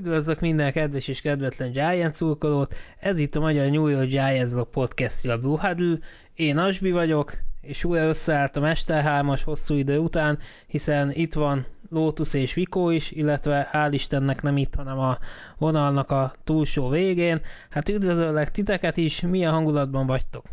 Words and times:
Üdvözlök 0.00 0.40
minden 0.40 0.72
kedves 0.72 1.08
és 1.08 1.20
kedvetlen 1.20 1.72
Giant 1.72 2.14
szurkolót, 2.14 2.74
ez 2.98 3.18
itt 3.18 3.36
a 3.36 3.40
Magyar 3.40 3.70
New 3.70 3.86
York 3.86 4.08
Giants 4.08 4.50
podcastja 4.70 5.32
a 5.32 5.38
Blue 5.38 5.60
Huddle. 5.60 5.98
Én 6.34 6.58
Asbi 6.58 6.90
vagyok, 6.90 7.34
és 7.60 7.84
újra 7.84 8.04
összeállt 8.04 8.56
a 8.56 8.60
Mesterhámas 8.60 9.42
hosszú 9.42 9.74
idő 9.74 9.98
után, 9.98 10.38
hiszen 10.66 11.12
itt 11.12 11.32
van 11.32 11.66
Lotus 11.90 12.34
és 12.34 12.54
Vikó 12.54 12.90
is, 12.90 13.10
illetve 13.10 13.70
hál' 13.72 13.90
Istennek 13.92 14.42
nem 14.42 14.56
itt, 14.56 14.74
hanem 14.74 14.98
a 14.98 15.18
vonalnak 15.58 16.10
a 16.10 16.32
túlsó 16.44 16.88
végén. 16.88 17.40
Hát 17.70 17.88
üdvözöllek 17.88 18.50
titeket 18.50 18.96
is, 18.96 19.20
milyen 19.20 19.52
hangulatban 19.52 20.06
vagytok? 20.06 20.44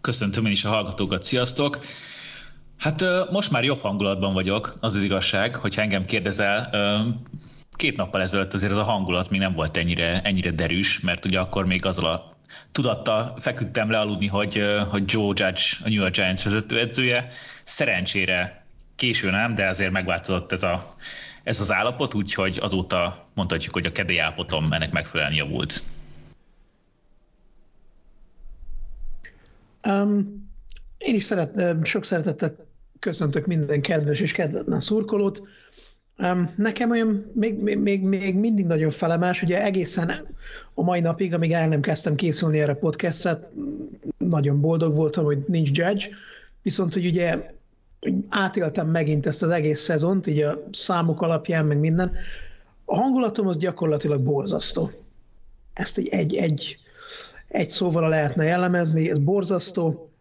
Köszöntöm 0.00 0.46
én 0.46 0.52
is 0.52 0.64
a 0.64 0.68
hallgatókat, 0.68 1.22
sziasztok! 1.22 1.78
Hát 2.82 3.04
most 3.30 3.50
már 3.50 3.64
jobb 3.64 3.80
hangulatban 3.80 4.32
vagyok, 4.32 4.76
az 4.80 4.94
az 4.94 5.02
igazság, 5.02 5.56
hogy 5.56 5.74
engem 5.76 6.04
kérdezel. 6.04 6.70
Két 7.76 7.96
nappal 7.96 8.20
ezelőtt 8.20 8.52
azért 8.52 8.72
ez 8.72 8.78
a 8.78 8.82
hangulat 8.82 9.30
még 9.30 9.40
nem 9.40 9.54
volt 9.54 9.76
ennyire, 9.76 10.20
ennyire 10.22 10.50
derűs, 10.50 11.00
mert 11.00 11.24
ugye 11.24 11.40
akkor 11.40 11.66
még 11.66 11.86
azzal 11.86 12.12
a 12.12 12.36
tudatta 12.72 13.34
feküdtem 13.38 13.90
le 13.90 13.98
aludni, 13.98 14.26
hogy, 14.26 14.62
hogy 14.88 15.02
Joe 15.06 15.24
Judge 15.26 15.62
a 15.84 15.88
New 15.88 16.00
York 16.00 16.14
Giants 16.14 16.44
vezetőedzője. 16.44 17.28
Szerencsére 17.64 18.66
késő 18.96 19.30
nem, 19.30 19.54
de 19.54 19.68
azért 19.68 19.92
megváltozott 19.92 20.52
ez, 20.52 20.62
a, 20.62 20.82
ez 21.42 21.60
az 21.60 21.72
állapot, 21.72 22.14
úgyhogy 22.14 22.58
azóta 22.60 23.24
mondhatjuk, 23.34 23.74
hogy 23.74 23.86
a 23.86 23.92
kedély 23.92 24.20
állapotom 24.20 24.72
ennek 24.72 24.92
megfelelően 24.92 25.36
javult. 25.36 25.82
Um, 29.88 30.50
én 30.98 31.14
is 31.14 31.24
szeret, 31.24 31.86
sok 31.86 32.04
szeretettel 32.04 32.70
köszöntök 33.02 33.46
minden 33.46 33.80
kedves 33.80 34.20
és 34.20 34.32
kedvetlen 34.32 34.80
szurkolót. 34.80 35.42
Nekem 36.56 36.90
olyan 36.90 37.30
még, 37.34 37.58
még, 37.58 38.02
még, 38.02 38.34
mindig 38.34 38.66
nagyon 38.66 38.90
felemás, 38.90 39.42
ugye 39.42 39.64
egészen 39.64 40.28
a 40.74 40.82
mai 40.82 41.00
napig, 41.00 41.34
amíg 41.34 41.52
el 41.52 41.68
nem 41.68 41.80
kezdtem 41.80 42.14
készülni 42.14 42.60
erre 42.60 42.72
a 42.72 42.76
podcastre, 42.76 43.50
nagyon 44.18 44.60
boldog 44.60 44.94
voltam, 44.94 45.24
hogy 45.24 45.38
nincs 45.46 45.78
judge, 45.78 46.08
viszont 46.62 46.92
hogy 46.92 47.06
ugye 47.06 47.50
átéltem 48.28 48.88
megint 48.88 49.26
ezt 49.26 49.42
az 49.42 49.50
egész 49.50 49.80
szezont, 49.80 50.26
így 50.26 50.40
a 50.40 50.62
számok 50.72 51.22
alapján, 51.22 51.66
meg 51.66 51.78
minden, 51.78 52.12
a 52.84 52.96
hangulatom 52.96 53.46
az 53.46 53.56
gyakorlatilag 53.56 54.20
borzasztó. 54.20 54.90
Ezt 55.72 55.98
egy, 55.98 56.08
egy, 56.08 56.34
egy, 56.34 56.78
egy 57.48 57.68
szóval 57.68 58.08
lehetne 58.08 58.44
jellemezni, 58.44 59.10
ez 59.10 59.18
borzasztó, 59.18 60.11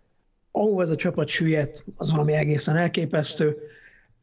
ahova 0.52 0.82
ez 0.82 0.90
a 0.90 0.96
csapat 0.96 1.28
süllyedt, 1.28 1.86
az 1.96 2.12
valami 2.12 2.34
egészen 2.34 2.76
elképesztő. 2.76 3.58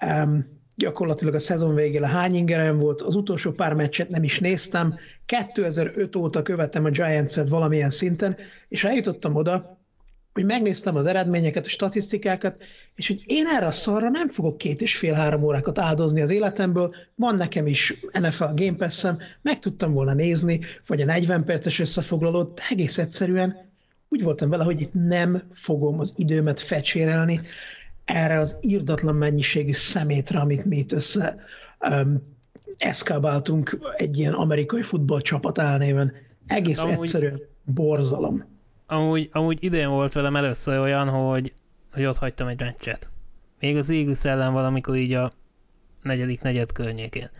Um, 0.06 0.58
gyakorlatilag 0.78 1.34
a 1.34 1.38
szezon 1.38 1.74
végére 1.74 2.06
hány 2.06 2.34
ingerem 2.34 2.78
volt, 2.78 3.02
az 3.02 3.14
utolsó 3.14 3.52
pár 3.52 3.74
meccset 3.74 4.08
nem 4.08 4.22
is 4.22 4.40
néztem, 4.40 4.94
2005 5.26 6.16
óta 6.16 6.42
követem 6.42 6.84
a 6.84 6.90
Giants-et 6.90 7.48
valamilyen 7.48 7.90
szinten, 7.90 8.36
és 8.68 8.84
eljutottam 8.84 9.34
oda, 9.34 9.78
hogy 10.32 10.44
megnéztem 10.44 10.96
az 10.96 11.06
eredményeket, 11.06 11.66
a 11.66 11.68
statisztikákat, 11.68 12.62
és 12.94 13.06
hogy 13.06 13.22
én 13.26 13.46
erre 13.46 13.66
a 13.66 13.70
szarra 13.70 14.08
nem 14.08 14.28
fogok 14.28 14.58
két 14.58 14.80
és 14.80 14.96
fél-három 14.96 15.42
órákat 15.42 15.78
áldozni 15.78 16.20
az 16.20 16.30
életemből, 16.30 16.94
van 17.14 17.34
nekem 17.34 17.66
is 17.66 17.94
NFL 18.12 18.44
Game 18.54 18.76
Pass-em, 18.76 19.18
meg 19.42 19.58
tudtam 19.58 19.92
volna 19.92 20.14
nézni, 20.14 20.60
vagy 20.86 21.00
a 21.00 21.04
40 21.04 21.44
perces 21.44 21.78
összefoglalót, 21.78 22.54
de 22.54 22.62
egész 22.70 22.98
egyszerűen 22.98 23.67
úgy 24.08 24.22
voltam 24.22 24.48
vele, 24.48 24.64
hogy 24.64 24.88
nem 24.92 25.42
fogom 25.52 26.00
az 26.00 26.12
időmet 26.16 26.60
fecsérelni 26.60 27.40
erre 28.04 28.38
az 28.38 28.58
írdatlan 28.60 29.14
mennyiségű 29.14 29.72
szemétre, 29.72 30.38
amit 30.38 30.64
mi 30.64 30.76
itt 30.76 30.92
össze 30.92 31.36
um, 31.80 32.36
eszkábáltunk 32.78 33.78
egy 33.96 34.18
ilyen 34.18 34.32
amerikai 34.32 34.82
futballcsapat 34.82 35.58
álnéven. 35.58 36.12
Egész 36.46 36.78
amúgy, 36.78 36.94
egyszerűen 36.94 37.40
borzalom. 37.64 38.44
Amúgy, 38.86 39.28
amúgy 39.32 39.64
idén 39.64 39.88
volt 39.88 40.12
velem 40.12 40.36
először 40.36 40.78
olyan, 40.78 41.08
hogy, 41.08 41.52
hogy 41.92 42.04
ott 42.04 42.16
hagytam 42.16 42.48
egy 42.48 42.60
meccset. 42.60 43.10
Még 43.60 43.76
az 43.76 43.90
Eagles 43.90 44.24
ellen 44.24 44.52
valamikor 44.52 44.96
így 44.96 45.12
a 45.12 45.30
negyedik 46.02 46.42
negyed 46.42 46.72
környékén. 46.72 47.30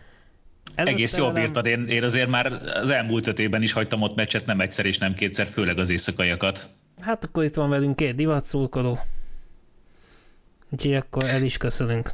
Ez 0.75 0.87
Egész 0.87 1.17
jól 1.17 1.31
bírtad, 1.31 1.65
én, 1.65 1.87
én 1.87 2.03
azért 2.03 2.29
már 2.29 2.53
az 2.73 2.89
elmúlt 2.89 3.27
öt 3.27 3.39
évben 3.39 3.61
is 3.61 3.71
hagytam 3.71 4.01
ott 4.01 4.15
meccset, 4.15 4.45
nem 4.45 4.59
egyszer 4.59 4.85
és 4.85 4.97
nem 4.97 5.13
kétszer, 5.13 5.47
főleg 5.47 5.77
az 5.77 5.89
éjszakaiakat. 5.89 6.69
Hát 6.99 7.23
akkor 7.23 7.43
itt 7.43 7.53
van 7.53 7.69
velünk 7.69 7.95
két 7.95 8.15
divatszurkoló. 8.15 8.99
Úgyhogy 10.69 10.93
akkor 10.93 11.23
el 11.23 11.43
is 11.43 11.57
köszönünk. 11.57 12.11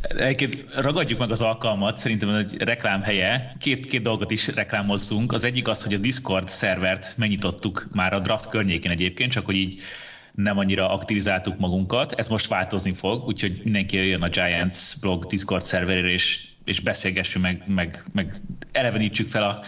Egyébként 0.00 0.74
ragadjuk 0.74 1.18
meg 1.18 1.30
az 1.30 1.42
alkalmat, 1.42 1.98
szerintem 1.98 2.34
egy 2.34 2.62
reklám 2.62 3.02
helye. 3.02 3.54
Két, 3.58 3.86
két 3.86 4.02
dolgot 4.02 4.30
is 4.30 4.54
reklámozzunk. 4.54 5.32
Az 5.32 5.44
egyik 5.44 5.68
az, 5.68 5.82
hogy 5.82 5.94
a 5.94 5.98
Discord 5.98 6.48
szervert 6.48 7.14
megnyitottuk 7.16 7.86
már 7.92 8.12
a 8.12 8.20
draft 8.20 8.48
környékén 8.48 8.90
egyébként, 8.90 9.32
csak 9.32 9.44
hogy 9.44 9.54
így 9.54 9.80
nem 10.32 10.58
annyira 10.58 10.90
aktivizáltuk 10.90 11.58
magunkat. 11.58 12.12
Ez 12.12 12.28
most 12.28 12.48
változni 12.48 12.94
fog, 12.94 13.26
úgyhogy 13.26 13.60
mindenki 13.64 13.96
jöjjön 13.96 14.22
a 14.22 14.28
Giants 14.28 15.00
blog 15.00 15.24
Discord 15.24 15.62
szerverére, 15.62 16.08
és 16.08 16.44
és 16.66 16.80
beszélgessünk, 16.80 17.44
meg, 17.44 17.62
meg, 17.66 18.02
meg 18.12 18.34
elevenítsük 18.72 19.28
fel 19.28 19.42
a 19.42 19.62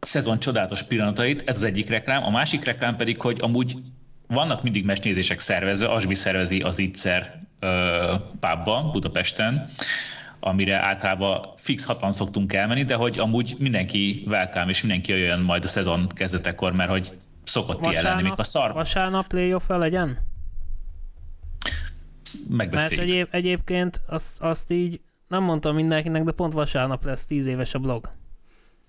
szezon 0.00 0.38
csodálatos 0.38 0.82
pillanatait, 0.82 1.42
ez 1.46 1.56
az 1.56 1.62
egyik 1.62 1.88
reklám. 1.88 2.24
A 2.24 2.30
másik 2.30 2.64
reklám 2.64 2.96
pedig, 2.96 3.20
hogy 3.20 3.38
amúgy 3.40 3.76
vannak 4.26 4.62
mindig 4.62 4.84
mesnézések 4.84 5.38
szervezve, 5.38 5.88
Asbi 5.88 6.14
szervezi 6.14 6.60
az 6.60 6.78
Itzer 6.78 7.40
pubba 8.40 8.90
Budapesten, 8.92 9.68
amire 10.40 10.86
általában 10.86 11.48
fix 11.56 11.84
hatan 11.84 12.12
szoktunk 12.12 12.52
elmenni, 12.52 12.84
de 12.84 12.94
hogy 12.94 13.18
amúgy 13.18 13.56
mindenki 13.58 14.24
welcome, 14.26 14.70
és 14.70 14.80
mindenki 14.82 15.12
jöjjön 15.12 15.40
majd 15.40 15.64
a 15.64 15.68
szezon 15.68 16.08
kezdetekor, 16.08 16.72
mert 16.72 16.90
hogy 16.90 17.12
szokott 17.44 17.78
vasárnap, 17.78 18.02
jelenni, 18.02 18.22
még 18.22 18.32
a 18.36 18.42
szar... 18.42 18.72
Vasárnap 18.72 19.26
playoff 19.26 19.68
legyen? 19.68 20.18
Megbeszéljük. 22.48 22.98
Mert 22.98 23.10
egyéb, 23.10 23.28
egyébként 23.30 24.00
azt, 24.06 24.40
azt 24.40 24.70
így 24.70 25.00
nem 25.28 25.42
mondtam 25.42 25.74
mindenkinek, 25.74 26.22
de 26.22 26.32
pont 26.32 26.52
vasárnap 26.52 27.04
lesz 27.04 27.26
10 27.26 27.46
éves 27.46 27.74
a 27.74 27.78
blog. 27.78 28.10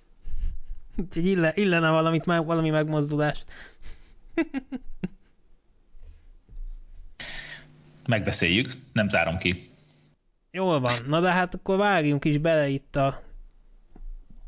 Úgyhogy 0.97 1.25
ille, 1.25 1.51
illene 1.55 1.89
valamit, 1.89 2.25
valami 2.25 2.69
megmozdulást. 2.69 3.45
Megbeszéljük, 8.07 8.71
nem 8.93 9.09
zárom 9.09 9.37
ki. 9.37 9.53
Jól 10.51 10.79
van, 10.79 10.93
na 11.07 11.19
de 11.19 11.31
hát 11.31 11.55
akkor 11.55 11.77
vágjunk 11.77 12.25
is 12.25 12.37
bele 12.37 12.67
itt 12.67 12.95
a 12.95 13.21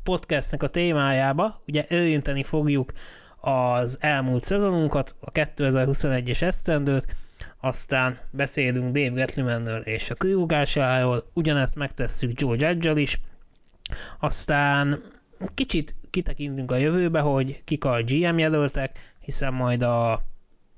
podcastnek 0.02 0.62
a 0.62 0.68
témájába. 0.68 1.62
Ugye 1.66 1.86
érinteni 1.88 2.42
fogjuk 2.42 2.92
az 3.40 3.98
elmúlt 4.00 4.44
szezonunkat, 4.44 5.16
a 5.20 5.32
2021-es 5.32 6.42
esztendőt, 6.42 7.16
aztán 7.60 8.18
beszélünk 8.30 8.92
Dave 8.92 9.08
Gettlemanről 9.08 9.80
és 9.80 10.10
a 10.10 10.14
kirúgásáról, 10.14 11.30
ugyanezt 11.32 11.74
megtesszük 11.74 12.40
Joe 12.40 12.56
judge 12.58 13.00
is, 13.00 13.20
aztán 14.18 15.02
kicsit 15.54 15.94
kitekintünk 16.10 16.70
a 16.70 16.76
jövőbe, 16.76 17.20
hogy 17.20 17.64
kik 17.64 17.84
a 17.84 18.02
GM 18.02 18.38
jelöltek, 18.38 19.14
hiszen 19.20 19.52
majd 19.52 19.82
a 19.82 20.22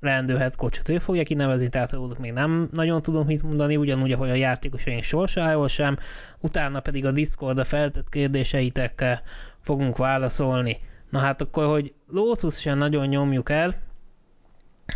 leendő 0.00 0.36
head 0.36 0.56
coachot 0.56 0.88
ő 0.88 0.98
fogja 0.98 1.22
kinevezni, 1.22 1.68
tehát 1.68 1.92
róluk 1.92 2.18
még 2.18 2.32
nem 2.32 2.68
nagyon 2.72 3.02
tudom 3.02 3.26
mit 3.26 3.42
mondani, 3.42 3.76
ugyanúgy, 3.76 4.12
ahogy 4.12 4.30
a 4.30 4.34
játékosaink 4.34 5.02
sorsáról 5.02 5.68
sem, 5.68 5.98
utána 6.40 6.80
pedig 6.80 7.04
a 7.04 7.10
Discord 7.10 7.58
a 7.58 7.64
feltett 7.64 8.08
kérdéseitekkel 8.08 9.22
fogunk 9.60 9.96
válaszolni. 9.96 10.76
Na 11.10 11.18
hát 11.18 11.40
akkor, 11.40 11.66
hogy 11.66 11.92
Lotus 12.08 12.60
sem 12.60 12.78
nagyon 12.78 13.06
nyomjuk 13.06 13.50
el, 13.50 13.74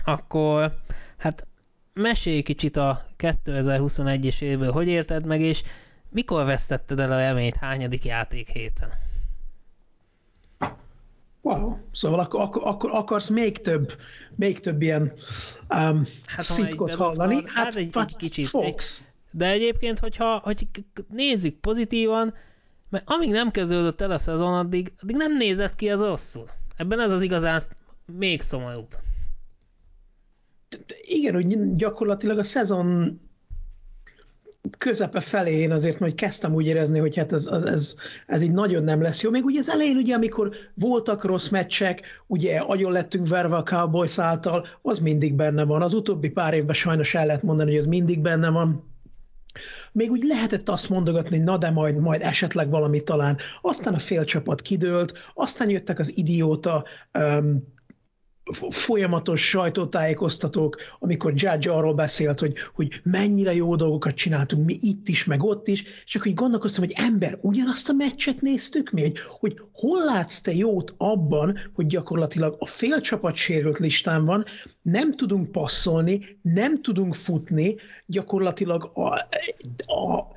akkor 0.04 0.72
hát 1.16 1.46
mesélj 1.96 2.42
kicsit 2.42 2.76
a 2.76 3.06
2021-es 3.18 4.40
évből, 4.40 4.72
hogy 4.72 4.88
érted 4.88 5.24
meg, 5.24 5.40
és 5.40 5.62
mikor 6.08 6.44
vesztetted 6.44 6.98
el 6.98 7.12
a 7.12 7.18
reményt, 7.18 7.56
hányadik 7.56 8.04
játék 8.04 8.48
héten? 8.48 8.92
Wow, 11.40 11.76
szóval 11.92 12.20
akkor, 12.20 12.40
akkor, 12.40 12.62
akkor 12.64 12.90
akarsz 12.90 13.28
még 13.28 13.58
több, 13.60 13.96
még 14.34 14.60
több 14.60 14.82
ilyen 14.82 15.02
um, 15.68 16.06
hát, 16.26 16.42
szitkot 16.42 16.94
hallani? 16.94 17.34
Hát, 17.34 17.50
hát 17.52 17.74
egy, 17.74 17.90
egy 17.94 18.16
kicsit. 18.16 18.46
Fox. 18.46 19.04
De 19.30 19.50
egyébként, 19.50 19.98
hogyha 19.98 20.38
hogy 20.38 20.68
nézzük 21.08 21.60
pozitívan, 21.60 22.34
mert 22.88 23.10
amíg 23.10 23.30
nem 23.30 23.50
kezdődött 23.50 24.00
el 24.00 24.10
a 24.10 24.18
szezon, 24.18 24.54
addig, 24.54 24.92
addig 25.00 25.16
nem 25.16 25.36
nézett 25.36 25.74
ki 25.74 25.90
az 25.90 26.00
rosszul. 26.00 26.48
Ebben 26.76 27.00
ez 27.00 27.12
az 27.12 27.22
igazán 27.22 27.60
még 28.06 28.42
szomorúbb 28.42 28.94
igen, 31.00 31.34
hogy 31.34 31.74
gyakorlatilag 31.74 32.38
a 32.38 32.44
szezon 32.44 33.20
közepe 34.78 35.20
felé 35.20 35.52
én 35.52 35.72
azért 35.72 35.98
majd 35.98 36.14
kezdtem 36.14 36.54
úgy 36.54 36.66
érezni, 36.66 36.98
hogy 36.98 37.16
hát 37.16 37.32
ez, 37.32 37.46
ez, 37.46 37.64
ez, 37.64 37.94
ez 38.26 38.42
így 38.42 38.52
nagyon 38.52 38.82
nem 38.82 39.02
lesz 39.02 39.22
jó. 39.22 39.30
Még 39.30 39.44
ugye 39.44 39.58
az 39.58 39.68
elején, 39.68 39.96
ugye, 39.96 40.14
amikor 40.14 40.54
voltak 40.74 41.24
rossz 41.24 41.48
meccsek, 41.48 42.02
ugye 42.26 42.58
agyon 42.58 42.92
lettünk 42.92 43.28
verve 43.28 43.56
a 43.56 43.62
Cowboys 43.62 44.18
által, 44.18 44.66
az 44.82 44.98
mindig 44.98 45.34
benne 45.34 45.64
van. 45.64 45.82
Az 45.82 45.94
utóbbi 45.94 46.30
pár 46.30 46.54
évben 46.54 46.74
sajnos 46.74 47.14
el 47.14 47.26
lehet 47.26 47.42
mondani, 47.42 47.70
hogy 47.70 47.78
ez 47.78 47.86
mindig 47.86 48.20
benne 48.20 48.48
van. 48.48 48.94
még 49.92 50.10
úgy 50.10 50.22
lehetett 50.22 50.68
azt 50.68 50.88
mondogatni, 50.88 51.38
na 51.38 51.56
de 51.56 51.70
majd, 51.70 51.96
majd 51.96 52.22
esetleg 52.22 52.70
valami 52.70 53.02
talán. 53.02 53.36
Aztán 53.62 53.94
a 53.94 53.98
félcsapat 53.98 54.62
kidőlt, 54.62 55.12
aztán 55.34 55.70
jöttek 55.70 55.98
az 55.98 56.16
idióta 56.16 56.84
um, 57.18 57.74
folyamatos 58.70 59.48
sajtótájékoztatók, 59.48 60.76
amikor 60.98 61.32
Judge 61.36 61.72
arról 61.72 61.94
beszélt, 61.94 62.40
hogy, 62.40 62.54
hogy 62.74 63.00
mennyire 63.02 63.54
jó 63.54 63.76
dolgokat 63.76 64.14
csináltunk 64.14 64.66
mi 64.66 64.76
itt 64.80 65.08
is, 65.08 65.24
meg 65.24 65.42
ott 65.42 65.68
is, 65.68 65.84
és 66.04 66.18
így 66.24 66.34
gondolkoztam, 66.34 66.84
hogy 66.84 66.94
ember, 66.96 67.38
ugyanazt 67.40 67.88
a 67.88 67.92
meccset 67.92 68.40
néztük 68.40 68.90
mi, 68.90 69.00
hogy, 69.02 69.18
hogy 69.40 69.60
hol 69.72 70.04
látsz 70.04 70.40
te 70.40 70.52
jót 70.52 70.94
abban, 70.96 71.58
hogy 71.74 71.86
gyakorlatilag 71.86 72.56
a 72.58 72.66
félcsapat 72.66 73.34
sérült 73.34 73.78
listán 73.78 74.24
van, 74.24 74.44
nem 74.82 75.12
tudunk 75.12 75.52
passzolni, 75.52 76.38
nem 76.42 76.82
tudunk 76.82 77.14
futni, 77.14 77.76
gyakorlatilag 78.06 78.90
a, 78.94 79.14
a 79.92 80.34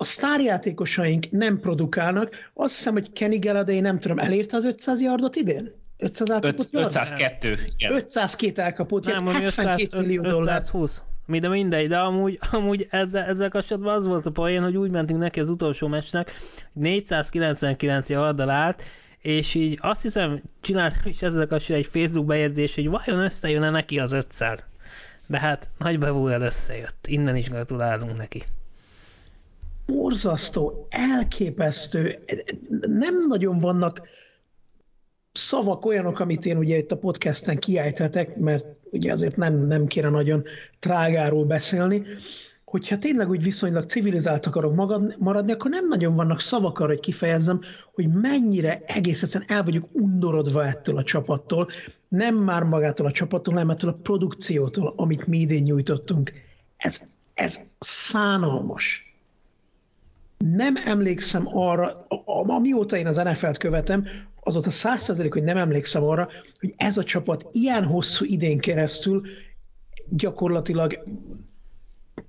a 0.00 0.04
sztárjátékosaink 0.04 1.30
nem 1.30 1.60
produkálnak. 1.60 2.34
Azt 2.54 2.74
hiszem, 2.74 2.92
hogy 2.92 3.12
Kenny 3.12 3.38
Galladay 3.38 3.80
nem 3.80 3.98
tudom, 3.98 4.18
elérte 4.18 4.56
az 4.56 4.64
500 4.64 5.00
yardot 5.00 5.36
idén? 5.36 5.72
500 5.98 6.30
elkapott 6.30 6.68
502. 6.72 7.58
Igen. 7.76 7.94
502 7.94 8.58
elkapott 8.58 9.04
Nem, 9.04 9.26
72 9.26 9.82
500, 9.82 9.92
millió 9.92 10.22
520. 10.22 10.32
dollár. 10.32 10.56
520. 10.56 11.02
Mi, 11.26 11.38
de 11.38 11.48
mindegy, 11.48 11.88
de 11.88 11.98
amúgy, 11.98 12.38
amúgy 12.52 12.86
ezzel, 12.90 13.24
ezzel 13.24 13.48
kapcsolatban 13.48 13.94
az 13.94 14.06
volt 14.06 14.26
a 14.26 14.30
poén, 14.30 14.62
hogy 14.62 14.76
úgy 14.76 14.90
mentünk 14.90 15.20
neki 15.20 15.40
az 15.40 15.50
utolsó 15.50 15.88
meccsnek, 15.88 16.32
499 16.72 18.08
yarddal 18.08 18.50
állt, 18.50 18.82
és 19.18 19.54
így 19.54 19.78
azt 19.80 20.02
hiszem, 20.02 20.42
csináltam 20.60 21.00
is 21.04 21.22
ezzel 21.22 21.46
kapcsolatban 21.46 21.76
egy 21.78 21.86
Facebook 21.86 22.26
bejegyzés, 22.26 22.74
hogy 22.74 22.88
vajon 22.88 23.24
összejön-e 23.24 23.70
neki 23.70 23.98
az 23.98 24.12
500. 24.12 24.66
De 25.26 25.38
hát 25.38 25.68
nagy 25.78 25.98
bevúrel 25.98 26.42
összejött. 26.42 27.06
Innen 27.06 27.36
is 27.36 27.50
gratulálunk 27.50 28.16
neki. 28.16 28.42
Borzasztó, 29.86 30.86
elképesztő. 30.90 32.18
Nem 32.80 33.26
nagyon 33.28 33.58
vannak 33.58 34.02
szavak 35.32 35.86
olyanok, 35.86 36.20
amit 36.20 36.46
én 36.46 36.56
ugye 36.56 36.76
itt 36.76 36.92
a 36.92 36.96
podcasten 36.96 37.58
kiejthetek, 37.58 38.36
mert 38.36 38.64
ugye 38.90 39.12
azért 39.12 39.36
nem, 39.36 39.66
nem 39.66 39.86
kéne 39.86 40.08
nagyon 40.08 40.44
trágáról 40.78 41.44
beszélni, 41.44 42.02
hogyha 42.64 42.98
tényleg 42.98 43.28
úgy 43.28 43.42
viszonylag 43.42 43.84
civilizált 43.84 44.46
akarok 44.46 44.74
maradni, 45.18 45.52
akkor 45.52 45.70
nem 45.70 45.88
nagyon 45.88 46.14
vannak 46.14 46.40
szavak 46.40 46.78
arra, 46.78 46.88
hogy 46.88 47.00
kifejezzem, 47.00 47.60
hogy 47.94 48.08
mennyire 48.08 48.82
egész 48.86 49.22
egyszerűen 49.22 49.50
el 49.50 49.62
vagyok 49.62 49.88
undorodva 49.92 50.66
ettől 50.66 50.96
a 50.96 51.02
csapattól, 51.02 51.68
nem 52.08 52.36
már 52.36 52.62
magától 52.62 53.06
a 53.06 53.10
csapattól, 53.10 53.54
hanem 53.54 53.70
ettől 53.70 53.90
a 53.90 53.98
produkciótól, 54.02 54.92
amit 54.96 55.26
mi 55.26 55.38
idén 55.38 55.62
nyújtottunk. 55.62 56.32
Ez, 56.76 57.04
ez 57.34 57.60
szánalmas. 57.78 59.14
Nem 60.38 60.76
emlékszem 60.84 61.48
arra, 61.56 62.06
amióta 62.46 62.96
én 62.96 63.06
az 63.06 63.16
NFL-t 63.16 63.58
követem, 63.58 64.06
azóta 64.48 64.70
százszerzelék, 64.70 65.32
hogy 65.32 65.42
nem 65.42 65.56
emlékszem 65.56 66.02
arra, 66.02 66.28
hogy 66.60 66.74
ez 66.76 66.96
a 66.96 67.04
csapat 67.04 67.46
ilyen 67.52 67.84
hosszú 67.84 68.24
idén 68.24 68.58
keresztül 68.58 69.26
gyakorlatilag 70.08 71.04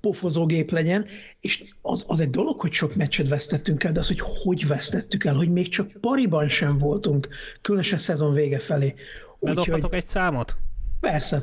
pofozógép 0.00 0.70
legyen, 0.70 1.06
és 1.40 1.64
az, 1.82 2.04
az 2.08 2.20
egy 2.20 2.30
dolog, 2.30 2.60
hogy 2.60 2.72
sok 2.72 2.94
meccset 2.94 3.28
vesztettünk 3.28 3.84
el, 3.84 3.92
de 3.92 4.00
az, 4.00 4.06
hogy 4.06 4.20
hogy 4.20 4.66
vesztettük 4.66 5.24
el, 5.24 5.34
hogy 5.34 5.52
még 5.52 5.68
csak 5.68 5.90
pariban 6.00 6.48
sem 6.48 6.78
voltunk, 6.78 7.28
különösen 7.60 7.98
szezon 7.98 8.32
vége 8.32 8.58
felé. 8.58 8.94
Bedobhatok 9.40 9.94
egy 9.94 10.06
számot? 10.06 10.56
Persze. 11.00 11.42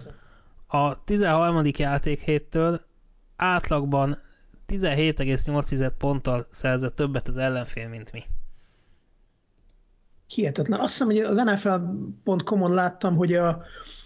A 0.68 1.03
13. 1.03 1.69
játékhéttől 1.77 2.81
átlagban 3.35 4.21
17,8 4.68 5.91
ponttal 5.97 6.47
szerzett 6.51 6.95
többet 6.95 7.27
az 7.27 7.38
ellenfél, 7.38 7.88
mint 7.88 8.12
mi. 8.12 8.23
Hihetetlen. 10.27 10.79
Azt 10.79 10.91
hiszem, 10.91 11.07
hogy 11.07 11.18
az 11.19 11.35
NFL.com-on 11.35 12.74
láttam, 12.74 13.15
hogy 13.15 13.33
a, 13.33 13.47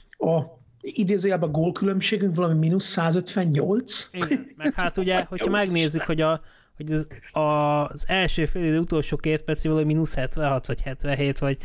a 0.09 0.59
idézőjelben 0.81 1.51
gólkülönbségünk 1.51 2.35
valami 2.35 2.59
mínusz 2.59 2.85
158. 2.85 4.09
Igen, 4.11 4.53
meg 4.55 4.73
hát 4.73 4.97
ugye, 4.97 5.23
hogyha 5.29 5.49
megnézzük, 5.49 6.01
hogy, 6.01 6.21
a, 6.21 6.41
hogy 6.75 6.91
az, 6.91 7.07
az 7.31 8.03
első 8.07 8.45
fél 8.45 8.63
idő 8.63 8.79
utolsó 8.79 9.17
két 9.17 9.41
perc 9.41 9.63
valami 9.63 9.83
mínusz 9.83 10.15
76 10.15 10.67
vagy 10.67 10.81
77, 10.81 11.39
vagy, 11.39 11.57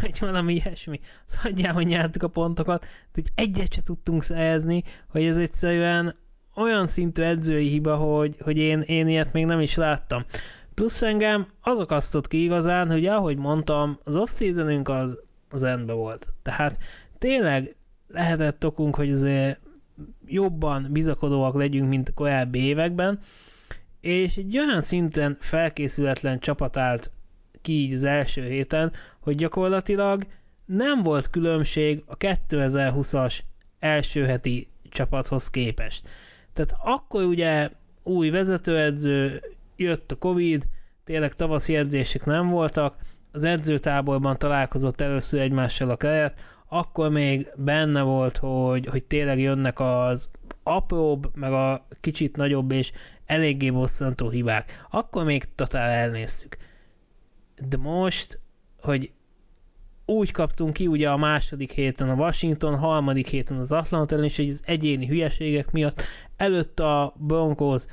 vagy 0.00 0.18
valami 0.20 0.54
ilyesmi. 0.54 1.00
Szóval 1.24 1.72
hogy 1.72 1.86
nyertük 1.86 2.22
a 2.22 2.28
pontokat, 2.28 2.86
de 3.12 3.22
egyet 3.34 3.72
se 3.72 3.82
tudtunk 3.82 4.22
szerezni, 4.22 4.84
hogy 5.08 5.24
ez 5.24 5.38
egyszerűen 5.38 6.16
olyan 6.56 6.86
szintű 6.86 7.22
edzői 7.22 7.68
hiba, 7.68 7.96
hogy, 7.96 8.36
hogy 8.40 8.56
én, 8.56 8.80
én 8.80 9.08
ilyet 9.08 9.32
még 9.32 9.44
nem 9.44 9.60
is 9.60 9.74
láttam. 9.74 10.24
Plusz 10.74 11.02
engem 11.02 11.46
az 11.60 11.78
akasztott 11.78 12.28
ki 12.28 12.42
igazán, 12.42 12.90
hogy 12.90 13.06
ahogy 13.06 13.36
mondtam, 13.36 13.98
az 14.04 14.16
off-seasonünk 14.16 14.88
az, 14.88 15.20
az 15.50 15.62
rendben 15.62 15.96
volt. 15.96 16.28
Tehát 16.42 16.78
tényleg 17.18 17.76
lehetett 18.08 18.66
okunk, 18.66 18.96
hogy 18.96 19.10
azért 19.10 19.60
jobban 20.26 20.86
bizakodóak 20.90 21.54
legyünk, 21.54 21.88
mint 21.88 22.14
korábbi 22.14 22.58
években, 22.58 23.18
és 24.00 24.36
egy 24.36 24.58
olyan 24.58 24.80
szinten 24.80 25.36
felkészületlen 25.40 26.38
csapat 26.38 26.76
állt 26.76 27.12
ki 27.60 27.72
így 27.72 27.94
az 27.94 28.04
első 28.04 28.42
héten, 28.42 28.92
hogy 29.20 29.36
gyakorlatilag 29.36 30.26
nem 30.64 31.02
volt 31.02 31.30
különbség 31.30 32.02
a 32.06 32.16
2020-as 32.16 33.38
első 33.78 34.24
heti 34.24 34.68
csapathoz 34.88 35.50
képest. 35.50 36.08
Tehát 36.52 36.74
akkor 36.84 37.24
ugye 37.24 37.70
új 38.02 38.30
vezetőedző, 38.30 39.42
jött 39.76 40.12
a 40.12 40.16
Covid, 40.16 40.64
tényleg 41.04 41.34
tavaszi 41.34 41.76
edzések 41.76 42.24
nem 42.24 42.48
voltak, 42.48 42.96
az 43.32 43.44
edzőtáborban 43.44 44.38
találkozott 44.38 45.00
először 45.00 45.40
egymással 45.40 45.90
a 45.90 45.96
keret, 45.96 46.38
akkor 46.68 47.10
még 47.10 47.48
benne 47.56 48.02
volt, 48.02 48.36
hogy, 48.36 48.86
hogy 48.86 49.04
tényleg 49.04 49.38
jönnek 49.38 49.80
az 49.80 50.30
apróbb, 50.62 51.30
meg 51.34 51.52
a 51.52 51.86
kicsit 52.00 52.36
nagyobb 52.36 52.70
és 52.70 52.92
eléggé 53.26 53.70
bosszantó 53.70 54.28
hibák. 54.28 54.86
Akkor 54.90 55.24
még 55.24 55.54
totál 55.54 55.90
elnéztük. 55.90 56.56
De 57.68 57.76
most, 57.76 58.38
hogy 58.80 59.10
úgy 60.06 60.30
kaptunk 60.30 60.72
ki 60.72 60.86
ugye 60.86 61.10
a 61.10 61.16
második 61.16 61.72
héten 61.72 62.08
a 62.08 62.14
Washington, 62.14 62.78
harmadik 62.78 63.28
héten 63.28 63.56
az 63.56 63.72
Atlanta 63.72 64.14
ellen, 64.14 64.26
és 64.26 64.38
az 64.38 64.62
egyéni 64.64 65.06
hülyeségek 65.06 65.70
miatt 65.70 66.02
előtt 66.36 66.80
a 66.80 67.14
Broncos 67.16 67.84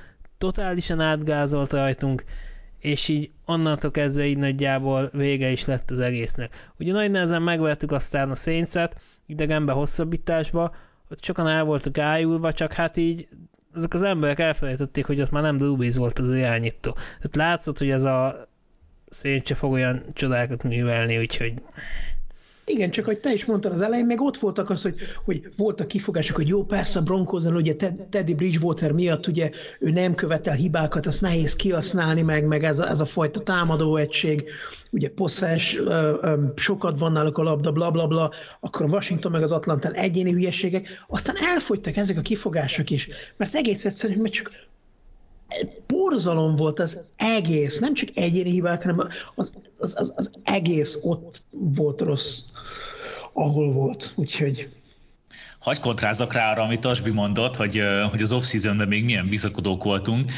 totálisan 0.42 1.00
átgázolt 1.00 1.74
rajtunk, 1.74 2.24
és 2.80 3.08
így 3.08 3.32
onnantól 3.46 3.92
kezdve 3.92 4.26
így 4.26 4.38
nagyjából 4.38 5.10
vége 5.14 5.50
is 5.50 5.66
lett 5.66 5.92
az 5.92 6.00
egésznek. 6.00 6.72
Ugye 6.80 6.92
nagy 6.92 7.12
nehezen 7.12 7.42
megvertük 7.42 7.92
aztán 7.92 8.30
a 8.30 8.36
Saints-et, 8.36 9.02
idegenbe 9.26 9.72
hosszabbításba, 9.72 10.76
ott 11.10 11.24
sokan 11.24 11.48
el 11.48 11.64
voltak 11.64 11.98
ájulva, 11.98 12.54
csak 12.54 12.74
hát 12.74 12.98
így 12.98 13.28
ezek 13.76 13.94
az 13.94 14.04
emberek 14.04 14.40
elfelejtették, 14.40 15.06
hogy 15.06 15.22
ott 15.22 15.32
már 15.32 15.44
nem 15.44 15.58
Drew 15.58 15.92
volt 15.94 16.20
az 16.20 16.36
irányító. 16.36 16.92
Tehát 16.92 17.36
látszott, 17.36 17.78
hogy 17.78 17.90
ez 17.90 18.04
a 18.04 18.48
Saints 19.10 19.48
se 19.48 19.56
fog 19.56 19.72
olyan 19.72 20.04
csodákat 20.14 20.64
művelni, 20.64 21.18
úgyhogy 21.18 21.54
igen, 22.72 22.92
csak 22.92 23.06
hogy 23.06 23.20
te 23.20 23.34
is 23.34 23.46
mondtad 23.46 23.72
az 23.72 23.82
elején, 23.82 24.06
meg 24.06 24.22
ott 24.22 24.38
voltak 24.38 24.70
az, 24.70 24.82
hogy, 24.82 24.96
hogy 25.26 25.44
voltak 25.58 25.88
kifogások, 25.88 26.36
hogy 26.36 26.48
jó, 26.48 26.64
persze 26.64 27.00
a 27.00 27.02
Broncos-en, 27.02 27.56
ugye 27.56 27.76
Teddy 28.10 28.34
Bridgewater 28.34 28.92
miatt 28.92 29.28
ugye 29.28 29.50
ő 29.80 29.90
nem 29.90 30.16
követel 30.16 30.56
hibákat, 30.56 31.06
azt 31.06 31.22
nehéz 31.22 31.56
kihasználni, 31.56 32.22
meg, 32.22 32.46
meg 32.46 32.64
ez, 32.64 32.80
a, 32.80 32.90
ez 32.90 33.00
a 33.00 33.06
fajta 33.06 33.40
támadó 33.40 33.96
egység, 33.96 34.50
ugye 34.92 35.10
posszás, 35.10 35.80
sokat 36.56 37.00
van 37.00 37.12
náluk 37.12 37.38
a 37.38 37.44
labda, 37.44 37.72
bla, 37.72 37.92
bla, 37.92 38.08
bla, 38.08 38.32
akkor 38.60 38.86
Washington 38.86 39.32
meg 39.32 39.44
az 39.44 39.52
Atlanta 39.52 39.92
egyéni 39.92 40.32
hülyeségek, 40.32 40.88
aztán 41.08 41.36
elfogytak 41.38 41.96
ezek 41.96 42.18
a 42.18 42.22
kifogások 42.22 42.90
is, 42.90 43.08
mert 43.38 43.56
egész 43.56 43.86
egyszerűen, 43.86 44.20
mert 44.20 44.34
csak 44.34 44.52
borzalom 45.88 46.56
volt 46.56 46.80
az 46.80 47.00
egész, 47.16 47.80
nem 47.80 47.94
csak 47.94 48.10
egyéni 48.14 48.50
hibák, 48.50 48.82
hanem 48.82 49.08
az, 49.36 49.54
az, 49.78 49.94
az, 49.98 50.14
az 50.16 50.32
egész 50.44 50.98
ott 51.02 51.42
volt 51.50 52.02
rossz, 52.02 52.42
ahol 53.34 53.72
volt. 53.72 54.14
Úgyhogy 54.16 54.70
Hagy 55.60 55.80
kontrázzak 55.80 56.34
rá 56.34 56.52
arra, 56.52 56.64
amit 56.64 56.86
Asbi 56.86 57.12
mondott, 57.12 57.56
hogy, 57.56 57.84
hogy 58.10 58.22
az 58.22 58.32
off-seasonben 58.32 58.88
még 58.88 59.04
milyen 59.04 59.28
bizakodók 59.28 59.84
voltunk. 59.84 60.32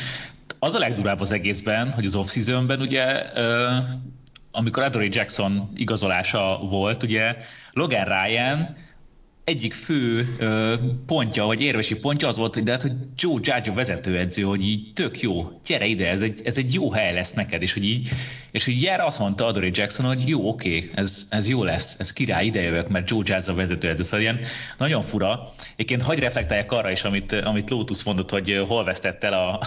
Az 0.60 0.76
a 0.76 0.80
legdurább 0.80 1.20
az 1.20 1.32
egészben, 1.32 1.92
hogy 1.92 2.06
az 2.06 2.16
off-seasonben 2.16 2.82
ugye, 2.82 3.04
amikor 4.52 4.84
Adoree 4.84 5.10
Jackson 5.12 5.72
igazolása 5.76 6.60
volt, 6.70 7.04
ugye 7.04 7.36
Logan 7.72 8.04
Ryan 8.04 8.76
egyik 9.44 9.74
fő 9.74 10.36
ö, 10.40 10.74
pontja, 11.06 11.46
vagy 11.46 11.62
érvesi 11.62 11.96
pontja 11.96 12.28
az 12.28 12.36
volt, 12.36 12.54
hogy 12.54 12.64
de 12.64 12.72
hát, 12.72 12.82
hogy 12.82 12.92
Joe 13.16 13.34
Judge 13.34 13.72
a 13.72 13.74
vezetőedző, 13.74 14.44
hogy 14.44 14.66
így 14.66 14.94
tök 14.94 15.22
jó, 15.22 15.60
gyere 15.66 15.86
ide, 15.86 16.10
ez 16.10 16.22
egy, 16.22 16.42
ez 16.44 16.58
egy 16.58 16.74
jó 16.74 16.92
hely 16.92 17.14
lesz 17.14 17.34
neked, 17.34 17.62
és 17.62 17.74
hogy 17.74 17.86
így, 17.86 18.10
és 18.52 18.66
hogy 18.66 18.80
gyere 18.80 19.04
azt 19.04 19.20
mondta 19.20 19.46
Adoré 19.46 19.70
Jackson, 19.74 20.06
hogy 20.06 20.28
jó, 20.28 20.48
oké, 20.48 20.92
ez, 20.96 21.28
ez 21.30 21.50
jó 21.50 21.64
lesz, 21.64 22.00
ez 22.00 22.14
király, 22.14 22.46
ide 22.46 22.86
mert 22.90 23.10
Joe 23.10 23.22
Judge 23.26 23.52
a 23.52 23.56
vezetőedző, 23.56 24.04
szóval 24.04 24.20
ilyen 24.20 24.40
nagyon 24.78 25.02
fura. 25.02 25.48
Egyébként 25.74 26.02
hagyj 26.02 26.22
reflektáljak 26.22 26.72
arra 26.72 26.92
is, 26.92 27.04
amit, 27.04 27.32
amit 27.32 27.70
Lotus 27.70 28.04
mondott, 28.04 28.30
hogy 28.30 28.64
hol 28.68 28.84
vesztett 28.84 29.24
el 29.24 29.34
a, 29.34 29.62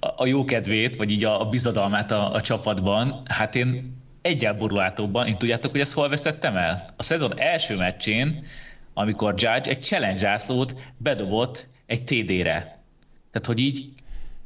a 0.22 0.26
jó 0.26 0.44
kedvét, 0.44 0.96
vagy 0.96 1.10
így 1.10 1.24
a, 1.24 1.40
a 1.40 1.44
bizadalmát 1.44 2.10
a, 2.10 2.32
a 2.32 2.40
csapatban. 2.40 3.22
Hát 3.24 3.54
én 3.54 4.02
egyel 4.22 4.54
borulátóbban, 4.54 5.26
én 5.26 5.38
tudjátok, 5.38 5.70
hogy 5.70 5.80
ezt 5.80 5.94
hol 5.94 6.08
vesztettem 6.08 6.56
el? 6.56 6.84
A 6.96 7.02
szezon 7.02 7.38
első 7.38 7.76
meccsén 7.76 8.44
amikor 8.94 9.34
Judge 9.36 9.70
egy 9.70 9.82
challenge 9.82 10.16
zászlót 10.16 10.92
bedobott 10.96 11.68
egy 11.86 12.04
TD-re. 12.04 12.82
Tehát, 13.30 13.46
hogy 13.46 13.58
így 13.58 13.88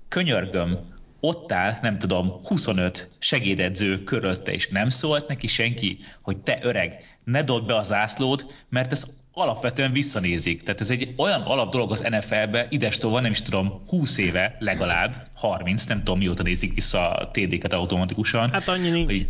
könyörgöm, 0.08 0.96
ott 1.20 1.52
áll, 1.52 1.78
nem 1.82 1.98
tudom, 1.98 2.40
25 2.44 3.08
segédedző 3.18 4.04
körölte, 4.04 4.52
és 4.52 4.68
nem 4.68 4.88
szólt 4.88 5.28
neki 5.28 5.46
senki, 5.46 5.98
hogy 6.22 6.36
te 6.36 6.58
öreg, 6.62 7.04
ne 7.24 7.42
dob 7.42 7.66
be 7.66 7.76
a 7.76 7.82
zászlót, 7.82 8.64
mert 8.68 8.92
ez 8.92 9.22
alapvetően 9.32 9.92
visszanézik. 9.92 10.62
Tehát 10.62 10.80
ez 10.80 10.90
egy 10.90 11.14
olyan 11.16 11.42
alap 11.42 11.70
dolog 11.70 11.90
az 11.90 12.00
NFL-be, 12.00 12.66
idestova 12.70 13.20
nem 13.20 13.30
is 13.30 13.42
tudom, 13.42 13.82
20 13.86 14.18
éve 14.18 14.56
legalább, 14.58 15.26
30, 15.34 15.84
nem 15.84 15.98
tudom 15.98 16.18
mióta 16.18 16.42
nézik 16.42 16.74
vissza 16.74 17.10
a 17.10 17.30
TD-ket 17.30 17.72
automatikusan. 17.72 18.50
Hát 18.50 18.68
annyi 18.68 18.88
nincs. 18.88 19.06
Hogy, 19.06 19.28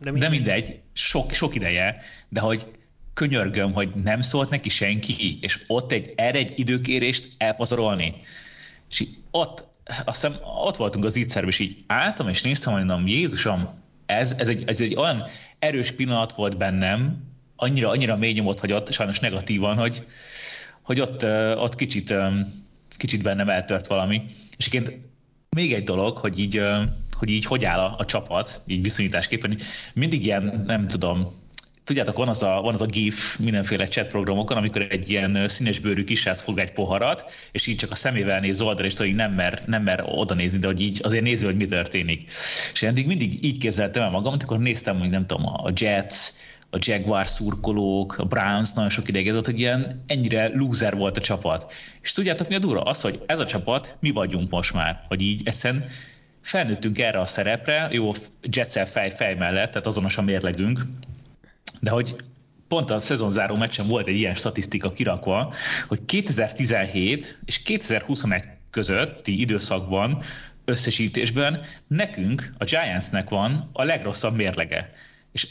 de, 0.00 0.10
mindegy. 0.10 0.30
de 0.30 0.36
mindegy, 0.36 0.80
sok, 0.92 1.32
sok 1.32 1.54
ideje, 1.54 1.96
de 2.28 2.40
hogy 2.40 2.66
könyörgöm, 3.20 3.72
hogy 3.72 3.88
nem 4.04 4.20
szólt 4.20 4.50
neki 4.50 4.68
senki, 4.68 5.38
és 5.40 5.64
ott 5.66 5.92
egy, 5.92 6.12
erre 6.16 6.38
egy 6.38 6.52
időkérést 6.58 7.28
elpazarolni. 7.38 8.14
És 8.90 9.04
ott, 9.30 9.64
azt 10.04 10.20
hiszem, 10.26 10.36
ott 10.64 10.76
voltunk 10.76 11.04
az 11.04 11.16
ígyszerben, 11.16 11.50
és 11.50 11.58
így 11.58 11.84
álltam, 11.86 12.28
és 12.28 12.42
néztem, 12.42 12.72
mondom, 12.72 13.06
Jézusom, 13.06 13.68
ez, 14.06 14.34
ez, 14.38 14.48
egy, 14.48 14.62
ez 14.66 14.80
egy 14.80 14.94
olyan 14.94 15.24
erős 15.58 15.90
pillanat 15.90 16.32
volt 16.32 16.56
bennem, 16.56 17.24
annyira, 17.56 17.88
annyira 17.88 18.16
mély 18.16 18.32
nyomot 18.32 18.60
hagyott, 18.60 18.92
sajnos 18.92 19.20
negatívan, 19.20 19.76
hogy, 19.76 20.06
hogy 20.82 21.00
ott, 21.00 21.24
ott 21.56 21.74
kicsit, 21.74 22.14
kicsit 22.96 23.22
bennem 23.22 23.48
eltört 23.48 23.86
valami. 23.86 24.22
És 24.56 24.66
egyébként 24.66 25.08
még 25.56 25.72
egy 25.72 25.84
dolog, 25.84 26.18
hogy 26.18 26.38
így, 26.38 26.60
hogy 27.18 27.28
így 27.28 27.44
hogy 27.44 27.64
áll 27.64 27.80
a, 27.80 27.94
a 27.98 28.04
csapat, 28.04 28.62
így 28.66 28.82
viszonyításképpen, 28.82 29.58
mindig 29.94 30.24
ilyen, 30.24 30.64
nem 30.66 30.86
tudom, 30.86 31.26
tudjátok, 31.90 32.16
van 32.16 32.28
az, 32.28 32.42
a, 32.42 32.60
van 32.60 32.74
az 32.74 32.82
a 32.82 32.86
GIF 32.86 33.38
mindenféle 33.38 33.86
chat 33.86 34.08
programokon, 34.08 34.56
amikor 34.56 34.86
egy 34.90 35.10
ilyen 35.10 35.48
színesbőrű 35.48 36.04
kisrác 36.04 36.42
fog 36.42 36.58
egy 36.58 36.72
poharat, 36.72 37.32
és 37.52 37.66
így 37.66 37.76
csak 37.76 37.90
a 37.90 37.94
szemével 37.94 38.40
néz 38.40 38.60
oldal, 38.60 38.84
és 38.84 38.94
tudod, 38.94 39.14
nem 39.14 39.32
mer, 39.32 39.62
nem 39.66 39.82
mer 39.82 40.04
oda 40.06 40.34
nézni, 40.34 40.58
de 40.58 40.66
hogy 40.66 40.80
így 40.80 41.00
azért 41.02 41.22
nézi, 41.22 41.44
hogy 41.44 41.56
mi 41.56 41.64
történik. 41.64 42.30
És 42.72 42.82
én 42.82 43.04
mindig 43.06 43.44
így 43.44 43.58
képzeltem 43.58 44.02
el 44.02 44.10
magam, 44.10 44.32
amikor 44.32 44.58
néztem, 44.58 44.98
hogy 44.98 45.10
nem 45.10 45.26
tudom, 45.26 45.46
a 45.46 45.72
Jets, 45.74 46.16
a 46.70 46.78
Jaguar 46.78 47.26
szurkolók, 47.26 48.18
a 48.18 48.24
Browns 48.24 48.72
nagyon 48.72 48.90
sok 48.90 49.08
ideig 49.08 49.28
ez 49.28 49.44
hogy 49.44 49.58
ilyen 49.58 50.04
ennyire 50.06 50.50
loser 50.54 50.96
volt 50.96 51.16
a 51.16 51.20
csapat. 51.20 51.72
És 52.02 52.12
tudjátok 52.12 52.48
mi 52.48 52.54
a 52.54 52.58
durva? 52.58 52.80
Az, 52.80 53.00
hogy 53.00 53.22
ez 53.26 53.40
a 53.40 53.46
csapat, 53.46 53.96
mi 54.00 54.10
vagyunk 54.10 54.50
most 54.50 54.72
már, 54.72 55.04
hogy 55.08 55.22
így 55.22 55.42
egyszerűen 55.44 55.84
felnőttünk 56.40 56.98
erre 56.98 57.20
a 57.20 57.26
szerepre, 57.26 57.88
jó, 57.90 58.10
Jetszel 58.42 58.86
fej-fej 58.86 59.34
mellett, 59.34 59.70
tehát 59.70 59.86
azonos 59.86 60.16
a 60.16 60.22
mérlegünk, 60.22 60.80
de 61.80 61.90
hogy 61.90 62.14
pont 62.68 62.90
a 62.90 62.98
szezonzáró 62.98 63.56
meccsen 63.56 63.86
volt 63.86 64.06
egy 64.06 64.16
ilyen 64.16 64.34
statisztika 64.34 64.92
kirakva, 64.92 65.54
hogy 65.88 66.04
2017 66.04 67.38
és 67.44 67.62
2021 67.62 68.44
közötti 68.70 69.40
időszakban 69.40 70.22
összesítésben 70.64 71.60
nekünk, 71.86 72.52
a 72.58 72.64
Giantsnek 72.64 73.28
van 73.28 73.70
a 73.72 73.84
legrosszabb 73.84 74.36
mérlege. 74.36 74.92
És 75.32 75.48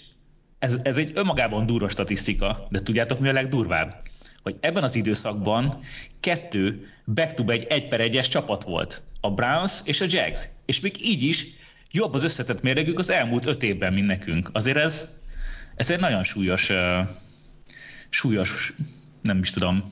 ez, 0.60 0.80
ez 0.84 0.98
egy 0.98 1.12
önmagában 1.14 1.66
durva 1.66 1.90
statisztika, 1.90 2.68
de 2.70 2.80
tudjátok 2.80 3.20
mi 3.20 3.30
a 3.30 3.34
legdurvább? 3.34 4.02
Hogy 4.44 4.56
ebben 4.60 4.84
az 4.84 4.96
időszakban 4.96 5.80
kettő 6.20 6.88
back-to-back 7.06 7.62
egy, 7.62 7.68
egy 7.68 7.88
per 7.88 8.00
egyes 8.00 8.28
csapat 8.28 8.64
volt. 8.64 9.04
A 9.22 9.32
Browns 9.32 9.82
és 9.84 10.02
a 10.02 10.06
Jags. 10.10 10.50
És 10.66 10.80
még 10.80 11.06
így 11.06 11.24
is 11.24 11.48
jobb 11.92 12.14
az 12.14 12.24
összetett 12.24 12.62
mérlegük 12.62 13.00
az 13.00 13.10
elmúlt 13.10 13.46
öt 13.46 13.64
évben, 13.64 13.94
mint 13.94 14.08
nekünk. 14.08 14.50
Azért 14.52 14.78
ez 14.78 15.20
ez 15.80 15.92
egy 15.92 16.00
nagyon 16.00 16.24
súlyos, 16.24 16.72
súlyos, 18.10 18.74
nem 19.22 19.38
is 19.38 19.52
tudom, 19.52 19.84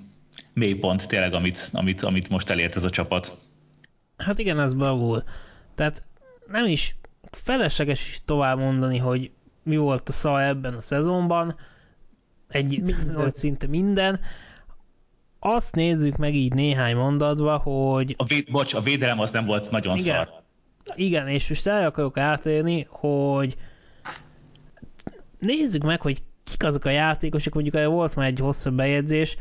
mélypont 0.54 1.08
tényleg, 1.08 1.34
amit, 1.34 1.70
amit, 1.74 2.02
amit 2.02 2.30
most 2.30 2.50
elért 2.50 2.76
ez 2.76 2.84
a 2.84 2.90
csapat. 2.90 3.38
Hát 4.18 4.40
igen, 4.40 4.60
ez 4.60 4.74
bravúr. 4.74 5.24
Tehát 5.76 6.04
nem 6.48 6.66
is 6.66 6.96
felesleges 7.32 8.08
is 8.08 8.22
tovább 8.26 8.58
mondani, 8.58 8.98
hogy 8.98 9.32
mi 9.64 9.78
volt 9.78 10.10
a 10.10 10.12
szal 10.12 10.42
ebben 10.42 10.74
a 10.74 10.82
szezonban, 10.82 11.56
egy, 12.48 12.82
minden. 12.82 13.30
szinte 13.30 13.68
minden. 13.68 14.20
Azt 15.40 15.76
nézzük 15.76 16.18
meg 16.18 16.36
így 16.36 16.54
néhány 16.54 16.96
mondatba, 16.96 17.58
hogy... 17.58 18.16
A, 18.18 18.24
véd, 18.24 18.52
bocs, 18.52 18.74
a 18.74 18.82
védelem 18.82 19.20
az 19.20 19.32
nem 19.32 19.46
volt 19.46 19.72
nagyon 19.72 19.98
igen, 19.98 20.26
szar. 20.26 20.44
Igen, 20.96 21.28
és 21.28 21.50
most 21.50 21.68
el 21.68 21.86
akarok 21.86 22.18
átérni, 22.18 22.88
hogy 22.90 23.58
nézzük 25.40 25.84
meg, 25.84 26.02
hogy 26.02 26.24
kik 26.44 26.64
azok 26.64 26.86
a 26.86 26.90
játékosok, 26.90 27.54
mondjuk 27.54 27.86
volt 27.86 28.16
már 28.16 28.28
egy 28.28 28.40
hosszabb 28.40 28.76
bejegyzés, 28.76 29.38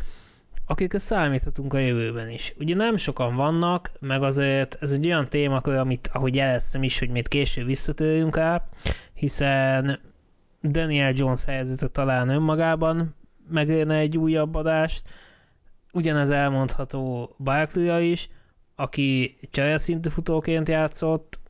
akikre 0.67 0.99
számíthatunk 0.99 1.75
a 1.75 1.79
jövőben 1.79 2.31
is. 2.31 2.55
Ugye 2.59 2.75
nem 2.75 2.97
sokan 2.97 3.37
vannak, 3.37 3.91
meg 4.00 4.23
azért 4.23 4.76
ez 4.81 4.91
egy 4.91 5.07
olyan 5.07 5.29
témakör, 5.29 5.76
amit 5.76 6.11
ahogy 6.12 6.35
jeleztem 6.35 6.83
is, 6.83 6.99
hogy 6.99 7.09
még 7.09 7.29
később 7.29 7.67
visszatérünk 7.67 8.37
rá, 8.37 8.69
hiszen 9.15 10.00
Daniel 10.62 11.12
Jones 11.15 11.45
helyzete 11.45 11.88
talán 11.88 12.29
önmagában 12.29 13.15
megérne 13.49 13.97
egy 13.97 14.17
újabb 14.17 14.55
adást. 14.55 15.03
Ugyanez 15.93 16.31
elmondható 16.31 17.35
barkley 17.38 18.00
is, 18.00 18.29
aki 18.75 19.38
csereszintű 19.50 20.09
futóként 20.09 20.69
játszott, 20.69 21.41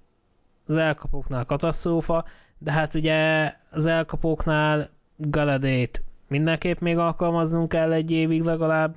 az 0.67 0.77
elkapoknál 0.77 1.45
katasztrófa, 1.45 2.25
de 2.59 2.73
hát 2.73 2.95
ugye 2.95 3.53
az 3.71 3.87
elkapóknál 3.87 4.89
Galadét 5.17 6.03
mindenképp 6.29 6.79
még 6.79 6.99
alkalmaznunk 6.99 7.69
kell 7.69 7.93
egy 7.93 8.11
évig 8.11 8.43
legalább. 8.43 8.95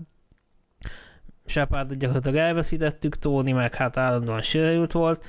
Shepardot 1.46 1.98
gyakorlatilag 1.98 2.38
elveszítettük, 2.38 3.16
Tony 3.16 3.56
meg 3.56 3.76
hát 3.76 3.98
állandóan 3.98 4.42
sérült 4.42 4.92
volt. 4.92 5.26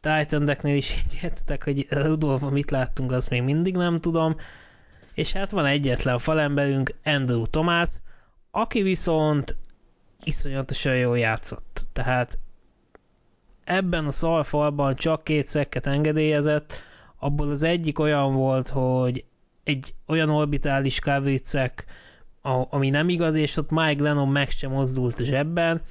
Titan-deknél 0.00 0.76
is 0.76 1.04
így 1.04 1.18
értetek, 1.22 1.64
hogy 1.64 1.86
Rudolfban 1.88 2.52
mit 2.52 2.70
láttunk, 2.70 3.12
azt 3.12 3.30
még 3.30 3.42
mindig 3.42 3.76
nem 3.76 4.00
tudom. 4.00 4.36
És 5.14 5.32
hát 5.32 5.50
van 5.50 5.66
egyetlen 5.66 6.18
falemberünk, 6.18 6.94
Andrew 7.04 7.46
Thomas, 7.46 7.88
aki 8.50 8.82
viszont 8.82 9.56
iszonyatosan 10.24 10.96
jól 10.96 11.18
játszott. 11.18 11.86
Tehát 11.92 12.38
ebben 13.64 14.06
a 14.06 14.10
szalfalban 14.10 14.94
csak 14.94 15.24
két 15.24 15.46
szekket 15.46 15.86
engedélyezett, 15.86 16.72
abból 17.24 17.50
az 17.50 17.62
egyik 17.62 17.98
olyan 17.98 18.34
volt, 18.34 18.68
hogy 18.68 19.24
egy 19.62 19.94
olyan 20.06 20.30
orbitális 20.30 20.98
kávicek, 20.98 21.84
ami 22.70 22.90
nem 22.90 23.08
igaz, 23.08 23.34
és 23.34 23.56
ott 23.56 23.70
Mike 23.70 24.02
Lennon 24.02 24.28
meg 24.28 24.50
sem 24.50 24.70
mozdult 24.70 25.22
zsebben, 25.22 25.82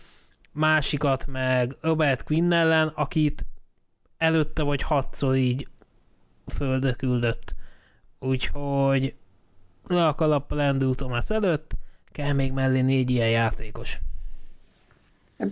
másikat 0.52 1.28
meg 1.28 1.76
Robert 1.82 2.24
Quinn 2.24 2.52
ellen, 2.52 2.88
akit 2.88 3.46
előtte 4.18 4.64
vagy 4.64 4.82
hatszor 4.82 5.36
így 5.36 5.68
földre 6.46 6.92
küldött. 6.92 7.56
Úgyhogy 8.20 9.16
le 9.88 10.08
a 10.08 10.16
kalappal 10.16 10.60
Andrew 10.60 10.94
Thomas 10.94 11.30
előtt, 11.30 11.76
kell 12.12 12.34
még 12.34 12.52
mellé 12.52 12.82
négy 12.82 13.10
ilyen 13.10 13.30
játékos. 13.30 14.00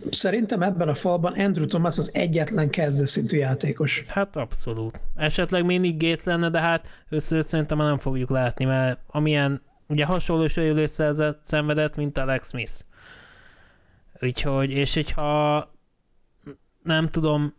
Szerintem 0.10 0.62
ebben 0.62 0.88
a 0.88 0.96
falban 0.96 1.34
Andrew 1.34 1.66
Thomas 1.66 1.98
az 1.98 2.10
egyetlen 2.14 2.70
kezdőszintű 2.70 3.38
játékos. 3.38 4.04
Hát 4.08 4.36
abszolút. 4.36 5.00
Esetleg 5.16 5.66
még 5.66 5.80
Nick 5.80 6.02
Gates 6.02 6.24
lenne, 6.24 6.50
de 6.50 6.60
hát 6.60 6.88
össze 7.10 7.42
szerintem 7.42 7.78
már 7.78 7.88
nem 7.88 7.98
fogjuk 7.98 8.30
látni, 8.30 8.66
mert 8.66 9.00
amilyen 9.08 9.62
ugye 9.88 10.06
hasonló 10.06 10.48
sérülés 10.48 10.92
szenvedett, 11.44 11.96
mint 11.96 12.18
Alex 12.18 12.50
Smith. 12.50 12.74
Úgyhogy, 14.22 14.72
és 14.72 14.94
hogyha 14.94 15.72
nem 16.84 17.10
tudom, 17.10 17.54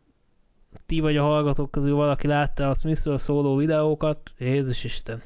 ti 0.86 1.00
vagy 1.00 1.16
a 1.16 1.22
hallgatók 1.22 1.70
közül 1.70 1.94
valaki 1.94 2.26
látta 2.26 2.70
a 2.70 2.74
Smithről 2.74 3.18
szóló 3.18 3.56
videókat, 3.56 4.30
Jézus 4.38 4.84
Isten. 4.84 5.22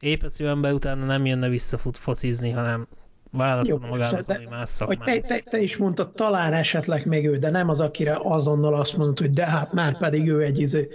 Épeszű 0.00 0.44
ember 0.44 0.72
utána 0.72 1.04
nem 1.04 1.26
jönne 1.26 1.48
vissza 1.48 1.78
fut 1.78 1.96
focizni, 1.96 2.50
hanem 2.50 2.88
válaszolna 3.30 3.86
magának 3.86 4.26
valami 4.26 4.46
más 4.46 4.68
szakmát. 4.68 5.08
Hogy 5.08 5.20
te, 5.20 5.28
te, 5.28 5.40
te, 5.50 5.60
is 5.60 5.76
mondtad, 5.76 6.12
talán 6.12 6.52
esetleg 6.52 7.06
még 7.06 7.26
ő, 7.26 7.38
de 7.38 7.50
nem 7.50 7.68
az, 7.68 7.80
akire 7.80 8.18
azonnal 8.22 8.74
azt 8.74 8.96
mondod, 8.96 9.18
hogy 9.18 9.30
de 9.30 9.46
hát 9.46 9.72
már 9.72 9.98
pedig 9.98 10.28
ő 10.28 10.42
egy 10.42 10.58
izé, 10.58 10.88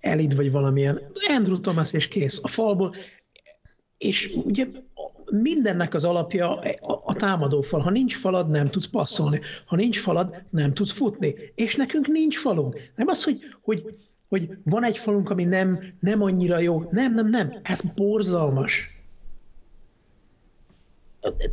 elit 0.00 0.34
vagy 0.34 0.50
valamilyen. 0.50 1.00
Andrew 1.28 1.60
Thomas 1.60 1.92
és 1.92 2.08
kész 2.08 2.40
a 2.42 2.48
falból. 2.48 2.94
És 3.98 4.32
ugye 4.44 4.66
mindennek 5.30 5.94
az 5.94 6.04
alapja 6.04 6.58
a, 6.58 7.02
a 7.04 7.14
támadófal. 7.14 7.80
Ha 7.80 7.90
nincs 7.90 8.16
falad, 8.16 8.50
nem 8.50 8.70
tudsz 8.70 8.86
passzolni. 8.86 9.40
Ha 9.66 9.76
nincs 9.76 10.00
falad, 10.00 10.42
nem 10.50 10.74
tudsz 10.74 10.92
futni. 10.92 11.34
És 11.54 11.74
nekünk 11.74 12.06
nincs 12.06 12.38
falunk. 12.38 12.90
Nem 12.94 13.08
az, 13.08 13.24
hogy, 13.24 13.38
hogy, 13.62 13.96
hogy 14.28 14.50
van 14.64 14.84
egy 14.84 14.98
falunk, 14.98 15.30
ami 15.30 15.44
nem, 15.44 15.94
nem 16.00 16.22
annyira 16.22 16.58
jó. 16.58 16.88
Nem, 16.90 17.14
nem, 17.14 17.28
nem. 17.28 17.60
Ez 17.62 17.80
borzalmas. 17.94 18.95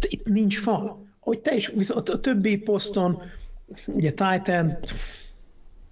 Itt 0.08 0.25
nincs 0.25 0.60
fal. 0.60 1.06
Hogy 1.20 1.39
te 1.39 1.56
is, 1.56 1.68
viszont 1.68 2.10
a 2.10 2.20
többi 2.20 2.58
poszton, 2.58 3.22
ugye 3.86 4.10
Titan, 4.10 4.77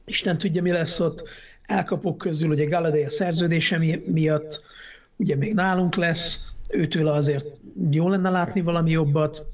Isten 0.05 0.37
tudja, 0.37 0.61
mi 0.61 0.71
lesz 0.71 0.99
ott, 0.99 1.23
elkapok 1.61 2.17
közül, 2.17 2.49
ugye 2.49 2.65
Galladay 2.65 3.03
a 3.03 3.09
szerződése 3.09 3.77
miatt, 4.05 4.63
ugye 5.15 5.35
még 5.35 5.53
nálunk 5.53 5.95
lesz, 5.95 6.53
őtől 6.69 7.07
azért 7.07 7.45
jó 7.91 8.09
lenne 8.09 8.29
látni 8.29 8.61
valami 8.61 8.91
jobbat. 8.91 9.45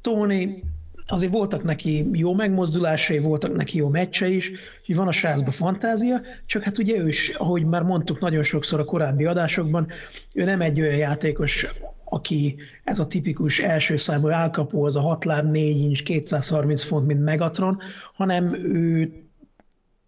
Tony, 0.00 0.62
azért 1.06 1.32
voltak 1.32 1.62
neki 1.62 2.06
jó 2.12 2.34
megmozdulásai, 2.34 3.18
voltak 3.18 3.56
neki 3.56 3.78
jó 3.78 3.88
meccse 3.88 4.28
is, 4.28 4.50
hogy 4.86 4.96
van 4.96 5.08
a 5.08 5.12
srácban 5.12 5.52
fantázia, 5.52 6.20
csak 6.46 6.62
hát 6.62 6.78
ugye 6.78 6.96
ő 6.96 7.08
is, 7.08 7.28
ahogy 7.28 7.64
már 7.64 7.82
mondtuk 7.82 8.20
nagyon 8.20 8.42
sokszor 8.42 8.80
a 8.80 8.84
korábbi 8.84 9.24
adásokban, 9.24 9.88
ő 10.34 10.44
nem 10.44 10.60
egy 10.60 10.80
olyan 10.80 10.96
játékos, 10.96 11.66
aki 12.10 12.56
ez 12.84 12.98
a 12.98 13.06
tipikus 13.06 13.58
első 13.58 13.96
számú 13.96 14.28
elkapó, 14.28 14.84
az 14.84 14.96
a 14.96 15.00
6 15.00 15.24
láb, 15.24 15.50
4 15.50 15.76
inch, 15.76 16.02
230 16.02 16.82
font, 16.82 17.06
mint 17.06 17.24
Megatron, 17.24 17.80
hanem 18.14 18.54
ő, 18.54 19.12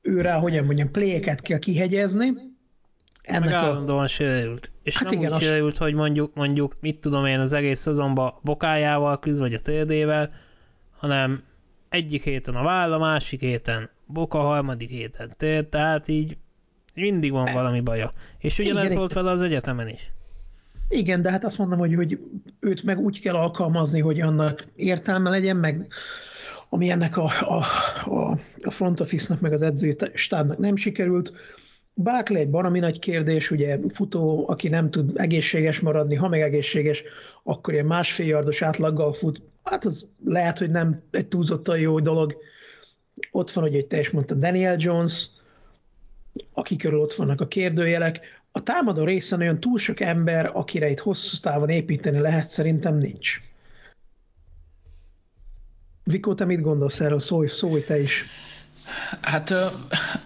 ő 0.02 0.20
rá, 0.20 0.38
hogyan 0.38 0.64
mondjam, 0.64 0.90
pléket 0.90 1.40
kell 1.40 1.58
kihegyezni, 1.58 2.32
ennek 3.22 3.44
Meg 3.44 3.52
állandóan 3.52 4.04
a... 4.04 4.06
sérült. 4.06 4.70
És 4.82 4.96
hát 4.96 5.10
nem 5.10 5.18
igen, 5.18 5.32
úgy 5.32 5.42
sérült, 5.42 5.76
hogy 5.76 5.94
mondjuk, 5.94 6.34
mondjuk, 6.34 6.74
mit 6.80 7.00
tudom 7.00 7.26
én, 7.26 7.38
az 7.38 7.52
egész 7.52 7.80
szezonban 7.80 8.34
bokájával 8.42 9.18
küzd, 9.18 9.40
vagy 9.40 9.54
a 9.54 9.60
térdével, 9.60 10.30
hanem 10.90 11.42
egyik 11.88 12.24
héten 12.24 12.54
a 12.54 12.62
váll, 12.62 12.92
a 12.92 12.98
másik 12.98 13.40
héten 13.40 13.90
boka, 14.06 14.38
a 14.38 14.46
harmadik 14.46 14.90
héten 14.90 15.34
tér, 15.36 15.64
tehát 15.68 16.08
így 16.08 16.36
mindig 16.94 17.32
van 17.32 17.52
valami 17.52 17.80
baja. 17.80 18.10
És 18.38 18.58
ugyanez 18.58 18.94
volt 18.94 19.12
vele 19.12 19.30
az 19.30 19.42
egyetemen 19.42 19.88
is. 19.88 20.10
Igen, 20.92 21.22
de 21.22 21.30
hát 21.30 21.44
azt 21.44 21.58
mondom, 21.58 21.78
hogy, 21.78 21.94
hogy 21.94 22.18
őt 22.60 22.82
meg 22.82 22.98
úgy 22.98 23.20
kell 23.20 23.34
alkalmazni, 23.34 24.00
hogy 24.00 24.20
annak 24.20 24.66
értelme 24.76 25.30
legyen, 25.30 25.56
meg 25.56 25.86
ami 26.68 26.90
ennek 26.90 27.16
a, 27.16 27.24
a, 27.40 27.64
a, 28.10 28.38
a 28.62 28.70
front 28.70 29.00
office-nak, 29.00 29.40
meg 29.40 29.52
az 29.52 29.62
edzői 29.62 29.96
stábnak 30.14 30.58
nem 30.58 30.76
sikerült, 30.76 31.32
Barkley 31.94 32.40
egy 32.40 32.50
baromi 32.50 32.78
nagy 32.78 32.98
kérdés, 32.98 33.50
ugye 33.50 33.78
futó, 33.88 34.48
aki 34.48 34.68
nem 34.68 34.90
tud 34.90 35.10
egészséges 35.14 35.80
maradni, 35.80 36.14
ha 36.14 36.28
meg 36.28 36.40
egészséges, 36.40 37.02
akkor 37.42 37.74
ilyen 37.74 37.86
másfél 37.86 38.26
yardos 38.26 38.62
átlaggal 38.62 39.12
fut, 39.12 39.42
hát 39.62 39.84
az 39.84 40.08
lehet, 40.24 40.58
hogy 40.58 40.70
nem 40.70 41.02
egy 41.10 41.26
túlzottan 41.26 41.78
jó 41.78 42.00
dolog. 42.00 42.36
Ott 43.30 43.50
van, 43.50 43.64
hogy 43.70 43.86
te 43.86 43.98
is 43.98 44.10
mondta 44.10 44.34
Daniel 44.34 44.76
Jones, 44.78 45.30
aki 46.52 46.76
körül 46.76 47.00
ott 47.00 47.14
vannak 47.14 47.40
a 47.40 47.48
kérdőjelek. 47.48 48.41
A 48.52 48.62
támadó 48.62 49.04
részen 49.04 49.40
olyan 49.40 49.60
túl 49.60 49.78
sok 49.78 50.00
ember, 50.00 50.50
akire 50.54 50.90
itt 50.90 50.98
hosszú 50.98 51.36
távon 51.40 51.68
építeni 51.68 52.18
lehet, 52.18 52.48
szerintem 52.48 52.96
nincs. 52.96 53.40
Vikó, 56.04 56.34
te 56.34 56.44
mit 56.44 56.60
gondolsz 56.60 57.00
erről? 57.00 57.20
Szólj, 57.20 57.46
szólj 57.46 57.82
te 57.82 58.00
is. 58.00 58.24
Hát 59.20 59.54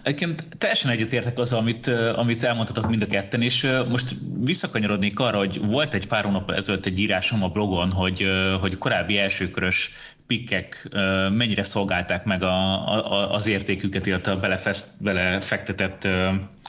egyébként 0.03 0.45
teljesen 0.57 0.91
egyetértek 0.91 1.37
az, 1.37 1.53
amit, 1.53 1.87
amit 2.15 2.43
elmondhatok 2.43 2.89
mind 2.89 3.01
a 3.01 3.05
ketten, 3.05 3.41
és 3.41 3.67
most 3.89 4.15
visszakanyarodnék 4.43 5.19
arra, 5.19 5.37
hogy 5.37 5.65
volt 5.65 5.93
egy 5.93 6.07
pár 6.07 6.23
hónap 6.23 6.51
ezelőtt 6.51 6.85
egy 6.85 6.99
írásom 6.99 7.43
a 7.43 7.49
blogon, 7.49 7.91
hogy, 7.91 8.25
hogy 8.59 8.77
korábbi 8.77 9.17
elsőkörös 9.17 9.91
pikkek 10.27 10.87
mennyire 11.31 11.63
szolgálták 11.63 12.23
meg 12.23 12.43
a, 12.43 12.87
a, 12.93 13.33
az 13.33 13.47
értéküket, 13.47 14.05
illetve 14.05 14.31
a 14.31 14.39
belefest, 14.39 14.85
belefektetett 14.99 16.07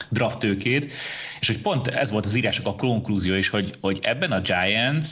drafttőkét, 0.09 0.91
és 1.39 1.47
hogy 1.47 1.61
pont 1.61 1.87
ez 1.87 2.11
volt 2.11 2.25
az 2.25 2.35
írások 2.35 2.67
a 2.67 2.75
konklúzió 2.75 3.33
is, 3.33 3.49
hogy, 3.49 3.73
hogy 3.81 3.99
ebben 4.01 4.31
a 4.31 4.41
Giants 4.41 5.07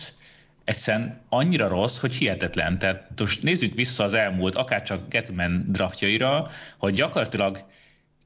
egyszerűen 0.64 1.22
annyira 1.30 1.68
rossz, 1.68 2.00
hogy 2.00 2.14
hihetetlen. 2.14 2.80
Tehát 2.80 3.12
most 3.20 3.44
nézzük 3.44 3.74
vissza 3.74 4.04
az 4.04 4.14
elmúlt, 4.14 4.56
akárcsak 4.56 5.10
Getman 5.10 5.66
draftjaira, 5.68 6.48
hogy 6.78 6.94
gyakorlatilag 6.94 7.66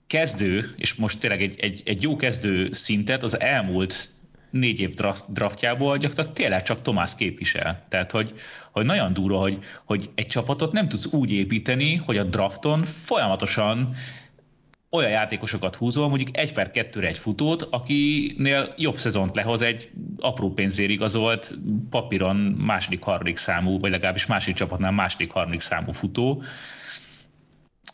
kezdő, 0.08 0.70
és 0.78 0.94
most 0.94 1.20
tényleg 1.20 1.42
egy, 1.42 1.60
egy, 1.60 1.82
egy 1.86 2.02
jó 2.02 2.16
kezdő 2.16 2.70
szintet 2.72 3.24
az 3.24 3.40
elmúlt 3.40 4.10
négy 4.52 4.80
év 4.80 4.94
draft, 4.94 5.32
draftjából 5.32 5.98
gyakorlatilag 5.98 6.38
tényleg 6.38 6.64
csak 6.64 6.82
Tomás 6.82 7.16
képvisel. 7.16 7.86
Tehát, 7.90 8.12
hogy, 8.12 8.34
hogy 8.72 8.86
nagyon 8.86 9.14
durva, 9.14 9.40
hogy, 9.40 9.60
hogy 9.86 10.10
egy 10.16 10.26
csapatot 10.26 10.72
nem 10.72 10.88
tudsz 10.88 11.14
úgy 11.14 11.32
építeni, 11.32 11.96
hogy 11.96 12.18
a 12.18 12.24
drafton 12.24 12.84
folyamatosan 12.84 13.90
olyan 14.90 15.10
játékosokat 15.10 15.76
húzol, 15.76 16.08
mondjuk 16.08 16.38
egy 16.38 16.54
per 16.54 16.72
kettőre 16.72 17.08
egy 17.08 17.18
futót, 17.18 17.68
akinél 17.70 18.74
jobb 18.78 18.96
szezont 18.96 19.36
lehoz 19.36 19.62
egy 19.62 19.90
apró 20.20 20.54
pénzért 20.54 20.90
igazolt 20.90 21.56
papíron 21.90 22.36
második, 22.36 23.04
harmadik 23.04 23.38
számú, 23.38 23.80
vagy 23.80 23.92
legalábbis 23.92 24.26
második 24.26 24.56
csapatnál 24.56 24.92
második, 24.92 25.32
harmadik 25.32 25.60
számú 25.60 25.92
futó. 25.92 26.44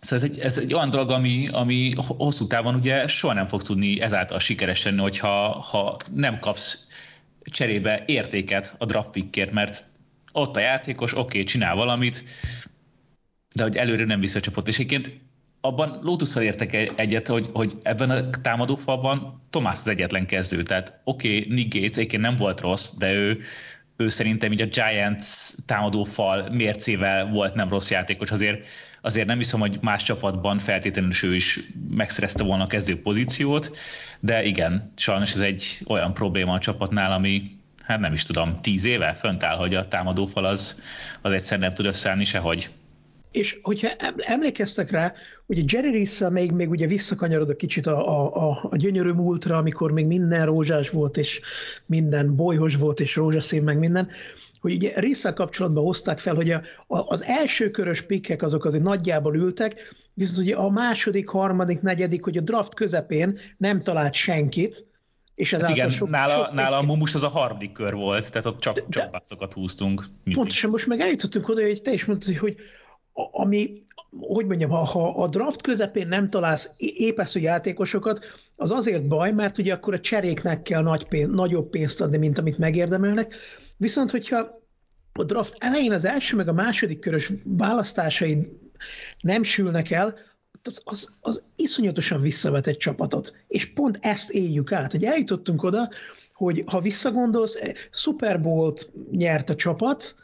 Szóval 0.08 0.26
ez 0.26 0.32
egy, 0.32 0.39
ez 0.39 0.58
egy 0.58 0.74
olyan 0.74 0.89
dolog, 0.89 1.12
ami, 1.12 1.48
ami 1.52 1.91
hosszú 1.96 2.48
távon 2.48 2.76
ugye 2.76 3.08
soha 3.08 3.34
nem 3.34 3.46
fog 3.46 3.62
tudni 3.62 4.02
ezáltal 4.02 4.39
sikeres 4.39 4.84
lenni, 4.84 5.02
hogyha 5.02 5.60
ha 5.60 5.98
nem 6.13 6.39
kapsz 6.39 6.88
cserébe 7.43 8.04
értéket 8.06 8.76
a 8.78 8.86
draft 8.86 9.10
pickért, 9.10 9.52
mert 9.52 9.86
ott 10.32 10.56
a 10.56 10.60
játékos, 10.60 11.12
oké, 11.12 11.22
okay, 11.22 11.43
csinál 11.43 11.76
valamit, 11.76 12.24
de 13.56 13.63
hogy 13.63 13.76
előre 13.76 14.06
nem 14.06 14.20
visszacsapott. 14.20 14.67
És 14.67 14.76
egyébként 14.80 15.20
abban 15.62 16.00
Lotusszal 16.02 16.43
értek 16.43 16.74
egyet, 16.96 17.28
hogy, 17.28 17.48
hogy 17.54 17.74
ebben 17.82 18.10
a 18.10 18.30
támadófalban 18.30 19.43
Tomás 19.50 19.78
az 19.80 19.88
egyetlen 19.88 20.26
kezdő. 20.26 20.63
Tehát 20.63 21.02
oké, 21.04 21.38
okay, 21.38 21.54
Nick 21.54 21.74
Gates 21.74 21.98
egyébként 21.98 22.22
nem 22.22 22.36
volt 22.36 22.62
rossz, 22.62 22.91
de 22.98 23.13
ő, 23.13 23.39
ő 23.98 24.08
szerintem 24.08 24.52
így 24.52 24.62
a 24.62 24.65
Giants 24.65 25.26
támadófal 25.65 26.50
mércével 26.50 27.30
volt 27.30 27.54
nem 27.54 27.70
rossz 27.70 27.91
játékos. 27.91 28.32
Azért, 28.32 28.67
azért 29.02 29.28
nem 29.28 29.38
hiszem, 29.38 29.60
hogy 29.60 29.78
más 29.82 30.04
csapatban 30.04 30.58
feltétlenül 30.58 31.12
ő 31.24 31.36
is 31.36 31.60
megszerezte 31.90 32.44
volna 32.44 32.64
a 32.64 32.68
kezdő 32.68 33.02
pozíciót, 33.02 33.78
de 34.20 34.44
igen, 34.44 34.92
sajnos 34.96 35.34
ez 35.34 35.40
egy 35.40 35.80
olyan 35.88 36.14
probléma 36.14 36.54
a 36.54 36.60
csapatnál, 36.60 37.12
ami 37.12 37.42
hát 37.84 38.00
nem 38.00 38.14
is 38.14 38.24
tudom, 38.24 38.62
tíz 38.62 38.86
éve 38.86 39.14
fönt 39.14 39.44
áll, 39.44 39.58
hogy 39.58 39.76
a 39.76 39.88
támadófal 39.88 40.46
az, 40.46 40.82
az 41.22 41.34
egyszer 41.34 41.60
nem 41.60 41.74
tud 41.74 41.86
összeállni 41.86 42.24
sehogy. 42.24 42.70
És 43.32 43.60
hogyha 43.62 43.90
emlékeztek 44.18 44.92
rá, 44.92 45.14
ugye 45.46 45.62
Jerry 45.66 45.92
Rissa 45.92 46.30
még, 46.30 46.52
még 46.52 46.70
ugye 46.70 46.88
visszakanyarod 46.88 47.50
a 47.50 47.56
kicsit 47.56 47.88
a, 47.88 48.08
a, 48.08 48.50
a, 48.50 48.68
a 48.70 48.76
gyönyörű 48.76 49.12
múltra, 49.12 49.58
amikor 49.58 49.92
még 49.92 50.06
minden 50.06 50.46
rózsás 50.46 50.90
volt, 50.90 51.18
és 51.18 51.42
minden 51.86 52.36
bolyhos 52.36 52.76
volt, 52.76 53.00
és 53.00 53.16
rózsaszín, 53.16 53.64
meg 53.64 53.80
minden, 53.80 54.10
hogy 54.62 54.74
ugye 54.74 55.00
Rissa 55.00 55.34
kapcsolatban 55.34 55.84
hozták 55.84 56.20
fel, 56.20 56.36
hogy 56.36 56.50
a, 56.50 56.62
a, 56.88 57.00
az 57.08 57.24
első 57.24 57.72
körös 57.72 58.02
pikkek 58.02 58.41
azok 58.41 58.65
azért 58.65 58.84
nagyjából 58.84 59.36
ültek, 59.36 59.96
viszont 60.13 60.38
ugye 60.38 60.56
a 60.56 60.70
második, 60.70 61.28
harmadik, 61.28 61.82
negyedik, 61.82 62.24
hogy 62.24 62.38
a 62.38 62.41
draft 62.41 62.74
közepén 62.74 63.39
nem 63.58 63.80
talált 63.80 64.13
senkit, 64.13 64.86
és 65.36 65.54
ez 65.54 65.62
hát 65.62 65.70
igen, 65.70 65.89
sok, 65.89 66.10
nála, 66.10 66.32
sok 66.32 66.54
nála 66.54 66.78
a 66.78 66.82
Mumus 66.82 67.13
az 67.13 67.24
a 67.24 67.28
harmadik 67.28 67.72
kör 67.72 67.93
volt, 67.93 68.32
tehát 68.32 68.46
ott 68.46 68.60
csak, 68.60 68.89
csak 68.89 69.54
húztunk. 69.54 70.00
Mindig. 70.00 70.34
Pontosan, 70.34 70.70
most 70.70 70.88
meg 70.88 71.00
eljutottunk 71.00 71.50
oda, 71.50 71.62
hogy 71.62 71.82
te 71.82 71.93
is 71.93 72.06
mondtad, 72.06 72.38
hogy 72.38 72.56
ami, 73.32 73.84
hogy 74.20 74.46
mondjam, 74.46 74.70
ha, 74.70 74.84
ha 74.84 75.10
a 75.10 75.28
draft 75.28 75.62
közepén 75.62 76.08
nem 76.08 76.30
találsz 76.30 76.72
épeszű 76.78 77.39
játékosokat, 77.39 78.26
az 78.56 78.72
azért 78.72 79.08
baj, 79.08 79.32
mert 79.32 79.58
ugye 79.58 79.74
akkor 79.74 79.93
a 79.93 80.00
cseréknek 80.00 80.62
kell 80.62 80.82
nagy 80.82 81.08
pénz, 81.08 81.28
nagyobb 81.28 81.70
pénzt 81.70 82.02
adni, 82.02 82.17
mint 82.17 82.38
amit 82.38 82.58
megérdemelnek. 82.58 83.36
Viszont, 83.78 84.12
hogyha 84.12 84.62
a 85.13 85.24
draft 85.24 85.56
elején 85.58 85.92
az 85.92 86.06
első 86.06 86.36
meg 86.36 86.48
a 86.48 86.54
második 86.54 87.00
körös 87.00 87.32
választásaid 87.44 88.48
nem 89.22 89.44
sülnek 89.44 89.92
el, 89.92 90.16
az, 90.63 90.82
az, 90.84 91.13
az 91.22 91.44
iszonyatosan 91.56 92.22
visszavet 92.22 92.68
egy 92.68 92.78
csapatot. 92.78 93.34
És 93.48 93.66
pont 93.66 93.98
ezt 94.02 94.32
éljük 94.32 94.72
át, 94.72 94.92
hogy 94.92 95.04
eljutottunk 95.04 95.63
oda, 95.63 95.90
hogy 96.34 96.63
ha 96.66 96.82
visszagondolsz, 96.82 97.60
Super 97.92 98.42
Bowl-t 98.42 98.92
nyert 99.12 99.50
a 99.50 99.56
csapat, 99.56 100.16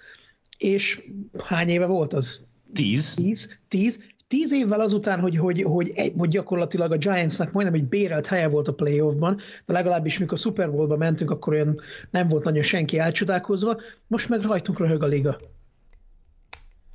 és 0.57 1.01
hány 1.43 1.69
éve 1.69 1.85
volt 1.85 2.13
az? 2.13 2.41
Tíz. 2.73 3.13
Tíz, 3.13 3.57
tíz. 3.67 3.99
Tíz 4.33 4.51
évvel 4.51 4.79
azután, 4.79 5.19
hogy, 5.19 5.37
hogy, 5.37 5.61
hogy, 5.61 5.91
egy, 5.95 6.13
hogy 6.17 6.29
gyakorlatilag 6.29 6.91
a 6.91 6.97
Giantsnak 6.97 7.51
majdnem 7.51 7.75
egy 7.75 7.83
bérelt 7.83 8.25
helye 8.25 8.47
volt 8.47 8.67
a 8.67 8.73
playoffban, 8.73 9.39
de 9.65 9.73
legalábbis 9.73 10.17
mikor 10.17 10.37
a 10.37 10.41
Super 10.41 10.71
Bowlba 10.71 10.97
mentünk, 10.97 11.31
akkor 11.31 11.53
olyan 11.53 11.79
nem 12.09 12.27
volt 12.27 12.43
nagyon 12.43 12.63
senki 12.63 12.99
elcsodálkozva, 12.99 13.81
most 14.07 14.29
meg 14.29 14.41
rajtunk 14.41 14.79
röhög 14.79 15.03
a 15.03 15.05
liga. 15.05 15.39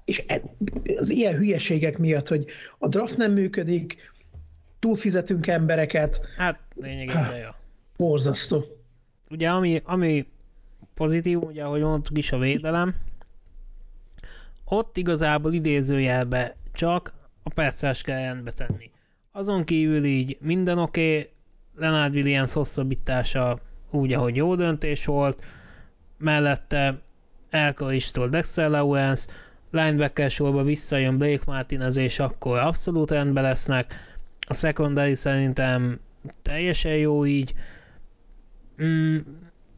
És 0.04 0.24
e, 0.26 0.42
az 0.96 1.10
ilyen 1.10 1.34
hülyeségek 1.34 1.98
miatt, 1.98 2.28
hogy 2.28 2.44
a 2.78 2.88
draft 2.88 3.16
nem 3.16 3.32
működik, 3.32 4.12
túlfizetünk 4.78 5.46
embereket. 5.46 6.20
Hát 6.36 6.58
lényegében, 6.74 7.36
ja. 7.36 7.56
Borzasztó. 7.96 8.64
Ugye 9.30 9.48
ami, 9.48 9.82
ami 9.84 10.26
pozitív, 10.94 11.42
ugye 11.42 11.64
ahogy 11.64 11.80
mondtuk 11.80 12.18
is 12.18 12.32
a 12.32 12.38
védelem. 12.38 12.94
Ott 14.64 14.96
igazából 14.96 15.52
idézőjelbe 15.52 16.56
csak 16.72 17.16
a 17.48 17.54
percás 17.54 18.02
kell 18.02 18.20
rendbe 18.20 18.50
tenni. 18.50 18.90
Azon 19.32 19.64
kívül 19.64 20.04
így 20.04 20.36
minden 20.40 20.78
oké, 20.78 21.18
okay, 21.18 21.30
Leonard 21.76 22.14
Williams 22.14 22.52
hosszabbítása 22.52 23.58
úgy, 23.90 24.12
ahogy 24.12 24.36
jó 24.36 24.54
döntés 24.54 25.04
volt, 25.04 25.44
mellette 26.18 26.98
elkaristól 27.50 28.28
Dexter 28.28 28.70
Lawrence, 28.70 29.32
linebacker 29.70 30.30
sorba 30.30 30.62
visszajön 30.62 31.18
Blake 31.18 31.42
Martinez, 31.46 31.96
és 31.96 32.18
akkor 32.18 32.58
abszolút 32.58 33.10
rendben 33.10 33.42
lesznek. 33.42 33.94
A 34.48 34.54
secondary 34.54 35.14
szerintem 35.14 36.00
teljesen 36.42 36.96
jó 36.96 37.26
így. 37.26 37.54
Mm, 38.82 39.16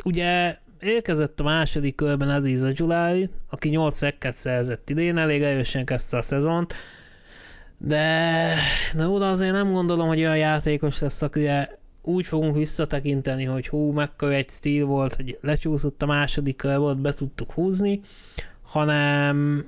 ugye 0.05 0.59
érkezett 0.81 1.41
a 1.41 1.43
második 1.43 1.95
körben 1.95 2.29
Aziz 2.29 2.63
Ajulari, 2.63 3.31
aki 3.49 3.69
8 3.69 3.97
szekket 3.97 4.37
szerzett 4.37 4.91
idén, 4.91 5.19
elég 5.19 5.43
erősen 5.43 5.85
kezdte 5.85 6.17
a 6.17 6.23
szezont, 6.23 6.75
de, 7.83 8.55
de 8.95 9.09
oda 9.09 9.29
azért 9.29 9.53
nem 9.53 9.73
gondolom, 9.73 10.09
hogy 10.09 10.21
olyan 10.21 10.37
játékos 10.37 11.01
lesz, 11.01 11.23
akire 11.23 11.79
úgy 12.03 12.27
fogunk 12.27 12.57
visszatekinteni, 12.57 13.45
hogy 13.45 13.69
hú, 13.69 13.91
mekkora 13.93 14.33
egy 14.33 14.51
stíl 14.51 14.87
volt, 14.87 15.15
hogy 15.15 15.39
lecsúszott 15.41 16.03
a 16.03 16.07
második 16.07 16.57
körből, 16.57 16.95
be 16.95 17.13
tudtuk 17.13 17.53
húzni, 17.53 18.01
hanem 18.63 19.65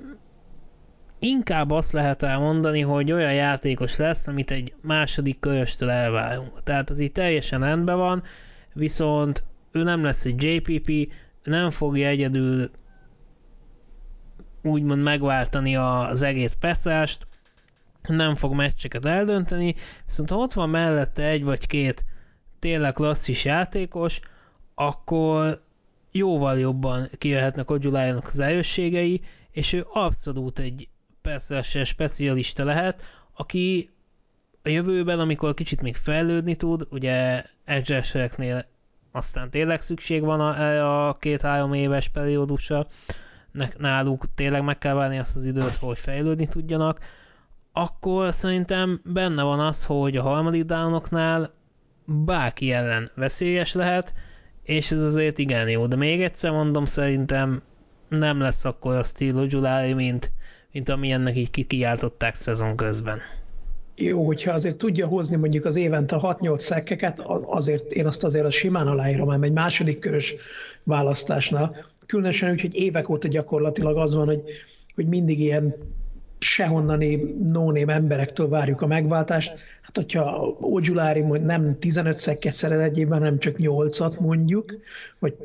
inkább 1.19 1.71
azt 1.71 1.91
lehet 1.91 2.23
elmondani, 2.23 2.81
hogy 2.81 3.11
olyan 3.11 3.33
játékos 3.33 3.97
lesz, 3.97 4.27
amit 4.27 4.51
egy 4.51 4.73
második 4.81 5.39
köröstől 5.39 5.89
elvárunk. 5.89 6.63
Tehát 6.63 6.89
az 6.89 6.99
így 6.99 7.11
teljesen 7.11 7.59
rendben 7.59 7.97
van, 7.97 8.23
viszont 8.73 9.43
ő 9.71 9.83
nem 9.83 10.03
lesz 10.03 10.25
egy 10.25 10.43
JPP, 10.43 11.11
nem 11.43 11.69
fogja 11.69 12.07
egyedül 12.07 12.69
úgymond 14.61 15.03
megváltani 15.03 15.75
az 15.75 16.21
egész 16.21 16.57
peszást, 16.59 17.27
nem 18.07 18.35
fog 18.35 18.53
meccseket 18.53 19.05
eldönteni, 19.05 19.75
viszont 20.05 20.29
ha 20.29 20.35
ott 20.35 20.53
van 20.53 20.69
mellette 20.69 21.23
egy 21.23 21.43
vagy 21.43 21.67
két 21.67 22.05
tényleg 22.59 22.93
klasszis 22.93 23.45
játékos, 23.45 24.19
akkor 24.75 25.61
jóval 26.11 26.59
jobban 26.59 27.09
kijöhetnek 27.17 27.71
Ogyulájának 27.71 28.27
az 28.27 28.39
erősségei, 28.39 29.21
és 29.51 29.73
ő 29.73 29.85
abszolút 29.93 30.59
egy 30.59 30.87
persze 31.21 31.63
specialista 31.83 32.63
lehet, 32.63 33.03
aki 33.33 33.89
a 34.63 34.69
jövőben, 34.69 35.19
amikor 35.19 35.53
kicsit 35.53 35.81
még 35.81 35.95
fejlődni 35.95 36.55
tud, 36.55 36.87
ugye 36.89 37.45
edge 37.65 38.03
aztán 39.11 39.49
tényleg 39.49 39.81
szükség 39.81 40.21
van 40.21 40.39
a, 40.39 41.07
a 41.07 41.13
két-három 41.13 41.73
éves 41.73 42.07
periódusra, 42.09 42.87
náluk 43.77 44.25
tényleg 44.35 44.63
meg 44.63 44.77
kell 44.77 44.93
várni 44.93 45.19
azt 45.19 45.35
az 45.35 45.45
időt, 45.45 45.75
hogy 45.75 45.97
fejlődni 45.97 46.47
tudjanak, 46.47 46.99
akkor 47.73 48.33
szerintem 48.33 49.01
benne 49.03 49.43
van 49.43 49.59
az, 49.59 49.85
hogy 49.85 50.17
a 50.17 50.21
harmadik 50.21 50.63
downoknál 50.63 51.53
bárki 52.05 52.71
ellen 52.71 53.11
veszélyes 53.15 53.73
lehet, 53.73 54.13
és 54.63 54.91
ez 54.91 55.01
azért 55.01 55.37
igen 55.37 55.69
jó, 55.69 55.87
de 55.87 55.95
még 55.95 56.21
egyszer 56.21 56.51
mondom, 56.51 56.85
szerintem 56.85 57.61
nem 58.09 58.39
lesz 58.39 58.65
akkor 58.65 58.95
a 58.95 59.03
stílus 59.03 59.47
Giuliani, 59.47 59.93
mint, 59.93 60.31
mint 60.71 60.89
amilyennek 60.89 61.37
így 61.37 61.49
kikiáltották 61.49 62.35
szezon 62.35 62.75
közben. 62.75 63.19
Jó, 63.95 64.25
hogyha 64.25 64.51
azért 64.51 64.77
tudja 64.77 65.07
hozni 65.07 65.35
mondjuk 65.35 65.65
az 65.65 65.75
évente 65.75 66.17
6-8 66.21 66.59
szekkeket, 66.59 67.19
azért 67.45 67.91
én 67.91 68.05
azt 68.05 68.23
azért 68.23 68.45
a 68.45 68.51
simán 68.51 68.87
aláírom, 68.87 69.31
ám 69.31 69.43
egy 69.43 69.51
második 69.51 69.99
körös 69.99 70.35
választásnál. 70.83 71.85
Különösen 72.05 72.51
úgy, 72.51 72.61
hogy 72.61 72.75
évek 72.75 73.09
óta 73.09 73.27
gyakorlatilag 73.27 73.97
az 73.97 74.13
van, 74.13 74.25
hogy, 74.25 74.41
hogy 74.95 75.07
mindig 75.07 75.39
ilyen 75.39 75.75
sehonnani 76.43 77.15
no 77.43 77.75
emberektől 77.75 78.49
várjuk 78.49 78.81
a 78.81 78.87
megváltást. 78.87 79.49
Hát, 79.81 79.95
hogyha 79.95 80.55
Ogyulári 80.59 81.19
nem 81.21 81.79
15 81.79 82.17
szekket 82.17 82.53
szeret 82.53 82.79
egy 82.79 82.97
évben, 82.97 83.17
hanem 83.17 83.39
csak 83.39 83.55
8-at 83.59 84.19
mondjuk, 84.19 84.75
vagy 85.19 85.35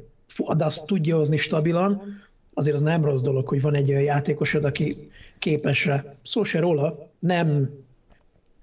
de 0.56 0.64
azt 0.64 0.86
tudja 0.86 1.16
hozni 1.16 1.36
stabilan, 1.36 2.20
azért 2.54 2.76
az 2.76 2.82
nem 2.82 3.04
rossz 3.04 3.20
dolog, 3.20 3.48
hogy 3.48 3.60
van 3.60 3.74
egy 3.74 3.90
olyan 3.90 4.02
játékosod, 4.02 4.64
aki 4.64 5.10
képes 5.38 5.86
rá. 5.86 6.04
Szó 6.22 6.44
se 6.44 6.60
róla, 6.60 7.08
nem 7.18 7.70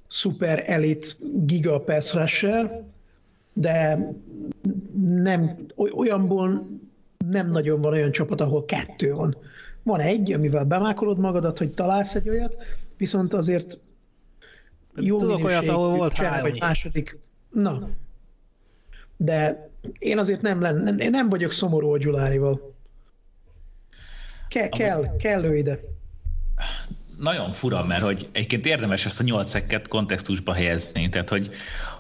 super 0.08 0.64
elit 0.66 1.18
giga 1.46 1.80
pass 1.80 2.14
rusher, 2.14 2.84
de 3.54 4.10
nem, 5.06 5.66
olyanból 5.78 6.68
nem 7.30 7.52
nagyon 7.52 7.82
van 7.82 7.94
olyan 7.94 8.12
csapat, 8.12 8.42
ahol 8.42 8.66
kettő 8.66 9.14
van. 9.14 9.38
Van 9.86 10.00
egy, 10.00 10.34
amivel 10.34 10.66
bemákolod 10.66 11.18
magadat, 11.18 11.58
hogy 11.58 11.70
találsz 11.70 12.16
egy 12.16 12.30
olyat, 12.30 12.58
viszont 12.98 13.34
azért 13.34 13.78
jó 14.96 15.18
Tudok 15.18 15.44
olyat, 15.44 15.70
ahol 15.70 15.96
volt 15.96 16.14
három 16.14 16.42
vagy 16.42 16.60
második. 16.60 17.18
Na. 17.52 17.90
De 19.18 19.70
én 20.00 20.18
azért 20.18 20.42
nem, 20.42 20.62
len, 20.62 21.00
én 21.00 21.10
nem 21.10 21.30
vagyok 21.30 21.52
szomorú 21.52 21.94
a 21.94 21.98
Gyulárival. 21.98 22.76
Ke, 24.48 24.70
kell, 24.70 25.16
kell 25.18 25.44
ő 25.44 25.58
ide. 25.58 25.80
Nagyon 27.20 27.52
fura, 27.52 27.86
mert 27.86 28.02
hogy 28.02 28.28
egyébként 28.32 28.66
érdemes 28.66 29.06
ezt 29.06 29.20
a 29.20 29.24
nyolc 29.24 29.50
szekket 29.50 29.88
kontextusba 29.88 30.54
helyezni. 30.54 31.10
Tehát, 31.10 31.30
hogy, 31.30 31.50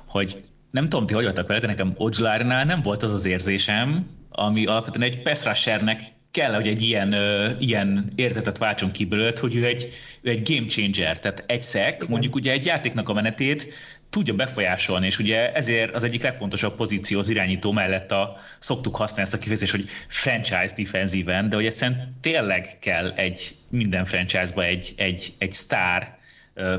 hogy 0.05 0.43
nem 0.71 0.89
tudom, 0.89 1.05
ti 1.05 1.13
hogy 1.13 1.23
voltak 1.23 1.47
vele, 1.47 1.59
de 1.59 1.67
nekem 1.67 1.93
Odzslárnál 1.97 2.65
nem 2.65 2.81
volt 2.81 3.03
az 3.03 3.13
az 3.13 3.25
érzésem, 3.25 4.09
ami 4.29 4.65
alapvetően 4.65 5.11
egy 5.11 5.21
Pesrashernek 5.21 6.01
kell, 6.35 6.53
hogy 6.53 6.67
egy 6.67 6.81
ilyen, 6.81 7.13
ö, 7.13 7.49
ilyen 7.59 8.07
érzetet 8.15 8.57
váltson 8.57 8.91
ki 8.91 9.05
belőle, 9.05 9.33
hogy 9.39 9.55
ő 9.55 9.65
egy, 9.65 9.89
ő 10.21 10.29
egy 10.29 10.49
game 10.53 10.67
changer, 10.67 11.19
tehát 11.19 11.43
egy 11.47 11.61
szek, 11.61 12.07
mondjuk 12.07 12.35
ugye 12.35 12.51
egy 12.51 12.65
játéknak 12.65 13.09
a 13.09 13.13
menetét 13.13 13.73
tudja 14.09 14.33
befolyásolni, 14.33 15.05
és 15.05 15.19
ugye 15.19 15.53
ezért 15.53 15.95
az 15.95 16.03
egyik 16.03 16.23
legfontosabb 16.23 16.75
pozíció 16.75 17.19
az 17.19 17.29
irányító 17.29 17.71
mellett 17.71 18.11
a, 18.11 18.37
szoktuk 18.59 18.95
használni 18.95 19.23
ezt 19.23 19.33
a 19.33 19.37
kifejezést, 19.37 19.71
hogy 19.71 19.85
franchise 20.07 20.73
defensíven, 20.75 21.49
de 21.49 21.55
hogy 21.55 21.65
egyszerűen 21.65 22.17
tényleg 22.21 22.77
kell 22.79 23.11
egy 23.11 23.55
minden 23.69 24.05
franchise-ba 24.05 24.63
egy, 24.63 24.93
egy, 24.95 25.33
egy 25.37 25.51
sztár 25.51 26.17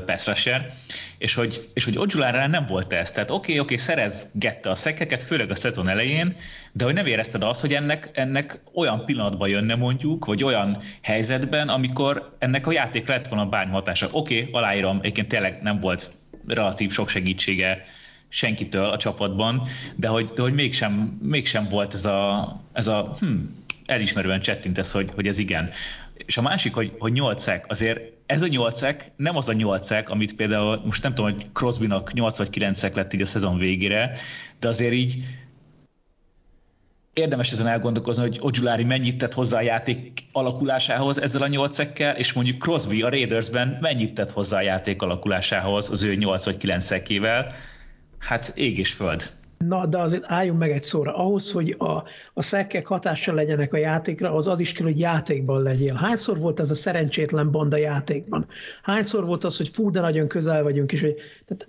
pass 0.05 0.27
rusher, 0.27 0.65
és 1.17 1.33
hogy, 1.33 1.69
és 1.73 1.83
hogy 1.83 1.97
Odzsulánál 1.97 2.47
nem 2.47 2.65
volt 2.65 2.93
ez. 2.93 3.11
Tehát 3.11 3.31
oké, 3.31 3.37
okay, 3.37 3.53
oké, 3.53 3.73
okay, 3.73 3.77
szerezgette 3.77 4.69
a 4.69 4.75
szekeket, 4.75 5.23
főleg 5.23 5.51
a 5.51 5.55
szezon 5.55 5.89
elején, 5.89 6.35
de 6.71 6.83
hogy 6.83 6.93
nem 6.93 7.05
érezted 7.05 7.43
azt, 7.43 7.61
hogy 7.61 7.73
ennek, 7.73 8.09
ennek 8.13 8.59
olyan 8.73 9.05
pillanatban 9.05 9.49
jönne 9.49 9.75
mondjuk, 9.75 10.25
vagy 10.25 10.43
olyan 10.43 10.77
helyzetben, 11.01 11.69
amikor 11.69 12.35
ennek 12.39 12.67
a 12.67 12.71
játék 12.71 13.07
lett 13.07 13.27
volna 13.27 13.45
bármi 13.45 13.71
hatása. 13.71 14.07
Oké, 14.11 14.39
okay, 14.39 14.51
aláírom, 14.51 14.97
egyébként 14.99 15.27
tényleg 15.27 15.61
nem 15.61 15.77
volt 15.77 16.11
relatív 16.47 16.91
sok 16.91 17.09
segítsége 17.09 17.83
senkitől 18.29 18.89
a 18.89 18.97
csapatban, 18.97 19.67
de 19.95 20.07
hogy, 20.07 20.31
de 20.35 20.41
hogy 20.41 20.53
mégsem, 20.53 21.19
mégsem 21.21 21.67
volt 21.69 21.93
ez 21.93 22.05
a, 22.05 22.61
ez 22.73 22.87
a 22.87 23.15
hm, 23.19 23.35
elismerően 23.85 24.39
csettintesz, 24.39 24.91
hogy, 24.91 25.09
hogy 25.15 25.27
ez 25.27 25.39
igen. 25.39 25.69
És 26.25 26.37
a 26.37 26.41
másik, 26.41 26.73
hogy, 26.73 26.93
hogy 26.99 27.11
nyolcek, 27.11 27.65
azért 27.67 27.99
ez 28.25 28.41
a 28.41 28.47
nyolcek 28.47 29.09
nem 29.15 29.35
az 29.35 29.49
a 29.49 29.53
nyolcek, 29.53 30.09
amit 30.09 30.35
például, 30.35 30.81
most 30.85 31.03
nem 31.03 31.13
tudom, 31.13 31.31
hogy 31.31 31.47
Crosbynak 31.53 32.13
8 32.13 32.37
vagy 32.37 32.49
9 32.49 32.93
lett 32.93 33.13
így 33.13 33.21
a 33.21 33.25
szezon 33.25 33.57
végére, 33.57 34.17
de 34.59 34.67
azért 34.67 34.93
így 34.93 35.23
érdemes 37.13 37.51
ezen 37.51 37.67
elgondolkozni, 37.67 38.21
hogy 38.21 38.37
Ogyulári 38.41 38.83
mennyit 38.83 39.17
tett 39.17 39.33
hozzá 39.33 39.57
a 39.57 39.61
játék 39.61 40.19
alakulásához 40.31 41.21
ezzel 41.21 41.41
a 41.41 41.47
nyolcekkel, 41.47 42.15
és 42.15 42.33
mondjuk 42.33 42.61
Crosby 42.61 43.01
a 43.01 43.09
Raidersben 43.09 43.77
mennyit 43.81 44.13
tett 44.13 44.31
hozzá 44.31 44.57
a 44.57 44.61
játék 44.61 45.01
alakulásához 45.01 45.89
az 45.89 46.03
ő 46.03 46.15
8 46.15 46.45
vagy 46.45 46.57
9 46.57 46.85
szekével. 46.85 47.53
Hát 48.19 48.51
ég 48.55 48.77
és 48.77 48.91
föld. 48.93 49.31
Na, 49.57 49.85
de 49.85 49.97
azért 49.97 50.23
álljunk 50.25 50.59
meg 50.59 50.71
egy 50.71 50.83
szóra. 50.83 51.15
Ahhoz, 51.15 51.51
hogy 51.51 51.75
a, 51.77 52.03
a 52.33 52.41
szekkek 52.41 52.85
hatással 52.85 53.35
legyenek 53.35 53.73
a 53.73 53.77
játékra, 53.77 54.35
az 54.35 54.47
az 54.47 54.59
is 54.59 54.71
kell, 54.71 54.85
hogy 54.85 54.99
játékban 54.99 55.61
legyél. 55.61 55.93
Hányszor 55.93 56.37
volt 56.37 56.59
ez 56.59 56.71
a 56.71 56.75
szerencsétlen 56.75 57.51
banda 57.51 57.77
játékban? 57.77 58.47
Hányszor 58.81 59.25
volt 59.25 59.43
az, 59.43 59.57
hogy 59.57 59.69
fú, 59.69 59.91
de 59.91 59.99
nagyon 59.99 60.27
közel 60.27 60.63
vagyunk, 60.63 60.91
és 60.91 61.01
hogy, 61.01 61.15
tehát, 61.45 61.67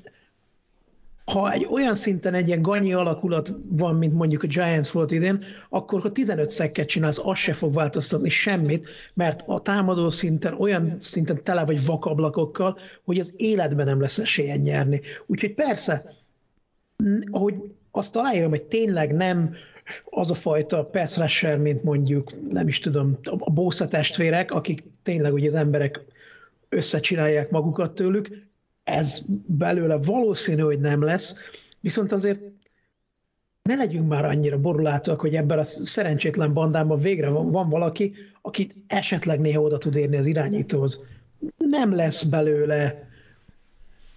ha 1.24 1.52
egy 1.52 1.66
olyan 1.70 1.94
szinten 1.94 2.34
egy 2.34 2.46
ilyen 2.46 2.62
ganyi 2.62 2.92
alakulat 2.92 3.52
van, 3.68 3.94
mint 3.94 4.14
mondjuk 4.14 4.42
a 4.42 4.46
Giants 4.46 4.88
volt 4.88 5.10
idén, 5.10 5.44
akkor 5.68 6.00
ha 6.00 6.12
15 6.12 6.50
szekket 6.50 6.88
csinálsz, 6.88 7.20
az 7.22 7.38
se 7.38 7.52
fog 7.52 7.74
változtatni 7.74 8.28
semmit, 8.28 8.88
mert 9.14 9.42
a 9.46 9.60
támadó 9.60 10.10
szinten 10.10 10.54
olyan 10.54 10.96
szinten 10.98 11.42
tele 11.42 11.64
vagy 11.64 11.86
vakablakokkal, 11.86 12.78
hogy 13.04 13.18
az 13.18 13.32
életben 13.36 13.86
nem 13.86 14.00
lesz 14.00 14.18
esélyed 14.18 14.60
nyerni. 14.60 15.00
Úgyhogy 15.26 15.54
persze, 15.54 16.14
ahogy 17.30 17.54
azt 17.90 18.16
aláírom, 18.16 18.50
hogy 18.50 18.62
tényleg 18.62 19.14
nem 19.14 19.54
az 20.04 20.30
a 20.30 20.34
fajta 20.34 20.84
pass 20.84 21.16
rusher, 21.16 21.58
mint 21.58 21.82
mondjuk, 21.82 22.50
nem 22.50 22.68
is 22.68 22.78
tudom, 22.78 23.18
a 23.38 23.50
Bósza 23.50 23.88
testvérek, 23.88 24.50
akik 24.50 24.84
tényleg 25.02 25.32
ugye 25.32 25.48
az 25.48 25.54
emberek 25.54 26.00
összecsinálják 26.68 27.50
magukat 27.50 27.94
tőlük, 27.94 28.28
ez 28.84 29.22
belőle 29.46 29.96
valószínű, 29.96 30.62
hogy 30.62 30.80
nem 30.80 31.02
lesz, 31.02 31.34
viszont 31.80 32.12
azért 32.12 32.40
ne 33.62 33.74
legyünk 33.74 34.08
már 34.08 34.24
annyira 34.24 34.60
borulátóak, 34.60 35.20
hogy 35.20 35.34
ebben 35.34 35.58
a 35.58 35.64
szerencsétlen 35.64 36.52
bandában 36.52 36.98
végre 36.98 37.28
van, 37.28 37.68
valaki, 37.70 38.14
aki 38.42 38.84
esetleg 38.86 39.40
néha 39.40 39.62
oda 39.62 39.78
tud 39.78 39.96
érni 39.96 40.16
az 40.16 40.26
irányítóhoz. 40.26 41.00
Nem 41.56 41.94
lesz 41.94 42.22
belőle 42.22 43.07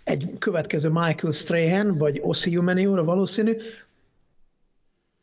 egy 0.03 0.31
következő 0.39 0.89
Michael 0.89 1.33
Strahan, 1.33 1.97
vagy 1.97 2.19
Ossi 2.23 2.55
Humaniora 2.55 3.03
valószínű, 3.03 3.57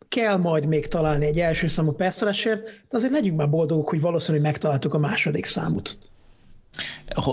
kell 0.08 0.36
majd 0.36 0.66
még 0.66 0.86
találni 0.86 1.26
egy 1.26 1.38
első 1.38 1.68
számú 1.68 1.92
passzrásért, 1.92 2.64
de 2.64 2.96
azért 2.96 3.12
legyünk 3.12 3.36
már 3.36 3.50
boldogok, 3.50 3.88
hogy 3.88 4.00
valószínűleg 4.00 4.46
megtaláltuk 4.46 4.94
a 4.94 4.98
második 4.98 5.44
számot. 5.44 5.98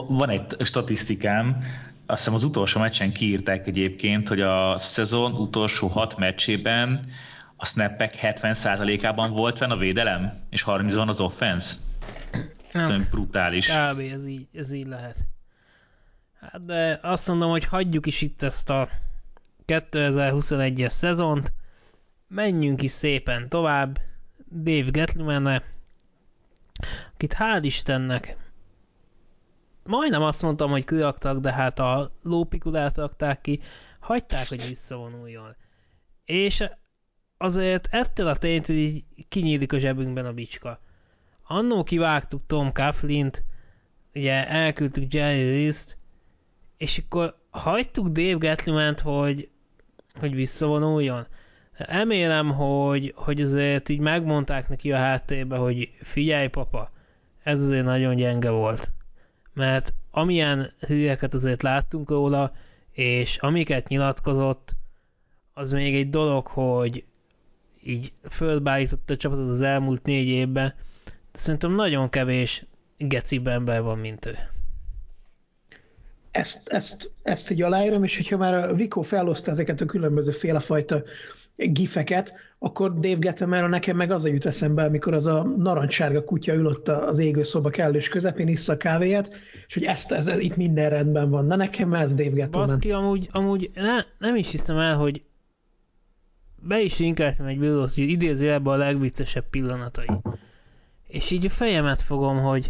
Van 0.07 0.29
egy 0.29 0.55
statisztikám, 0.59 1.63
azt 2.05 2.17
hiszem 2.17 2.33
az 2.33 2.43
utolsó 2.43 2.79
meccsen 2.79 3.11
kiírták 3.11 3.67
egyébként, 3.67 4.27
hogy 4.27 4.41
a 4.41 4.77
szezon 4.77 5.33
utolsó 5.33 5.87
hat 5.87 6.17
meccsében 6.17 7.05
a 7.55 7.65
snappek 7.65 8.17
70%-ában 8.21 9.31
volt 9.31 9.57
fenn 9.57 9.71
a 9.71 9.77
védelem, 9.77 10.31
és 10.49 10.61
30 10.61 10.93
van 10.93 11.09
az 11.09 11.19
offense. 11.19 11.75
Ez 12.71 12.89
olyan 12.89 13.07
brutális. 13.09 13.67
Kb. 13.67 13.99
Ez 14.13 14.25
így, 14.25 14.47
ez 14.53 14.71
így 14.71 14.87
lehet. 14.87 15.15
Hát 16.51 16.65
de 16.65 16.99
azt 17.01 17.27
mondom, 17.27 17.49
hogy 17.49 17.65
hagyjuk 17.65 18.05
is 18.05 18.21
itt 18.21 18.41
ezt 18.41 18.69
a 18.69 18.89
2021-es 19.67 20.89
szezont, 20.89 21.53
menjünk 22.27 22.81
is 22.81 22.91
szépen 22.91 23.49
tovább 23.49 23.99
Dave 24.51 24.89
gettleman 24.89 25.63
akit 27.13 27.33
hál' 27.33 27.59
Istennek 27.61 28.37
majdnem 29.85 30.21
azt 30.21 30.41
mondtam, 30.41 30.69
hogy 30.69 30.85
kiraktak, 30.85 31.39
de 31.39 31.53
hát 31.53 31.79
a 31.79 32.11
lópikulát 32.23 32.97
rakták 32.97 33.41
ki, 33.41 33.61
hagyták, 33.99 34.47
hogy 34.47 34.67
visszavonuljon. 34.67 35.55
És 36.25 36.63
azért 37.37 37.87
ettől 37.91 38.27
a 38.27 38.37
tényt, 38.37 38.65
hogy 38.65 39.03
kinyílik 39.27 39.73
a 39.73 39.77
zsebünkben 39.77 40.25
a 40.25 40.33
bicska. 40.33 40.79
Annó 41.43 41.83
kivágtuk 41.83 42.41
Tom 42.47 42.73
Coughlin-t, 42.73 43.43
ugye 44.13 44.47
elküldtük 44.47 45.13
Jerry 45.13 45.41
List, 45.41 45.97
és 46.77 47.01
akkor 47.05 47.35
hagytuk 47.49 48.07
Dave 48.07 48.37
gettleman 48.37 48.95
hogy, 49.03 49.49
hogy 50.19 50.35
visszavonuljon. 50.35 51.27
Remélem, 51.71 52.51
hogy, 52.51 53.13
hogy 53.15 53.41
azért 53.41 53.89
így 53.89 53.99
megmondták 53.99 54.69
neki 54.69 54.91
a 54.91 54.97
háttérbe, 54.97 55.57
hogy 55.57 55.91
figyelj 56.01 56.47
papa, 56.47 56.91
ez 57.43 57.63
azért 57.63 57.85
nagyon 57.85 58.15
gyenge 58.15 58.49
volt. 58.49 58.91
Mert 59.53 59.93
amilyen 60.11 60.73
híreket 60.87 61.33
azért 61.33 61.61
láttunk 61.61 62.09
róla, 62.09 62.53
és 62.91 63.37
amiket 63.37 63.87
nyilatkozott, 63.87 64.75
az 65.53 65.71
még 65.71 65.95
egy 65.95 66.09
dolog, 66.09 66.47
hogy 66.47 67.03
így 67.83 68.13
fölbállította 68.29 69.13
a 69.13 69.17
csapatot 69.17 69.49
az 69.49 69.61
elmúlt 69.61 70.03
négy 70.03 70.27
évben, 70.27 70.73
szerintem 71.31 71.75
nagyon 71.75 72.09
kevés 72.09 72.63
gecibb 72.97 73.47
ember 73.47 73.81
van, 73.81 73.97
mint 73.97 74.25
ő. 74.25 74.54
Ezt, 76.35 76.69
ezt, 76.69 77.11
ezt 77.23 77.51
így 77.51 77.61
aláírom, 77.61 78.03
és 78.03 78.15
hogyha 78.15 78.37
már 78.37 78.53
a 78.53 78.73
Vico 78.73 79.01
feloszta 79.01 79.51
ezeket 79.51 79.81
a 79.81 79.85
különböző 79.85 80.31
félefajta 80.31 81.03
gifeket, 81.55 82.33
akkor 82.59 82.93
Dave 82.99 83.15
Gettemerről 83.19 83.69
nekem 83.69 83.95
meg 83.95 84.11
az 84.11 84.27
jut 84.27 84.45
eszembe, 84.45 84.83
amikor 84.83 85.13
az 85.13 85.27
a 85.27 85.43
narancssárga 85.57 86.23
kutya 86.23 86.53
ülött 86.53 86.87
az 86.87 87.19
égőszoba 87.19 87.69
kellős 87.69 88.09
közepén, 88.09 88.47
issza 88.47 88.73
a 88.73 88.77
kávéját, 88.77 89.31
és 89.67 89.73
hogy 89.73 89.83
ezt, 89.83 90.11
ez, 90.11 90.27
ez, 90.27 90.39
itt 90.39 90.55
minden 90.55 90.89
rendben 90.89 91.29
van. 91.29 91.45
Na 91.45 91.55
nekem 91.55 91.93
ez 91.93 92.13
Dave 92.13 92.29
Gettemer. 92.29 92.67
Baszki, 92.67 92.91
amúgy, 92.91 93.29
amúgy 93.31 93.69
ne, 93.73 94.03
nem 94.19 94.35
is 94.35 94.51
hiszem 94.51 94.77
el, 94.77 94.95
hogy 94.95 95.21
be 96.55 96.81
is 96.81 96.99
inkeltem 96.99 97.45
egy 97.45 97.59
videót, 97.59 97.93
hogy 97.93 98.09
idézi 98.09 98.47
ebbe 98.47 98.69
a 98.69 98.75
legviccesebb 98.75 99.49
pillanatai. 99.49 100.09
És 101.07 101.31
így 101.31 101.45
a 101.45 101.49
fejemet 101.49 102.01
fogom, 102.01 102.41
hogy 102.41 102.69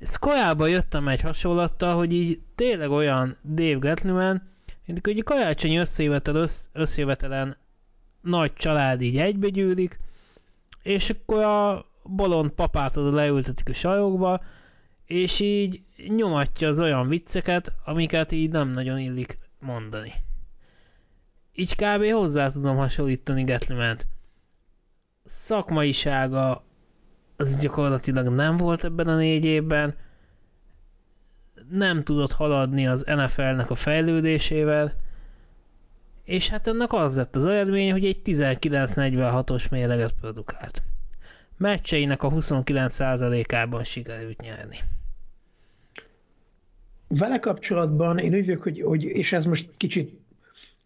ez 0.00 0.16
korábban 0.16 0.68
jöttem 0.68 1.08
egy 1.08 1.20
hasonlattal, 1.20 1.96
hogy 1.96 2.12
így 2.12 2.40
tényleg 2.54 2.90
olyan 2.90 3.36
Dave 3.44 3.78
Gettleman, 3.78 4.42
mint 4.84 5.00
hogy 5.04 5.18
a 5.18 5.22
karácsonyi 5.22 5.76
összejövetel, 5.76 6.46
összejövetelen 6.72 7.56
nagy 8.20 8.52
család 8.52 9.00
így 9.00 9.18
egybegyűlik, 9.18 9.96
és 10.82 11.10
akkor 11.10 11.42
a 11.42 11.86
bolond 12.02 12.50
papát 12.50 12.96
oda 12.96 13.10
leültetik 13.10 13.68
a 13.68 13.74
sajokba, 13.74 14.40
és 15.06 15.40
így 15.40 15.82
nyomatja 16.16 16.68
az 16.68 16.80
olyan 16.80 17.08
vicceket, 17.08 17.72
amiket 17.84 18.32
így 18.32 18.50
nem 18.50 18.68
nagyon 18.68 18.98
illik 18.98 19.36
mondani. 19.60 20.12
Így 21.54 21.74
kb. 21.74 22.10
hozzá 22.10 22.48
tudom 22.48 22.76
hasonlítani 22.76 23.44
Getliment. 23.44 24.06
Szakmaisága 25.24 26.67
az 27.40 27.56
gyakorlatilag 27.56 28.28
nem 28.28 28.56
volt 28.56 28.84
ebben 28.84 29.08
a 29.08 29.16
négy 29.16 29.44
évben, 29.44 29.94
nem 31.70 32.02
tudott 32.02 32.32
haladni 32.32 32.86
az 32.86 33.04
NFL-nek 33.04 33.70
a 33.70 33.74
fejlődésével, 33.74 34.92
és 36.24 36.48
hát 36.48 36.66
ennek 36.66 36.92
az 36.92 37.16
lett 37.16 37.36
az 37.36 37.46
eredmény, 37.46 37.90
hogy 37.90 38.04
egy 38.04 38.20
1946-os 38.24 39.70
mérleget 39.70 40.12
produkált. 40.20 40.82
Meccseinek 41.56 42.22
a 42.22 42.30
29%-ában 42.30 43.84
sikerült 43.84 44.40
nyerni. 44.40 44.78
Vele 47.08 47.38
kapcsolatban 47.38 48.18
én 48.18 48.34
úgy 48.34 48.46
vagyok, 48.46 48.62
hogy, 48.62 48.80
hogy, 48.80 49.04
és 49.04 49.32
ez 49.32 49.44
most 49.44 49.70
kicsit 49.76 50.20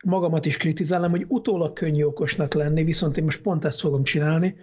magamat 0.04 0.46
is 0.46 0.56
kritizálom, 0.56 1.10
hogy 1.10 1.24
utólag 1.28 1.72
könnyű 1.72 2.02
okosnak 2.02 2.54
lenni, 2.54 2.84
viszont 2.84 3.16
én 3.16 3.24
most 3.24 3.40
pont 3.40 3.64
ezt 3.64 3.80
fogom 3.80 4.02
csinálni, 4.02 4.56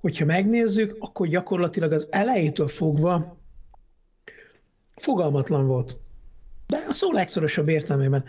hogyha 0.00 0.24
megnézzük, 0.24 0.96
akkor 0.98 1.26
gyakorlatilag 1.28 1.92
az 1.92 2.08
elejétől 2.10 2.68
fogva 2.68 3.38
fogalmatlan 4.96 5.66
volt. 5.66 5.96
De 6.66 6.84
a 6.88 6.92
szó 6.92 7.12
legszorosabb 7.12 7.68
értelmében 7.68 8.24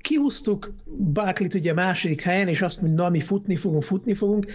kihúztuk 0.00 0.72
Báklit 0.98 1.54
ugye 1.54 1.72
második 1.72 2.22
helyen, 2.22 2.48
és 2.48 2.62
azt 2.62 2.80
mondja, 2.80 3.02
na 3.02 3.08
mi 3.08 3.20
futni 3.20 3.56
fogunk, 3.56 3.82
futni 3.82 4.14
fogunk, 4.14 4.46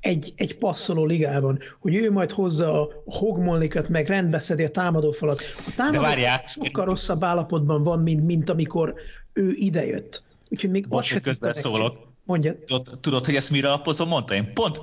egy, 0.00 0.32
egy 0.36 0.58
passzoló 0.58 1.04
ligában, 1.04 1.58
hogy 1.80 1.94
ő 1.94 2.10
majd 2.10 2.30
hozza 2.30 2.82
a 2.82 3.02
hogmolnikat, 3.04 3.88
meg 3.88 4.06
rendbeszedi 4.06 4.64
a 4.64 4.70
támadófalat. 4.70 5.40
A 5.66 5.72
támadó 5.76 6.08
sokkal 6.46 6.84
rosszabb 6.84 7.24
állapotban 7.24 7.82
van, 7.82 7.98
mint, 7.98 8.24
mint 8.24 8.50
amikor 8.50 8.94
ő 9.32 9.52
idejött. 9.54 10.22
Úgyhogy 10.48 10.70
még 10.70 10.88
Bocs, 10.88 11.12
hogy 11.12 11.22
közben 11.22 11.52
szólok. 11.52 12.09
Mondja. 12.30 12.54
Tudod, 12.64 12.98
tudod, 13.00 13.24
hogy 13.24 13.34
ezt 13.34 13.50
mire 13.50 13.68
alapozom 13.68 14.08
mondta? 14.08 14.34
Én 14.34 14.52
pont 14.54 14.80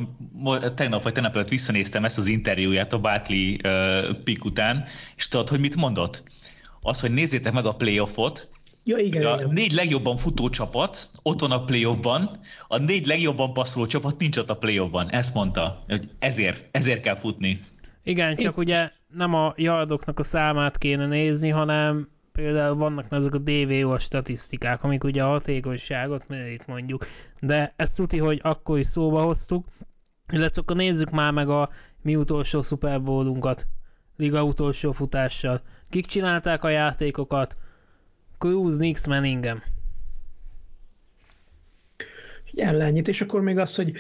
tegnap 0.76 1.04
vagy 1.04 1.14
tegnap 1.14 1.36
előtt 1.36 1.50
visszanéztem 1.50 2.06
ezt 2.06 2.18
az 2.18 2.28
interjúját 2.28 2.94
a 2.94 3.00
Barkley 3.00 3.54
uh, 3.64 4.24
pick 4.24 4.46
után, 4.46 4.86
és 5.16 5.28
tudod, 5.28 5.50
hogy 5.50 5.60
mit 5.60 5.76
mondott? 5.76 6.24
Az, 6.82 7.00
hogy 7.00 7.12
nézzétek 7.12 7.54
meg 7.54 7.66
a 7.66 7.72
playoffot, 7.72 8.50
Ja, 8.84 8.98
igen, 8.98 9.26
a 9.26 9.36
igen. 9.36 9.50
négy 9.54 9.72
legjobban 9.72 10.18
futó 10.18 10.50
csapat 10.50 11.10
ott 11.24 11.40
van 11.40 11.52
a 11.52 11.64
playoffban, 11.64 12.30
a 12.68 12.78
négy 12.78 13.06
legjobban 13.06 13.54
passzoló 13.54 13.86
csapat 13.86 14.20
nincs 14.20 14.38
ott 14.38 14.50
a 14.50 14.58
playoffban. 14.58 15.10
Ezt 15.10 15.34
mondta, 15.34 15.84
hogy 15.88 16.10
ezért, 16.20 16.68
ezért 16.72 17.02
kell 17.02 17.16
futni. 17.16 17.60
Igen, 18.04 18.36
csak 18.36 18.58
Én... 18.58 18.64
ugye 18.64 18.92
nem 19.08 19.34
a 19.34 19.54
yardoknak 19.56 20.20
a 20.20 20.24
számát 20.24 20.78
kéne 20.78 21.06
nézni, 21.06 21.50
hanem 21.50 22.10
például 22.38 22.76
vannak 22.76 23.06
ezek 23.10 23.34
a 23.34 23.38
DVO 23.38 24.00
statisztikák, 24.00 24.84
amik 24.84 25.04
ugye 25.04 25.24
a 25.24 25.28
hatékonyságot 25.28 26.28
mérik 26.28 26.66
mondjuk. 26.66 27.06
De 27.40 27.74
ezt 27.76 27.96
tudni, 27.96 28.18
hogy 28.18 28.40
akkor 28.44 28.80
is 28.80 28.88
szóba 28.88 29.22
hoztuk. 29.22 29.66
Illetve 30.32 30.62
akkor 30.62 30.76
nézzük 30.76 31.10
már 31.10 31.32
meg 31.32 31.50
a 31.50 31.70
mi 32.02 32.16
utolsó 32.16 32.62
Super 32.62 33.02
Bowlunkat, 33.02 33.66
liga 34.18 34.44
utolsó 34.44 34.92
futással. 34.92 35.62
Kik 35.90 36.06
csinálták 36.06 36.64
a 36.64 36.70
játékokat, 36.70 37.58
Cruz, 38.38 38.78
Nix, 38.78 39.06
Manningham. 39.06 39.64
Ellennyit, 42.56 43.08
és 43.08 43.22
akkor 43.22 43.42
még 43.42 43.58
az, 43.58 43.76
hogy, 43.76 43.94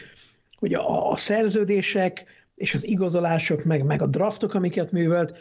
hogy 0.60 0.74
a, 0.74 1.12
a 1.12 1.16
szerződések 1.16 2.26
és 2.56 2.74
az 2.74 2.88
igazolások, 2.88 3.64
meg, 3.64 3.84
meg 3.84 4.02
a 4.02 4.08
draftok, 4.08 4.54
amiket 4.54 4.92
művelt, 4.92 5.34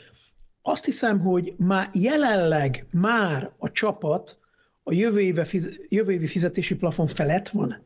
azt 0.69 0.85
hiszem, 0.85 1.21
hogy 1.21 1.55
már 1.59 1.91
jelenleg 1.93 2.87
már 2.91 3.51
a 3.59 3.71
csapat 3.71 4.39
a 4.83 4.93
jövő, 4.93 5.21
éve 5.21 5.45
fiz, 5.45 5.71
jövő 5.89 6.13
évi 6.13 6.27
fizetési 6.27 6.77
plafon 6.77 7.07
felett 7.07 7.49
van. 7.49 7.85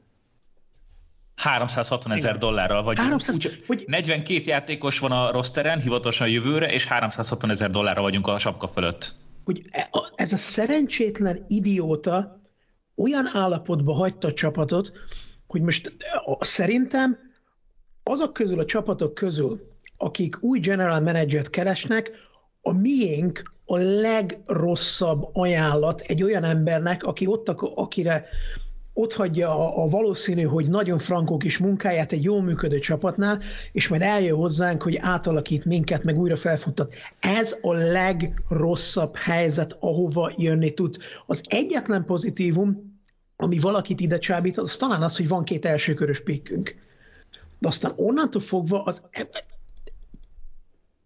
360 1.37 2.12
ezer 2.12 2.38
dollárral 2.38 2.83
vagyunk. 2.83 3.09
300, 3.09 3.35
Úgy, 3.35 3.64
hogy... 3.66 3.85
42 3.87 4.40
játékos 4.45 4.99
van 4.99 5.12
a 5.12 5.33
rosteren, 5.33 5.81
hivatalosan 5.81 6.29
jövőre, 6.29 6.73
és 6.73 6.87
360 6.87 7.51
ezer 7.51 7.71
dollárra 7.71 8.03
vagyunk 8.03 8.27
a 8.27 8.38
sapka 8.38 8.66
fölött 8.66 9.14
hogy 9.45 9.69
e, 9.71 9.90
ez 10.14 10.33
a 10.33 10.37
szerencsétlen 10.37 11.45
idióta 11.49 12.40
olyan 12.97 13.31
állapotba 13.33 13.93
hagyta 13.93 14.29
a 14.29 14.33
csapatot, 14.33 14.93
hogy 15.47 15.61
most 15.61 15.93
szerintem 16.40 17.19
azok 18.03 18.33
közül 18.33 18.59
a 18.59 18.64
csapatok 18.64 19.14
közül, 19.14 19.69
akik 19.97 20.43
új 20.43 20.59
general 20.59 21.01
managert 21.01 21.51
keresnek, 21.51 22.11
a 22.62 22.73
miénk 22.73 23.42
a 23.64 23.77
legrosszabb 23.77 25.29
ajánlat 25.33 26.01
egy 26.01 26.23
olyan 26.23 26.44
embernek, 26.44 27.03
aki 27.03 27.27
ott, 27.27 27.49
akire 27.75 28.27
ott 28.92 29.12
hagyja 29.12 29.51
a, 29.51 29.83
a 29.83 29.88
valószínű, 29.88 30.42
hogy 30.42 30.68
nagyon 30.68 30.99
frankó 30.99 31.37
kis 31.37 31.59
munkáját 31.59 32.12
egy 32.12 32.25
jól 32.25 32.42
működő 32.42 32.79
csapatnál, 32.79 33.42
és 33.73 33.88
majd 33.88 34.03
eljön 34.03 34.37
hozzánk, 34.37 34.83
hogy 34.83 34.96
átalakít 35.01 35.64
minket, 35.64 36.05
meg 36.05 36.18
újra 36.18 36.37
felfuttat. 36.37 36.94
Ez 37.20 37.59
a 37.61 37.73
legrosszabb 37.73 39.16
helyzet, 39.16 39.77
ahova 39.81 40.33
jönni 40.37 40.75
tud. 40.75 40.96
Az 41.27 41.42
egyetlen 41.49 42.05
pozitívum, 42.05 42.99
ami 43.37 43.59
valakit 43.59 44.01
ide 44.01 44.18
csábít, 44.18 44.59
az 44.59 44.77
talán 44.77 45.03
az, 45.03 45.16
hogy 45.16 45.29
van 45.29 45.44
két 45.44 45.64
elsőkörös 45.64 46.20
pikkünk. 46.20 46.75
De 47.59 47.68
aztán 47.68 47.92
onnantól 47.96 48.40
fogva 48.40 48.83
az 48.83 49.03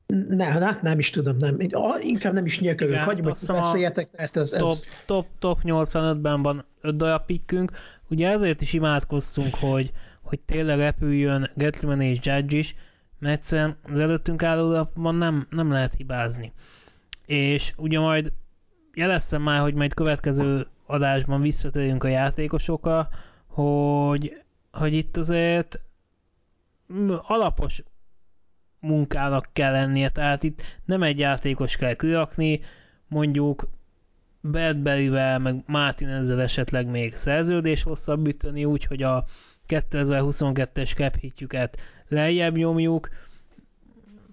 ne, 0.07 0.45
hát 0.45 0.83
nem 0.83 0.99
is 0.99 1.11
tudom, 1.11 1.37
nem. 1.37 1.57
Inkább 2.01 2.33
nem 2.33 2.47
is 2.47 2.61
nyökölök, 2.61 2.99
hagyjuk, 2.99 3.27
hogy 3.27 3.57
beszéljetek, 3.57 4.09
mert 4.17 4.37
ez... 4.37 4.53
ez... 4.53 4.61
Top, 4.61 4.77
top, 5.07 5.27
top 5.38 5.61
85-ben 5.62 6.43
van 6.43 6.64
5 6.81 6.97
darab 6.97 7.27
pikkünk, 7.27 7.73
ugye 8.09 8.29
ezért 8.29 8.61
is 8.61 8.73
imádkoztunk, 8.73 9.55
hogy, 9.55 9.93
hogy 10.23 10.40
tényleg 10.40 10.79
repüljön 10.79 11.51
Gatliman 11.55 12.01
és 12.01 12.19
Judge 12.23 12.57
is, 12.57 12.75
mert 13.19 13.38
egyszerűen 13.38 13.77
az 13.83 13.99
előttünk 13.99 14.43
álló 14.43 14.88
nem, 14.95 15.47
nem 15.51 15.73
lehet 15.73 15.95
hibázni. 15.95 16.53
És 17.27 17.73
ugye 17.77 17.99
majd 17.99 18.33
jeleztem 18.95 19.43
már, 19.43 19.61
hogy 19.61 19.75
majd 19.75 19.95
következő 19.95 20.67
adásban 20.87 21.40
visszatérünk 21.40 22.05
a 22.05 22.09
játékosokra, 22.09 23.09
hogy, 23.47 24.43
hogy 24.73 24.93
itt 24.93 25.17
azért 25.17 25.81
alapos 27.23 27.83
munkának 28.85 29.49
kell 29.53 29.73
lennie, 29.73 30.09
tehát 30.09 30.42
itt 30.42 30.62
nem 30.85 31.03
egy 31.03 31.18
játékos 31.18 31.77
kell 31.77 31.94
kirakni, 31.94 32.61
mondjuk 33.09 33.68
Bradbury-vel, 34.40 35.38
meg 35.38 35.62
Martinezzel 35.66 36.42
esetleg 36.42 36.87
még 36.87 37.14
szerződés 37.14 37.83
hosszabbítani, 37.83 38.64
úgyhogy 38.64 39.03
a 39.03 39.25
2022-es 39.68 40.94
cap 40.94 41.16
hitjüket 41.16 41.79
lejjebb 42.09 42.57
nyomjuk. 42.57 43.09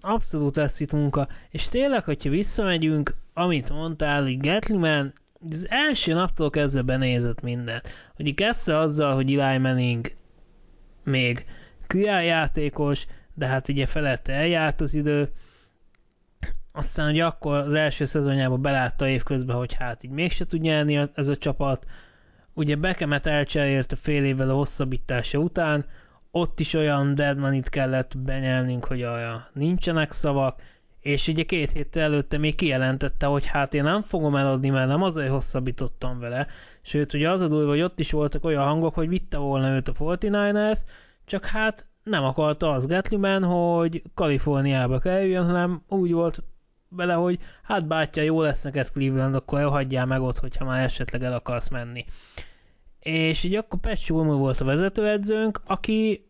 Abszolút 0.00 0.56
lesz 0.56 0.80
itt 0.80 0.92
munka. 0.92 1.28
És 1.50 1.68
tényleg, 1.68 2.04
hogyha 2.04 2.30
visszamegyünk, 2.30 3.14
amit 3.34 3.70
mondtál, 3.70 4.22
hogy 4.22 4.40
Gatliman 4.40 5.12
az 5.50 5.66
első 5.70 6.12
naptól 6.12 6.50
kezdve 6.50 6.82
benézett 6.82 7.40
mindent. 7.40 7.88
Hogy 8.14 8.34
kezdte 8.34 8.76
azzal, 8.76 9.14
hogy 9.14 9.34
Eli 9.34 9.58
Manning 9.58 10.12
még 11.04 11.44
játékos, 11.98 13.06
de 13.34 13.46
hát 13.46 13.68
ugye 13.68 13.86
felette 13.86 14.32
eljárt 14.32 14.80
az 14.80 14.94
idő, 14.94 15.32
aztán 16.72 17.10
ugye 17.10 17.24
akkor 17.24 17.56
az 17.56 17.74
első 17.74 18.04
szezonjában 18.04 18.62
belátta 18.62 19.08
évközben, 19.08 19.56
hogy 19.56 19.72
hát 19.72 20.02
így 20.02 20.10
mégse 20.10 20.46
tud 20.46 20.60
nyerni 20.60 21.08
ez 21.14 21.28
a 21.28 21.36
csapat, 21.36 21.86
ugye 22.54 22.76
Bekemet 22.76 23.26
elcserélte 23.26 23.96
fél 23.96 24.24
évvel 24.24 24.50
a 24.50 24.54
hosszabbítása 24.54 25.38
után, 25.38 25.86
ott 26.30 26.60
is 26.60 26.74
olyan 26.74 27.14
deadmanit 27.14 27.68
kellett 27.68 28.18
benyelnünk, 28.18 28.84
hogy 28.84 29.02
olyan 29.02 29.48
nincsenek 29.52 30.12
szavak, 30.12 30.60
és 31.00 31.28
ugye 31.28 31.42
két 31.42 31.72
héttel 31.72 32.02
előtte 32.02 32.38
még 32.38 32.54
kijelentette, 32.54 33.26
hogy 33.26 33.46
hát 33.46 33.74
én 33.74 33.82
nem 33.82 34.02
fogom 34.02 34.36
eladni, 34.36 34.68
mert 34.68 34.88
nem 34.88 35.02
azért 35.02 35.30
hosszabbítottam 35.30 36.18
vele, 36.18 36.46
sőt 36.82 37.12
ugye 37.12 37.30
az 37.30 37.40
a 37.40 37.48
durva, 37.48 37.70
hogy 37.70 37.80
ott 37.80 37.98
is 38.00 38.10
voltak 38.10 38.44
olyan 38.44 38.64
hangok, 38.64 38.94
hogy 38.94 39.08
vitte 39.08 39.36
volna 39.38 39.74
őt 39.74 39.88
a 39.88 39.92
49ers, 39.92 40.80
csak 41.24 41.44
hát 41.44 41.86
nem 42.02 42.24
akarta 42.24 42.70
az 42.70 42.86
Gatliman, 42.86 43.44
hogy 43.44 44.02
Kaliforniába 44.14 44.98
kerüljön, 44.98 45.46
hanem 45.46 45.82
úgy 45.88 46.12
volt 46.12 46.42
vele, 46.88 47.14
hogy 47.14 47.38
hát 47.62 47.86
bátya, 47.86 48.20
jó 48.20 48.40
lesz 48.40 48.62
neked 48.62 48.90
Cleveland, 48.90 49.34
akkor 49.34 49.58
elhagyjál 49.58 50.06
meg 50.06 50.20
ott, 50.20 50.38
hogyha 50.38 50.64
már 50.64 50.84
esetleg 50.84 51.22
el 51.22 51.32
akarsz 51.32 51.68
menni. 51.68 52.04
És 53.00 53.44
így 53.44 53.54
akkor 53.54 53.80
Pat 53.80 54.06
volt 54.08 54.60
a 54.60 54.64
vezetőedzőnk, 54.64 55.60
aki 55.66 56.26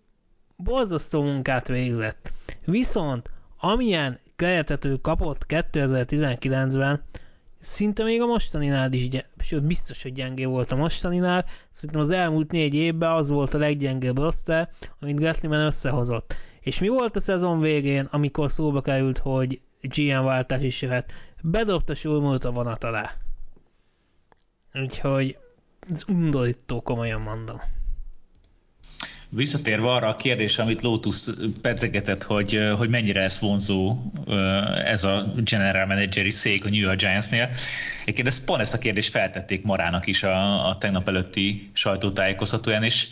borzasztó 0.57 1.23
munkát 1.23 1.69
végzett. 1.69 2.33
Viszont 2.65 3.31
amilyen 3.59 4.19
keretet 4.37 4.89
kapott 5.03 5.45
2019-ben, 5.49 7.03
szinte 7.63 8.05
még 8.05 8.21
a 8.21 8.27
mostaninál 8.27 8.93
is, 8.93 9.09
sőt 9.39 9.63
biztos, 9.63 10.03
hogy 10.03 10.13
gyengé 10.13 10.45
volt 10.45 10.73
a 10.73 10.77
mostaninál, 10.77 11.45
szerintem 11.71 12.01
az 12.01 12.11
elmúlt 12.11 12.51
négy 12.51 12.75
évben 12.75 13.13
az 13.13 13.31
volt 13.31 13.55
a 13.55 13.59
leggyengébb 13.59 14.19
roster, 14.19 14.71
amit 15.01 15.21
Gatliman 15.21 15.61
összehozott. 15.61 16.37
És 16.61 16.79
mi 16.79 16.89
volt 16.89 17.17
a 17.17 17.21
szezon 17.21 17.61
végén, 17.61 18.09
amikor 18.11 18.51
szóba 18.51 18.81
került, 18.81 19.19
hogy 19.19 19.61
GM 19.81 20.25
váltás 20.25 20.63
is 20.63 20.83
jöhet? 20.83 21.13
Bedobta 21.43 21.95
Sulmult 21.95 22.45
a 22.45 22.51
vonat 22.51 22.85
alá. 22.85 23.11
Úgyhogy 24.75 25.39
ez 25.91 26.05
undorító, 26.09 26.81
komolyan 26.81 27.21
mondom. 27.21 27.61
Visszatérve 29.35 29.91
arra 29.91 30.09
a 30.09 30.15
kérdésre, 30.15 30.63
amit 30.63 30.83
Lotus 30.83 31.25
pedzegetett, 31.61 32.23
hogy, 32.23 32.59
hogy 32.77 32.89
mennyire 32.89 33.21
lesz 33.21 33.39
vonzó 33.39 33.97
ez 34.85 35.05
a 35.05 35.35
general 35.37 35.87
manageri 35.87 36.31
szék 36.31 36.65
a 36.65 36.69
New 36.69 36.81
York 36.81 36.99
Giantsnél. 36.99 37.51
Egyébként 38.03 38.27
ezt, 38.27 38.45
pont 38.45 38.61
ezt 38.61 38.75
a 38.75 38.79
kérdést 38.79 39.11
feltették 39.11 39.63
Marának 39.63 40.07
is 40.07 40.23
a, 40.23 40.69
a 40.69 40.77
tegnap 40.77 41.09
előtti 41.09 41.71
sajtótájékoztatóján, 41.73 42.83
és, 42.83 43.09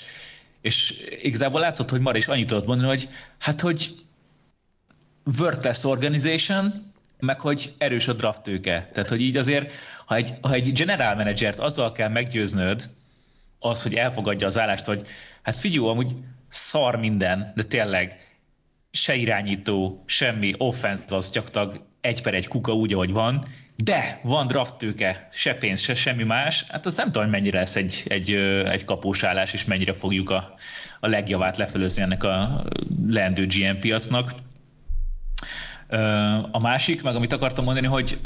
és 0.61 1.05
igazából 1.23 1.61
látszott, 1.61 1.91
hogy 1.91 2.01
Mara 2.01 2.17
is 2.17 2.27
annyit 2.27 2.49
tudott 2.49 2.67
mondani, 2.67 2.89
hogy 2.89 3.09
hát, 3.39 3.61
hogy 3.61 3.95
worthless 5.39 5.85
organization, 5.85 6.73
meg 7.19 7.41
hogy 7.41 7.73
erős 7.79 8.09
a 8.09 8.13
draft 8.13 8.43
tőke. 8.43 8.89
Tehát, 8.93 9.09
hogy 9.09 9.21
így 9.21 9.37
azért, 9.37 9.73
ha 10.07 10.15
egy, 10.15 10.35
ha 10.41 10.53
egy 10.53 10.73
general 10.73 11.15
managert 11.15 11.59
azzal 11.59 11.93
kell 11.93 12.09
meggyőznöd, 12.09 12.91
az, 13.61 13.83
hogy 13.83 13.95
elfogadja 13.95 14.47
az 14.47 14.59
állást, 14.59 14.85
hogy 14.85 15.07
hát 15.43 15.57
figyelj, 15.57 15.89
amúgy 15.89 16.17
szar 16.49 16.97
minden, 16.97 17.53
de 17.55 17.63
tényleg 17.63 18.29
se 18.91 19.15
irányító, 19.15 20.03
semmi, 20.07 20.53
offense 20.59 21.17
az 21.17 21.31
csak 21.31 21.51
egy 22.01 22.23
per 22.23 22.35
egy 22.35 22.49
kuka 22.49 22.73
úgy, 22.73 22.93
ahogy 22.93 23.13
van, 23.13 23.45
de 23.77 24.21
van 24.23 24.47
draft 24.47 24.75
tőke, 24.75 25.29
se 25.33 25.55
pénz, 25.55 25.81
se 25.81 25.95
semmi 25.95 26.23
más, 26.23 26.65
hát 26.69 26.87
az 26.87 26.97
nem 26.97 27.07
tudom, 27.07 27.23
hogy 27.23 27.33
mennyire 27.33 27.59
lesz 27.59 27.77
egy, 27.77 28.03
egy, 28.09 28.33
egy 28.65 28.85
kapós 28.85 29.23
állás, 29.23 29.53
és 29.53 29.65
mennyire 29.65 29.93
fogjuk 29.93 30.31
a, 30.31 30.55
a 31.01 31.09
legjavát 31.09 31.57
lefelőzni 31.57 32.03
ennek 32.03 32.25
a 32.25 32.65
leendő 33.07 33.47
GM 33.47 33.79
piacnak. 33.81 34.33
A 36.51 36.61
másik, 36.61 37.03
meg 37.03 37.15
amit 37.15 37.33
akartam 37.33 37.65
mondani, 37.65 37.87
hogy 37.87 38.19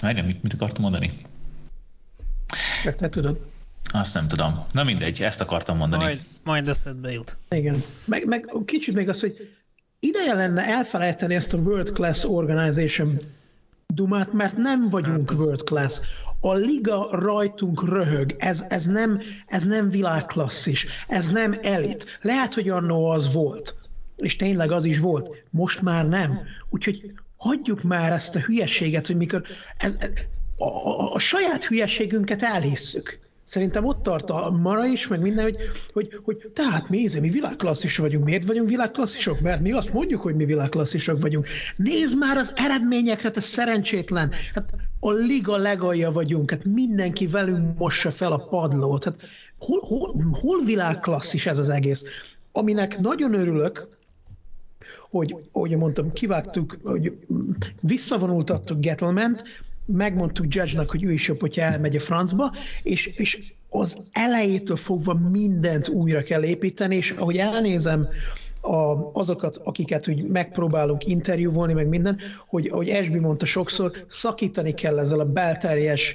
Várjál, 0.00 0.24
mit, 0.24 0.42
mit 0.42 0.52
akartam 0.52 0.82
mondani? 0.82 1.12
Te 2.96 3.08
tudod. 3.08 3.40
Azt 3.92 4.14
nem 4.14 4.28
tudom. 4.28 4.62
Na 4.72 4.84
mindegy, 4.84 5.22
ezt 5.22 5.40
akartam 5.40 5.76
mondani. 5.76 6.02
Majd, 6.02 6.20
majd 6.44 6.68
eszedbe 6.68 7.12
jut. 7.12 7.36
Igen. 7.50 7.82
Meg, 8.04 8.26
meg 8.26 8.52
kicsit 8.64 8.94
még 8.94 9.08
az, 9.08 9.20
hogy 9.20 9.54
ideje 10.00 10.34
lenne 10.34 10.64
elfelejteni 10.64 11.34
ezt 11.34 11.54
a 11.54 11.58
World 11.58 11.90
Class 11.90 12.24
Organization 12.24 13.20
dumát, 13.86 14.32
mert 14.32 14.56
nem 14.56 14.88
vagyunk 14.88 15.30
hát 15.30 15.38
world 15.38 15.62
class. 15.62 16.00
A 16.40 16.54
liga 16.54 17.08
rajtunk 17.10 17.88
röhög, 17.88 18.34
ez, 18.38 18.64
ez, 18.68 18.86
nem, 18.86 19.22
ez 19.46 19.64
nem 19.64 19.90
világklasszis, 19.90 20.86
ez 21.08 21.28
nem 21.28 21.58
elit. 21.62 22.18
Lehet, 22.22 22.54
hogy 22.54 22.68
annó 22.68 23.10
az 23.10 23.32
volt, 23.32 23.74
és 24.16 24.36
tényleg 24.36 24.72
az 24.72 24.84
is 24.84 24.98
volt, 24.98 25.44
most 25.50 25.82
már 25.82 26.08
nem. 26.08 26.40
Úgyhogy 26.68 27.12
hagyjuk 27.36 27.82
már 27.82 28.12
ezt 28.12 28.36
a 28.36 28.40
hülyeséget, 28.40 29.06
hogy 29.06 29.16
mikor 29.16 29.42
ez, 29.76 29.92
ez, 29.98 30.10
a, 30.60 30.66
a, 30.66 31.12
a 31.12 31.18
saját 31.18 31.64
hülyeségünket 31.64 32.42
elhisszük. 32.42 33.18
Szerintem 33.42 33.84
ott 33.84 34.02
tart 34.02 34.30
a 34.30 34.50
Mara 34.50 34.86
is, 34.86 35.06
meg 35.06 35.20
minden, 35.20 35.44
hogy, 35.44 35.56
hogy, 35.92 36.20
hogy 36.22 36.50
tehát 36.54 36.88
mi, 36.88 37.08
mi 37.20 37.28
világklasszisok 37.28 38.04
vagyunk. 38.04 38.24
Miért 38.24 38.46
vagyunk 38.46 38.68
világklasszisok? 38.68 39.40
Mert 39.40 39.60
mi 39.60 39.72
azt 39.72 39.92
mondjuk, 39.92 40.20
hogy 40.20 40.34
mi 40.34 40.44
világklasszisok 40.44 41.20
vagyunk. 41.20 41.46
Nézd 41.76 42.18
már 42.18 42.36
az 42.36 42.52
eredményekre, 42.56 43.30
te 43.30 43.40
szerencsétlen. 43.40 44.32
Hát 44.54 44.70
a 45.00 45.10
liga 45.10 45.56
legalja 45.56 46.10
vagyunk, 46.10 46.50
hát 46.50 46.64
mindenki 46.64 47.26
velünk 47.26 47.78
mossa 47.78 48.10
fel 48.10 48.32
a 48.32 48.38
padlót. 48.38 49.04
Hát 49.04 49.16
hol, 49.58 49.80
hol, 49.80 50.14
hol 50.40 50.64
világklasszis 50.64 51.46
ez 51.46 51.58
az 51.58 51.68
egész? 51.68 52.04
Aminek 52.52 52.98
nagyon 52.98 53.34
örülök, 53.34 53.88
hogy, 55.10 55.36
ahogy 55.52 55.76
mondtam, 55.76 56.12
kivágtuk, 56.12 56.78
hogy 56.82 57.12
visszavonultattuk 57.80 58.80
Gettlement, 58.80 59.44
megmondtuk 59.84 60.54
Judge-nak, 60.54 60.90
hogy 60.90 61.04
ő 61.04 61.12
is 61.12 61.28
jobb, 61.28 61.40
hogyha 61.40 61.62
elmegy 61.62 61.96
a 61.96 62.00
francba, 62.00 62.52
és, 62.82 63.06
és 63.06 63.52
az 63.68 64.00
elejétől 64.12 64.76
fogva 64.76 65.14
mindent 65.14 65.88
újra 65.88 66.22
kell 66.22 66.42
építeni, 66.42 66.96
és 66.96 67.10
ahogy 67.10 67.36
elnézem 67.36 68.08
a, 68.60 69.10
azokat, 69.12 69.56
akiket 69.64 70.08
úgy 70.08 70.22
megpróbálunk 70.22 71.06
interjúvolni, 71.06 71.72
meg 71.72 71.88
minden, 71.88 72.18
hogy 72.46 72.66
ahogy 72.66 72.88
Esbi 72.88 73.18
mondta 73.18 73.46
sokszor, 73.46 74.04
szakítani 74.08 74.74
kell 74.74 74.98
ezzel 74.98 75.20
a 75.20 75.24
belterjes 75.24 76.14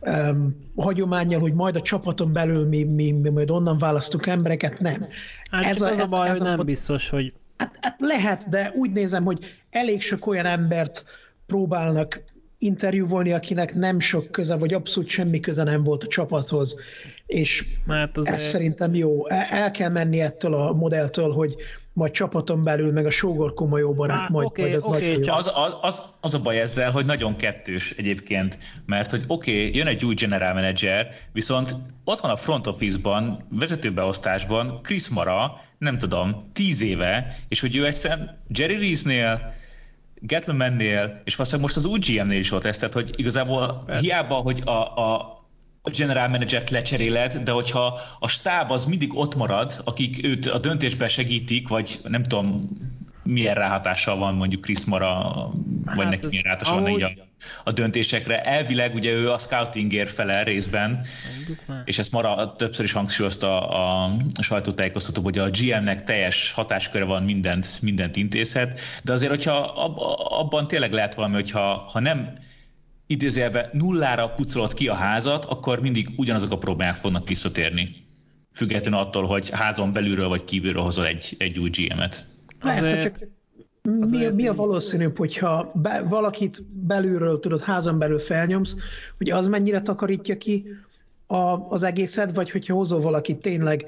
um, 0.00 0.56
hagyományjal, 0.76 1.40
hogy 1.40 1.52
majd 1.52 1.76
a 1.76 1.80
csapaton 1.80 2.32
belül 2.32 2.68
mi, 2.68 2.84
mi, 2.84 3.12
mi 3.12 3.28
majd 3.28 3.50
onnan 3.50 3.78
választunk 3.78 4.26
embereket, 4.26 4.80
nem. 4.80 5.06
Hát 5.50 5.64
ez 5.64 5.82
a, 5.82 5.90
az 5.90 5.98
a 5.98 6.06
baj, 6.06 6.28
ez 6.28 6.38
hogy 6.38 6.46
nem 6.46 6.60
a, 6.60 6.62
biztos, 6.62 7.08
hogy... 7.08 7.32
Hát, 7.56 7.78
hát 7.80 7.96
lehet, 7.98 8.48
de 8.48 8.72
úgy 8.76 8.92
nézem, 8.92 9.24
hogy 9.24 9.44
elég 9.70 10.02
sok 10.02 10.26
olyan 10.26 10.46
embert 10.46 11.04
próbálnak 11.46 12.22
interjúvolni, 12.64 13.32
akinek 13.32 13.74
nem 13.74 13.98
sok 14.00 14.30
köze, 14.30 14.54
vagy 14.56 14.74
abszolút 14.74 15.08
semmi 15.08 15.40
köze 15.40 15.62
nem 15.62 15.82
volt 15.84 16.02
a 16.02 16.06
csapathoz. 16.06 16.76
És 17.26 17.64
Hát 17.88 18.18
ez 18.18 18.24
azért- 18.24 18.38
szerintem 18.40 18.94
jó. 18.94 19.28
El, 19.28 19.46
el 19.50 19.70
kell 19.70 19.90
menni 19.90 20.20
ettől 20.20 20.54
a 20.54 20.72
modelltől, 20.72 21.32
hogy 21.32 21.54
majd 21.92 22.12
csapaton 22.12 22.64
belül, 22.64 22.92
meg 22.92 23.06
a 23.06 23.10
sógor 23.10 23.54
komoly 23.54 23.80
jó 23.80 23.92
barát, 23.94 24.20
Á, 24.20 24.26
majd, 24.30 24.46
oké, 24.46 24.62
majd 24.62 24.74
az 24.74 25.02
csak- 25.22 25.36
Az, 25.38 25.52
az, 25.54 25.74
az, 25.80 26.02
az 26.20 26.34
a 26.34 26.40
baj 26.40 26.60
ezzel, 26.60 26.90
hogy 26.90 27.04
nagyon 27.04 27.36
kettős 27.36 27.90
egyébként, 27.96 28.58
mert 28.86 29.10
hogy 29.10 29.24
oké, 29.26 29.50
okay, 29.58 29.74
jön 29.74 29.86
egy 29.86 30.04
új 30.04 30.14
general 30.14 30.52
manager, 30.54 31.08
viszont 31.32 31.76
ott 32.04 32.18
van 32.20 32.30
a 32.30 32.36
front 32.36 32.66
office-ban, 32.66 33.46
vezetőbeosztásban 33.50 34.80
Chris 34.82 35.08
Mara, 35.08 35.60
nem 35.78 35.98
tudom, 35.98 36.36
tíz 36.52 36.82
éve, 36.82 37.36
és 37.48 37.60
hogy 37.60 37.76
ő 37.76 37.86
egyszerűen 37.86 38.38
Jerry 38.48 38.76
Reese-nél, 38.78 39.52
Gettleman-nél, 40.26 41.20
és 41.24 41.36
valószínűleg 41.36 41.72
most 41.72 41.84
az 41.84 41.92
új 41.92 41.98
GM-nél 41.98 42.38
is 42.38 42.50
volt 42.50 42.64
ez, 42.64 42.78
tehát 42.78 42.94
hogy 42.94 43.12
igazából 43.16 43.82
Persze. 43.86 44.02
hiába, 44.02 44.34
hogy 44.34 44.62
a, 44.64 44.98
a, 44.98 45.14
a 45.82 45.90
general 45.90 46.28
managert 46.28 46.70
lecseréled, 46.70 47.36
de 47.36 47.52
hogyha 47.52 47.98
a 48.18 48.28
stáb 48.28 48.70
az 48.70 48.84
mindig 48.84 49.16
ott 49.16 49.34
marad, 49.34 49.80
akik 49.84 50.24
őt 50.24 50.46
a 50.46 50.58
döntésben 50.58 51.08
segítik, 51.08 51.68
vagy 51.68 51.98
nem 52.02 52.22
tudom, 52.22 52.68
milyen 53.22 53.54
ráhatással 53.54 54.16
van 54.18 54.34
mondjuk 54.34 54.62
Chris 54.62 54.84
Mara, 54.84 55.32
vagy 55.84 56.04
Hát 56.04 56.10
neki 56.10 56.26
milyen 56.26 56.42
ráhatással 56.42 56.80
van 56.80 56.90
így 56.90 57.02
a, 57.02 57.12
a 57.64 57.72
döntésekre. 57.72 58.42
Elvileg 58.42 58.94
ugye 58.94 59.12
ő 59.12 59.30
a 59.30 59.38
scoutingért 59.38 60.10
felel 60.10 60.44
részben, 60.44 61.06
és 61.84 61.98
ezt 61.98 62.12
Mara 62.12 62.54
többször 62.56 62.84
is 62.84 62.92
hangsúlyozta 62.92 63.68
a, 63.68 64.04
a 64.38 64.42
sajtótájékoztató, 64.42 65.22
hogy 65.22 65.38
a 65.38 65.50
GM-nek 65.50 66.04
teljes 66.04 66.52
hatásköre 66.52 67.04
van, 67.04 67.22
mindent, 67.22 67.78
mindent 67.82 68.16
intézhet, 68.16 68.80
de 69.04 69.12
azért, 69.12 69.30
hogyha 69.30 69.56
ab, 69.58 69.96
abban 70.38 70.68
tényleg 70.68 70.92
lehet 70.92 71.14
valami, 71.14 71.34
hogyha 71.34 71.88
ha 71.92 72.00
nem 72.00 72.32
idézélve 73.06 73.68
nullára 73.72 74.28
pucolod 74.28 74.74
ki 74.74 74.88
a 74.88 74.94
házat, 74.94 75.44
akkor 75.44 75.80
mindig 75.80 76.08
ugyanazok 76.16 76.52
a 76.52 76.58
problémák 76.58 76.96
fognak 76.96 77.28
visszatérni. 77.28 77.88
Függetlenül 78.52 79.00
attól, 79.00 79.26
hogy 79.26 79.50
házon 79.50 79.92
belülről 79.92 80.28
vagy 80.28 80.44
kívülről 80.44 80.82
hozol 80.82 81.06
egy, 81.06 81.34
egy 81.38 81.58
új 81.58 81.70
GM-et. 81.70 82.26
Persze, 82.60 82.80
Azért- 82.80 83.28
csak 83.84 83.94
mi, 83.94 84.04
azért 84.04 84.34
mi 84.34 84.46
a 84.46 84.54
valószínűbb, 84.54 85.16
hogyha 85.16 85.70
be, 85.74 86.04
valakit 86.08 86.62
belülről 86.62 87.38
tudod, 87.38 87.60
házon 87.60 87.98
belül 87.98 88.18
felnyomsz, 88.18 88.76
hogy 89.18 89.30
az 89.30 89.48
mennyire 89.48 89.82
takarítja 89.82 90.38
ki 90.38 90.66
a, 91.26 91.36
az 91.68 91.82
egészet, 91.82 92.34
vagy 92.34 92.50
hogyha 92.50 92.74
hozol 92.74 93.00
valakit 93.00 93.40
tényleg 93.40 93.84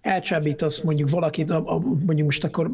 elcsábítasz 0.00 0.80
mondjuk 0.80 1.10
valakit, 1.10 1.50
a, 1.50 1.74
a, 1.74 1.78
mondjuk 1.78 2.26
most 2.26 2.44
akkor 2.44 2.70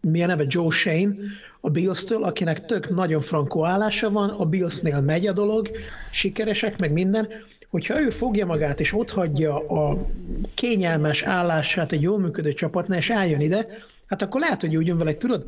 mi 0.00 0.22
a 0.22 0.26
neve, 0.26 0.44
Joe 0.48 0.70
Shane, 0.70 1.14
a 1.60 1.70
Bills-től, 1.70 2.22
akinek 2.22 2.64
tök 2.64 2.94
nagyon 2.94 3.20
frankó 3.20 3.64
állása 3.64 4.10
van, 4.10 4.28
a 4.28 4.44
Billsnél 4.44 5.00
megy 5.00 5.26
a 5.26 5.32
dolog, 5.32 5.70
sikeresek, 6.10 6.78
meg 6.78 6.92
minden, 6.92 7.28
hogyha 7.70 8.00
ő 8.00 8.10
fogja 8.10 8.46
magát 8.46 8.80
és 8.80 8.92
ott 8.92 9.10
hagyja 9.10 9.68
a 9.68 10.06
kényelmes 10.54 11.22
állását 11.22 11.92
egy 11.92 12.02
jól 12.02 12.18
működő 12.18 12.52
csapatnál, 12.52 12.98
és 12.98 13.10
eljön 13.10 13.40
ide, 13.40 13.66
hát 14.06 14.22
akkor 14.22 14.40
lehet, 14.40 14.60
hogy 14.60 14.76
úgy 14.76 14.86
jön 14.86 14.98
vele, 14.98 15.16
tudod, 15.16 15.44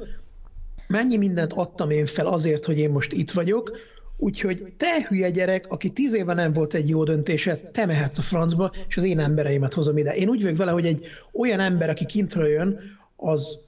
mennyi 0.87 1.17
mindent 1.17 1.53
adtam 1.53 1.91
én 1.91 2.07
fel 2.07 2.27
azért, 2.27 2.65
hogy 2.65 2.79
én 2.79 2.91
most 2.91 3.13
itt 3.13 3.31
vagyok, 3.31 3.77
úgyhogy 4.17 4.73
te 4.77 5.07
hülye 5.09 5.31
gyerek, 5.31 5.67
aki 5.69 5.91
tíz 5.91 6.15
éve 6.15 6.35
nem 6.35 6.53
volt 6.53 6.75
egy 6.75 6.89
jó 6.89 7.05
döntése, 7.05 7.57
te 7.57 7.87
mehetsz 7.87 8.19
a 8.19 8.23
francba, 8.23 8.73
és 8.89 8.97
az 8.97 9.05
én 9.05 9.19
embereimet 9.19 9.75
hozom 9.75 9.99
ide. 9.99 10.15
Én 10.15 10.29
úgy 10.29 10.43
vagyok 10.43 10.57
vele, 10.57 10.71
hogy 10.71 10.87
egy 10.87 11.07
olyan 11.33 11.61
ember, 11.61 11.91
aki 11.91 12.07
kintről 12.07 12.47
jön, 12.47 12.81
az 13.17 13.59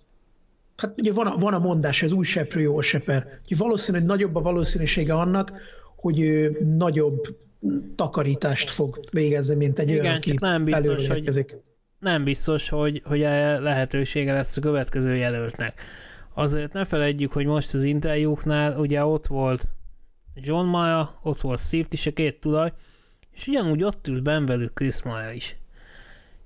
hát 0.77 0.95
ugye 0.97 1.13
van 1.13 1.27
a, 1.27 1.37
van 1.37 1.55
a 1.55 1.59
mondás, 1.59 2.03
ez 2.03 2.13
új 2.13 2.25
seprő, 2.25 2.61
jó 2.61 2.81
seper. 2.81 3.41
Valószínű, 3.59 3.99
hogy 3.99 4.07
nagyobb 4.07 4.35
a 4.35 4.41
valószínűsége 4.41 5.15
annak, 5.15 5.53
hogy 5.97 6.21
ő 6.21 6.59
nagyobb 6.77 7.37
takarítást 7.97 8.71
fog 8.71 9.01
végezni, 9.11 9.55
mint 9.55 9.79
egy 9.79 9.89
Igen, 9.89 10.01
olyan, 10.05 10.17
aki 10.17 10.35
nem 10.41 10.65
biztos, 10.65 11.09
hogy- 11.09 11.57
nem 11.99 12.25
biztos, 12.25 12.69
hogy, 12.69 13.03
hogy 13.05 13.23
e 13.23 13.59
lehetősége 13.59 14.33
lesz 14.33 14.57
a 14.57 14.61
következő 14.61 15.17
jelöltnek. 15.17 15.81
Azért 16.39 16.73
ne 16.73 16.85
felejtjük, 16.85 17.33
hogy 17.33 17.47
most 17.47 17.75
az 17.75 17.83
interjúknál 17.83 18.79
ugye 18.79 19.05
ott 19.05 19.27
volt 19.27 19.69
John 20.35 20.67
Maya, 20.67 21.19
ott 21.23 21.41
volt 21.41 21.61
Steve 21.61 21.87
is, 21.91 22.07
a 22.07 22.13
két 22.13 22.41
tulaj, 22.41 22.73
és 23.31 23.47
ugyanúgy 23.47 23.83
ott 23.83 24.07
ült 24.07 24.23
benn 24.23 24.47
velük 24.47 24.75
Chris 24.75 25.03
Maya 25.03 25.33
is. 25.33 25.57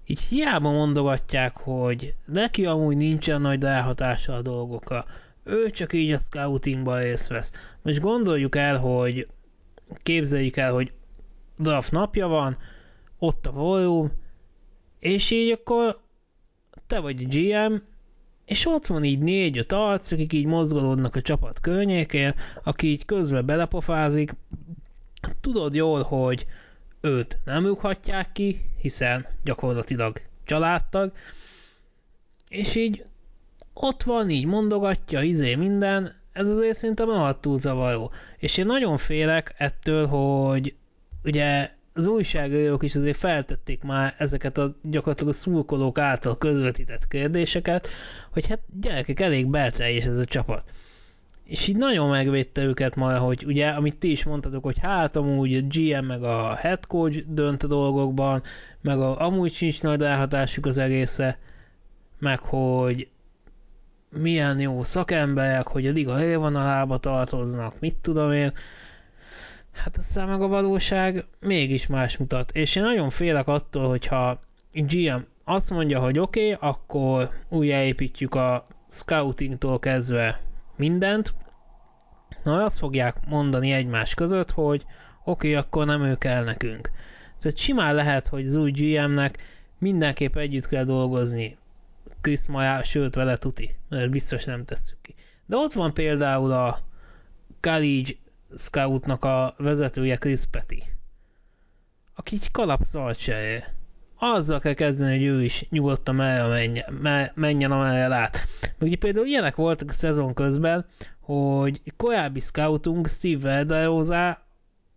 Így 0.07 0.21
hiába 0.21 0.71
mondogatják, 0.71 1.57
hogy 1.57 2.15
neki 2.25 2.67
amúgy 2.67 2.97
nincsen 2.97 3.41
nagy 3.41 3.63
ráhatása 3.63 4.35
a 4.35 4.43
dolgokra. 4.43 5.05
Ő 5.45 5.71
csak 5.71 5.93
így 5.93 6.13
a 6.13 6.19
scoutingban 6.19 6.99
részt 6.99 7.29
vesz. 7.29 7.53
Most 7.83 8.01
gondoljuk 8.01 8.57
el, 8.57 8.79
hogy 8.79 9.27
képzeljük 10.03 10.57
el, 10.57 10.73
hogy 10.73 10.93
draft 11.59 11.91
napja 11.91 12.27
van, 12.27 12.57
ott 13.19 13.47
a 13.47 13.53
volume, 13.53 14.11
és 14.99 15.31
így 15.31 15.51
akkor 15.51 16.01
te 16.87 17.01
vagy 17.01 17.25
a 17.25 17.29
GM, 17.29 17.75
és 18.53 18.67
ott 18.67 18.87
van 18.87 19.05
így 19.05 19.19
négy-öt 19.19 19.73
arc, 19.73 20.13
akik 20.13 20.33
így 20.33 20.47
mozgolódnak 20.47 21.17
a 21.17 21.21
csapat 21.21 21.61
környékén, 21.61 22.35
aki 22.63 22.87
így 22.87 23.05
közben 23.05 23.47
belepofázik. 23.47 24.35
Tudod 25.41 25.75
jól, 25.75 26.03
hogy 26.03 26.45
őt 27.01 27.39
nem 27.45 27.67
rúghatják 27.67 28.33
ki, 28.33 28.61
hiszen 28.81 29.27
gyakorlatilag 29.45 30.21
családtag, 30.45 31.13
és 32.49 32.75
így 32.75 33.05
ott 33.75 34.03
van, 34.03 34.31
így 34.31 34.47
mondogatja, 34.47 35.23
izé 35.23 35.55
minden, 35.55 36.15
ez 36.33 36.49
azért 36.49 36.77
szerintem 36.77 37.35
túl 37.41 37.61
zavaró. 37.61 38.11
És 38.39 38.57
én 38.57 38.67
nagyon 38.67 38.97
félek 38.97 39.55
ettől, 39.59 40.07
hogy 40.07 40.75
ugye 41.25 41.71
az 41.95 42.07
újságírók 42.07 42.83
is 42.83 42.95
azért 42.95 43.17
feltették 43.17 43.83
már 43.83 44.15
ezeket 44.19 44.59
a 44.59 44.75
gyakorlatilag 44.83 45.33
a 45.33 45.37
szurkolók 45.37 45.99
által 45.99 46.39
közvetített 46.39 47.09
kérdéseket, 47.09 47.89
hogy 48.31 48.47
hát 48.47 48.61
gyerekek, 48.81 49.21
elég 49.21 49.47
belteljes 49.47 50.05
ez 50.05 50.19
a 50.19 50.25
csapat. 50.25 50.65
És 51.45 51.69
így 51.69 51.77
nagyon 51.77 52.09
megvédte 52.09 52.63
őket 52.63 52.97
majd, 52.97 53.17
hogy 53.17 53.45
ugye, 53.47 53.69
amit 53.69 53.97
ti 53.97 54.11
is 54.11 54.25
mondtatok, 54.25 54.65
hogy 54.65 54.79
hát 54.79 55.17
amúgy 55.17 55.55
a 55.55 55.61
GM 55.69 56.05
meg 56.05 56.23
a 56.23 56.55
head 56.55 56.87
coach 56.87 57.25
dönt 57.29 57.63
a 57.63 57.67
dolgokban, 57.67 58.43
meg 58.81 58.99
a, 58.99 59.21
amúgy 59.21 59.53
sincs 59.53 59.83
nagy 59.83 60.01
ráhatásuk 60.01 60.67
az 60.67 60.79
egésze, 60.79 61.39
meg 62.19 62.39
hogy 62.39 63.09
milyen 64.09 64.61
jó 64.61 64.83
szakemberek, 64.83 65.67
hogy 65.67 65.87
a 65.87 65.93
liga 65.93 66.25
élvonalába 66.25 66.99
tartoznak, 66.99 67.81
mit 67.81 67.97
tudom 67.97 68.33
én. 68.33 68.53
Hát 69.73 69.97
aztán 69.97 70.29
meg 70.29 70.43
a 70.43 70.47
valóság 70.47 71.25
mégis 71.41 71.87
más 71.87 72.17
mutat. 72.17 72.51
És 72.51 72.77
én 72.77 72.83
nagyon 72.83 73.11
félek 73.11 73.49
attól, 73.49 73.89
hogyha 73.89 74.41
GM 74.73 75.21
azt 75.45 75.71
mondja, 75.71 76.01
hogy 76.01 76.19
oké, 76.19 76.53
okay, 76.53 76.69
akkor 76.71 77.31
újjáépítjük 77.49 78.35
a 78.35 78.67
scoutingtól 78.89 79.79
kezdve 79.79 80.41
mindent, 80.77 81.35
na 82.43 82.65
azt 82.65 82.79
fogják 82.79 83.17
mondani 83.27 83.73
egymás 83.73 84.15
között, 84.15 84.51
hogy 84.51 84.85
oké, 85.25 85.49
okay, 85.49 85.55
akkor 85.55 85.87
nem 85.87 86.03
ő 86.03 86.17
kell 86.17 86.45
nekünk. 86.45 86.91
Tehát 87.41 87.59
simán 87.59 87.95
lehet, 87.95 88.27
hogy 88.27 88.47
az 88.47 88.55
új 88.55 88.71
GM-nek 88.71 89.39
mindenképp 89.79 90.37
együtt 90.37 90.69
kell 90.69 90.85
dolgozni 90.85 91.57
Chris 92.21 92.47
Maja, 92.47 92.85
sőt 92.85 93.15
vele 93.15 93.37
tuti, 93.37 93.75
mert 93.89 94.11
biztos 94.11 94.45
nem 94.45 94.65
tesszük 94.65 94.99
ki. 95.03 95.15
De 95.47 95.57
ott 95.57 95.73
van 95.73 95.95
például 95.95 96.53
a 96.53 96.79
College 97.61 98.11
Scoutnak 98.57 99.25
a 99.25 99.55
vezetője 99.59 100.17
Chris 100.17 100.41
Petty, 100.51 100.83
aki 102.15 102.35
így 102.35 102.51
kalapszalt 102.51 103.19
cserél. 103.19 103.65
Azzal 104.19 104.61
kell 104.61 104.75
kezdeni, 104.75 105.17
hogy 105.17 105.27
ő 105.27 105.45
is 105.45 105.67
nyugodtan 105.71 106.15
merre 106.15 106.47
menjen, 106.47 107.31
menjen 107.35 107.73
amerre 107.73 108.09
lát. 108.09 108.47
Meg 108.61 108.89
ugye 108.89 108.97
például 108.97 109.27
ilyenek 109.27 109.55
voltak 109.55 109.89
a 109.89 109.93
szezon 109.93 110.35
közben, 110.35 110.87
hogy 111.21 111.81
korábbi 111.97 112.41
scoutunk 112.41 113.09
Steve 113.09 113.49
Verderosa 113.49 114.47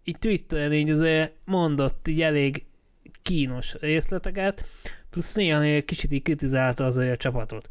így 0.03 0.18
Twitteren 0.20 0.74
így 0.74 0.89
azért 0.89 1.34
mondott 1.45 2.08
így 2.08 2.22
elég 2.22 2.66
kínos 3.22 3.74
részleteket, 3.74 4.64
plusz 5.10 5.36
néha 5.36 5.62
egy 5.62 5.86
kicsit 5.86 6.12
így 6.12 6.22
kritizálta 6.22 6.86
azért 6.86 7.14
a 7.14 7.18
csapatot. 7.18 7.70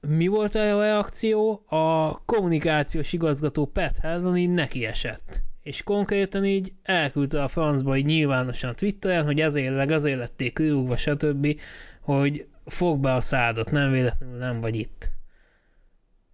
Mi 0.00 0.26
volt 0.26 0.54
a 0.54 0.78
reakció? 0.78 1.62
A 1.66 2.14
kommunikációs 2.24 3.12
igazgató 3.12 3.66
Pat 3.66 3.96
Hellon 3.96 4.36
így 4.36 4.50
neki 4.50 4.86
esett. 4.86 5.40
És 5.62 5.82
konkrétan 5.82 6.44
így 6.44 6.72
elküldte 6.82 7.42
a 7.42 7.48
francba 7.48 7.96
így 7.96 8.04
nyilvánosan 8.04 8.74
Twitteren, 8.74 9.24
hogy 9.24 9.40
ezért 9.40 9.74
meg 9.74 9.90
azért 9.90 10.18
lették 10.18 10.54
kirúgva, 10.54 10.96
stb., 10.96 11.60
hogy 12.00 12.46
fog 12.66 13.00
be 13.00 13.14
a 13.14 13.20
szádat, 13.20 13.70
nem 13.70 13.90
véletlenül 13.90 14.38
nem 14.38 14.60
vagy 14.60 14.74
itt. 14.76 15.10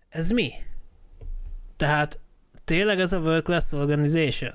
Ez 0.09 0.31
mi? 0.31 0.53
Tehát 1.77 2.19
tényleg 2.65 3.01
ez 3.01 3.13
a 3.13 3.19
World 3.19 3.43
Class 3.43 3.73
Organization? 3.73 4.53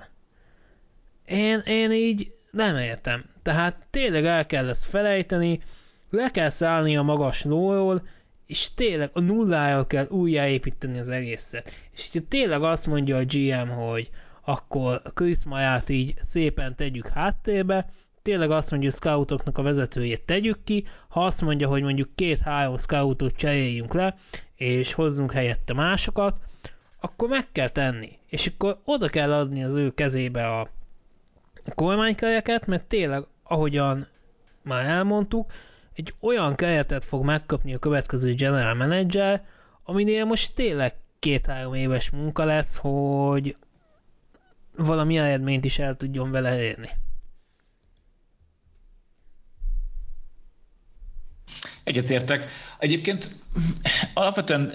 Én, 1.25 1.59
én 1.59 1.91
így 1.91 2.35
nem 2.51 2.77
értem. 2.77 3.25
Tehát 3.41 3.85
tényleg 3.89 4.25
el 4.25 4.45
kell 4.45 4.69
ezt 4.69 4.85
felejteni, 4.85 5.61
le 6.09 6.31
kell 6.31 6.49
szállni 6.49 6.97
a 6.97 7.01
magas 7.01 7.43
lóról, 7.43 8.07
és 8.51 8.73
tényleg 8.73 9.09
a 9.13 9.19
nullára 9.19 9.87
kell 9.87 10.07
újjáépíteni 10.09 10.99
az 10.99 11.09
egészet. 11.09 11.71
És 11.93 12.09
hogyha 12.11 12.27
tényleg 12.27 12.63
azt 12.63 12.87
mondja 12.87 13.17
a 13.17 13.23
GM, 13.25 13.69
hogy 13.69 14.09
akkor 14.41 15.01
Chris 15.13 15.43
Maját 15.45 15.89
így 15.89 16.13
szépen 16.19 16.75
tegyük 16.75 17.07
háttérbe, 17.07 17.89
tényleg 18.21 18.51
azt 18.51 18.71
mondja, 18.71 18.89
hogy 18.89 18.97
scoutoknak 18.97 19.57
a 19.57 19.61
vezetőjét 19.61 20.21
tegyük 20.21 20.63
ki, 20.63 20.85
ha 21.07 21.25
azt 21.25 21.41
mondja, 21.41 21.67
hogy 21.67 21.81
mondjuk 21.81 22.15
két-három 22.15 22.77
scoutot 22.77 23.35
cseréljünk 23.35 23.93
le, 23.93 24.15
és 24.55 24.93
hozzunk 24.93 25.31
helyette 25.31 25.73
másokat, 25.73 26.39
akkor 26.99 27.29
meg 27.29 27.51
kell 27.51 27.69
tenni. 27.69 28.17
És 28.27 28.47
akkor 28.47 28.79
oda 28.85 29.07
kell 29.07 29.33
adni 29.33 29.63
az 29.63 29.73
ő 29.73 29.93
kezébe 29.93 30.47
a 30.47 30.67
kormánykelyeket, 31.75 32.67
mert 32.67 32.85
tényleg, 32.85 33.23
ahogyan 33.43 34.07
már 34.61 34.85
elmondtuk, 34.85 35.51
egy 36.01 36.13
olyan 36.19 36.55
keretet 36.55 37.03
fog 37.03 37.25
megkapni 37.25 37.73
a 37.73 37.79
következő 37.79 38.33
general 38.33 38.73
manager, 38.73 39.45
aminél 39.83 40.25
most 40.25 40.55
tényleg 40.55 40.93
két-három 41.19 41.73
éves 41.73 42.09
munka 42.09 42.43
lesz, 42.43 42.75
hogy 42.75 43.55
valami 44.75 45.17
eredményt 45.17 45.65
is 45.65 45.79
el 45.79 45.95
tudjon 45.97 46.31
vele 46.31 46.61
érni. 46.61 46.89
Egyetértek. 51.83 52.51
Egyébként 52.79 53.31
alapvetően 54.13 54.71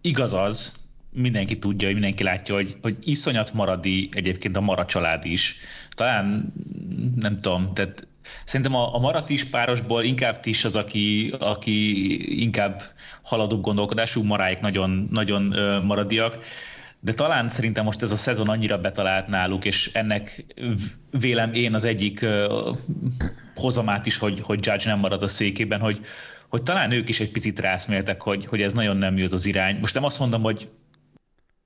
igaz 0.00 0.32
az, 0.32 0.82
mindenki 1.12 1.58
tudja, 1.58 1.86
hogy 1.86 1.94
mindenki 1.96 2.22
látja, 2.22 2.54
hogy, 2.54 2.76
hogy 2.82 2.96
iszonyat 3.02 3.52
maradi 3.52 4.08
egyébként 4.12 4.56
a 4.56 4.60
Mara 4.60 4.84
család 4.84 5.24
is. 5.24 5.56
Talán 5.90 6.52
nem 7.16 7.38
tudom, 7.38 7.74
tehát 7.74 8.06
szerintem 8.44 8.74
a, 8.74 8.94
a 8.94 8.98
Marat 8.98 9.30
is 9.30 9.44
párosból 9.44 10.04
inkább 10.04 10.40
is 10.42 10.64
az, 10.64 10.76
aki, 10.76 11.34
aki 11.38 12.42
inkább 12.42 12.82
haladó 13.22 13.60
gondolkodású, 13.60 14.22
Maráik 14.22 14.60
nagyon, 14.60 15.08
nagyon 15.10 15.42
maradiak 15.84 16.38
de 17.04 17.12
talán 17.14 17.48
szerintem 17.48 17.84
most 17.84 18.02
ez 18.02 18.12
a 18.12 18.16
szezon 18.16 18.48
annyira 18.48 18.78
betalált 18.78 19.26
náluk, 19.26 19.64
és 19.64 19.90
ennek 19.92 20.44
vélem 21.10 21.52
én 21.52 21.74
az 21.74 21.84
egyik 21.84 22.26
hozamát 23.54 24.06
is, 24.06 24.16
hogy, 24.16 24.40
hogy 24.40 24.66
Judge 24.66 24.90
nem 24.90 24.98
marad 24.98 25.22
a 25.22 25.26
székében, 25.26 25.80
hogy, 25.80 26.00
hogy 26.48 26.62
talán 26.62 26.90
ők 26.92 27.08
is 27.08 27.20
egy 27.20 27.30
picit 27.30 27.60
rászméltek, 27.60 28.22
hogy, 28.22 28.46
hogy 28.46 28.62
ez 28.62 28.72
nagyon 28.72 28.96
nem 28.96 29.18
jó 29.18 29.24
az 29.30 29.46
irány. 29.46 29.78
Most 29.80 29.94
nem 29.94 30.04
azt 30.04 30.18
mondom, 30.18 30.42
hogy 30.42 30.68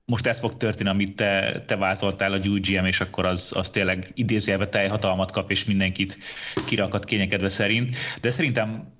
most 0.09 0.27
ez 0.27 0.39
fog 0.39 0.57
történni, 0.57 0.89
amit 0.89 1.15
te, 1.15 1.63
te 1.65 1.75
vázoltál 1.75 2.33
a 2.33 2.37
UGM, 2.37 2.85
és 2.85 2.99
akkor 2.99 3.25
az, 3.25 3.53
az 3.55 3.69
tényleg 3.69 4.11
idézőjelbe 4.13 4.69
teljhatalmat 4.69 5.31
kap, 5.31 5.51
és 5.51 5.65
mindenkit 5.65 6.17
kirakat 6.65 7.05
kényekedve 7.05 7.49
szerint. 7.49 7.95
De 8.21 8.29
szerintem 8.29 8.93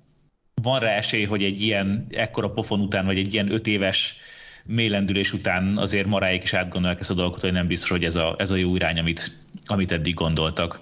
van 0.62 0.80
rá 0.80 0.90
esély, 0.90 1.24
hogy 1.24 1.42
egy 1.42 1.60
ilyen 1.60 2.06
ekkora 2.10 2.50
pofon 2.50 2.80
után, 2.80 3.06
vagy 3.06 3.18
egy 3.18 3.34
ilyen 3.34 3.52
öt 3.52 3.66
éves 3.66 4.16
mélendülés 4.64 5.32
után 5.32 5.76
azért 5.76 6.06
maráik 6.06 6.42
is 6.42 6.54
átgondolják 6.54 7.00
ezt 7.00 7.10
a 7.10 7.14
dolgot, 7.14 7.40
hogy 7.40 7.52
nem 7.52 7.66
biztos, 7.66 7.90
hogy 7.90 8.04
ez 8.04 8.16
a, 8.16 8.34
ez 8.38 8.50
a 8.50 8.56
jó 8.56 8.74
irány, 8.74 8.98
amit, 8.98 9.30
amit 9.66 9.92
eddig 9.92 10.14
gondoltak. 10.14 10.80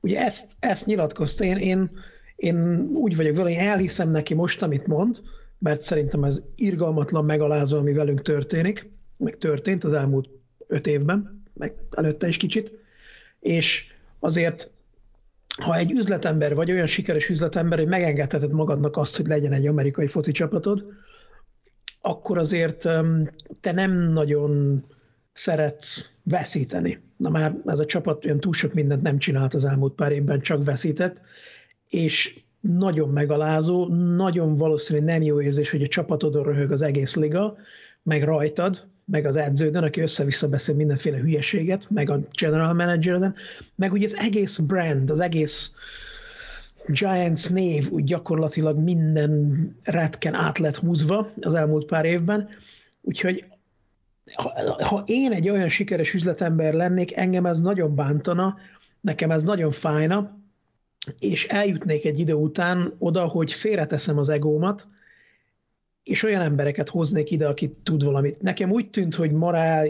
Ugye 0.00 0.20
ezt, 0.20 0.48
ezt 0.60 0.86
nyilatkozta, 0.86 1.44
én, 1.44 1.56
én, 1.56 1.90
én 2.36 2.88
úgy 2.94 3.16
vagyok 3.16 3.36
vele, 3.36 3.50
én 3.50 3.58
elhiszem 3.58 4.10
neki 4.10 4.34
most, 4.34 4.62
amit 4.62 4.86
mond, 4.86 5.20
mert 5.58 5.80
szerintem 5.80 6.24
ez 6.24 6.42
irgalmatlan 6.54 7.24
megalázó, 7.24 7.78
ami 7.78 7.92
velünk 7.92 8.22
történik, 8.22 8.90
meg 9.16 9.38
történt 9.38 9.84
az 9.84 9.92
elmúlt 9.92 10.28
öt 10.66 10.86
évben, 10.86 11.42
meg 11.54 11.74
előtte 11.90 12.28
is 12.28 12.36
kicsit, 12.36 12.72
és 13.40 13.84
azért 14.18 14.70
ha 15.62 15.76
egy 15.76 15.92
üzletember 15.92 16.54
vagy 16.54 16.70
olyan 16.70 16.86
sikeres 16.86 17.28
üzletember, 17.28 17.78
hogy 17.78 17.88
megengedheted 17.88 18.52
magadnak 18.52 18.96
azt, 18.96 19.16
hogy 19.16 19.26
legyen 19.26 19.52
egy 19.52 19.66
amerikai 19.66 20.06
foci 20.06 20.32
csapatod, 20.32 20.84
akkor 22.00 22.38
azért 22.38 22.88
te 23.60 23.72
nem 23.72 23.92
nagyon 23.92 24.82
szeretsz 25.32 26.04
veszíteni. 26.22 27.00
Na 27.16 27.30
már 27.30 27.56
ez 27.66 27.78
a 27.78 27.86
csapat 27.86 28.24
olyan 28.24 28.40
túl 28.40 28.52
sok 28.52 28.72
mindent 28.72 29.02
nem 29.02 29.18
csinált 29.18 29.54
az 29.54 29.64
elmúlt 29.64 29.94
pár 29.94 30.12
évben, 30.12 30.40
csak 30.40 30.64
veszített, 30.64 31.20
és 31.88 32.40
nagyon 32.60 33.08
megalázó, 33.08 33.86
nagyon 33.94 34.54
valószínű 34.54 35.00
nem 35.00 35.22
jó 35.22 35.40
érzés, 35.40 35.70
hogy 35.70 35.82
a 35.82 35.88
csapatodon 35.88 36.42
röhög 36.42 36.72
az 36.72 36.82
egész 36.82 37.16
liga, 37.16 37.56
meg 38.02 38.22
rajtad, 38.22 38.86
meg 39.04 39.26
az 39.26 39.36
edződön, 39.36 39.82
aki 39.82 40.00
össze-vissza 40.00 40.48
beszél 40.48 40.74
mindenféle 40.74 41.18
hülyeséget, 41.18 41.86
meg 41.90 42.10
a 42.10 42.20
general 42.40 42.72
managerden, 42.72 43.34
meg 43.74 43.92
ugye 43.92 44.04
az 44.04 44.16
egész 44.16 44.58
brand, 44.58 45.10
az 45.10 45.20
egész 45.20 45.72
Giants 46.86 47.50
név 47.50 47.90
úgy 47.90 48.04
gyakorlatilag 48.04 48.78
minden 48.78 49.72
retken 49.82 50.34
át 50.34 50.58
lett 50.58 50.76
húzva 50.76 51.30
az 51.40 51.54
elmúlt 51.54 51.86
pár 51.86 52.04
évben, 52.04 52.48
úgyhogy 53.00 53.44
ha, 54.34 54.76
ha 54.84 55.02
én 55.06 55.32
egy 55.32 55.48
olyan 55.48 55.68
sikeres 55.68 56.14
üzletember 56.14 56.74
lennék, 56.74 57.16
engem 57.16 57.46
ez 57.46 57.60
nagyon 57.60 57.94
bántana, 57.94 58.56
nekem 59.00 59.30
ez 59.30 59.42
nagyon 59.42 59.70
fájna, 59.70 60.37
és 61.18 61.46
eljutnék 61.46 62.04
egy 62.04 62.18
idő 62.18 62.32
után 62.32 62.94
oda, 62.98 63.26
hogy 63.26 63.52
félreteszem 63.52 64.18
az 64.18 64.28
egómat, 64.28 64.88
és 66.02 66.22
olyan 66.22 66.40
embereket 66.40 66.88
hoznék 66.88 67.30
ide, 67.30 67.46
aki 67.46 67.76
tud 67.82 68.04
valamit. 68.04 68.42
Nekem 68.42 68.70
úgy 68.70 68.90
tűnt, 68.90 69.14
hogy 69.14 69.32
Mará 69.32 69.84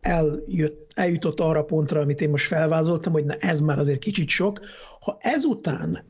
eljött, 0.00 0.92
eljutott 0.94 1.40
arra 1.40 1.64
pontra, 1.64 2.00
amit 2.00 2.20
én 2.20 2.30
most 2.30 2.46
felvázoltam, 2.46 3.12
hogy 3.12 3.24
na 3.24 3.34
ez 3.34 3.60
már 3.60 3.78
azért 3.78 3.98
kicsit 3.98 4.28
sok. 4.28 4.60
Ha 5.00 5.16
ezután 5.20 6.04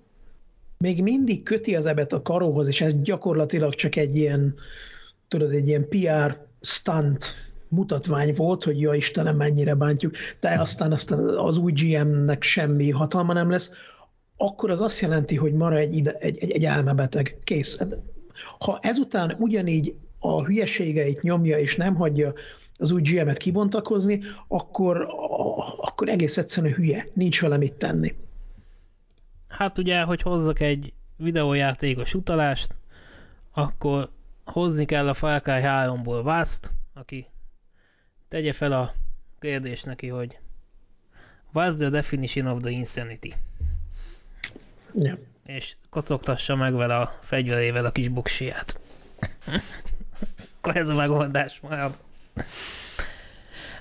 még 0.79 1.03
mindig 1.03 1.43
köti 1.43 1.77
az 1.77 1.87
ebet 1.87 2.13
a 2.13 2.23
karóhoz, 2.23 2.69
és 2.69 2.81
ez 2.81 2.93
gyakorlatilag 3.03 3.75
csak 3.75 3.97
egy 3.97 4.17
ilyen, 4.17 4.55
tudod, 5.29 5.53
egy 5.53 5.69
ilyen 5.69 5.89
PR 5.89 6.47
stunt 6.61 7.37
mutatvány 7.69 8.35
volt, 8.35 8.65
hogy 8.65 8.81
ja 8.81 8.95
Istenem, 8.95 9.37
mennyire 9.37 9.75
bántjuk, 9.75 10.15
de 10.41 10.61
aztán, 10.61 10.93
aztán 10.93 11.19
az 11.19 11.57
új 11.59 11.73
GM-nek 11.73 12.43
semmi 12.43 12.91
hatalma 12.91 13.33
nem 13.33 13.51
lesz, 13.51 13.71
akkor 14.37 14.71
az 14.71 14.81
azt 14.81 15.01
jelenti, 15.01 15.37
hogy 15.37 15.53
mara 15.53 15.77
egy, 15.77 15.97
ide, 15.97 16.13
egy, 16.13 16.39
egy, 16.39 16.51
egy 16.51 16.65
elmebeteg. 16.65 17.37
Kész. 17.45 17.79
Ha 18.59 18.79
ezután 18.83 19.37
ugyanígy 19.39 19.95
a 20.19 20.45
hülyeségeit 20.45 21.23
nyomja, 21.23 21.59
és 21.59 21.77
nem 21.77 21.95
hagyja 21.95 22.33
az 22.79 22.91
új 22.91 23.03
GM-et 23.03 23.37
kibontakozni, 23.37 24.21
akkor, 24.49 25.07
akkor 25.81 26.09
egész 26.09 26.37
egyszerűen 26.37 26.75
hülye. 26.75 27.07
Nincs 27.13 27.41
vele 27.41 27.57
mit 27.57 27.73
tenni. 27.73 28.15
Hát 29.49 29.79
ugye, 29.79 30.03
hogy 30.03 30.23
hozzak 30.23 30.61
egy 30.61 30.93
videójátékos 31.17 32.15
utalást, 32.15 32.75
akkor 33.53 34.11
hozni 34.45 34.85
kell 34.85 35.09
a 35.09 35.15
Far 35.15 35.41
Cry 35.41 35.61
3-ból 35.63 36.21
Vast, 36.23 36.71
aki 36.95 37.27
tegye 38.29 38.53
fel 38.53 38.73
a 38.73 38.93
kérdést 39.39 39.87
neki, 39.87 40.09
hogy 40.09 40.39
What's 41.55 41.77
the 41.77 41.89
definition 41.89 42.47
of 42.47 42.63
the 42.63 42.71
insanity? 42.71 43.33
Ja. 44.95 45.19
És 45.47 45.77
kocogtassa 45.91 46.57
meg 46.57 46.75
vele 46.75 46.97
a 46.97 47.19
fegyverével 47.21 47.85
a 47.85 47.91
kis 47.91 48.09
buksiját. 48.09 48.81
Akkor 50.57 50.77
ez 50.77 50.89
a 50.89 50.95
megoldás 50.95 51.61
marad. 51.61 51.99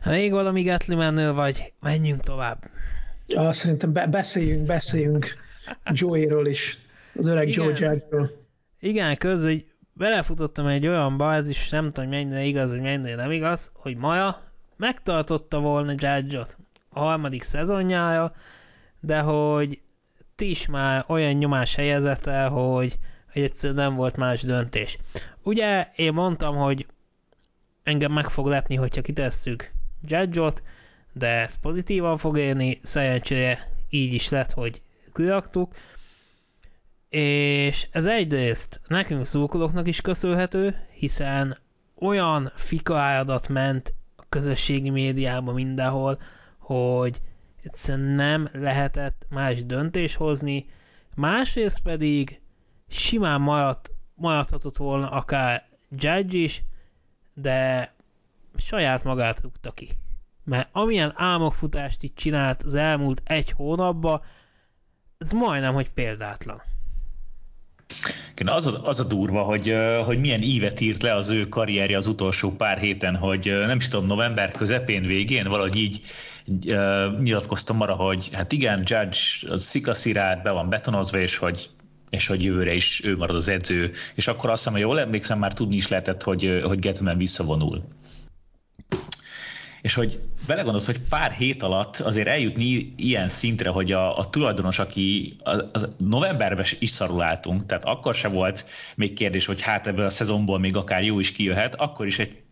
Még 0.05 0.31
valami 0.31 0.63
Gatlimannél 0.63 1.33
vagy, 1.33 1.73
menjünk 1.79 2.21
tovább. 2.21 2.63
Ja, 3.27 3.53
szerintem 3.53 3.93
be- 3.93 4.07
beszéljünk, 4.07 4.65
beszéljünk 4.65 5.35
Joey-ről 5.85 6.47
is, 6.47 6.77
az 7.15 7.27
öreg 7.27 7.47
Igen. 7.47 7.63
Joe 7.63 7.73
Judge-ről. 7.77 8.45
Igen, 8.79 9.17
közben 9.17 9.49
hogy 9.49 9.65
belefutottam 9.93 10.67
egy 10.67 10.87
olyan 10.87 11.17
bázis, 11.17 11.69
nem 11.69 11.85
tudom, 11.87 12.09
hogy 12.09 12.17
mennyire 12.17 12.43
igaz, 12.43 12.69
hogy 12.69 12.81
mennyire 12.81 13.15
nem 13.15 13.31
igaz, 13.31 13.71
hogy 13.73 13.97
Maja 13.97 14.41
megtartotta 14.77 15.59
volna 15.59 15.91
judge 15.91 16.45
a 16.89 16.99
harmadik 16.99 17.43
szezonjára, 17.43 18.35
de 18.99 19.19
hogy 19.19 19.81
is 20.41 20.65
már 20.65 21.03
olyan 21.07 21.33
nyomás 21.33 21.75
helyezett 21.75 22.25
el, 22.25 22.49
hogy, 22.49 22.97
hogy 23.33 23.41
egyszerűen 23.41 23.79
nem 23.79 23.95
volt 23.95 24.17
más 24.17 24.41
döntés. 24.41 24.97
Ugye 25.43 25.91
én 25.95 26.13
mondtam, 26.13 26.55
hogy 26.55 26.85
engem 27.83 28.11
meg 28.11 28.29
fog 28.29 28.47
lepni, 28.47 28.75
hogyha 28.75 29.01
kitesszük 29.01 29.71
judge 30.07 30.53
de 31.13 31.27
ez 31.27 31.59
pozitívan 31.59 32.17
fog 32.17 32.37
érni, 32.37 32.79
szerencsére 32.83 33.69
így 33.89 34.13
is 34.13 34.29
lett, 34.29 34.51
hogy 34.51 34.81
kiraktuk, 35.13 35.73
és 37.09 37.87
ez 37.91 38.05
egyrészt 38.05 38.81
nekünk 38.87 39.25
szurkolóknak 39.25 39.87
is 39.87 40.01
köszönhető, 40.01 40.75
hiszen 40.91 41.57
olyan 41.95 42.51
fikaáradat 42.55 43.47
ment 43.47 43.93
a 44.15 44.23
közösségi 44.29 44.89
médiában 44.89 45.53
mindenhol, 45.53 46.19
hogy 46.57 47.21
egyszerűen 47.63 48.07
nem 48.07 48.49
lehetett 48.53 49.25
más 49.29 49.65
döntés 49.65 50.15
hozni, 50.15 50.65
másrészt 51.15 51.79
pedig 51.79 52.41
simán 52.89 53.41
maradt, 53.41 53.91
maradhatott 54.15 54.77
volna 54.77 55.09
akár 55.09 55.67
Judge 55.89 56.37
is, 56.37 56.63
de 57.33 57.93
saját 58.57 59.03
magát 59.03 59.41
rúgta 59.41 59.71
ki. 59.71 59.89
Mert 60.43 60.69
amilyen 60.71 61.13
álmokfutást 61.15 62.03
itt 62.03 62.15
csinált 62.15 62.63
az 62.63 62.75
elmúlt 62.75 63.21
egy 63.23 63.51
hónapban, 63.51 64.21
ez 65.17 65.31
majdnem, 65.31 65.73
hogy 65.73 65.91
példátlan. 65.91 66.61
Az 68.45 68.67
a, 68.67 68.87
az 68.87 68.99
a 68.99 69.03
durva, 69.03 69.41
hogy, 69.41 69.75
hogy 70.05 70.19
milyen 70.19 70.41
ívet 70.41 70.79
írt 70.79 71.01
le 71.01 71.15
az 71.15 71.29
ő 71.29 71.47
karrierje 71.47 71.97
az 71.97 72.07
utolsó 72.07 72.51
pár 72.51 72.77
héten, 72.77 73.15
hogy 73.15 73.57
nem 73.65 73.77
is 73.77 73.87
tudom, 73.87 74.05
november 74.05 74.51
közepén, 74.51 75.01
végén, 75.01 75.49
valahogy 75.49 75.75
így 75.75 76.01
nyilatkoztam 77.19 77.81
arra, 77.81 77.93
hogy 77.93 78.29
hát 78.33 78.51
igen, 78.51 78.77
Judge 78.77 79.19
az 79.47 79.63
szikaszirát 79.63 80.43
be 80.43 80.51
van 80.51 80.69
betonozva, 80.69 81.19
és 81.19 81.37
hogy 81.37 81.69
és 82.13 82.27
hogy 82.27 82.43
jövőre 82.43 82.73
is 82.73 83.01
ő 83.03 83.15
marad 83.15 83.35
az 83.35 83.47
edző. 83.47 83.91
És 84.15 84.27
akkor 84.27 84.49
azt 84.49 84.57
hiszem, 84.57 84.73
hogy 84.73 84.81
jól 84.81 84.99
emlékszem, 84.99 85.39
már 85.39 85.53
tudni 85.53 85.75
is 85.75 85.87
lehetett, 85.87 86.23
hogy, 86.23 86.61
hogy 86.63 86.79
Gettman 86.79 87.17
visszavonul. 87.17 87.83
És 89.81 89.93
hogy 89.93 90.19
belegondolsz, 90.47 90.85
hogy 90.85 91.01
pár 91.09 91.31
hét 91.31 91.63
alatt 91.63 91.97
azért 91.97 92.27
eljutni 92.27 92.93
ilyen 92.95 93.29
szintre, 93.29 93.69
hogy 93.69 93.91
a, 93.91 94.17
a 94.17 94.29
tulajdonos, 94.29 94.79
aki 94.79 95.35
a, 95.43 95.51
a 95.51 95.79
novemberben 95.97 96.65
is 96.79 96.89
szaruláltunk, 96.89 97.65
tehát 97.65 97.85
akkor 97.85 98.15
se 98.15 98.27
volt 98.27 98.65
még 98.95 99.13
kérdés, 99.13 99.45
hogy 99.45 99.61
hát 99.61 99.87
ebből 99.87 100.05
a 100.05 100.09
szezonból 100.09 100.59
még 100.59 100.75
akár 100.75 101.03
jó 101.03 101.19
is 101.19 101.31
kijöhet, 101.31 101.75
akkor 101.75 102.05
is 102.05 102.19
egy 102.19 102.42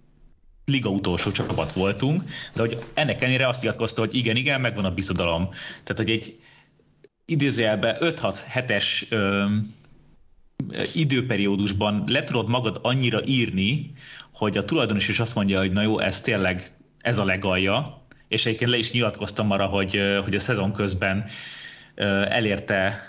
liga 0.66 0.90
utolsó 0.90 1.32
csapat 1.32 1.74
voltunk, 1.74 2.24
de 2.54 2.62
hogy 2.62 2.84
ennek 2.94 3.22
ellenére 3.22 3.48
azt 3.48 3.62
nyilatkozta, 3.62 4.02
hogy 4.02 4.16
igen, 4.16 4.36
igen, 4.36 4.62
megvan 4.62 4.86
a 4.86 4.94
bizodalom. 4.94 5.50
Tehát, 5.84 5.98
hogy 5.98 6.10
egy 6.10 6.40
idézőjelben 7.26 7.96
5-6 8.00 8.40
hetes 8.48 9.08
időperiódusban 10.94 12.04
le 12.08 12.24
tudod 12.24 12.50
magad 12.50 12.80
annyira 12.82 13.26
írni, 13.26 13.92
hogy 14.34 14.58
a 14.58 14.66
tulajdonos 14.66 15.08
is 15.08 15.20
azt 15.20 15.36
mondja, 15.36 15.60
hogy 15.60 15.72
na 15.72 15.82
jó, 15.82 16.00
ez 16.00 16.22
tényleg 16.22 16.64
ez 17.00 17.18
a 17.18 17.26
legalja, 17.26 18.06
és 18.28 18.46
egyébként 18.46 18.70
le 18.70 18.78
is 18.78 18.92
nyilatkoztam 18.92 19.52
arra, 19.52 19.66
hogy, 19.66 20.00
hogy 20.24 20.36
a 20.36 20.40
szezon 20.40 20.74
közben 20.74 21.26
elérte, 22.30 23.00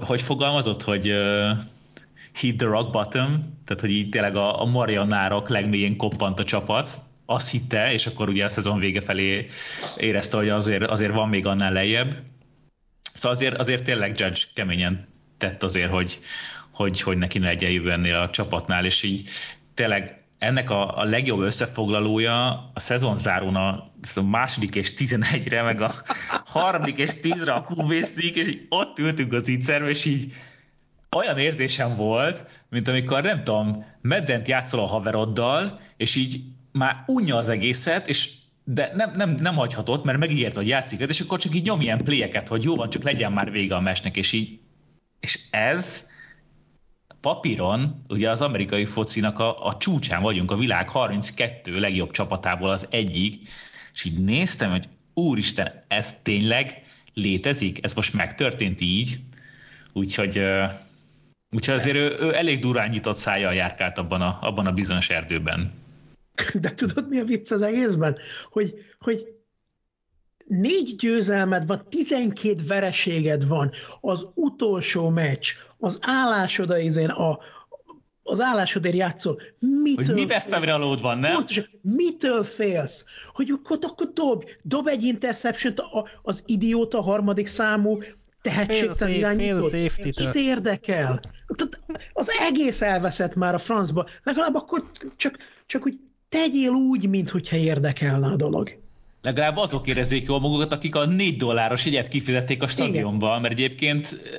hogy 0.00 0.22
fogalmazott, 0.22 0.82
hogy 0.82 1.14
hit 2.38 2.56
the 2.56 2.66
rock 2.66 2.90
bottom, 2.90 3.58
tehát 3.64 3.80
hogy 3.80 3.90
így 3.90 4.08
tényleg 4.08 4.36
a, 4.36 4.60
a 4.60 4.64
Marianárok 4.64 5.48
legmélyén 5.48 5.96
koppant 5.96 6.38
a 6.38 6.44
csapat, 6.44 6.88
azt 7.26 7.50
hitte, 7.50 7.92
és 7.92 8.06
akkor 8.06 8.28
ugye 8.28 8.44
a 8.44 8.48
szezon 8.48 8.78
vége 8.78 9.00
felé 9.00 9.46
érezte, 9.96 10.36
hogy 10.36 10.48
azért, 10.48 10.82
azért 10.82 11.12
van 11.12 11.28
még 11.28 11.46
annál 11.46 11.72
lejjebb. 11.72 12.16
Szóval 13.14 13.30
azért, 13.30 13.56
azért 13.56 13.84
tényleg 13.84 14.18
Judge 14.18 14.40
keményen 14.54 15.08
tett 15.38 15.62
azért, 15.62 15.90
hogy, 15.90 16.18
hogy, 16.72 17.00
hogy 17.00 17.18
neki 17.18 17.38
ne 17.38 17.46
legyen 17.46 17.70
jövő 17.70 17.90
ennél 17.92 18.16
a 18.16 18.30
csapatnál, 18.30 18.84
és 18.84 19.02
így 19.02 19.28
tényleg 19.74 20.22
ennek 20.38 20.70
a, 20.70 20.98
a 20.98 21.04
legjobb 21.04 21.40
összefoglalója 21.40 22.70
a 22.74 22.80
szezon 22.80 23.18
zárón 23.18 23.56
a, 23.56 23.92
a 24.14 24.22
második 24.22 24.74
és 24.74 24.94
tizenegyre, 24.94 25.62
meg 25.62 25.80
a 25.80 25.92
harmadik 26.44 26.98
és 26.98 27.20
tízre 27.20 27.52
a 27.52 27.66
QB 27.68 27.90
és 27.90 28.08
így 28.16 28.66
ott 28.68 28.98
ültünk 28.98 29.32
az 29.32 29.48
ígyszerbe, 29.48 29.88
és 29.88 30.04
így 30.04 30.32
olyan 31.16 31.38
érzésem 31.38 31.96
volt, 31.96 32.44
mint 32.70 32.88
amikor 32.88 33.22
nem 33.22 33.44
tudom, 33.44 33.84
meddent 34.00 34.48
játszol 34.48 34.80
a 34.80 34.86
haveroddal, 34.86 35.80
és 35.96 36.16
így 36.16 36.40
már 36.72 36.96
unja 37.06 37.36
az 37.36 37.48
egészet, 37.48 38.08
és 38.08 38.30
de 38.64 38.92
nem, 38.94 39.10
nem, 39.14 39.30
nem 39.30 39.54
hagyhatott, 39.54 40.04
mert 40.04 40.18
megígért, 40.18 40.54
hogy 40.54 40.68
játszik, 40.68 41.00
és 41.00 41.20
akkor 41.20 41.38
csak 41.38 41.54
így 41.54 41.64
nyom 41.64 41.80
ilyen 41.80 42.04
pléjeket, 42.04 42.48
hogy 42.48 42.64
jó 42.64 42.74
van, 42.74 42.90
csak 42.90 43.02
legyen 43.02 43.32
már 43.32 43.50
vége 43.50 43.74
a 43.74 43.80
mesnek, 43.80 44.16
és 44.16 44.32
így, 44.32 44.58
és 45.20 45.38
ez 45.50 46.08
papíron, 47.20 48.02
ugye 48.08 48.30
az 48.30 48.40
amerikai 48.40 48.84
focinak 48.84 49.38
a, 49.38 49.66
a 49.66 49.76
csúcsán 49.76 50.22
vagyunk, 50.22 50.50
a 50.50 50.56
világ 50.56 50.88
32 50.88 51.80
legjobb 51.80 52.10
csapatából 52.10 52.70
az 52.70 52.86
egyik, 52.90 53.48
és 53.94 54.04
így 54.04 54.24
néztem, 54.24 54.70
hogy 54.70 54.88
úristen, 55.14 55.84
ez 55.88 56.22
tényleg 56.22 56.82
létezik? 57.14 57.84
Ez 57.84 57.94
most 57.94 58.14
megtörtént 58.14 58.80
így? 58.80 59.16
Úgyhogy, 59.92 60.42
úgyhogy 61.50 61.74
azért 61.74 61.96
ő, 61.96 62.16
ő 62.20 62.34
elég 62.34 62.60
durán 62.60 62.88
nyitott 62.88 63.16
szájjal 63.16 63.54
járkált 63.54 63.98
abban 63.98 64.20
a, 64.20 64.38
abban 64.40 64.66
a 64.66 64.72
bizonyos 64.72 65.10
erdőben. 65.10 65.72
De 66.60 66.74
tudod, 66.74 67.08
mi 67.08 67.18
a 67.18 67.24
vicc 67.24 67.50
az 67.50 67.62
egészben? 67.62 68.18
Hogy, 68.50 68.74
hogy 68.98 69.26
négy 70.46 70.94
győzelmed 70.96 71.66
van, 71.66 71.86
12 71.88 72.66
vereséged 72.66 73.46
van, 73.46 73.70
az 74.00 74.26
utolsó 74.34 75.08
meccs, 75.08 75.48
az 75.78 75.98
állásod 76.00 76.78
izén, 76.78 77.08
a, 77.08 77.38
az 78.22 78.40
állásodért 78.40 78.94
játszol. 78.94 79.40
Mitől 79.58 80.04
hogy 80.04 80.14
mi 80.14 80.26
vesztevralód 80.26 81.00
van, 81.00 81.18
nem? 81.18 81.34
Pontosan, 81.34 81.68
mitől 81.82 82.44
félsz? 82.44 83.04
Hogy 83.32 83.50
akkor, 83.50 83.78
akkor 83.80 84.12
dob, 84.12 84.44
dob 84.62 84.86
egy 84.86 85.02
interception 85.02 85.74
az 86.22 86.42
idióta 86.46 87.00
harmadik 87.00 87.46
számú 87.46 87.98
tehetségtelen 88.42 89.14
irányító. 89.14 89.68
Kit 89.96 90.34
érdekel? 90.34 91.20
Az 92.12 92.28
egész 92.40 92.82
elveszett 92.82 93.34
már 93.34 93.54
a 93.54 93.58
francba. 93.58 94.08
Legalább 94.22 94.54
akkor 94.54 94.90
csak, 95.16 95.36
csak 95.66 95.86
úgy 95.86 95.98
tegyél 96.28 96.70
úgy, 96.70 97.08
mintha 97.08 97.56
érdekelne 97.56 98.26
a 98.26 98.36
dolog 98.36 98.78
legalább 99.22 99.56
azok 99.56 99.86
érezzék 99.86 100.26
jól 100.26 100.40
magukat, 100.40 100.72
akik 100.72 100.94
a 100.94 101.06
4 101.06 101.36
dolláros 101.36 101.84
jegyet 101.84 102.08
kifizették 102.08 102.62
a 102.62 102.68
stadionba, 102.68 103.28
Igen. 103.28 103.40
mert 103.40 103.54
egyébként 103.54 104.30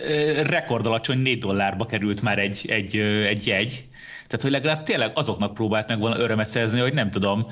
rekordalacsony 0.47 1.18
4 1.18 1.39
dollárba 1.39 1.86
került 1.86 2.22
már 2.22 2.39
egy, 2.39 2.66
egy, 2.68 2.97
egy 3.28 3.47
jegy. 3.47 3.88
Tehát, 4.28 4.41
hogy 4.41 4.52
legalább 4.52 4.84
tényleg 4.84 5.12
azoknak 5.14 5.54
próbált 5.54 5.88
meg 5.88 6.00
volna 6.00 6.18
örömet 6.18 6.50
szerzni, 6.50 6.80
hogy 6.80 6.93
nem 6.93 7.12
tudom, 7.12 7.45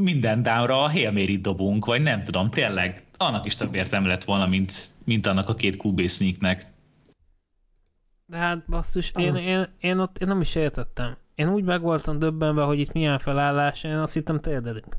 minden 0.00 0.42
dámra 0.42 0.82
a 0.82 0.90
Hail 0.90 1.38
dobunk, 1.40 1.84
vagy 1.84 2.02
nem 2.02 2.24
tudom, 2.24 2.50
tényleg 2.50 3.04
annak 3.16 3.46
is 3.46 3.56
több 3.56 3.74
értelme 3.74 4.08
lett 4.08 4.24
volna, 4.24 4.46
mint, 4.46 4.72
mint 5.04 5.26
annak 5.26 5.48
a 5.48 5.54
két 5.54 5.84
QB 5.84 6.08
sneaknek. 6.08 6.62
De 8.26 8.36
hát 8.36 8.64
basszus, 8.68 9.12
én, 9.16 9.34
én, 9.34 9.66
én, 9.80 9.98
ott 9.98 10.18
én 10.18 10.28
nem 10.28 10.40
is 10.40 10.54
értettem. 10.54 11.16
Én 11.34 11.48
úgy 11.48 11.64
meg 11.64 11.80
voltam 11.80 12.18
döbbenve, 12.18 12.62
hogy 12.62 12.78
itt 12.78 12.92
milyen 12.92 13.18
felállás, 13.18 13.84
én 13.84 13.96
azt 13.96 14.12
hittem 14.12 14.40
térdelünk. 14.40 14.96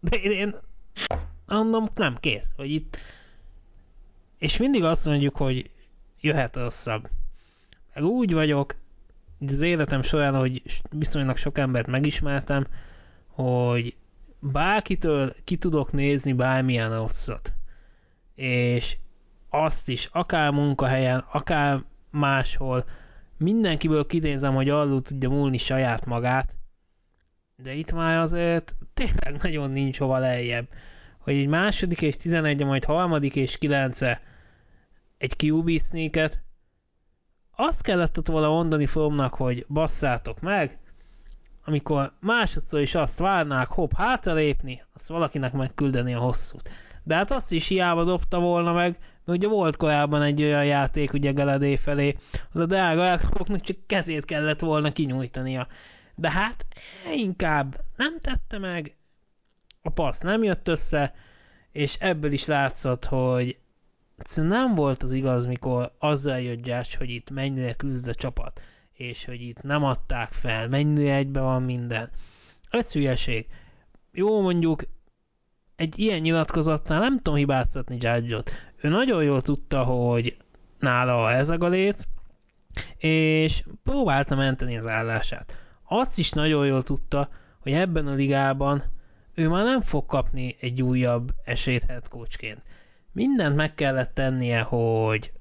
De 0.00 0.16
én, 0.16 0.30
én 0.30 0.54
Mondom, 1.50 1.88
nem, 1.94 2.16
kész, 2.20 2.52
hogy 2.56 2.70
itt... 2.70 2.96
És 4.38 4.56
mindig 4.56 4.84
azt 4.84 5.04
mondjuk, 5.04 5.36
hogy 5.36 5.70
jöhet 6.20 6.56
rosszabb. 6.56 7.08
Meg 7.94 8.04
úgy 8.04 8.32
vagyok, 8.32 8.74
az 9.46 9.60
életem 9.60 10.02
során, 10.02 10.34
hogy 10.34 10.62
viszonylag 10.90 11.36
sok 11.36 11.58
embert 11.58 11.86
megismertem, 11.86 12.66
hogy 13.26 13.96
bárkitől 14.40 15.34
ki 15.44 15.56
tudok 15.56 15.92
nézni 15.92 16.32
bármilyen 16.32 16.96
rosszat. 16.96 17.54
És 18.34 18.96
azt 19.48 19.88
is, 19.88 20.08
akár 20.12 20.50
munkahelyen, 20.50 21.24
akár 21.32 21.84
máshol, 22.10 22.84
mindenkiből 23.36 24.06
kinézem, 24.06 24.54
hogy 24.54 24.68
alul 24.68 25.02
tudja 25.02 25.28
múlni 25.28 25.58
saját 25.58 26.06
magát, 26.06 26.56
de 27.56 27.72
itt 27.72 27.92
már 27.92 28.18
azért 28.18 28.76
tényleg 28.94 29.42
nagyon 29.42 29.70
nincs 29.70 29.98
hova 29.98 30.18
lejjebb 30.18 30.68
hogy 31.20 31.34
egy 31.34 31.46
második 31.46 32.02
és 32.02 32.16
11 32.16 32.64
majd 32.64 32.84
harmadik 32.84 33.36
és 33.36 33.58
9 33.58 34.00
egy 35.18 35.44
QB 35.44 35.70
sneaket, 35.78 36.42
azt 37.56 37.82
kellett 37.82 38.26
volna 38.26 38.48
mondani 38.48 38.86
Fromnak, 38.86 39.34
hogy 39.34 39.66
basszátok 39.68 40.40
meg, 40.40 40.78
amikor 41.64 42.12
másodszor 42.20 42.80
is 42.80 42.94
azt 42.94 43.18
várnák, 43.18 43.68
hopp, 43.68 43.92
hátralépni, 43.94 44.82
azt 44.94 45.08
valakinek 45.08 45.52
megküldeni 45.52 46.14
a 46.14 46.20
hosszút. 46.20 46.68
De 47.02 47.14
hát 47.14 47.30
azt 47.30 47.52
is 47.52 47.66
hiába 47.66 48.04
dobta 48.04 48.38
volna 48.38 48.72
meg, 48.72 48.98
mert 49.24 49.38
ugye 49.38 49.48
volt 49.48 49.76
korábban 49.76 50.22
egy 50.22 50.42
olyan 50.42 50.64
játék 50.64 51.12
ugye 51.12 51.32
Galadé 51.32 51.76
felé, 51.76 52.16
hogy 52.52 52.60
a 52.60 52.66
drága 52.66 53.04
elkapoknak 53.04 53.60
csak 53.60 53.76
kezét 53.86 54.24
kellett 54.24 54.60
volna 54.60 54.92
kinyújtania. 54.92 55.66
De 56.14 56.30
hát 56.30 56.66
inkább 57.14 57.80
nem 57.96 58.18
tette 58.20 58.58
meg, 58.58 58.96
a 59.82 59.90
passz 59.90 60.20
nem 60.20 60.42
jött 60.42 60.68
össze, 60.68 61.14
és 61.72 61.96
ebből 61.98 62.32
is 62.32 62.46
látszott, 62.46 63.04
hogy 63.04 63.58
nem 64.34 64.74
volt 64.74 65.02
az 65.02 65.12
igaz, 65.12 65.46
mikor 65.46 65.92
azzal 65.98 66.40
jött 66.40 66.66
Josh, 66.66 66.98
hogy 66.98 67.10
itt 67.10 67.30
mennyire 67.30 67.72
küzd 67.72 68.08
a 68.08 68.14
csapat, 68.14 68.60
és 69.00 69.24
hogy 69.24 69.40
itt 69.40 69.62
nem 69.62 69.84
adták 69.84 70.32
fel, 70.32 70.68
mennyire 70.68 71.14
egybe 71.14 71.40
van 71.40 71.62
minden. 71.62 72.10
Ez 72.70 72.92
hülyeség. 72.92 73.46
Jó 74.12 74.40
mondjuk, 74.40 74.82
egy 75.76 75.98
ilyen 75.98 76.20
nyilatkozatnál 76.20 77.00
nem 77.00 77.16
tudom 77.16 77.38
hibáztatni 77.38 77.96
judge 78.00 78.42
Ő 78.76 78.88
nagyon 78.88 79.22
jól 79.22 79.42
tudta, 79.42 79.84
hogy 79.84 80.36
nála 80.78 81.30
ez 81.30 81.48
a 81.48 81.58
galéc, 81.58 82.02
és 82.96 83.64
próbálta 83.84 84.34
menteni 84.34 84.76
az 84.76 84.86
állását. 84.86 85.56
Azt 85.84 86.18
is 86.18 86.30
nagyon 86.30 86.66
jól 86.66 86.82
tudta, 86.82 87.28
hogy 87.58 87.72
ebben 87.72 88.06
a 88.06 88.14
ligában 88.14 88.82
ő 89.34 89.48
már 89.48 89.64
nem 89.64 89.80
fog 89.80 90.06
kapni 90.06 90.56
egy 90.60 90.82
újabb 90.82 91.30
esélyt 91.44 91.84
head 91.84 92.08
coachként. 92.08 92.62
Mindent 93.12 93.56
meg 93.56 93.74
kellett 93.74 94.14
tennie, 94.14 94.60
hogy 94.60 95.32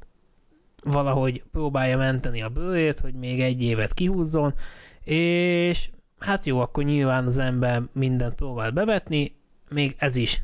valahogy 0.83 1.43
próbálja 1.51 1.97
menteni 1.97 2.41
a 2.41 2.49
bőrét, 2.49 2.99
hogy 2.99 3.13
még 3.13 3.41
egy 3.41 3.63
évet 3.63 3.93
kihúzzon, 3.93 4.53
és 5.03 5.89
hát 6.19 6.45
jó, 6.45 6.59
akkor 6.59 6.83
nyilván 6.83 7.25
az 7.25 7.37
ember 7.37 7.81
mindent 7.93 8.35
próbál 8.35 8.71
bevetni, 8.71 9.35
még 9.69 9.95
ez 9.97 10.15
is 10.15 10.43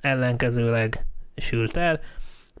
ellenkezőleg 0.00 1.06
sült 1.36 1.76
el, 1.76 2.00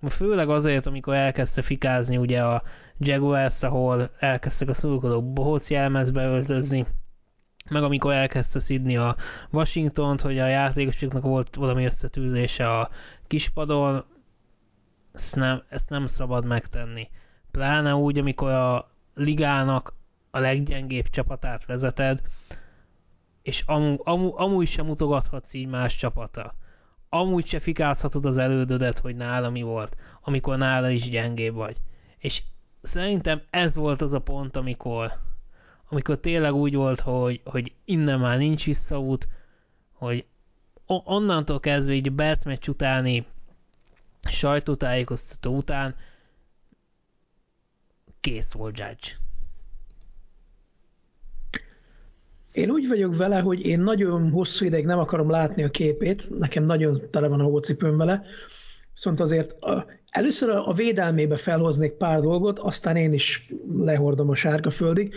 Főleg 0.08 0.48
azért, 0.48 0.86
amikor 0.86 1.14
elkezdte 1.14 1.62
fikázni 1.62 2.16
ugye 2.16 2.42
a 2.42 2.62
Jaguars, 2.98 3.62
ahol 3.62 4.10
elkezdtek 4.18 4.68
a 4.68 4.74
szurkolók 4.74 5.32
bohóc 5.32 5.70
jelmezbe 5.70 6.26
öltözni, 6.26 6.86
meg 7.70 7.82
amikor 7.82 8.12
elkezdte 8.12 8.58
szidni 8.58 8.96
a 8.96 9.16
Washingtont, 9.50 10.20
hogy 10.20 10.38
a 10.38 10.46
játékosoknak 10.46 11.22
volt 11.22 11.54
valami 11.54 11.84
összetűzése 11.84 12.70
a 12.78 12.90
kispadon, 13.26 14.04
ezt 15.16 15.36
nem, 15.36 15.62
ezt 15.68 15.90
nem 15.90 16.06
szabad 16.06 16.44
megtenni. 16.44 17.08
Pláne 17.50 17.94
úgy, 17.94 18.18
amikor 18.18 18.50
a 18.50 18.90
ligának 19.14 19.94
a 20.30 20.38
leggyengébb 20.38 21.08
csapatát 21.08 21.66
vezeted, 21.66 22.20
és 23.42 23.62
amu, 23.66 23.96
amu, 24.04 24.38
amúgy 24.38 24.66
sem 24.66 24.86
mutogathatsz 24.86 25.52
így 25.52 25.66
más 25.66 25.96
csapata. 25.96 26.54
Amúgy 27.08 27.46
se 27.46 27.60
fikázhatod 27.60 28.24
az 28.24 28.38
elődödet, 28.38 28.98
hogy 28.98 29.16
nála 29.16 29.50
mi 29.50 29.62
volt, 29.62 29.96
amikor 30.22 30.56
nála 30.56 30.90
is 30.90 31.10
gyengébb 31.10 31.54
vagy. 31.54 31.76
És 32.18 32.42
szerintem 32.82 33.42
ez 33.50 33.76
volt 33.76 34.02
az 34.02 34.12
a 34.12 34.20
pont, 34.20 34.56
amikor, 34.56 35.12
amikor 35.88 36.18
tényleg 36.18 36.54
úgy 36.54 36.74
volt, 36.74 37.00
hogy, 37.00 37.40
hogy 37.44 37.72
innen 37.84 38.20
már 38.20 38.38
nincs 38.38 38.64
visszaút, 38.64 39.28
hogy 39.92 40.24
onnantól 40.86 41.60
kezdve 41.60 41.94
így 41.94 42.12
Bears 42.12 42.44
meccs 42.44 42.68
utáni 42.68 43.26
sajtótájékoztató 44.28 45.56
után 45.56 45.94
kész 48.20 48.52
volt 48.52 48.78
Judge. 48.78 49.24
Én 52.52 52.70
úgy 52.70 52.88
vagyok 52.88 53.16
vele, 53.16 53.40
hogy 53.40 53.60
én 53.66 53.80
nagyon 53.80 54.30
hosszú 54.30 54.64
ideig 54.64 54.84
nem 54.84 54.98
akarom 54.98 55.30
látni 55.30 55.62
a 55.62 55.70
képét, 55.70 56.38
nekem 56.38 56.64
nagyon 56.64 57.02
tele 57.10 57.28
van 57.28 57.40
a 57.40 57.44
hócipőm 57.44 57.96
vele, 57.96 58.24
viszont 58.94 59.20
azért 59.20 59.62
a, 59.62 59.86
először 60.10 60.48
a, 60.48 60.72
védelmébe 60.72 61.36
felhoznék 61.36 61.92
pár 61.92 62.20
dolgot, 62.20 62.58
aztán 62.58 62.96
én 62.96 63.12
is 63.12 63.52
lehordom 63.78 64.30
a 64.30 64.34
sárga 64.34 64.70
földig. 64.70 65.14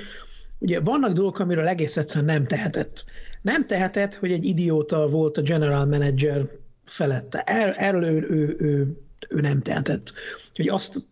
Ugye 0.58 0.80
vannak 0.80 1.14
dolgok, 1.14 1.40
amiről 1.40 1.68
egész 1.68 1.98
egyszerűen 1.98 2.34
nem 2.34 2.46
tehetett. 2.46 3.06
Nem 3.42 3.66
tehetett, 3.66 4.14
hogy 4.14 4.32
egy 4.32 4.46
idióta 4.46 5.08
volt 5.08 5.38
a 5.38 5.42
general 5.42 5.86
manager 5.86 6.50
felette. 6.92 7.42
Er, 7.42 7.74
erről 7.78 8.04
ő, 8.04 8.28
ő, 8.30 8.56
ő, 8.60 8.98
ő 9.30 9.42
nem 9.42 9.62
tehetett. 9.62 10.14
Hogy 10.56 10.68
azt 10.68 11.08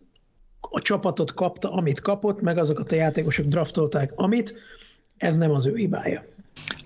a 0.60 0.80
csapatot 0.80 1.34
kapta, 1.34 1.72
amit 1.72 2.00
kapott, 2.00 2.40
meg 2.40 2.58
azokat 2.58 2.92
a 2.92 2.94
játékosok 2.94 3.46
draftolták, 3.46 4.12
amit, 4.14 4.54
ez 5.16 5.36
nem 5.36 5.50
az 5.50 5.66
ő 5.66 5.76
hibája. 5.76 6.22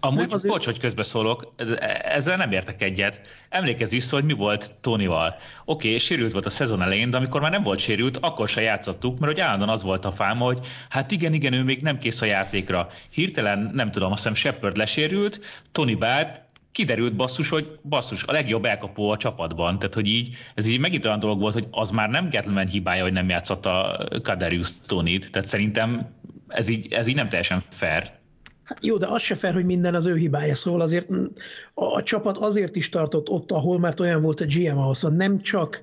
Amúgy, 0.00 0.32
az 0.32 0.42
bocs, 0.42 0.66
ő... 0.66 0.70
hogy 0.70 0.80
közbeszólok, 0.80 1.54
ezzel 2.02 2.36
nem 2.36 2.52
értek 2.52 2.82
egyet. 2.82 3.20
Emlékezz 3.48 3.90
vissza, 3.90 4.16
hogy 4.16 4.24
mi 4.24 4.32
volt 4.32 4.74
Tonyval. 4.80 5.36
Oké, 5.64 5.86
okay, 5.86 5.98
sérült 5.98 6.32
volt 6.32 6.46
a 6.46 6.50
szezon 6.50 6.82
elején, 6.82 7.10
de 7.10 7.16
amikor 7.16 7.40
már 7.40 7.50
nem 7.50 7.62
volt 7.62 7.78
sérült, 7.78 8.16
akkor 8.16 8.48
se 8.48 8.60
játszottuk, 8.60 9.18
mert 9.18 9.32
hogy 9.32 9.40
állandóan 9.40 9.70
az 9.70 9.82
volt 9.82 10.04
a 10.04 10.10
fám, 10.10 10.38
hogy 10.38 10.58
hát 10.88 11.10
igen, 11.10 11.32
igen, 11.32 11.52
ő 11.52 11.62
még 11.62 11.82
nem 11.82 11.98
kész 11.98 12.20
a 12.20 12.26
játékra. 12.26 12.88
Hirtelen, 13.10 13.70
nem 13.72 13.90
tudom, 13.90 14.12
azt 14.12 14.22
hiszem 14.22 14.34
Shepard 14.34 14.76
lesérült, 14.76 15.40
Tony 15.72 15.98
Bad, 15.98 16.40
kiderült 16.72 17.16
basszus, 17.16 17.48
hogy 17.48 17.78
basszus, 17.82 18.24
a 18.24 18.32
legjobb 18.32 18.64
elkapó 18.64 19.10
a 19.10 19.16
csapatban. 19.16 19.78
Tehát, 19.78 19.94
hogy 19.94 20.06
így, 20.06 20.36
ez 20.54 20.66
így 20.66 20.80
megint 20.80 21.04
olyan 21.04 21.18
dolog 21.18 21.40
volt, 21.40 21.54
hogy 21.54 21.66
az 21.70 21.90
már 21.90 22.08
nem 22.08 22.28
Gettleman 22.28 22.66
hibája, 22.66 23.02
hogy 23.02 23.12
nem 23.12 23.28
játszott 23.28 23.66
a 23.66 24.08
Kaderius 24.22 24.80
Tonit. 24.80 25.30
Tehát 25.32 25.48
szerintem 25.48 26.14
ez 26.48 26.68
így, 26.68 26.92
ez 26.92 27.06
így 27.06 27.14
nem 27.14 27.28
teljesen 27.28 27.62
fair. 27.68 28.10
Hát 28.64 28.84
jó, 28.84 28.96
de 28.96 29.06
az 29.06 29.22
se 29.22 29.34
fel, 29.34 29.52
hogy 29.52 29.64
minden 29.64 29.94
az 29.94 30.06
ő 30.06 30.16
hibája, 30.16 30.54
szóval 30.54 30.80
azért 30.80 31.08
a, 31.74 31.84
a 31.84 32.02
csapat 32.02 32.38
azért 32.38 32.76
is 32.76 32.88
tartott 32.88 33.28
ott, 33.28 33.52
ahol 33.52 33.78
mert 33.78 34.00
olyan 34.00 34.22
volt 34.22 34.40
a 34.40 34.44
GM 34.44 34.78
ahhoz, 34.78 34.98
szóval 34.98 35.16
nem 35.16 35.40
csak 35.40 35.82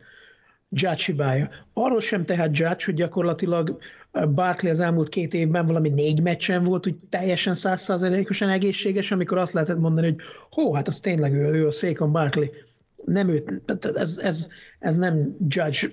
Judge 0.70 1.04
hibája. 1.06 1.50
Arról 1.74 2.02
sem 2.02 2.26
tehát 2.26 2.58
Judge, 2.58 2.86
hogy 2.86 2.94
gyakorlatilag 2.94 3.80
Barkley 4.12 4.72
az 4.72 4.80
elmúlt 4.80 5.10
két 5.10 5.34
évben 5.34 5.66
valami 5.66 5.90
négy 5.90 6.22
meccsen 6.22 6.64
volt, 6.64 6.84
hogy 6.84 6.96
teljesen 7.10 7.54
százszázalékosan 7.54 8.50
egészséges, 8.50 9.12
amikor 9.12 9.38
azt 9.38 9.54
lehetett 9.54 9.80
mondani, 9.80 10.08
hogy 10.08 10.18
hó, 10.50 10.74
hát 10.74 10.88
az 10.88 11.00
tényleg 11.00 11.34
ő, 11.34 11.54
ő 11.54 11.68
a 11.68 11.72
Székon 11.72 12.12
Barkley. 12.12 12.48
Nem 13.06 13.30
ő, 13.30 13.62
ez, 13.94 14.18
ez, 14.18 14.48
ez 14.80 14.96
nem 14.96 15.36
Judge 15.48 15.88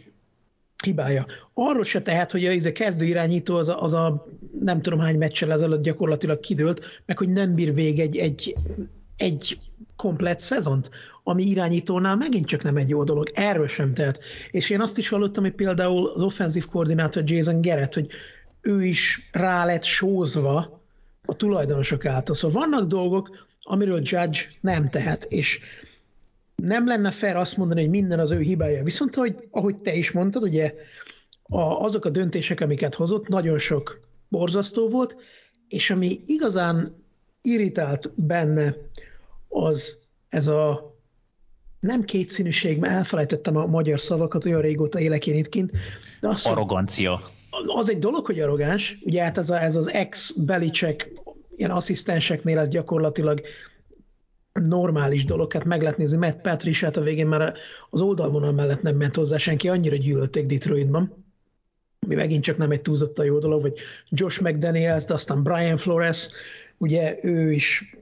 hibája. 0.85 1.27
Arról 1.55 1.85
se 1.85 2.03
tehet, 2.03 2.31
hogy 2.31 2.45
a, 2.45 2.69
a 2.69 2.73
kezdő 2.73 3.05
irányító 3.05 3.57
az 3.57 3.69
a, 3.69 3.83
az 3.83 3.93
a 3.93 4.27
nem 4.61 4.83
tudom 4.83 4.99
hány 4.99 5.19
meccsel 5.19 5.53
ezelőtt 5.53 5.83
gyakorlatilag 5.83 6.41
kidőlt, 6.41 7.03
meg 7.07 7.19
hogy 7.19 7.29
nem 7.29 7.55
bír 7.55 7.75
vég 7.75 8.01
egy, 8.01 8.17
egy, 8.17 8.57
egy 9.17 9.59
komplet 9.97 10.41
szezont, 10.41 10.91
ami 11.23 11.45
irányítónál 11.45 12.17
megint 12.17 12.47
csak 12.47 12.63
nem 12.63 12.77
egy 12.77 12.89
jó 12.89 13.05
dolog. 13.05 13.31
Erről 13.35 13.69
sem 13.69 13.95
tehet. 13.95 14.19
És 14.51 14.71
én 14.71 14.81
azt 14.81 14.99
is 14.99 15.09
hallottam, 15.09 15.45
hogy 15.45 15.55
például 15.55 16.07
az 16.07 16.23
offenzív 16.23 16.67
koordinátor 16.67 17.23
Jason 17.27 17.61
Garrett, 17.61 17.95
hogy 17.95 18.09
ő 18.61 18.85
is 18.85 19.29
rá 19.33 19.65
lett 19.65 19.85
sózva 19.85 20.83
a 21.25 21.37
tulajdonosok 21.37 22.05
által. 22.05 22.35
Szóval 22.35 22.61
vannak 22.61 22.89
dolgok, 22.89 23.47
amiről 23.63 24.01
Judge 24.03 24.39
nem 24.61 24.91
tehet, 24.91 25.25
és 25.25 25.61
nem 26.57 26.87
lenne 26.87 27.11
fair 27.11 27.37
azt 27.37 27.57
mondani, 27.57 27.81
hogy 27.81 27.91
minden 27.91 28.19
az 28.19 28.31
ő 28.31 28.41
hibája. 28.41 28.83
Viszont, 28.83 29.15
hogy, 29.15 29.49
ahogy 29.51 29.77
te 29.77 29.95
is 29.95 30.11
mondtad, 30.11 30.43
ugye 30.43 30.75
a, 31.43 31.61
azok 31.61 32.05
a 32.05 32.11
döntések, 32.11 32.61
amiket 32.61 32.95
hozott, 32.95 33.29
nagyon 33.29 33.59
sok 33.59 34.01
borzasztó 34.29 34.89
volt, 34.89 35.17
és 35.69 35.91
ami 35.91 36.21
igazán 36.27 37.05
irritált 37.43 38.11
benne, 38.15 38.75
az 39.65 39.99
ez 40.29 40.47
a 40.47 40.95
nem 41.81 42.05
kétszínűség, 42.05 42.79
mert 42.79 42.93
elfelejtettem 42.93 43.57
a 43.57 43.67
magyar 43.67 44.01
szavakat, 44.01 44.45
olyan 44.45 44.61
régóta 44.61 45.01
élek 45.01 45.27
én 45.27 45.35
itt 45.35 45.49
kint. 45.49 45.71
De 46.21 46.29
az, 46.29 46.47
Arrogancia. 46.47 47.21
Az 47.67 47.91
egy 47.91 47.99
dolog, 47.99 48.27
hogy 48.27 48.41
arrogáns, 48.41 48.99
ugye 49.03 49.23
hát 49.23 49.39
ez, 49.39 49.51
a, 49.51 49.63
ez 49.63 49.77
az 49.77 49.91
ex-belicek 49.91 51.11
ilyen 51.57 51.71
asszisztenseknél 51.71 52.59
ez 52.59 52.69
gyakorlatilag 52.69 53.41
normális 54.53 55.25
dolog, 55.25 55.53
hát 55.53 55.65
meg 55.65 55.83
lehet 55.83 55.99
nézni 55.99 56.17
Matt 56.17 56.41
Patricia-t 56.41 56.97
a 56.97 57.01
végén 57.01 57.27
már 57.27 57.55
az 57.91 58.01
oldalvonal 58.01 58.53
mellett 58.53 58.83
nem 58.83 58.97
ment 58.97 59.15
hozzá 59.15 59.37
senki, 59.37 59.69
annyira 59.69 59.97
gyűlölték 59.97 60.47
Detroitban, 60.47 61.25
ami 62.01 62.15
megint 62.15 62.43
csak 62.43 62.57
nem 62.57 62.71
egy 62.71 62.83
túlzottan 62.83 63.25
jó 63.25 63.39
dolog, 63.39 63.63
vagy 63.63 63.79
Josh 64.09 64.43
McDaniels, 64.43 65.05
de 65.05 65.15
aztán 65.15 65.43
Brian 65.43 65.77
Flores, 65.77 66.29
ugye 66.79 67.19
ő 67.23 67.53
is 67.53 67.97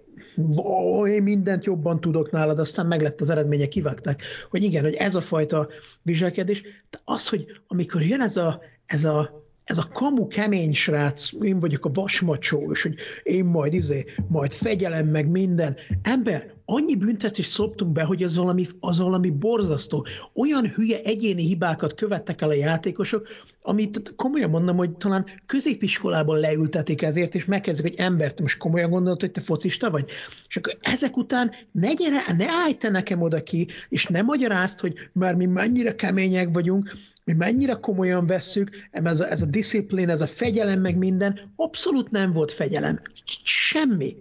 ó, 0.57 1.07
én 1.07 1.23
mindent 1.23 1.65
jobban 1.65 2.01
tudok 2.01 2.31
nálad, 2.31 2.59
aztán 2.59 2.87
meg 2.87 3.03
lett 3.03 3.21
az 3.21 3.31
eredménye, 3.31 3.69
kivágták, 3.69 4.23
hogy 4.51 4.63
igen, 4.63 4.83
hogy 4.83 4.95
ez 4.95 5.15
a 5.15 5.21
fajta 5.21 5.69
viselkedés, 6.03 6.63
de 6.91 7.01
az, 7.05 7.29
hogy 7.29 7.47
amikor 7.67 8.03
jön 8.03 8.21
ez 8.21 8.37
a, 8.37 8.61
ez 8.87 9.05
a 9.05 9.43
ez 9.65 9.79
a 9.79 9.89
kamu 9.93 10.27
kemény 10.27 10.75
srác, 10.75 11.33
én 11.33 11.59
vagyok 11.59 11.85
a 11.85 11.91
vasmacsó, 11.93 12.71
és 12.73 12.83
hogy 12.83 12.95
én 13.23 13.45
majd 13.45 13.75
izé, 13.75 14.05
majd 14.29 14.53
fegyelem 14.53 15.07
meg 15.07 15.29
minden. 15.29 15.77
Ember, 16.03 16.54
annyi 16.65 16.97
büntetést 16.97 17.51
szoptunk 17.51 17.93
be, 17.93 18.03
hogy 18.03 18.23
az 18.23 18.37
valami, 18.37 18.67
az 18.81 18.99
valami 18.99 19.31
borzasztó. 19.31 20.07
Olyan 20.35 20.67
hülye 20.67 21.01
egyéni 21.03 21.47
hibákat 21.47 21.95
követtek 21.95 22.41
el 22.41 22.49
a 22.49 22.55
játékosok, 22.55 23.29
amit 23.63 24.13
komolyan 24.17 24.51
mondom, 24.51 24.77
hogy 24.77 24.91
talán 24.91 25.27
középiskolában 25.47 26.39
leültetik 26.39 27.03
ezért, 27.03 27.35
és 27.35 27.45
megkezdik, 27.45 27.87
hogy 27.87 27.99
embert, 27.99 28.41
most 28.41 28.59
komolyan 28.59 28.91
gondolod, 28.91 29.21
hogy 29.21 29.31
te 29.31 29.41
focista 29.41 29.91
vagy? 29.91 30.11
És 30.49 30.57
akkor 30.57 30.77
ezek 30.81 31.17
után 31.17 31.51
ne 31.73 31.93
gyere, 31.93 32.21
ne 32.37 32.47
állj 32.49 32.75
te 32.77 32.91
nekem 32.91 33.23
oda 33.23 33.43
ki, 33.43 33.67
és 33.89 34.07
ne 34.07 34.23
magyarázd, 34.23 34.81
hogy 34.81 34.95
már 35.13 35.35
mi 35.35 35.47
mennyire 35.47 35.95
kemények 35.95 36.49
vagyunk, 36.53 36.97
mi 37.25 37.33
mennyire 37.33 37.73
komolyan 37.73 38.27
vesszük, 38.27 38.71
ez 38.91 39.21
a, 39.21 39.31
ez 39.31 39.43
a 39.43 39.47
disziplín, 39.47 40.09
ez 40.09 40.21
a 40.21 40.27
fegyelem, 40.27 40.81
meg 40.81 40.97
minden, 40.97 41.41
abszolút 41.57 42.11
nem 42.11 42.33
volt 42.33 42.53
fegyelem. 42.53 43.01
Semmi. 43.43 44.17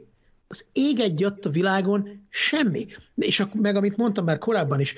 Az 0.53 0.65
ég 0.71 0.99
egy 0.99 1.19
jött 1.19 1.45
a 1.45 1.49
világon, 1.49 2.27
semmi. 2.29 2.87
És 3.15 3.39
akkor, 3.39 3.61
meg 3.61 3.75
amit 3.75 3.97
mondtam 3.97 4.25
már 4.25 4.37
korábban 4.37 4.79
is, 4.79 4.95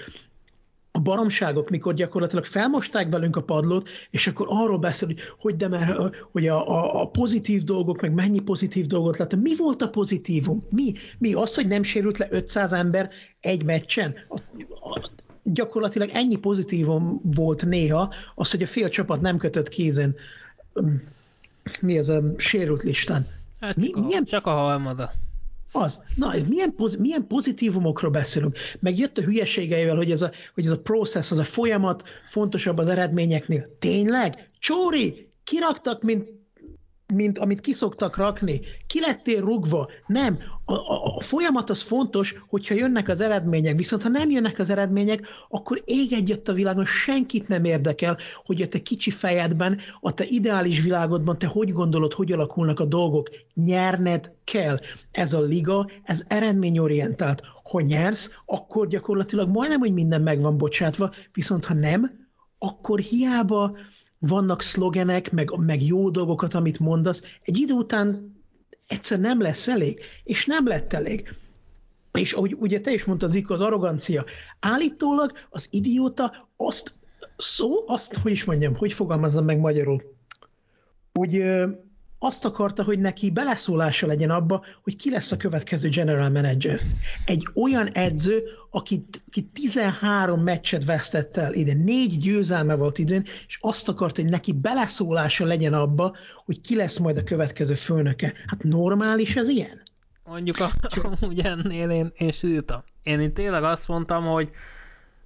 a 0.91 0.99
baromságok, 0.99 1.69
mikor 1.69 1.93
gyakorlatilag 1.93 2.45
felmosták 2.45 3.09
velünk 3.09 3.35
a 3.35 3.43
padlót, 3.43 3.89
és 4.11 4.27
akkor 4.27 4.47
arról 4.49 4.77
beszél, 4.77 5.07
hogy, 5.07 5.19
hogy 5.39 5.55
de 5.55 5.67
mert 5.67 6.15
hogy 6.31 6.47
a, 6.47 6.69
a, 6.69 7.01
a 7.01 7.09
pozitív 7.09 7.63
dolgok, 7.63 8.01
meg 8.01 8.13
mennyi 8.13 8.39
pozitív 8.39 8.85
dolgot 8.85 9.17
láttam. 9.17 9.39
Mi 9.39 9.55
volt 9.55 9.81
a 9.81 9.89
pozitívum? 9.89 10.65
Mi? 10.69 10.93
Mi? 11.17 11.33
Az, 11.33 11.55
hogy 11.55 11.67
nem 11.67 11.83
sérült 11.83 12.17
le 12.17 12.27
500 12.29 12.71
ember 12.71 13.09
egy 13.39 13.63
meccsen? 13.63 14.15
A, 14.27 14.39
a, 14.89 15.09
gyakorlatilag 15.43 16.09
ennyi 16.13 16.35
pozitívum 16.35 17.21
volt 17.23 17.65
néha, 17.65 18.13
az, 18.35 18.51
hogy 18.51 18.61
a 18.61 18.67
fél 18.67 18.89
csapat 18.89 19.21
nem 19.21 19.37
kötött 19.37 19.69
kézen 19.69 20.15
mi 21.81 21.97
ez 21.97 22.09
a 22.09 22.21
sérült 22.37 22.83
listán. 22.83 23.27
Hát 23.59 23.75
mi, 23.75 23.85
csak, 23.85 23.95
a, 23.95 23.99
milyen, 23.99 24.25
csak 24.25 24.47
a 24.47 24.51
halmada. 24.51 25.11
Az. 25.75 26.01
Na, 26.15 26.33
milyen, 26.47 26.75
poz, 26.75 26.95
milyen 26.95 27.27
pozitívumokról 27.27 28.11
beszélünk? 28.11 28.57
Meg 28.79 28.97
jött 28.97 29.17
a 29.17 29.21
hülyeségeivel, 29.21 29.95
hogy 29.95 30.11
ez 30.11 30.21
a, 30.21 30.31
hogy 30.53 30.65
ez 30.65 30.71
a 30.71 30.81
process, 30.81 31.31
az 31.31 31.37
a 31.37 31.43
folyamat 31.43 32.03
fontosabb 32.27 32.77
az 32.77 32.87
eredményeknél. 32.87 33.75
Tényleg? 33.79 34.49
Csóri, 34.59 35.31
kiraktak, 35.43 36.01
mint 36.03 36.29
mint 37.13 37.37
amit 37.37 37.61
kiszoktak 37.61 38.17
rakni. 38.17 38.61
Ki 38.87 38.99
lettél 38.99 39.41
rugva? 39.41 39.89
Nem. 40.07 40.37
A, 40.65 40.73
a, 40.73 41.15
a 41.15 41.21
folyamat 41.21 41.69
az 41.69 41.81
fontos, 41.81 42.35
hogyha 42.47 42.75
jönnek 42.75 43.09
az 43.09 43.21
eredmények, 43.21 43.77
viszont 43.77 44.03
ha 44.03 44.09
nem 44.09 44.29
jönnek 44.29 44.59
az 44.59 44.69
eredmények, 44.69 45.27
akkor 45.49 45.81
ég 45.85 46.13
egyet 46.13 46.47
a 46.47 46.53
világon, 46.53 46.85
senkit 46.85 47.47
nem 47.47 47.63
érdekel, 47.63 48.17
hogy 48.43 48.61
a 48.61 48.67
te 48.67 48.81
kicsi 48.81 49.11
fejedben, 49.11 49.79
a 49.99 50.13
te 50.13 50.25
ideális 50.27 50.81
világodban 50.81 51.37
te 51.37 51.47
hogy 51.47 51.71
gondolod, 51.71 52.13
hogy 52.13 52.31
alakulnak 52.31 52.79
a 52.79 52.85
dolgok. 52.85 53.29
Nyerned 53.53 54.31
kell. 54.43 54.79
Ez 55.11 55.33
a 55.33 55.41
liga, 55.41 55.89
ez 56.03 56.25
eredményorientált. 56.27 57.41
Ha 57.63 57.81
nyersz, 57.81 58.31
akkor 58.45 58.87
gyakorlatilag 58.87 59.49
majdnem, 59.49 59.79
hogy 59.79 59.93
minden 59.93 60.21
meg 60.21 60.41
van 60.41 60.57
bocsátva, 60.57 61.11
viszont 61.33 61.65
ha 61.65 61.73
nem, 61.73 62.25
akkor 62.57 62.99
hiába 62.99 63.77
vannak 64.19 64.61
szlogenek, 64.61 65.31
meg, 65.31 65.51
meg 65.57 65.83
jó 65.83 66.09
dolgokat, 66.09 66.53
amit 66.53 66.79
mondasz, 66.79 67.23
egy 67.41 67.57
idő 67.57 67.73
után 67.73 68.35
egyszer 68.87 69.19
nem 69.19 69.41
lesz 69.41 69.67
elég, 69.67 69.99
és 70.23 70.45
nem 70.45 70.67
lett 70.67 70.93
elég. 70.93 71.33
És 72.11 72.33
ahogy 72.33 72.55
ugye 72.59 72.81
te 72.81 72.91
is 72.91 73.03
mondtad, 73.03 73.31
Vika, 73.31 73.53
az 73.53 73.61
arrogancia. 73.61 74.25
Állítólag 74.59 75.31
az 75.49 75.67
idióta 75.69 76.49
azt 76.55 76.91
szó, 77.37 77.87
azt, 77.87 78.15
hogy 78.15 78.31
is 78.31 78.43
mondjam, 78.43 78.75
hogy 78.75 78.93
fogalmazzam 78.93 79.45
meg 79.45 79.59
magyarul, 79.59 80.03
hogy 81.13 81.43
azt 82.25 82.45
akarta, 82.45 82.83
hogy 82.83 82.99
neki 82.99 83.31
beleszólása 83.31 84.07
legyen 84.07 84.29
abba, 84.29 84.63
hogy 84.83 84.97
ki 84.97 85.09
lesz 85.09 85.31
a 85.31 85.37
következő 85.37 85.89
general 85.89 86.29
manager. 86.29 86.79
Egy 87.25 87.47
olyan 87.53 87.87
edző, 87.87 88.43
aki, 88.71 89.05
aki 89.27 89.43
13 89.43 90.41
meccset 90.41 90.85
vesztett 90.85 91.37
el 91.37 91.53
ide, 91.53 91.73
négy 91.73 92.17
győzelme 92.17 92.75
volt 92.75 92.97
idén, 92.97 93.25
és 93.47 93.57
azt 93.61 93.89
akarta, 93.89 94.21
hogy 94.21 94.29
neki 94.29 94.51
beleszólása 94.51 95.45
legyen 95.45 95.73
abba, 95.73 96.15
hogy 96.45 96.61
ki 96.61 96.75
lesz 96.75 96.97
majd 96.97 97.17
a 97.17 97.23
következő 97.23 97.73
főnöke. 97.73 98.33
Hát 98.47 98.63
normális 98.63 99.35
ez 99.35 99.47
ilyen? 99.47 99.81
Mondjuk 100.23 100.59
a, 100.59 100.69
amúgy 101.19 101.39
ennél 101.39 101.89
én, 101.89 102.11
én 102.17 102.31
sültem. 102.31 102.83
Én 103.03 103.19
itt 103.19 103.33
tényleg 103.33 103.63
azt 103.63 103.87
mondtam, 103.87 104.25
hogy, 104.25 104.49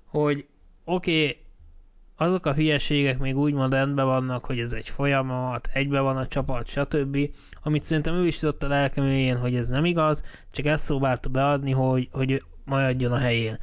hogy 0.05 0.45
oké, 0.83 1.23
okay, 1.23 1.37
azok 2.21 2.45
a 2.45 2.53
hülyeségek 2.53 3.17
még 3.19 3.37
úgymond 3.37 3.73
rendben 3.73 4.05
vannak, 4.05 4.45
hogy 4.45 4.59
ez 4.59 4.73
egy 4.73 4.89
folyamat, 4.89 5.69
egybe 5.73 5.99
van 5.99 6.17
a 6.17 6.27
csapat, 6.27 6.67
stb. 6.67 7.17
Amit 7.63 7.83
szerintem 7.83 8.15
ő 8.15 8.27
is 8.27 8.39
tudott 8.39 8.63
a 8.63 8.67
lelkeműjén, 8.67 9.37
hogy 9.37 9.55
ez 9.55 9.69
nem 9.69 9.85
igaz, 9.85 10.23
csak 10.51 10.65
ezt 10.65 10.85
próbálta 10.85 11.29
beadni, 11.29 11.71
hogy, 11.71 12.09
hogy 12.11 12.43
maradjon 12.65 13.11
a 13.11 13.17
helyén. 13.17 13.57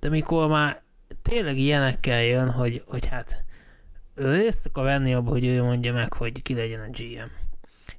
De 0.00 0.08
mikor 0.08 0.48
már 0.48 0.82
tényleg 1.22 1.58
ilyenekkel 1.58 2.22
jön, 2.22 2.50
hogy, 2.50 2.82
hogy 2.86 3.06
hát 3.06 3.44
részt 4.14 4.66
akar 4.66 4.84
venni 4.84 5.14
abba, 5.14 5.30
hogy 5.30 5.46
ő 5.46 5.62
mondja 5.62 5.92
meg, 5.92 6.12
hogy 6.12 6.42
ki 6.42 6.54
legyen 6.54 6.80
a 6.80 6.90
GM. 6.90 7.30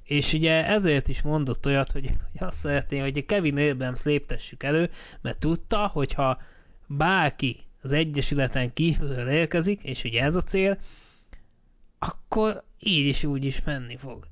És 0.04 0.32
ugye 0.32 0.66
ezért 0.66 1.08
is 1.08 1.22
mondott 1.22 1.66
olyat, 1.66 1.90
hogy, 1.90 2.06
hogy 2.06 2.46
azt 2.48 2.58
szeretné, 2.58 2.98
hogy 2.98 3.26
Kevin 3.26 3.70
Abrams 3.70 4.02
léptessük 4.02 4.62
elő, 4.62 4.90
mert 5.20 5.38
tudta, 5.38 5.86
hogyha 5.86 6.40
bárki 6.86 7.67
az 7.82 7.92
Egyesületen 7.92 8.72
kívülről 8.72 9.28
érkezik, 9.28 9.82
és 9.82 10.04
ugye 10.04 10.22
ez 10.22 10.36
a 10.36 10.42
cél, 10.42 10.78
akkor 11.98 12.62
így 12.78 13.06
is 13.06 13.24
úgy 13.24 13.44
is 13.44 13.62
menni 13.64 13.96
fog. 13.96 14.26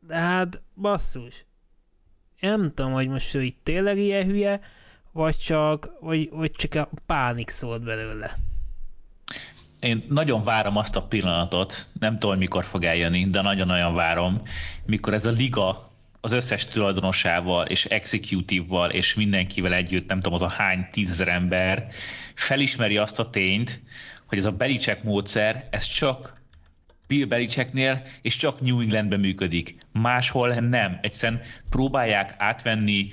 De 0.00 0.16
hát 0.16 0.62
basszus, 0.74 1.44
nem 2.40 2.72
tudom, 2.74 2.92
hogy 2.92 3.08
most 3.08 3.34
ő 3.34 3.42
itt 3.42 3.60
tényleg 3.62 3.98
ilyen 3.98 4.24
hülye, 4.24 4.60
vagy 5.12 5.36
csak, 5.38 5.90
vagy, 6.00 6.30
vagy 6.30 6.52
csak 6.52 6.74
a 6.74 6.88
pánik 7.06 7.50
szólt 7.50 7.82
belőle. 7.82 8.36
Én 9.80 10.04
nagyon 10.08 10.42
várom 10.42 10.76
azt 10.76 10.96
a 10.96 11.06
pillanatot, 11.06 11.88
nem 12.00 12.18
tudom, 12.18 12.38
mikor 12.38 12.64
fog 12.64 12.84
eljönni, 12.84 13.24
de 13.24 13.42
nagyon-nagyon 13.42 13.94
várom, 13.94 14.40
mikor 14.84 15.14
ez 15.14 15.26
a 15.26 15.30
liga 15.30 15.92
az 16.24 16.32
összes 16.32 16.66
tulajdonosával 16.66 17.66
és 17.66 17.84
executive-val 17.84 18.90
és 18.90 19.14
mindenkivel 19.14 19.72
együtt, 19.72 20.08
nem 20.08 20.20
tudom, 20.20 20.34
az 20.34 20.42
a 20.42 20.48
hány 20.48 20.88
tízezer 20.90 21.28
ember 21.28 21.86
felismeri 22.34 22.96
azt 22.96 23.18
a 23.18 23.30
tényt, 23.30 23.82
hogy 24.26 24.38
ez 24.38 24.44
a 24.44 24.52
Belicek 24.52 25.02
módszer, 25.02 25.66
ez 25.70 25.84
csak 25.84 26.40
Bill 27.06 27.26
Belichicknél, 27.26 28.02
és 28.22 28.36
csak 28.36 28.60
New 28.60 28.80
Englandben 28.80 29.20
működik. 29.20 29.76
Máshol 29.92 30.54
nem. 30.54 30.98
Egyszerűen 31.02 31.40
próbálják 31.70 32.34
átvenni, 32.38 33.08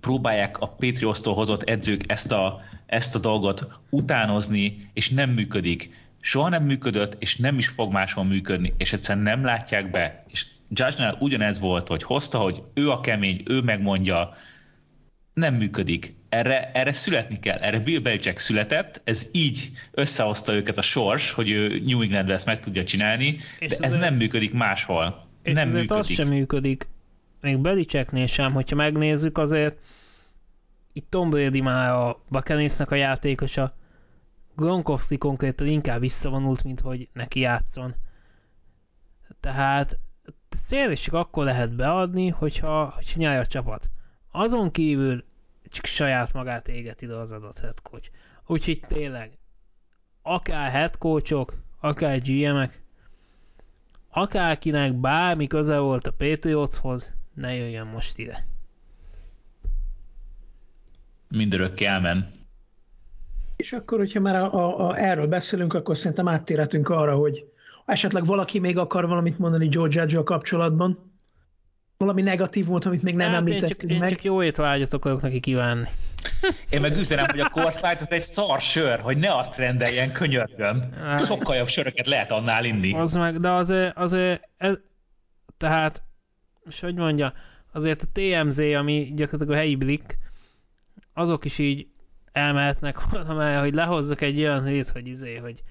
próbálják 0.00 0.58
a 0.58 0.68
Patriots-tól 0.68 1.34
hozott 1.34 1.62
edzők 1.62 2.02
ezt 2.06 2.32
a, 2.32 2.60
ezt 2.86 3.14
a 3.14 3.18
dolgot 3.18 3.80
utánozni, 3.90 4.90
és 4.92 5.10
nem 5.10 5.30
működik. 5.30 5.90
Soha 6.26 6.48
nem 6.48 6.64
működött, 6.64 7.16
és 7.18 7.36
nem 7.36 7.58
is 7.58 7.68
fog 7.68 7.92
máshol 7.92 8.24
működni, 8.24 8.74
és 8.76 8.92
egyszerűen 8.92 9.24
nem 9.24 9.44
látják 9.44 9.90
be. 9.90 10.24
És 10.30 10.46
Judge-nál 10.68 11.16
ugyanez 11.20 11.58
volt, 11.58 11.88
hogy 11.88 12.02
hozta, 12.02 12.38
hogy 12.38 12.62
ő 12.74 12.90
a 12.90 13.00
kemény, 13.00 13.42
ő 13.46 13.60
megmondja, 13.60 14.34
nem 15.34 15.54
működik. 15.54 16.14
Erre, 16.28 16.70
erre 16.72 16.92
születni 16.92 17.38
kell. 17.38 17.58
Erre 17.58 17.78
Bill 17.78 18.00
Belichick 18.00 18.38
született, 18.38 19.00
ez 19.04 19.28
így 19.32 19.70
összehozta 19.90 20.52
őket 20.52 20.78
a 20.78 20.82
sors, 20.82 21.30
hogy 21.30 21.50
ő 21.50 21.82
New 21.84 22.02
England 22.02 22.30
ezt 22.30 22.46
meg 22.46 22.60
tudja 22.60 22.84
csinálni, 22.84 23.36
és 23.58 23.68
de 23.68 23.76
ez 23.76 23.80
azért, 23.80 24.02
nem 24.02 24.14
működik 24.14 24.52
máshol. 24.52 25.26
És 25.42 25.52
nem 25.52 25.68
működik. 25.68 25.90
az 25.90 26.10
sem 26.10 26.28
működik. 26.28 26.86
Még 27.40 27.58
Belichicknél 27.58 28.26
sem, 28.26 28.52
hogyha 28.52 28.76
megnézzük 28.76 29.38
azért, 29.38 29.78
itt 30.92 31.06
Tom 31.10 31.30
Brady 31.30 31.60
már 31.60 31.90
a 31.90 32.22
Buccaneersnek 32.28 32.90
a 32.90 32.94
játékosa, 32.94 33.72
Gronkowski 34.56 35.18
konkrétan 35.18 35.66
inkább 35.66 36.00
visszavonult, 36.00 36.64
mint 36.64 36.80
hogy 36.80 37.08
neki 37.12 37.40
játszon. 37.40 37.94
Tehát 39.40 39.98
cél 40.48 40.94
akkor 41.10 41.44
lehet 41.44 41.76
beadni, 41.76 42.28
hogyha, 42.28 42.92
hogyha 42.94 43.18
nyelj 43.18 43.38
a 43.38 43.46
csapat. 43.46 43.90
Azon 44.30 44.70
kívül 44.70 45.24
csak 45.68 45.84
saját 45.84 46.32
magát 46.32 46.68
éget 46.68 47.02
ide 47.02 47.14
az 47.14 47.32
adott 47.32 47.58
head 47.58 47.82
coach. 47.82 48.10
Úgyhogy 48.46 48.80
tényleg, 48.88 49.38
akár 50.22 50.70
head 50.70 50.98
coachok, 50.98 51.62
akár 51.80 52.20
GM-ek, 52.22 52.82
akárkinek 54.10 54.92
bármi 54.94 55.46
köze 55.46 55.78
volt 55.78 56.06
a 56.06 56.12
Patriotshoz, 56.12 57.14
ne 57.34 57.54
jöjjön 57.54 57.86
most 57.86 58.18
ide. 58.18 58.46
Mindörökké 61.28 61.84
elmen. 61.84 62.26
És 63.64 63.72
akkor, 63.72 63.98
hogyha 63.98 64.20
már 64.20 64.36
a, 64.36 64.54
a, 64.54 64.88
a, 64.88 64.98
erről 64.98 65.26
beszélünk, 65.26 65.74
akkor 65.74 65.96
szerintem 65.96 66.28
áttérhetünk 66.28 66.88
arra, 66.88 67.14
hogy 67.14 67.44
esetleg 67.84 68.26
valaki 68.26 68.58
még 68.58 68.78
akar 68.78 69.06
valamit 69.08 69.38
mondani 69.38 69.68
George 69.68 70.00
edge 70.00 70.22
kapcsolatban. 70.22 71.12
Valami 71.96 72.22
negatív 72.22 72.66
volt, 72.66 72.84
amit 72.84 73.02
még 73.02 73.14
nem 73.14 73.28
hát 73.28 73.36
említettünk 73.36 73.82
én 73.82 73.88
csak, 73.88 73.98
meg. 73.98 74.08
Én 74.08 74.14
csak 74.14 74.24
jó 74.24 74.42
étvágyat 74.42 74.92
akarok 74.92 75.22
neki 75.22 75.40
kívánni. 75.40 75.88
Én 76.70 76.80
meg 76.80 76.96
üzenem, 76.96 77.26
hogy 77.30 77.40
a 77.40 77.48
Corsight 77.48 78.00
az 78.00 78.12
egy 78.12 78.22
szar 78.22 78.60
sör, 78.60 79.00
hogy 79.00 79.16
ne 79.16 79.36
azt 79.36 79.56
rendeljen, 79.56 80.12
könyörgöm. 80.12 80.82
Hát. 81.02 81.24
Sokkal 81.24 81.56
jobb 81.56 81.68
söröket 81.68 82.06
lehet 82.06 82.30
annál 82.30 82.64
inni. 82.64 82.94
Az 82.94 83.14
meg, 83.14 83.40
de 83.40 83.50
az, 83.50 83.74
az, 83.94 84.16
ez, 84.56 84.74
tehát, 85.56 86.02
és 86.68 86.80
hogy 86.80 86.94
mondja, 86.94 87.32
azért 87.72 88.02
a 88.02 88.06
TMZ, 88.12 88.58
ami 88.58 89.12
gyakorlatilag 89.14 89.54
a 89.54 89.60
helyi 89.60 89.76
blik, 89.76 90.18
azok 91.14 91.44
is 91.44 91.58
így 91.58 91.86
elmehetnek 92.34 93.04
valamely, 93.10 93.56
hogy 93.56 93.74
lehozzak 93.74 94.20
egy 94.20 94.38
olyan 94.38 94.64
hét, 94.64 94.88
hogy 94.88 95.06
izé, 95.06 95.36
hogy, 95.36 95.62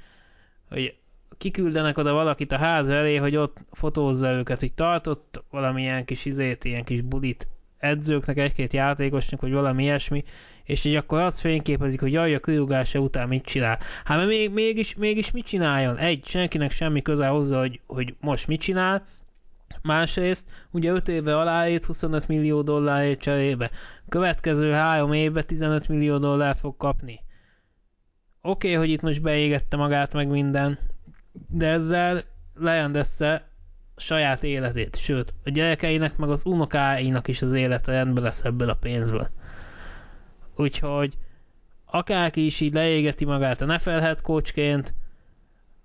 hogy 0.70 0.96
kiküldenek 1.38 1.98
oda 1.98 2.14
valakit 2.14 2.52
a 2.52 2.58
ház 2.58 2.90
elé, 2.90 3.16
hogy 3.16 3.36
ott 3.36 3.58
fotózza 3.72 4.32
őket, 4.32 4.60
hogy 4.60 4.74
tartott 4.74 5.44
valamilyen 5.50 6.06
kis 6.06 6.26
izét, 6.26 6.66
ilyen 6.66 6.84
kis 6.84 7.02
bulit 7.02 7.48
edzőknek, 7.78 8.38
egy-két 8.38 8.74
játékosnak, 8.74 9.42
vagy 9.42 9.52
valami 9.52 9.84
ilyesmi, 9.84 10.24
és 10.64 10.84
így 10.84 10.96
akkor 10.96 11.20
azt 11.20 11.40
fényképezik, 11.40 12.00
hogy 12.00 12.12
jaj, 12.12 12.36
a 12.36 12.40
kirúgása 12.40 13.00
után 13.00 13.28
mit 13.28 13.46
csinál. 13.46 13.80
Hát 14.04 14.18
mert 14.18 14.30
még, 14.30 14.52
mégis, 14.52 14.96
mégis 14.96 15.32
mit 15.32 15.46
csináljon? 15.46 15.98
Egy, 15.98 16.26
senkinek 16.26 16.72
semmi 16.72 17.02
köze 17.02 17.28
hozzá, 17.28 17.60
hogy, 17.60 17.80
hogy 17.86 18.16
most 18.20 18.48
mit 18.48 18.62
csinál, 18.62 19.06
Másrészt, 19.84 20.48
ugye 20.72 20.92
5 20.92 21.08
éve 21.08 21.38
aláírt 21.38 21.84
25 21.84 22.28
millió 22.28 22.62
dollárért 22.62 23.20
cserébe. 23.20 23.72
Következő 24.10 24.72
3 24.72 25.14
évben 25.14 25.46
15 25.46 25.88
millió 25.88 26.18
dollárt 26.18 26.60
fog 26.60 26.78
kapni. 26.78 27.20
Oké, 28.42 28.68
okay, 28.68 28.80
hogy 28.80 28.90
itt 28.90 29.02
most 29.02 29.22
beégette 29.22 29.78
magát 29.78 30.14
meg 30.14 30.28
minden, 30.28 30.80
de 31.50 31.68
ezzel 31.68 32.24
lejendezte 32.56 33.48
saját 33.96 34.44
életét, 34.44 34.96
sőt, 34.96 35.34
a 35.44 35.50
gyerekeinek 35.50 36.18
meg 36.18 36.30
az 36.30 36.46
unokáinak 36.46 37.28
is 37.28 37.42
az 37.42 37.54
élete 37.54 37.92
rendben 37.92 38.24
lesz 38.24 38.44
ebből 38.44 38.70
a 38.70 38.76
pénzből. 38.76 39.28
Úgyhogy 40.56 41.18
akárki 41.86 42.46
is 42.46 42.60
így 42.60 42.74
leégeti 42.74 43.26
magát 43.26 43.62
a 43.62 43.66
NFL 43.66 43.90
head 43.90 44.22
coachként, 44.22 44.94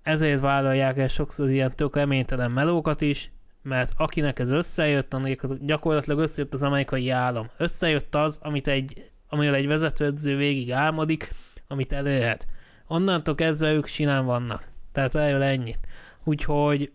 ezért 0.01 0.39
vállalják 0.39 0.97
el 0.97 1.07
sokszor 1.07 1.49
ilyen 1.49 1.71
tök 1.75 1.95
reménytelen 1.95 2.51
melókat 2.51 3.01
is, 3.01 3.29
mert 3.61 3.93
akinek 3.97 4.39
ez 4.39 4.49
összejött, 4.49 5.13
annak 5.13 5.55
gyakorlatilag 5.61 6.19
összejött 6.19 6.53
az 6.53 6.63
amerikai 6.63 7.09
állam. 7.09 7.49
Összejött 7.57 8.15
az, 8.15 8.39
amit 8.41 8.67
egy, 8.67 9.11
amivel 9.29 9.55
egy 9.55 9.67
vezetőedző 9.67 10.35
végig 10.35 10.71
álmodik, 10.71 11.33
amit 11.67 11.91
elérhet. 11.91 12.47
Onnantól 12.87 13.35
kezdve 13.35 13.71
ők 13.71 13.85
sinán 13.85 14.25
vannak. 14.25 14.67
Tehát 14.91 15.15
erről 15.15 15.41
ennyit. 15.41 15.87
Úgyhogy 16.23 16.91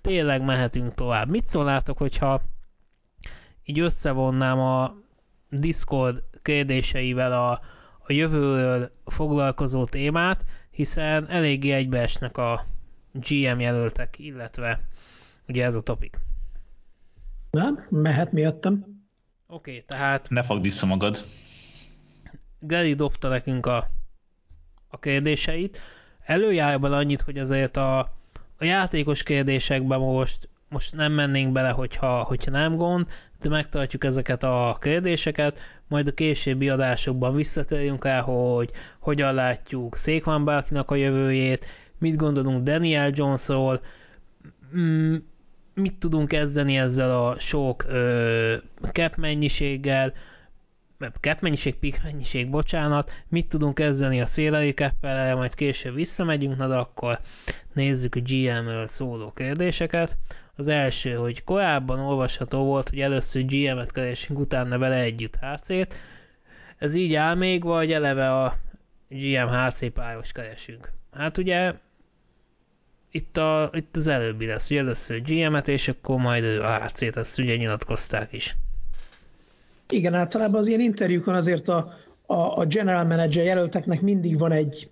tényleg 0.00 0.44
mehetünk 0.44 0.94
tovább. 0.94 1.28
Mit 1.28 1.46
szólnátok, 1.46 1.98
hogyha 1.98 2.42
így 3.64 3.80
összevonnám 3.80 4.58
a 4.60 4.94
Discord 5.50 6.22
kérdéseivel 6.42 7.32
a, 7.32 7.50
a 7.98 8.12
jövőről 8.12 8.90
foglalkozó 9.06 9.84
témát, 9.84 10.44
hiszen 10.70 11.28
eléggé 11.28 11.72
egybeesnek 11.72 12.36
a 12.36 12.64
GM 13.12 13.60
jelöltek, 13.60 14.18
illetve 14.18 14.80
ugye 15.48 15.64
ez 15.64 15.74
a 15.74 15.80
topik. 15.80 16.18
Nem, 17.50 17.86
mehet 17.90 18.32
miattam. 18.32 18.72
Oké, 19.46 19.70
okay, 19.70 19.84
tehát... 19.86 20.28
Ne 20.28 20.42
fogd 20.42 20.62
vissza 20.62 20.86
magad. 20.86 21.24
Gary 22.58 22.94
dobta 22.94 23.28
nekünk 23.28 23.66
a, 23.66 23.86
a 24.88 24.98
kérdéseit. 24.98 25.78
Előjárban 26.24 26.92
annyit, 26.92 27.20
hogy 27.20 27.38
azért 27.38 27.76
a, 27.76 27.98
a 28.56 28.64
játékos 28.64 29.22
kérdésekben 29.22 30.00
most, 30.00 30.48
most 30.68 30.94
nem 30.94 31.12
mennénk 31.12 31.52
bele, 31.52 31.70
hogyha, 31.70 32.22
hogyha 32.22 32.50
nem 32.50 32.76
gond, 32.76 33.06
de 33.40 33.48
megtartjuk 33.48 34.04
ezeket 34.04 34.42
a 34.42 34.76
kérdéseket, 34.80 35.60
majd 35.88 36.08
a 36.08 36.14
későbbi 36.14 36.68
adásokban 36.68 37.34
visszatérjünk 37.34 38.04
el, 38.04 38.22
hogy 38.22 38.70
hogyan 38.98 39.34
látjuk 39.34 39.96
Székván 39.96 40.44
Bárkinak 40.44 40.90
a 40.90 40.94
jövőjét, 40.94 41.66
mit 41.98 42.16
gondolunk 42.16 42.62
Daniel 42.62 43.10
Jonesról, 43.14 43.80
mm, 44.76 45.16
mit 45.74 45.94
tudunk 45.94 46.28
kezdeni 46.28 46.76
ezzel 46.76 47.24
a 47.26 47.38
sok 47.38 47.84
ö, 47.88 48.56
cap 48.92 49.16
mennyiséggel, 49.16 50.12
cap 51.20 51.40
mennyiség, 51.40 51.74
pick 51.74 52.02
mennyiség, 52.02 52.50
bocsánat, 52.50 53.10
mit 53.28 53.48
tudunk 53.48 53.74
kezdeni 53.74 54.20
a 54.20 54.26
széleli 54.26 54.74
keppel, 54.74 55.36
majd 55.36 55.54
később 55.54 55.94
visszamegyünk, 55.94 56.56
na 56.56 56.68
de 56.68 56.74
akkor 56.74 57.18
nézzük 57.72 58.14
a 58.14 58.20
GM-ről 58.20 58.86
szóló 58.86 59.32
kérdéseket. 59.32 60.16
Az 60.56 60.68
első, 60.68 61.14
hogy 61.14 61.44
korábban 61.44 61.98
olvasható 61.98 62.64
volt, 62.64 62.88
hogy 62.88 63.00
először 63.00 63.44
GM-et 63.44 63.92
keresünk, 63.92 64.38
utána 64.38 64.78
vele 64.78 64.96
együtt 64.96 65.36
HC-t. 65.40 65.94
Ez 66.78 66.94
így 66.94 67.14
áll 67.14 67.34
még, 67.34 67.62
vagy 67.62 67.92
eleve 67.92 68.32
a 68.42 68.54
GM 69.08 69.48
HC 69.48 69.92
páros 69.92 70.32
keresünk? 70.32 70.92
Hát 71.12 71.38
ugye 71.38 71.72
itt, 73.12 73.36
a, 73.36 73.70
itt 73.72 73.96
az 73.96 74.06
előbbi 74.06 74.46
lesz, 74.46 74.68
hogy 74.68 74.76
először 74.76 75.22
GM-et, 75.22 75.68
és 75.68 75.88
akkor 75.88 76.16
majd 76.16 76.44
a 76.44 76.78
HC-t, 76.84 77.16
ezt 77.16 77.38
ugye 77.38 77.56
nyilatkozták 77.56 78.32
is. 78.32 78.56
Igen, 79.88 80.14
általában 80.14 80.60
az 80.60 80.66
ilyen 80.66 80.80
interjúkon 80.80 81.34
azért 81.34 81.68
a, 81.68 81.94
a, 82.26 82.34
a 82.34 82.64
general 82.64 83.04
manager 83.04 83.44
jelölteknek 83.44 84.00
mindig 84.00 84.38
van 84.38 84.52
egy, 84.52 84.90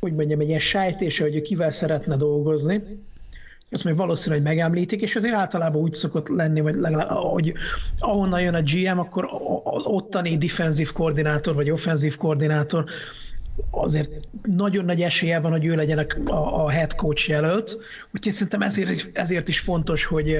hogy 0.00 0.14
mondjam, 0.14 0.40
egy 0.40 0.48
ilyen 0.48 0.60
sejtése, 0.60 1.22
hogy 1.22 1.42
kivel 1.42 1.70
szeretne 1.70 2.16
dolgozni. 2.16 2.82
Ezt 3.68 3.84
még 3.84 3.96
valószínűleg 3.96 4.44
megemlítik, 4.44 5.02
és 5.02 5.16
azért 5.16 5.34
általában 5.34 5.82
úgy 5.82 5.92
szokott 5.92 6.28
lenni, 6.28 6.60
vagy 6.60 6.74
legalább, 6.74 7.08
hogy 7.08 7.52
ahonnan 7.98 8.40
jön 8.40 8.54
a 8.54 8.62
GM, 8.62 8.98
akkor 8.98 9.28
ottani 9.84 10.38
defensív 10.38 10.92
koordinátor, 10.92 11.54
vagy 11.54 11.70
offenzív 11.70 12.16
koordinátor 12.16 12.84
azért 13.70 14.28
nagyon 14.42 14.84
nagy 14.84 15.02
esélye 15.02 15.40
van, 15.40 15.50
hogy 15.50 15.64
ő 15.64 15.74
legyen 15.74 15.98
a, 15.98 16.64
a 16.64 16.70
head 16.70 16.94
coach 16.94 17.28
jelölt. 17.28 17.78
Úgyhogy 18.14 18.32
szerintem 18.32 18.62
ezért, 18.62 19.18
ezért 19.18 19.48
is 19.48 19.60
fontos, 19.60 20.04
hogy 20.04 20.38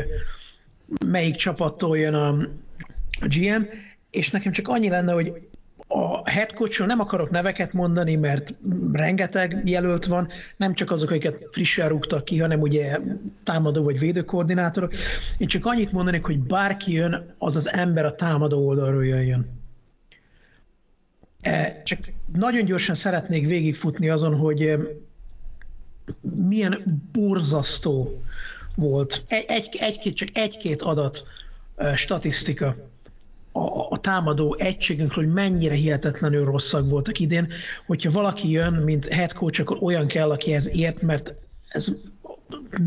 melyik 1.07 1.35
csapattól 1.35 1.99
jön 1.99 2.15
a, 2.15 2.29
a 3.21 3.27
GM, 3.27 3.63
és 4.11 4.31
nekem 4.31 4.53
csak 4.53 4.69
annyi 4.69 4.89
lenne, 4.89 5.13
hogy 5.13 5.33
a 5.95 6.31
head 6.31 6.53
coachról 6.53 6.87
nem 6.87 7.01
akarok 7.01 7.31
neveket 7.31 7.73
mondani, 7.73 8.17
mert 8.17 8.55
rengeteg 8.93 9.63
jelölt 9.65 10.05
van, 10.05 10.29
nem 10.57 10.75
csak 10.75 10.91
azok, 10.91 11.11
akiket 11.11 11.47
frissen 11.51 11.89
rúgtak 11.89 12.25
ki, 12.25 12.39
hanem 12.39 12.61
ugye 12.61 12.99
támadó 13.43 13.83
vagy 13.83 13.99
védőkoordinátorok. 13.99 14.95
Én 15.39 15.49
csak 15.49 15.67
annyit 15.67 15.93
mondanék, 15.93 16.25
hogy 16.25 16.39
bárki 16.39 16.93
jön, 16.93 17.35
az 17.39 17.57
az 17.57 17.73
ember 17.73 18.05
a 18.05 18.15
támadó 18.15 18.67
oldalról 18.67 19.05
jön. 19.05 19.62
E, 21.43 21.83
csak 21.85 21.99
nagyon 22.33 22.65
gyorsan 22.65 22.95
szeretnék 22.95 23.47
végigfutni 23.47 24.09
azon, 24.09 24.37
hogy 24.37 24.79
milyen 26.49 27.03
borzasztó 27.13 28.23
volt. 28.75 29.23
Egy, 29.29 29.77
egy, 29.81 30.13
csak 30.15 30.29
egy-két 30.33 30.83
adat, 30.83 31.25
statisztika 31.95 32.77
a, 33.53 33.91
a 33.91 33.99
támadó 34.01 34.57
egységünkről, 34.59 35.25
hogy 35.25 35.35
mennyire 35.35 35.75
hihetetlenül 35.75 36.45
rosszak 36.45 36.91
voltak 36.91 37.19
idén. 37.19 37.53
Hogyha 37.87 38.11
valaki 38.11 38.51
jön, 38.51 38.73
mint 38.73 39.09
head 39.09 39.33
coach, 39.33 39.61
akkor 39.61 39.79
olyan 39.81 40.07
kell, 40.07 40.31
aki 40.31 40.55
ez 40.55 40.77
ért, 40.77 41.03
mert 41.03 41.35
ez 41.69 41.93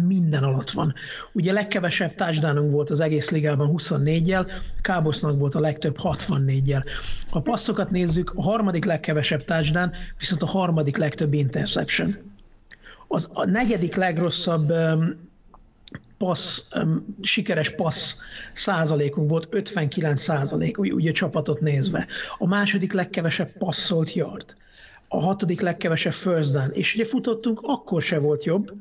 minden 0.07 0.43
alatt 0.43 0.71
van. 0.71 0.93
Ugye 1.31 1.51
legkevesebb 1.51 2.15
touchdownunk 2.15 2.71
volt 2.71 2.89
az 2.89 2.99
egész 2.99 3.29
ligában 3.29 3.73
24-jel, 3.77 4.51
Kábosznak 4.81 5.37
volt 5.37 5.55
a 5.55 5.59
legtöbb 5.59 5.97
64-jel. 6.03 6.85
Ha 7.29 7.37
a 7.37 7.41
passzokat 7.41 7.91
nézzük, 7.91 8.33
a 8.35 8.41
harmadik 8.41 8.85
legkevesebb 8.85 9.45
touchdown, 9.45 9.91
viszont 10.17 10.41
a 10.41 10.45
harmadik 10.45 10.97
legtöbb 10.97 11.33
interception. 11.33 12.15
Az 13.07 13.29
a 13.33 13.45
negyedik 13.45 13.95
legrosszabb 13.95 14.73
passz, 16.17 16.71
sikeres 17.21 17.69
passz 17.69 18.15
százalékunk 18.53 19.29
volt 19.29 19.47
59 19.49 20.21
százalék, 20.21 20.77
ugye 20.77 21.09
a 21.09 21.13
csapatot 21.13 21.59
nézve. 21.59 22.07
A 22.37 22.47
második 22.47 22.93
legkevesebb 22.93 23.57
passzolt 23.57 24.13
yard. 24.13 24.55
A 25.07 25.19
hatodik 25.19 25.61
legkevesebb 25.61 26.13
first 26.13 26.53
down. 26.53 26.71
És 26.71 26.95
ugye 26.95 27.05
futottunk, 27.05 27.59
akkor 27.63 28.01
se 28.01 28.19
volt 28.19 28.43
jobb, 28.43 28.73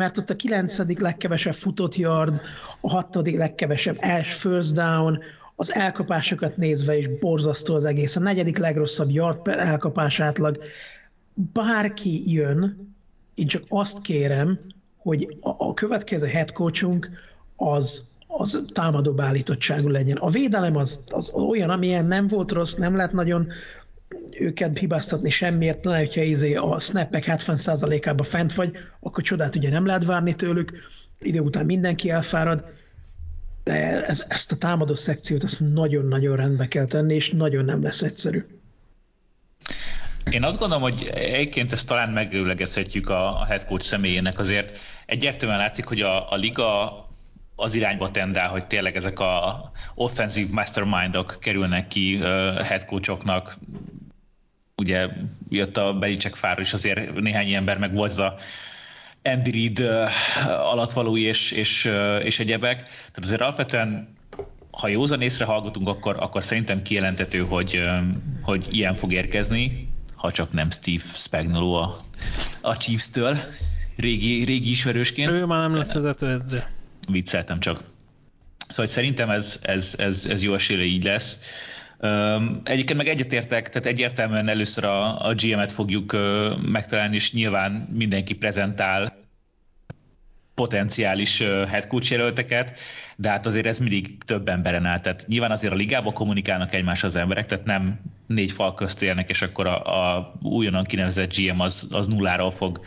mert 0.00 0.18
ott 0.18 0.30
a 0.30 0.36
kilencedik 0.36 1.00
legkevesebb 1.00 1.54
futott 1.54 1.96
yard, 1.96 2.40
a 2.80 2.90
hatodik 2.90 3.36
legkevesebb 3.36 3.96
első 3.98 4.48
first 4.48 4.74
down, 4.74 5.18
az 5.56 5.74
elkapásokat 5.74 6.56
nézve 6.56 6.96
is 6.98 7.08
borzasztó 7.18 7.74
az 7.74 7.84
egész. 7.84 8.16
A 8.16 8.20
negyedik 8.20 8.58
legrosszabb 8.58 9.10
yard 9.10 9.38
per 9.38 9.58
elkapás 9.58 10.20
átlag. 10.20 10.62
Bárki 11.34 12.32
jön, 12.32 12.94
én 13.34 13.46
csak 13.46 13.62
azt 13.68 14.00
kérem, 14.00 14.60
hogy 14.96 15.36
a, 15.40 15.50
a 15.58 15.74
következő 15.74 16.26
head 16.26 16.52
coachunk 16.52 17.10
az, 17.56 18.16
az 18.26 18.70
támadó 18.72 19.12
beállítottságú 19.12 19.88
legyen. 19.88 20.16
A 20.16 20.30
védelem 20.30 20.76
az, 20.76 21.00
az 21.08 21.30
olyan, 21.30 21.70
amilyen 21.70 22.06
nem 22.06 22.26
volt 22.26 22.52
rossz, 22.52 22.74
nem 22.74 22.96
lehet 22.96 23.12
nagyon 23.12 23.48
őket 24.30 24.78
hibáztatni 24.78 25.30
semmiért, 25.30 25.84
lehet, 25.84 26.06
hogyha 26.06 26.22
izé 26.22 26.54
a 26.54 26.78
snappek 26.78 27.24
70%-ában 27.26 28.26
fent 28.26 28.54
vagy, 28.54 28.76
akkor 29.00 29.22
csodát 29.22 29.56
ugye 29.56 29.70
nem 29.70 29.86
lehet 29.86 30.04
várni 30.04 30.34
tőlük, 30.34 30.72
idő 31.18 31.40
után 31.40 31.66
mindenki 31.66 32.10
elfárad, 32.10 32.64
de 33.64 34.06
ez, 34.06 34.24
ezt 34.28 34.52
a 34.52 34.56
támadó 34.56 34.94
szekciót 34.94 35.44
ezt 35.44 35.60
nagyon-nagyon 35.60 36.36
rendbe 36.36 36.68
kell 36.68 36.86
tenni, 36.86 37.14
és 37.14 37.30
nagyon 37.30 37.64
nem 37.64 37.82
lesz 37.82 38.02
egyszerű. 38.02 38.44
Én 40.30 40.42
azt 40.44 40.58
gondolom, 40.58 40.82
hogy 40.82 41.10
egyébként 41.14 41.72
ezt 41.72 41.86
talán 41.86 42.10
megrőlegezhetjük 42.10 43.08
a, 43.08 43.40
a 43.40 43.44
head 43.44 43.64
coach 43.64 43.84
személyének. 43.84 44.38
Azért 44.38 44.78
egyértelműen 45.06 45.60
látszik, 45.60 45.84
hogy 45.84 46.00
a, 46.00 46.32
a 46.32 46.36
liga 46.36 47.08
az 47.60 47.74
irányba 47.74 48.08
tendál, 48.08 48.48
hogy 48.48 48.66
tényleg 48.66 48.96
ezek 48.96 49.18
a 49.18 49.70
offensive 49.94 50.48
mastermindok 50.52 51.36
kerülnek 51.40 51.86
ki 51.86 52.14
uh, 52.14 52.22
head 52.62 52.84
coachoknak. 52.84 53.56
Ugye 54.76 55.08
jött 55.48 55.76
a 55.76 55.92
Belicek 55.92 56.34
fáról, 56.34 56.64
és 56.64 56.72
azért 56.72 57.12
néhány 57.12 57.52
ember 57.52 57.78
meg 57.78 57.94
volt 57.94 58.18
a 58.18 58.34
Andy 59.22 59.50
Reid 59.50 59.78
alatvalói 60.46 61.22
és, 61.22 61.50
és, 61.50 61.90
és 62.22 62.38
egyebek. 62.38 62.76
Tehát 62.82 63.18
azért 63.22 63.40
alapvetően 63.40 64.18
ha 64.70 64.88
józan 64.88 65.22
észre 65.22 65.44
hallgatunk, 65.44 65.88
akkor, 65.88 66.16
akkor 66.20 66.42
szerintem 66.42 66.82
kijelentető, 66.82 67.38
hogy, 67.38 67.82
hogy 68.42 68.66
ilyen 68.70 68.94
fog 68.94 69.12
érkezni 69.12 69.88
ha 70.20 70.30
csak 70.30 70.52
nem 70.52 70.70
Steve 70.70 71.02
Spagnuolo 71.14 71.72
a, 71.72 71.96
a 72.60 72.76
Chiefs-től, 72.76 73.36
régi, 73.96 74.44
régi 74.44 74.70
ismerősként. 74.70 75.30
Ő 75.30 75.46
már 75.46 75.60
nem 75.60 75.76
lesz 75.76 75.92
vezetőedző. 75.92 76.62
Vicceltem 77.08 77.60
csak. 77.60 77.82
Szóval 78.68 78.86
szerintem 78.86 79.30
ez, 79.30 79.60
ez, 79.62 79.94
ez, 79.98 80.26
ez 80.30 80.42
jó 80.42 80.54
esélye 80.54 80.84
így 80.84 81.04
lesz. 81.04 81.38
Um, 81.98 82.60
egyébként 82.64 82.98
meg 82.98 83.08
egyetértek, 83.08 83.68
tehát 83.68 83.86
egyértelműen 83.86 84.48
először 84.48 84.84
a, 84.84 85.26
a 85.26 85.34
GM-et 85.34 85.72
fogjuk 85.72 86.12
uh, 86.12 86.60
megtalálni, 86.62 87.14
és 87.14 87.32
nyilván 87.32 87.88
mindenki 87.92 88.34
prezentál 88.34 89.20
potenciális 90.54 91.38
head 91.68 91.86
coach 91.86 92.10
jelölteket, 92.10 92.78
de 93.16 93.28
hát 93.28 93.46
azért 93.46 93.66
ez 93.66 93.78
mindig 93.78 94.24
több 94.24 94.48
emberen 94.48 94.86
áll. 94.86 94.98
Tehát 94.98 95.24
nyilván 95.28 95.50
azért 95.50 95.72
a 95.72 95.76
ligában 95.76 96.12
kommunikálnak 96.12 96.74
egymás 96.74 97.04
az 97.04 97.16
emberek, 97.16 97.46
tehát 97.46 97.64
nem 97.64 98.00
négy 98.26 98.50
fal 98.50 98.74
közt 98.74 99.02
élnek, 99.02 99.28
és 99.28 99.42
akkor 99.42 99.66
a, 99.66 100.16
a 100.16 100.32
újonnan 100.42 100.84
kinevezett 100.84 101.36
GM 101.36 101.60
az, 101.60 101.88
az 101.92 102.06
nulláról 102.06 102.50
fog 102.50 102.80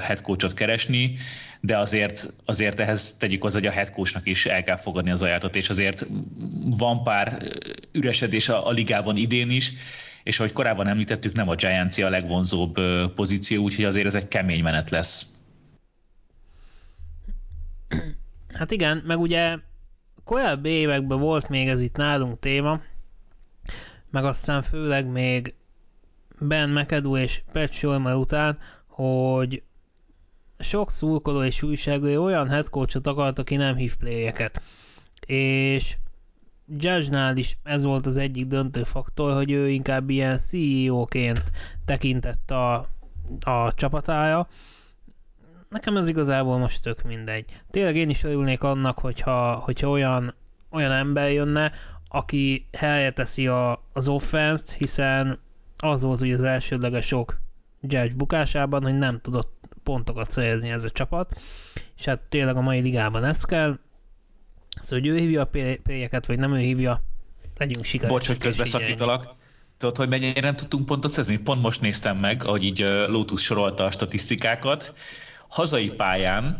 head 0.00 0.20
coachot 0.20 0.54
keresni, 0.54 1.16
de 1.60 1.78
azért, 1.78 2.32
azért 2.44 2.80
ehhez 2.80 3.16
tegyük 3.18 3.42
hozzá, 3.42 3.58
hogy 3.58 3.66
a 3.66 3.70
head 3.70 3.90
coachnak 3.90 4.26
is 4.26 4.46
el 4.46 4.62
kell 4.62 4.76
fogadni 4.76 5.10
az 5.10 5.22
ajánlatot, 5.22 5.56
és 5.56 5.70
azért 5.70 6.06
van 6.78 7.02
pár 7.02 7.42
üresedés 7.92 8.48
a, 8.48 8.66
a 8.66 8.70
ligában 8.70 9.16
idén 9.16 9.50
is, 9.50 9.72
és 10.22 10.38
ahogy 10.38 10.52
korábban 10.52 10.86
említettük, 10.86 11.32
nem 11.32 11.48
a 11.48 11.54
Giants 11.54 11.98
a 11.98 12.08
legvonzóbb 12.08 12.74
pozíció, 13.14 13.62
úgyhogy 13.62 13.84
azért 13.84 14.06
ez 14.06 14.14
egy 14.14 14.28
kemény 14.28 14.62
menet 14.62 14.90
lesz. 14.90 15.26
Hát 18.54 18.70
igen, 18.70 19.02
meg 19.06 19.20
ugye 19.20 19.56
korábbi 20.24 20.68
években 20.68 21.18
volt 21.18 21.48
még 21.48 21.68
ez 21.68 21.80
itt 21.80 21.96
nálunk 21.96 22.38
téma, 22.38 22.80
meg 24.10 24.24
aztán 24.24 24.62
főleg 24.62 25.06
még 25.06 25.54
Ben 26.38 26.70
McAdoo 26.70 27.16
és 27.16 27.42
Pat 27.52 27.72
Shurmur 27.72 28.14
után, 28.14 28.58
hogy 28.86 29.62
sok 30.58 30.90
szurkoló 30.90 31.42
és 31.42 31.62
újságíró 31.62 32.24
olyan 32.24 32.48
headcoachot 32.48 33.06
akart, 33.06 33.38
aki 33.38 33.56
nem 33.56 33.76
hív 33.76 33.96
playeket. 33.96 34.60
És 35.26 35.96
Judge-nál 36.68 37.36
is 37.36 37.58
ez 37.62 37.84
volt 37.84 38.06
az 38.06 38.16
egyik 38.16 38.46
döntő 38.46 38.84
faktor, 38.84 39.34
hogy 39.34 39.50
ő 39.50 39.68
inkább 39.68 40.10
ilyen 40.10 40.38
CEO-ként 40.38 41.42
tekintett 41.84 42.50
a, 42.50 42.88
a 43.40 43.74
csapatára. 43.74 44.48
Nekem 45.68 45.96
ez 45.96 46.08
igazából 46.08 46.58
most 46.58 46.82
tök 46.82 47.02
mindegy. 47.02 47.44
Tényleg 47.70 47.96
én 47.96 48.10
is 48.10 48.24
örülnék 48.24 48.62
annak, 48.62 48.98
hogyha, 48.98 49.54
hogyha 49.54 49.88
olyan, 49.88 50.34
olyan 50.70 50.92
ember 50.92 51.32
jönne, 51.32 51.72
aki 52.08 52.66
helyre 52.72 53.50
a, 53.52 53.82
az 53.92 54.08
offense 54.08 54.74
hiszen 54.78 55.38
az 55.76 56.02
volt 56.02 56.20
ugye 56.20 56.34
az 56.34 56.42
elsődleges 56.42 57.06
sok 57.06 57.40
Judge 57.80 58.14
bukásában, 58.14 58.82
hogy 58.82 58.98
nem 58.98 59.20
tudott 59.20 59.55
pontokat 59.86 60.30
szerezni 60.30 60.70
ez 60.70 60.84
a 60.84 60.90
csapat, 60.90 61.40
és 61.98 62.04
hát 62.04 62.20
tényleg 62.20 62.56
a 62.56 62.60
mai 62.60 62.80
ligában 62.80 63.24
ez 63.24 63.44
kell, 63.44 63.78
Szóval, 64.80 64.98
hogy 64.98 65.06
ő 65.08 65.18
hívja 65.18 65.40
a 65.40 65.50
pélyeket, 65.82 66.26
vagy 66.26 66.38
nem 66.38 66.54
ő 66.54 66.58
hívja, 66.58 67.02
legyünk 67.56 67.84
sikeresek. 67.84 68.16
Bocs, 68.16 68.26
hogy 68.26 68.38
közbeszakítalak. 68.38 69.34
Tudod, 69.76 69.96
hogy 69.96 70.08
mennyire 70.08 70.40
nem 70.40 70.56
tudtunk 70.56 70.86
pontot 70.86 71.10
szerezni? 71.10 71.36
Pont 71.36 71.62
most 71.62 71.80
néztem 71.80 72.16
meg, 72.16 72.44
ahogy 72.44 72.64
így 72.64 72.78
Lotus 73.08 73.42
sorolta 73.42 73.84
a 73.84 73.90
statisztikákat. 73.90 74.94
Hazai 75.48 75.90
pályán, 75.90 76.58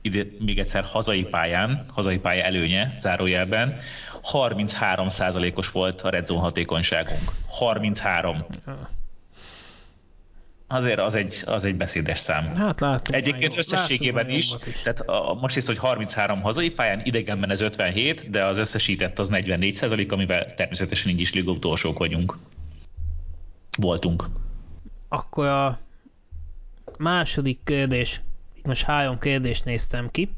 ide 0.00 0.26
még 0.38 0.58
egyszer 0.58 0.84
hazai 0.84 1.24
pályán, 1.24 1.84
hazai 1.94 2.18
pálya 2.18 2.44
előnye, 2.44 2.92
zárójelben, 2.96 3.76
33%-os 4.32 5.70
volt 5.70 6.02
a 6.02 6.10
redzone 6.10 6.40
hatékonyságunk. 6.40 7.32
33 7.46 8.44
azért 10.68 10.98
az 10.98 11.14
egy, 11.14 11.42
az 11.46 11.64
egy 11.64 11.76
beszédes 11.76 12.18
szám. 12.18 12.44
Hát 12.56 12.80
látom. 12.80 13.16
Egyébként 13.16 13.52
jó, 13.52 13.58
összességében 13.58 14.30
is, 14.30 14.54
is, 14.66 14.80
tehát 14.82 15.00
a, 15.00 15.38
most 15.40 15.56
is, 15.56 15.66
hogy 15.66 15.78
33 15.78 16.42
hazai 16.42 16.70
pályán, 16.70 17.00
idegenben 17.04 17.50
ez 17.50 17.60
57, 17.60 18.30
de 18.30 18.44
az 18.44 18.58
összesített 18.58 19.18
az 19.18 19.28
44 19.28 19.72
százalék, 19.72 20.12
amivel 20.12 20.44
természetesen 20.44 21.12
így 21.12 21.20
is 21.20 21.34
liga 21.34 21.50
utolsók 21.50 21.98
vagyunk. 21.98 22.36
Voltunk. 23.78 24.24
Akkor 25.08 25.46
a 25.46 25.78
második 26.98 27.60
kérdés, 27.64 28.20
itt 28.54 28.66
most 28.66 28.82
három 28.82 29.18
kérdést 29.18 29.64
néztem 29.64 30.10
ki, 30.10 30.34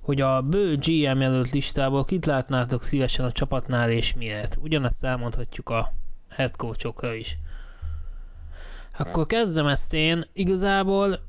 hogy 0.00 0.20
a 0.20 0.40
bő 0.40 0.76
GM 0.76 1.20
jelölt 1.20 1.50
listából 1.50 2.04
kit 2.04 2.26
látnátok 2.26 2.82
szívesen 2.82 3.24
a 3.24 3.32
csapatnál 3.32 3.90
és 3.90 4.14
miért? 4.14 4.58
Ugyanezt 4.60 5.04
elmondhatjuk 5.04 5.68
a 5.68 5.92
head 6.28 6.56
coachokra 6.56 7.14
is. 7.14 7.36
Akkor 8.98 9.26
kezdem 9.26 9.66
ezt 9.66 9.92
én. 9.92 10.26
Igazából 10.32 11.20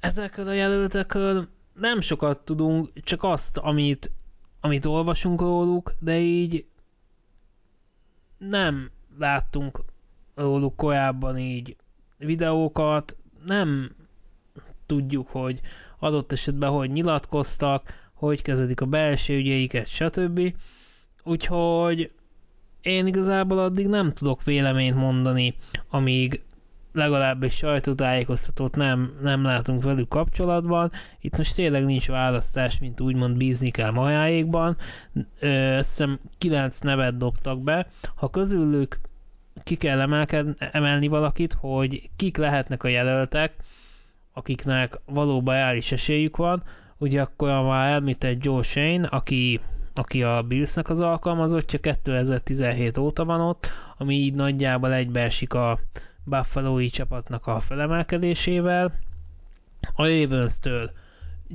ezekről 0.00 0.48
a 0.48 0.52
jelöltekről 0.52 1.48
nem 1.72 2.00
sokat 2.00 2.38
tudunk, 2.44 3.02
csak 3.02 3.22
azt, 3.22 3.56
amit, 3.56 4.10
amit 4.60 4.84
olvasunk 4.84 5.40
róluk, 5.40 5.94
de 5.98 6.18
így 6.18 6.64
nem 8.38 8.90
láttunk 9.18 9.82
róluk 10.34 10.76
korábban 10.76 11.38
így 11.38 11.76
videókat, 12.16 13.16
nem 13.46 13.94
tudjuk, 14.86 15.28
hogy 15.28 15.60
adott 15.98 16.32
esetben 16.32 16.70
hogy 16.70 16.90
nyilatkoztak, 16.90 18.10
hogy 18.14 18.42
kezedik 18.42 18.80
a 18.80 18.86
belső 18.86 19.36
ügyeiket, 19.36 19.86
stb. 19.86 20.54
Úgyhogy 21.22 22.12
én 22.80 23.06
igazából 23.06 23.58
addig 23.58 23.86
nem 23.86 24.12
tudok 24.12 24.44
véleményt 24.44 24.96
mondani, 24.96 25.54
amíg 25.88 26.42
legalábbis 26.92 27.54
sajtótájékoztatót 27.54 28.76
nem, 28.76 29.18
nem 29.22 29.44
látunk 29.44 29.82
velük 29.82 30.08
kapcsolatban. 30.08 30.92
Itt 31.20 31.36
most 31.36 31.54
tényleg 31.54 31.84
nincs 31.84 32.08
választás, 32.08 32.78
mint 32.78 33.00
úgymond 33.00 33.36
bízni 33.36 33.70
kell 33.70 33.90
majáékban. 33.90 34.76
Azt 35.78 35.88
hiszem 35.88 36.20
9 36.38 36.78
nevet 36.78 37.16
dobtak 37.16 37.62
be. 37.62 37.86
Ha 38.14 38.30
közülük 38.30 38.98
ki 39.64 39.76
kell 39.76 40.26
emelni 40.58 41.06
valakit, 41.06 41.52
hogy 41.52 42.10
kik 42.16 42.36
lehetnek 42.36 42.82
a 42.82 42.88
jelöltek, 42.88 43.54
akiknek 44.32 45.00
valóban 45.04 45.54
reális 45.54 45.92
esélyük 45.92 46.36
van, 46.36 46.62
ugye 46.98 47.20
akkor 47.20 47.48
már 47.48 47.92
említett 47.92 48.44
Joe 48.44 48.62
Shane, 48.62 49.06
aki, 49.06 49.60
aki 49.94 50.22
a 50.22 50.42
Billsnek 50.42 50.88
az 50.88 51.00
alkalmazottja, 51.00 51.78
2017 51.78 52.98
óta 52.98 53.24
van 53.24 53.40
ott, 53.40 53.68
ami 53.98 54.14
így 54.14 54.34
nagyjából 54.34 54.92
egybeesik 54.92 55.54
a, 55.54 55.78
buffalo 56.24 56.86
csapatnak 56.86 57.46
a 57.46 57.60
felemelkedésével. 57.60 58.98
A 59.94 60.06
Ravens-től 60.06 60.90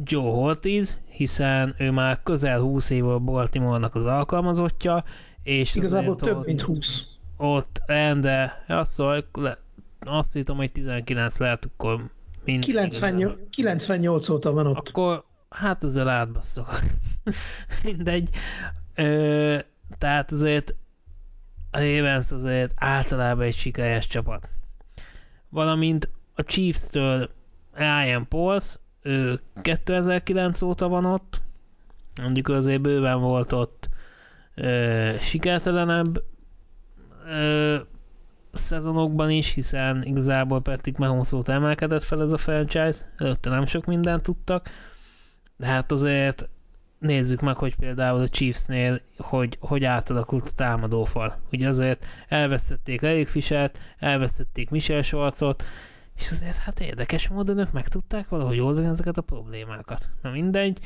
Joe 0.04 0.32
Hortiz, 0.32 1.00
hiszen 1.10 1.76
ő 1.78 1.92
már 1.92 2.24
közel 2.24 2.60
20 2.60 2.90
év 2.90 3.08
a 3.08 3.20
Baltimore-nak 3.20 3.96
az 3.96 4.06
alkalmazottja, 4.06 5.04
és 5.44 5.76
igazából 5.76 6.16
több, 6.16 6.38
ott, 6.38 6.46
mint 6.46 6.62
20. 6.62 7.04
Ott, 7.38 7.82
de 8.22 8.64
azt, 8.68 8.92
szóval, 8.92 9.26
azt 10.00 10.34
hittem, 10.34 10.56
hogy 10.56 10.72
19 10.72 11.38
lehet, 11.38 11.66
akkor 11.66 12.10
mind 12.46 12.64
98, 12.64 13.50
98 13.50 14.30
óta 14.30 14.52
van 14.52 14.68
ott. 14.68 14.90
Akkor, 14.90 15.24
hát 15.50 15.84
ezzel 15.84 16.10
átbasztok. 16.10 16.80
Mindegy. 17.84 18.30
Ö, 18.96 19.58
tehát 19.98 20.32
azért 20.32 20.76
a 21.72 21.80
Ravens 21.80 22.32
azért 22.32 22.74
általában 22.76 23.46
egy 23.46 23.56
sikeres 23.56 24.08
csapat 24.08 24.50
valamint 25.50 26.10
a 26.34 26.44
Chiefs-től 26.44 27.30
Ryan 27.74 28.28
Pauls, 28.28 28.78
ő 29.02 29.40
2009 29.62 30.62
óta 30.62 30.88
van 30.88 31.06
ott, 31.06 31.42
mondjuk 32.22 32.48
azért 32.48 32.82
bőven 32.82 33.20
volt 33.20 33.52
ott 33.52 33.90
ö, 34.56 35.12
sikertelenebb 35.20 36.24
ö, 37.28 37.78
szezonokban 38.52 39.30
is, 39.30 39.54
hiszen 39.54 40.04
igazából 40.04 40.62
Patrick 40.62 40.98
Mahomes 40.98 41.32
óta 41.32 41.54
emelkedett 41.54 42.04
fel 42.04 42.22
ez 42.22 42.32
a 42.32 42.38
franchise, 42.38 43.14
előtte 43.18 43.50
nem 43.50 43.66
sok 43.66 43.86
mindent 43.86 44.24
tudtak, 44.24 44.70
de 45.58 45.66
hát 45.66 45.92
azért 45.92 46.50
nézzük 47.06 47.42
meg, 47.42 47.58
hogy 47.58 47.76
például 47.76 48.22
a 48.22 48.28
Chiefsnél, 48.28 49.02
hogy, 49.18 49.58
hogy 49.60 49.84
átalakult 49.84 50.48
a 50.48 50.56
támadófal. 50.56 51.38
Ugye 51.52 51.68
azért 51.68 52.06
elvesztették 52.28 53.02
Eric 53.02 53.30
Fischert, 53.30 53.80
elvesztették 54.00 54.70
Michel 54.70 55.02
Schwarzot, 55.02 55.64
és 56.18 56.30
azért 56.32 56.56
hát 56.56 56.80
érdekes 56.80 57.28
módon 57.28 57.58
ők 57.58 57.72
meg 57.72 57.88
tudták 57.88 58.30
valahogy 58.30 58.60
oldani 58.60 58.88
ezeket 58.88 59.18
a 59.18 59.22
problémákat. 59.22 60.10
Na 60.22 60.32
mindegy, 60.32 60.80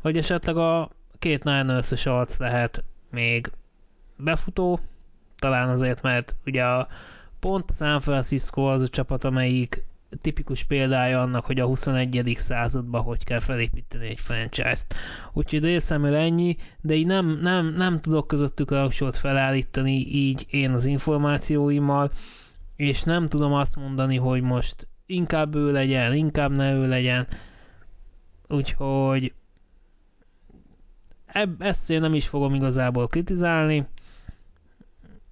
hogy 0.00 0.16
esetleg 0.16 0.56
a 0.56 0.90
két 1.18 1.44
Niners 1.44 2.06
arc 2.06 2.38
lehet 2.38 2.84
még 3.10 3.50
befutó, 4.16 4.80
talán 5.38 5.68
azért, 5.68 6.02
mert 6.02 6.36
ugye 6.46 6.64
a 6.64 6.88
pont 7.40 7.70
a 7.70 7.72
San 7.72 8.00
Francisco 8.00 8.62
az 8.62 8.82
a 8.82 8.88
csapat, 8.88 9.24
amelyik 9.24 9.84
tipikus 10.20 10.64
példája 10.64 11.20
annak, 11.20 11.44
hogy 11.44 11.60
a 11.60 11.66
21. 11.66 12.34
században 12.36 13.02
hogy 13.02 13.24
kell 13.24 13.40
felépíteni 13.40 14.06
egy 14.06 14.20
franchise-t. 14.20 14.94
Úgyhogy 15.32 15.64
részemről 15.64 16.14
ennyi, 16.14 16.56
de 16.80 16.94
így 16.94 17.06
nem, 17.06 17.38
nem, 17.42 17.74
nem 17.74 18.00
tudok 18.00 18.26
közöttük 18.26 18.70
a 18.70 18.90
felállítani 19.12 19.96
így 19.96 20.46
én 20.50 20.70
az 20.70 20.84
információimmal, 20.84 22.10
és 22.76 23.02
nem 23.02 23.26
tudom 23.26 23.52
azt 23.52 23.76
mondani, 23.76 24.16
hogy 24.16 24.42
most 24.42 24.88
inkább 25.06 25.54
ő 25.54 25.72
legyen, 25.72 26.14
inkább 26.14 26.56
ne 26.56 26.72
ő 26.72 26.88
legyen. 26.88 27.26
Úgyhogy 28.48 29.32
ebb, 31.26 31.62
ezt 31.62 31.90
én 31.90 32.00
nem 32.00 32.14
is 32.14 32.26
fogom 32.26 32.54
igazából 32.54 33.06
kritizálni. 33.06 33.86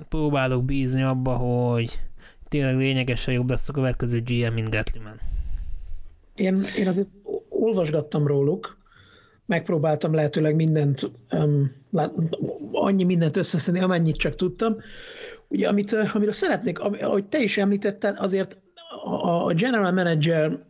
Próbálok 0.08 0.64
bízni 0.64 1.02
abba, 1.02 1.36
hogy 1.36 2.07
tényleg 2.48 2.76
lényegesen 2.76 3.34
jobb 3.34 3.50
lesz 3.50 3.68
a 3.68 3.72
következő 3.72 4.22
GM, 4.22 4.52
mint 4.52 4.70
Gatliman. 4.70 5.20
Én, 6.34 6.58
én 6.78 6.88
azért 6.88 7.08
olvasgattam 7.48 8.26
róluk, 8.26 8.76
megpróbáltam 9.46 10.14
lehetőleg 10.14 10.54
mindent, 10.54 11.10
um, 11.30 11.72
lát, 11.90 12.12
annyi 12.72 13.04
mindent 13.04 13.36
összeszedni, 13.36 13.80
amennyit 13.80 14.16
csak 14.16 14.36
tudtam. 14.36 14.76
Ugye, 15.48 15.68
amit, 15.68 15.92
amiről 15.92 16.32
szeretnék, 16.32 16.78
ahogy 16.78 17.24
te 17.24 17.42
is 17.42 17.58
említetted, 17.58 18.16
azért 18.18 18.56
a 19.22 19.52
general 19.52 19.92
manager 19.92 20.66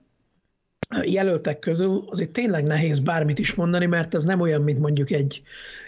jelöltek 1.05 1.59
közül 1.59 2.05
azért 2.11 2.31
tényleg 2.31 2.65
nehéz 2.65 2.99
bármit 2.99 3.39
is 3.39 3.55
mondani, 3.55 3.87
mert 3.87 4.15
ez 4.15 4.25
nem 4.25 4.41
olyan, 4.41 4.63
mint 4.63 4.79
mondjuk 4.79 5.11
egy, 5.11 5.43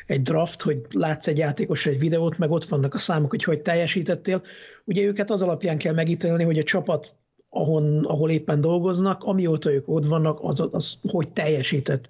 egy 0.06 0.22
draft, 0.22 0.62
hogy 0.62 0.80
látsz 0.90 1.26
egy 1.26 1.38
játékos 1.38 1.86
egy 1.86 1.98
videót, 1.98 2.38
meg 2.38 2.50
ott 2.50 2.64
vannak 2.64 2.94
a 2.94 2.98
számok, 2.98 3.30
hogy 3.30 3.44
hogy 3.44 3.60
teljesítettél. 3.60 4.42
Ugye 4.84 5.02
őket 5.02 5.30
az 5.30 5.42
alapján 5.42 5.78
kell 5.78 5.94
megítélni, 5.94 6.44
hogy 6.44 6.58
a 6.58 6.62
csapat, 6.62 7.14
ahon, 7.48 8.04
ahol 8.04 8.30
éppen 8.30 8.60
dolgoznak, 8.60 9.22
amióta 9.22 9.72
ők 9.72 9.88
ott 9.88 10.04
vannak, 10.04 10.38
az, 10.42 10.68
az 10.72 10.98
hogy 11.08 11.28
teljesített. 11.28 12.08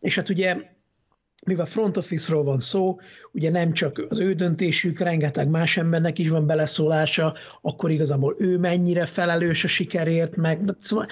és 0.00 0.14
hát 0.14 0.28
ugye 0.28 0.56
mivel 1.46 1.66
front 1.66 1.96
office-ról 1.96 2.44
van 2.44 2.60
szó, 2.60 2.98
ugye 3.32 3.50
nem 3.50 3.72
csak 3.72 4.06
az 4.08 4.20
ő 4.20 4.32
döntésük, 4.34 4.98
rengeteg 4.98 5.48
más 5.48 5.76
embernek 5.76 6.18
is 6.18 6.28
van 6.28 6.46
beleszólása, 6.46 7.34
akkor 7.62 7.90
igazából 7.90 8.34
ő 8.38 8.58
mennyire 8.58 9.06
felelős 9.06 9.64
a 9.64 9.68
sikerért, 9.68 10.36
meg 10.36 10.74
szóval 10.78 11.06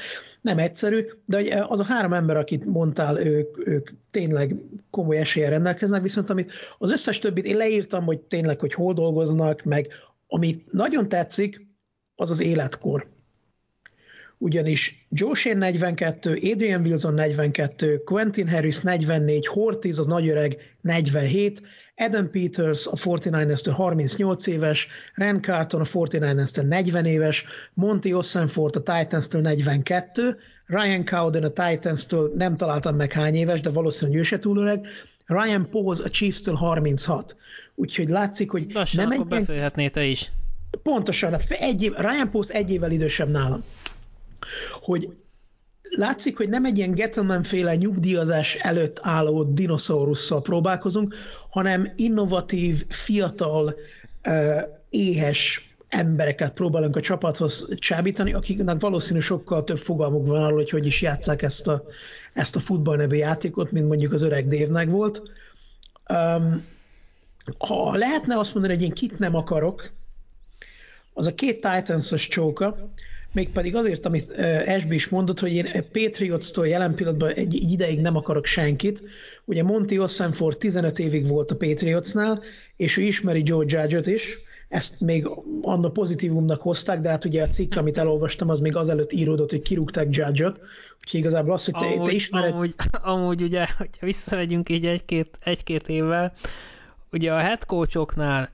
nem 0.46 0.58
egyszerű, 0.58 1.06
de 1.24 1.64
az 1.68 1.80
a 1.80 1.84
három 1.84 2.12
ember, 2.12 2.36
akit 2.36 2.64
mondtál, 2.64 3.26
ők, 3.26 3.68
ők 3.68 3.90
tényleg 4.10 4.54
komoly 4.90 5.16
eséllyel 5.16 5.50
rendelkeznek, 5.50 6.02
viszont 6.02 6.30
amit 6.30 6.52
az 6.78 6.90
összes 6.90 7.18
többit 7.18 7.44
én 7.44 7.56
leírtam, 7.56 8.04
hogy 8.04 8.20
tényleg, 8.20 8.60
hogy 8.60 8.72
hol 8.72 8.92
dolgoznak, 8.92 9.62
meg 9.62 9.88
amit 10.26 10.72
nagyon 10.72 11.08
tetszik, 11.08 11.66
az 12.14 12.30
az 12.30 12.40
életkor 12.40 13.08
ugyanis 14.38 15.06
Joe 15.10 15.34
Shane 15.34 15.58
42, 15.58 16.38
Adrian 16.52 16.80
Wilson 16.80 17.14
42, 17.14 18.02
Quentin 18.04 18.48
Harris 18.48 18.78
44, 18.78 19.46
Hortiz 19.46 19.98
az 19.98 20.06
nagyöreg 20.06 20.56
47, 20.80 21.62
Adam 21.96 22.30
Peters 22.30 22.86
a 22.86 22.94
49ers-től 22.94 23.72
38 23.74 24.46
éves, 24.46 24.88
Ren 25.14 25.42
Carton 25.42 25.80
a 25.80 25.84
49ers-től 25.84 26.68
40 26.68 27.04
éves, 27.04 27.44
Monty 27.74 28.12
Ossenfort 28.12 28.76
a 28.76 28.82
Titans-től 28.82 29.40
42, 29.40 30.36
Ryan 30.66 31.04
Cowden 31.04 31.42
a 31.42 31.52
Titans-től 31.52 32.32
nem 32.36 32.56
találtam 32.56 32.96
meg 32.96 33.12
hány 33.12 33.34
éves, 33.34 33.60
de 33.60 33.70
valószínűleg 33.70 34.20
ő 34.20 34.22
se 34.22 34.38
túl 34.38 34.58
öreg, 34.58 34.86
Ryan 35.26 35.68
Pose 35.70 36.02
a 36.02 36.08
Chiefs-től 36.10 36.54
36. 36.54 37.36
Úgyhogy 37.74 38.08
látszik, 38.08 38.50
hogy 38.50 38.66
Lassan, 38.72 39.08
nem 39.08 39.20
akkor 39.20 39.44
egy... 39.76 39.90
te 39.90 40.04
is. 40.04 40.32
Pontosan, 40.82 41.36
egy 41.48 41.82
év, 41.82 41.92
Ryan 41.92 42.30
Pose 42.30 42.54
egy 42.54 42.70
évvel 42.70 42.90
idősebb 42.90 43.30
nálam 43.30 43.62
hogy 44.80 45.08
látszik, 45.82 46.36
hogy 46.36 46.48
nem 46.48 46.64
egy 46.64 46.78
ilyen 46.78 46.94
Gettleman-féle 46.94 47.74
nyugdíjazás 47.74 48.54
előtt 48.54 48.98
álló 49.02 49.42
dinoszaurusszal 49.42 50.42
próbálkozunk, 50.42 51.14
hanem 51.50 51.92
innovatív, 51.96 52.84
fiatal, 52.88 53.74
éhes 54.90 55.74
embereket 55.88 56.52
próbálunk 56.52 56.96
a 56.96 57.00
csapathoz 57.00 57.68
csábítani, 57.74 58.32
akiknek 58.32 58.80
valószínű 58.80 59.18
sokkal 59.18 59.64
több 59.64 59.78
fogalmuk 59.78 60.26
van 60.26 60.42
arról, 60.42 60.56
hogy 60.56 60.70
hogy 60.70 60.86
is 60.86 61.02
játszák 61.02 61.42
ezt 61.42 61.68
a, 61.68 61.84
ezt 62.32 62.56
a 62.56 62.60
futball 62.60 62.96
nevű 62.96 63.16
játékot, 63.16 63.70
mint 63.70 63.88
mondjuk 63.88 64.12
az 64.12 64.22
öreg 64.22 64.48
Dévnek 64.48 64.90
volt. 64.90 65.22
Um, 66.12 66.64
ha 67.58 67.96
lehetne 67.96 68.38
azt 68.38 68.52
mondani, 68.54 68.74
hogy 68.74 68.82
én 68.82 68.92
kit 68.92 69.18
nem 69.18 69.34
akarok, 69.34 69.92
az 71.12 71.26
a 71.26 71.34
két 71.34 71.60
Titans-os 71.60 72.28
csóka, 72.28 72.90
mégpedig 73.36 73.76
azért, 73.76 74.06
amit 74.06 74.30
Esby 74.66 74.94
is 74.94 75.08
mondott, 75.08 75.40
hogy 75.40 75.52
én 75.52 75.84
Patriots-tól 75.92 76.68
jelen 76.68 76.94
pillanatban 76.94 77.30
egy, 77.30 77.54
ideig 77.54 78.00
nem 78.00 78.16
akarok 78.16 78.46
senkit. 78.46 79.02
Ugye 79.44 79.62
Monty 79.62 79.98
Ossenford 79.98 80.58
15 80.58 80.98
évig 80.98 81.28
volt 81.28 81.50
a 81.50 81.56
Patriotsnál, 81.56 82.42
és 82.76 82.96
ő 82.96 83.02
ismeri 83.02 83.42
Joe 83.44 83.64
Judge-ot 83.68 84.06
is, 84.06 84.38
ezt 84.68 85.00
még 85.00 85.28
annak 85.62 85.92
pozitívumnak 85.92 86.60
hozták, 86.60 87.00
de 87.00 87.08
hát 87.08 87.24
ugye 87.24 87.42
a 87.42 87.48
cikk, 87.48 87.76
amit 87.76 87.98
elolvastam, 87.98 88.48
az 88.48 88.60
még 88.60 88.76
azelőtt 88.76 89.12
íródott, 89.12 89.50
hogy 89.50 89.62
kirúgták 89.62 90.06
Judge-ot, 90.10 90.60
úgyhogy 91.00 91.20
igazából 91.20 91.54
az, 91.54 91.64
hogy 91.64 91.74
te, 91.74 91.86
amúgy, 91.86 92.06
te 92.08 92.12
ismered... 92.12 92.52
Amúgy, 92.52 92.74
amúgy 93.02 93.42
ugye, 93.42 93.66
hogyha 93.78 94.06
visszamegyünk 94.06 94.68
így 94.68 94.86
egy-két, 94.86 95.38
egy-két 95.40 95.88
évvel, 95.88 96.32
ugye 97.12 97.32
a 97.32 97.38
head 97.38 97.64
coachoknál, 97.64 98.50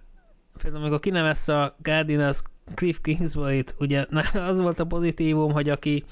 például 0.63 0.83
amikor 0.83 1.01
kinevezte 1.01 1.61
a 1.61 1.77
Cardinals 1.83 2.43
Cliff 2.75 2.99
Kingsbury-t, 3.03 3.75
ugye 3.79 4.07
az 4.35 4.61
volt 4.61 4.81
a 4.81 4.87
pozitívum, 4.87 5.53
hogy 5.53 5.69
aki 5.69 6.05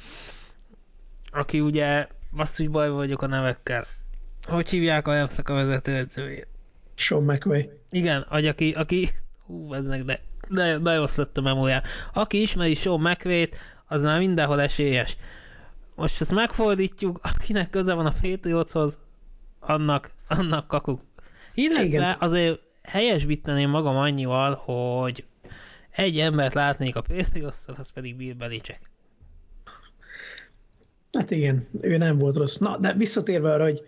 aki 1.33 1.61
ugye 1.61 2.09
basszus 2.37 2.69
baj 2.69 2.91
vagyok 2.91 3.23
a 3.23 3.27
nevekkel. 3.27 3.85
Hogy 4.43 4.71
hívják 4.71 5.09
a 5.09 5.15
Ramszak 5.15 5.49
a 5.49 5.55
vezetőedzőjét? 5.55 6.47
Sean 6.95 7.23
McVay. 7.23 7.71
Igen, 7.91 8.27
hogy 8.29 8.47
aki, 8.47 8.71
aki 8.71 9.09
hú, 9.47 9.75
eznek, 9.75 10.05
de, 10.05 10.21
de, 10.49 10.79
de 10.79 10.97
rossz 10.97 11.17
lett 11.17 11.37
a 11.37 11.41
memóriám. 11.41 11.83
Aki 12.13 12.41
ismeri 12.41 12.75
Sean 12.75 13.01
McVay-t, 13.01 13.57
az 13.87 14.05
már 14.05 14.19
mindenhol 14.19 14.61
esélyes. 14.61 15.17
Most 15.95 16.21
ezt 16.21 16.35
megfordítjuk, 16.35 17.21
akinek 17.23 17.71
köze 17.71 17.95
van 17.95 18.07
a 18.07 18.13
Patriotshoz, 18.21 18.99
annak, 19.61 20.11
annak 20.29 20.67
kakuk. 20.67 21.01
Illetve 21.55 21.85
Igen. 21.85 22.17
azért 22.19 22.61
helyesbíteném 22.83 23.71
magam 23.71 23.97
annyival, 23.97 24.55
hogy 24.55 25.25
egy 25.91 26.19
embert 26.19 26.55
látnék 26.55 26.97
a 26.97 27.01
patriots 27.01 27.57
az 27.77 27.91
pedig 27.91 28.17
Bill 28.17 28.35
Belichick. 28.35 28.81
Hát 31.13 31.31
igen, 31.31 31.67
ő 31.81 31.97
nem 31.97 32.19
volt 32.19 32.37
rossz. 32.37 32.57
Na, 32.57 32.79
de 32.79 32.93
visszatérve 32.93 33.53
arra, 33.53 33.63
hogy 33.63 33.83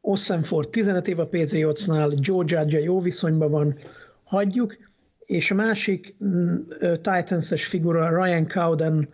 Ossenford 0.00 0.68
15 0.68 1.08
év 1.08 1.18
a 1.18 1.26
Patriotsnál, 1.26 2.12
Joe 2.16 2.44
Judge 2.46 2.80
jó 2.80 3.00
viszonyban 3.00 3.50
van, 3.50 3.78
hagyjuk, 4.24 4.76
és 5.24 5.50
a 5.50 5.54
másik 5.54 6.16
mm, 6.24 6.56
Titans-es 6.80 7.66
figura 7.66 8.24
Ryan 8.24 8.48
Cowden 8.48 9.08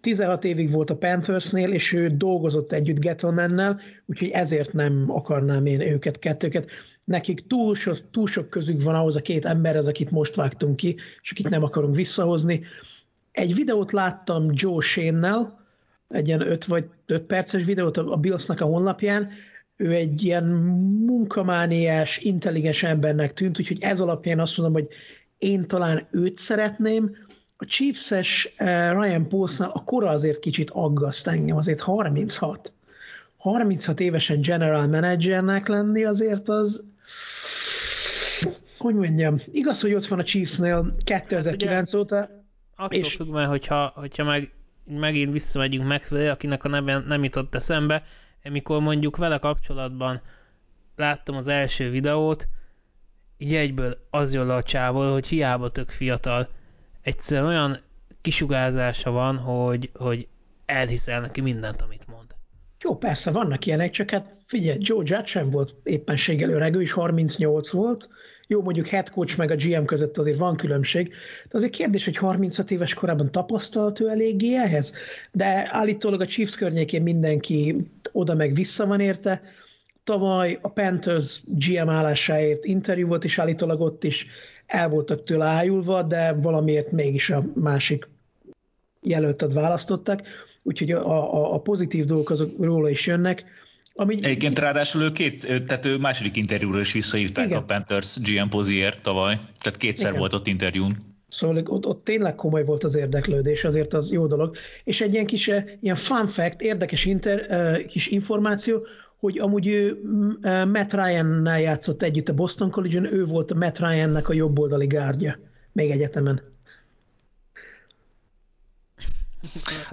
16 0.00 0.44
évig 0.44 0.70
volt 0.70 0.90
a 0.90 0.96
Panthersnél, 0.96 1.72
és 1.72 1.92
ő 1.92 2.08
dolgozott 2.08 2.72
együtt 2.72 2.98
Gettlemannel, 2.98 3.80
úgyhogy 4.06 4.28
ezért 4.28 4.72
nem 4.72 5.04
akarnám 5.08 5.66
én 5.66 5.80
őket, 5.80 6.18
kettőket 6.18 6.70
nekik 7.10 7.46
túl 7.46 7.74
sok, 7.74 8.10
túl 8.10 8.26
sok 8.26 8.50
közük 8.50 8.82
van 8.82 8.94
ahhoz 8.94 9.16
a 9.16 9.20
két 9.20 9.44
emberhez, 9.44 9.86
akit 9.86 10.10
most 10.10 10.34
vágtunk 10.34 10.76
ki, 10.76 10.96
és 11.22 11.30
akit 11.30 11.48
nem 11.48 11.62
akarunk 11.62 11.94
visszahozni. 11.94 12.64
Egy 13.32 13.54
videót 13.54 13.92
láttam 13.92 14.50
Joe 14.52 14.80
Shane-nel, 14.80 15.66
egy 16.08 16.26
ilyen 16.26 16.40
5 16.40 16.64
vagy 16.64 16.84
5 17.06 17.22
perces 17.22 17.64
videót 17.64 17.96
a 17.96 18.16
Billsnak 18.16 18.60
a 18.60 18.64
honlapján, 18.64 19.28
ő 19.76 19.92
egy 19.92 20.22
ilyen 20.22 20.44
munkamániás, 21.04 22.18
intelligens 22.18 22.82
embernek 22.82 23.32
tűnt, 23.32 23.58
úgyhogy 23.58 23.78
ez 23.80 24.00
alapján 24.00 24.40
azt 24.40 24.56
mondom, 24.56 24.82
hogy 24.82 24.88
én 25.38 25.66
talán 25.66 26.06
őt 26.10 26.36
szeretném. 26.36 27.16
A 27.56 27.64
Chiefs-es 27.64 28.54
eh, 28.56 28.92
Ryan 28.92 29.28
Paulsnál 29.28 29.70
a 29.70 29.84
kora 29.84 30.08
azért 30.08 30.38
kicsit 30.38 30.70
aggaszt 30.70 31.26
engem, 31.26 31.56
azért 31.56 31.80
36. 31.80 32.72
36 33.36 34.00
évesen 34.00 34.40
general 34.40 34.86
managernek 34.86 35.68
lenni 35.68 36.04
azért 36.04 36.48
az 36.48 36.89
hogy 38.78 38.94
mondjam, 38.94 39.42
igaz, 39.52 39.80
hogy 39.80 39.94
ott 39.94 40.06
van 40.06 40.18
a 40.18 40.22
Chiefsnél 40.24 40.94
2009 41.04 41.90
hát 41.90 42.00
óta. 42.00 42.28
Attól 42.76 42.98
és... 42.98 43.14
függ, 43.14 43.28
mert 43.28 43.48
hogyha, 43.48 43.92
hogyha 43.94 44.24
meg, 44.24 44.52
megint 44.84 45.32
visszamegyünk 45.32 45.86
megfelé, 45.86 46.28
akinek 46.28 46.64
a 46.64 46.68
neve 46.68 46.98
nem 46.98 47.24
jutott 47.24 47.54
eszembe, 47.54 48.04
amikor 48.44 48.80
mondjuk 48.80 49.16
vele 49.16 49.38
kapcsolatban 49.38 50.20
láttam 50.96 51.36
az 51.36 51.46
első 51.46 51.90
videót, 51.90 52.48
így 53.38 53.54
egyből 53.54 54.06
az 54.10 54.34
jön 54.34 54.46
le 54.46 54.54
a 54.54 54.62
csávol, 54.62 55.12
hogy 55.12 55.26
hiába 55.26 55.70
tök 55.70 55.90
fiatal, 55.90 56.48
egyszerűen 57.00 57.46
olyan 57.46 57.80
kisugárzása 58.20 59.10
van, 59.10 59.36
hogy, 59.36 59.90
hogy 59.94 60.28
elhiszel 60.64 61.20
neki 61.20 61.40
mindent, 61.40 61.82
amit 61.82 62.06
mond. 62.06 62.29
Jó, 62.82 62.96
persze, 62.96 63.30
vannak 63.30 63.66
ilyenek, 63.66 63.90
csak 63.90 64.10
hát 64.10 64.34
figyelj, 64.46 64.78
Joe 64.80 65.02
Judge 65.04 65.26
sem 65.26 65.50
volt 65.50 65.74
éppenséggel 65.82 66.50
öreg, 66.50 66.74
ő 66.74 66.80
is 66.80 66.92
38 66.92 67.70
volt, 67.70 68.08
jó, 68.46 68.62
mondjuk 68.62 68.86
head 68.86 69.10
coach 69.10 69.38
meg 69.38 69.50
a 69.50 69.56
GM 69.56 69.84
között 69.84 70.18
azért 70.18 70.38
van 70.38 70.56
különbség, 70.56 71.08
de 71.48 71.56
azért 71.56 71.72
kérdés, 71.72 72.04
hogy 72.04 72.16
36 72.16 72.70
éves 72.70 72.94
korában 72.94 73.30
tapasztalt 73.30 74.00
ő 74.00 74.08
eléggé 74.08 74.56
ehhez, 74.56 74.94
de 75.32 75.68
állítólag 75.72 76.20
a 76.20 76.26
Chiefs 76.26 76.56
környékén 76.56 77.02
mindenki 77.02 77.76
oda 78.12 78.34
meg 78.34 78.54
vissza 78.54 78.86
van 78.86 79.00
érte, 79.00 79.42
tavaly 80.04 80.58
a 80.60 80.68
Panthers 80.68 81.42
GM 81.44 81.88
állásáért 81.88 82.64
interjú 82.64 83.06
volt, 83.06 83.24
és 83.24 83.38
állítólag 83.38 83.80
ott 83.80 84.04
is 84.04 84.26
el 84.66 84.88
voltak 84.88 85.24
tőle 85.24 85.44
ájulva, 85.44 86.02
de 86.02 86.32
valamiért 86.32 86.92
mégis 86.92 87.30
a 87.30 87.44
másik 87.54 88.08
jelöltet 89.02 89.52
választották, 89.52 90.22
úgyhogy 90.70 90.90
a, 90.90 91.34
a, 91.34 91.54
a 91.54 91.60
pozitív 91.60 92.04
dolgok 92.04 92.30
azok 92.30 92.50
róla 92.58 92.90
is 92.90 93.06
jönnek. 93.06 93.44
Ami... 93.94 94.14
Egyébként 94.14 94.58
ráadásul 94.58 95.02
ő, 95.02 95.12
két, 95.12 95.64
tehát 95.66 95.86
ő 95.86 95.96
második 95.96 96.36
interjúra 96.36 96.80
is 96.80 96.92
visszahívták 96.92 97.46
Igen. 97.46 97.58
a 97.58 97.64
Panthers 97.64 98.18
GM 98.20 98.48
Pozier 98.48 99.00
tavaly, 99.00 99.34
tehát 99.34 99.78
kétszer 99.78 100.08
Igen. 100.08 100.18
volt 100.18 100.32
ott 100.32 100.46
interjún. 100.46 100.96
Szóval 101.28 101.62
ott, 101.66 101.86
ott 101.86 102.04
tényleg 102.04 102.34
komoly 102.34 102.64
volt 102.64 102.84
az 102.84 102.94
érdeklődés, 102.94 103.64
azért 103.64 103.94
az 103.94 104.12
jó 104.12 104.26
dolog. 104.26 104.56
És 104.84 105.00
egy 105.00 105.12
ilyen 105.12 105.26
kis 105.26 105.48
eh, 105.48 105.64
ilyen 105.80 105.96
fun 105.96 106.26
fact, 106.26 106.60
érdekes 106.60 107.04
inter, 107.04 107.46
uh, 107.48 107.86
kis 107.86 108.06
információ, 108.06 108.86
hogy 109.18 109.38
amúgy 109.38 109.66
ő 109.66 110.00
uh, 110.42 110.66
Matt 110.66 110.92
Ryan-nál 110.92 111.60
játszott 111.60 112.02
együtt 112.02 112.28
a 112.28 112.34
Boston 112.34 112.70
College-on, 112.70 113.12
ő 113.12 113.24
volt 113.24 113.50
a 113.50 113.54
Matt 113.54 113.78
Ryan-nek 113.78 114.28
a 114.28 114.32
jobboldali 114.32 114.86
gárdja, 114.86 115.38
még 115.72 115.90
egyetemen. 115.90 116.49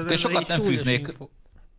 De 0.07 0.15
sokat 0.15 0.48
nem 0.48 0.61
fűznék, 0.61 1.07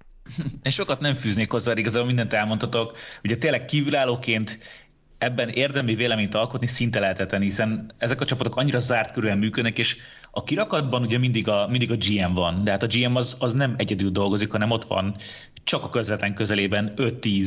én 0.63 0.73
sokat 0.73 1.01
nem 1.01 1.15
fűznék 1.15 1.51
hozzá, 1.51 1.73
igazából 1.77 2.07
mindent 2.07 2.33
elmondhatok. 2.33 2.99
Ugye 3.23 3.37
tényleg 3.37 3.65
kívülállóként 3.65 4.59
ebben 5.19 5.49
érdemi 5.49 5.95
véleményt 5.95 6.35
alkotni 6.35 6.67
szinte 6.67 7.01
lehetetlen, 7.01 7.41
hiszen 7.41 7.93
ezek 7.99 8.21
a 8.21 8.25
csapatok 8.25 8.57
annyira 8.57 8.79
zárt 8.79 9.13
körülön 9.13 9.39
működnek, 9.39 9.79
és 9.79 9.97
A 10.39 10.43
kirakatban 10.43 11.03
ugye 11.03 11.19
mindig 11.19 11.49
a, 11.49 11.67
mindig 11.71 11.91
a 11.91 11.97
GM 11.97 12.35
van, 12.35 12.65
de 12.65 12.71
hát 12.71 12.83
a 12.83 12.87
GM 12.87 13.15
az, 13.15 13.37
az 13.39 13.53
nem 13.53 13.75
egyedül 13.77 14.11
dolgozik, 14.11 14.51
hanem 14.51 14.71
ott 14.71 14.85
van 14.85 15.15
csak 15.65 15.85
a 15.85 15.89
közvetlen 15.89 16.35
közelében 16.35 16.93
5-10 16.97 17.47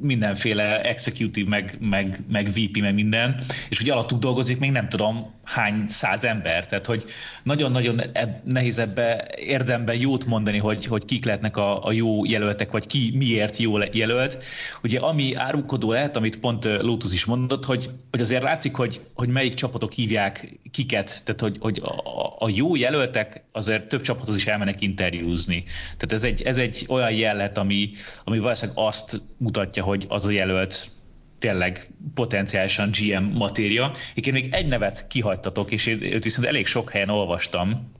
mindenféle 0.00 0.80
executive, 0.82 1.48
meg, 1.48 1.76
meg, 1.80 2.24
meg 2.28 2.48
VP, 2.48 2.76
meg 2.76 2.94
minden, 2.94 3.40
és 3.68 3.80
ugye 3.80 3.92
alattuk 3.92 4.18
dolgozik 4.18 4.58
még 4.58 4.70
nem 4.70 4.88
tudom 4.88 5.34
hány 5.44 5.86
száz 5.86 6.24
ember, 6.24 6.66
tehát 6.66 6.86
hogy 6.86 7.04
nagyon-nagyon 7.42 8.00
eb, 8.12 8.30
nehéz 8.44 8.78
ebbe 8.78 9.34
érdemben 9.36 9.96
jót 9.96 10.24
mondani, 10.24 10.58
hogy, 10.58 10.86
hogy 10.86 11.04
kik 11.04 11.24
lehetnek 11.24 11.56
a, 11.56 11.86
a 11.86 11.92
jó 11.92 12.24
jelöltek, 12.24 12.70
vagy 12.70 12.86
ki 12.86 13.12
miért 13.16 13.56
jó 13.56 13.78
jelölt. 13.92 14.44
Ugye 14.82 14.98
ami 14.98 15.34
árulkodó 15.34 15.92
lehet, 15.92 16.16
amit 16.16 16.40
pont 16.40 16.64
Lotus 16.64 17.12
is 17.12 17.24
mondott, 17.24 17.64
hogy, 17.64 17.90
hogy 18.10 18.20
azért 18.20 18.42
látszik, 18.42 18.74
hogy, 18.74 19.00
hogy 19.14 19.28
melyik 19.28 19.54
csapatok 19.54 19.92
hívják 19.92 20.58
kiket, 20.70 21.22
tehát 21.24 21.40
hogy, 21.40 21.56
hogy 21.60 21.82
a, 22.18 22.36
a 22.38 22.48
jó 22.48 22.76
jelöltek 22.76 23.44
azért 23.52 23.88
több 23.88 24.00
csapathoz 24.00 24.36
is 24.36 24.46
elmennek 24.46 24.80
interjúzni. 24.80 25.62
Tehát 25.82 26.12
ez 26.12 26.24
egy, 26.24 26.42
ez 26.42 26.58
egy 26.58 26.86
olyan 26.88 27.12
jellet, 27.12 27.58
ami, 27.58 27.90
ami 28.24 28.38
valószínűleg 28.38 28.84
azt 28.84 29.20
mutatja, 29.36 29.82
hogy 29.82 30.04
az 30.08 30.26
a 30.26 30.30
jelölt 30.30 30.90
tényleg 31.38 31.88
potenciálisan 32.14 32.90
GM 32.90 33.24
matéria. 33.24 33.92
Én 34.14 34.32
még 34.32 34.52
egy 34.52 34.66
nevet 34.66 35.06
kihagytatok, 35.06 35.70
és 35.70 35.86
én 35.86 36.02
őt 36.02 36.24
viszont 36.24 36.46
elég 36.46 36.66
sok 36.66 36.90
helyen 36.90 37.08
olvastam, 37.08 37.92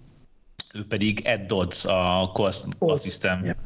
ő 0.74 0.86
pedig 0.86 1.20
Ed 1.24 1.46
Dodds, 1.46 1.84
a 1.84 2.30
co-assistant, 2.78 3.44
yeah. 3.44 3.56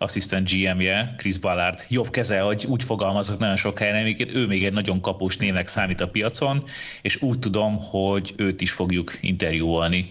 Assistant 0.00 0.50
GM-je, 0.50 1.14
Chris 1.16 1.38
Ballard 1.38 1.78
jobb 1.88 2.10
keze, 2.10 2.40
hogy 2.40 2.66
úgy 2.68 2.84
fogalmazok 2.84 3.38
nagyon 3.38 3.56
sok 3.56 3.78
helyen, 3.78 4.00
amiket 4.00 4.34
ő 4.34 4.46
még 4.46 4.64
egy 4.64 4.72
nagyon 4.72 5.00
kapós 5.00 5.36
névnek 5.36 5.66
számít 5.66 6.00
a 6.00 6.08
piacon, 6.08 6.62
és 7.02 7.22
úgy 7.22 7.38
tudom, 7.38 7.78
hogy 7.78 8.34
őt 8.36 8.60
is 8.60 8.70
fogjuk 8.70 9.12
interjúolni. 9.20 10.06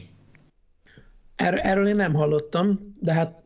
Erről 1.36 1.88
én 1.88 1.96
nem 1.96 2.14
hallottam, 2.14 2.96
de 3.00 3.14
hát 3.14 3.38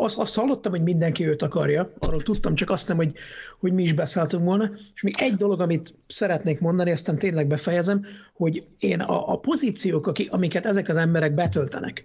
azt, 0.00 0.18
azt 0.18 0.34
hallottam, 0.34 0.72
hogy 0.72 0.82
mindenki 0.82 1.26
őt 1.26 1.42
akarja, 1.42 1.92
arról 1.98 2.22
tudtam, 2.22 2.54
csak 2.54 2.70
azt 2.70 2.88
nem, 2.88 2.96
hogy, 2.96 3.12
hogy 3.60 3.72
mi 3.72 3.82
is 3.82 3.92
beszéltünk 3.92 4.44
volna. 4.44 4.70
És 4.94 5.02
még 5.02 5.14
egy 5.18 5.34
dolog, 5.34 5.60
amit 5.60 5.94
szeretnék 6.06 6.60
mondani, 6.60 6.90
aztán 6.90 7.18
tényleg 7.18 7.46
befejezem, 7.46 8.06
hogy 8.34 8.66
én 8.78 9.00
a, 9.00 9.32
a 9.32 9.38
pozíciók, 9.38 10.12
amiket 10.28 10.66
ezek 10.66 10.88
az 10.88 10.96
emberek 10.96 11.34
betöltenek, 11.34 12.04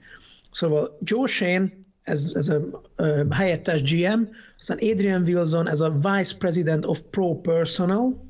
szóval 0.52 0.98
Joe 1.04 1.28
Shane, 1.28 1.70
ez, 2.06 2.32
ez 2.34 2.50
a, 2.50 2.82
a 2.96 3.34
helyettes 3.34 3.82
GM, 3.82 4.22
aztán 4.60 4.78
Adrian 4.78 5.22
Wilson, 5.22 5.70
ez 5.70 5.80
a 5.80 5.92
Vice 5.92 6.38
President 6.38 6.86
of 6.86 7.02
Pro 7.10 7.36
Personal, 7.42 8.24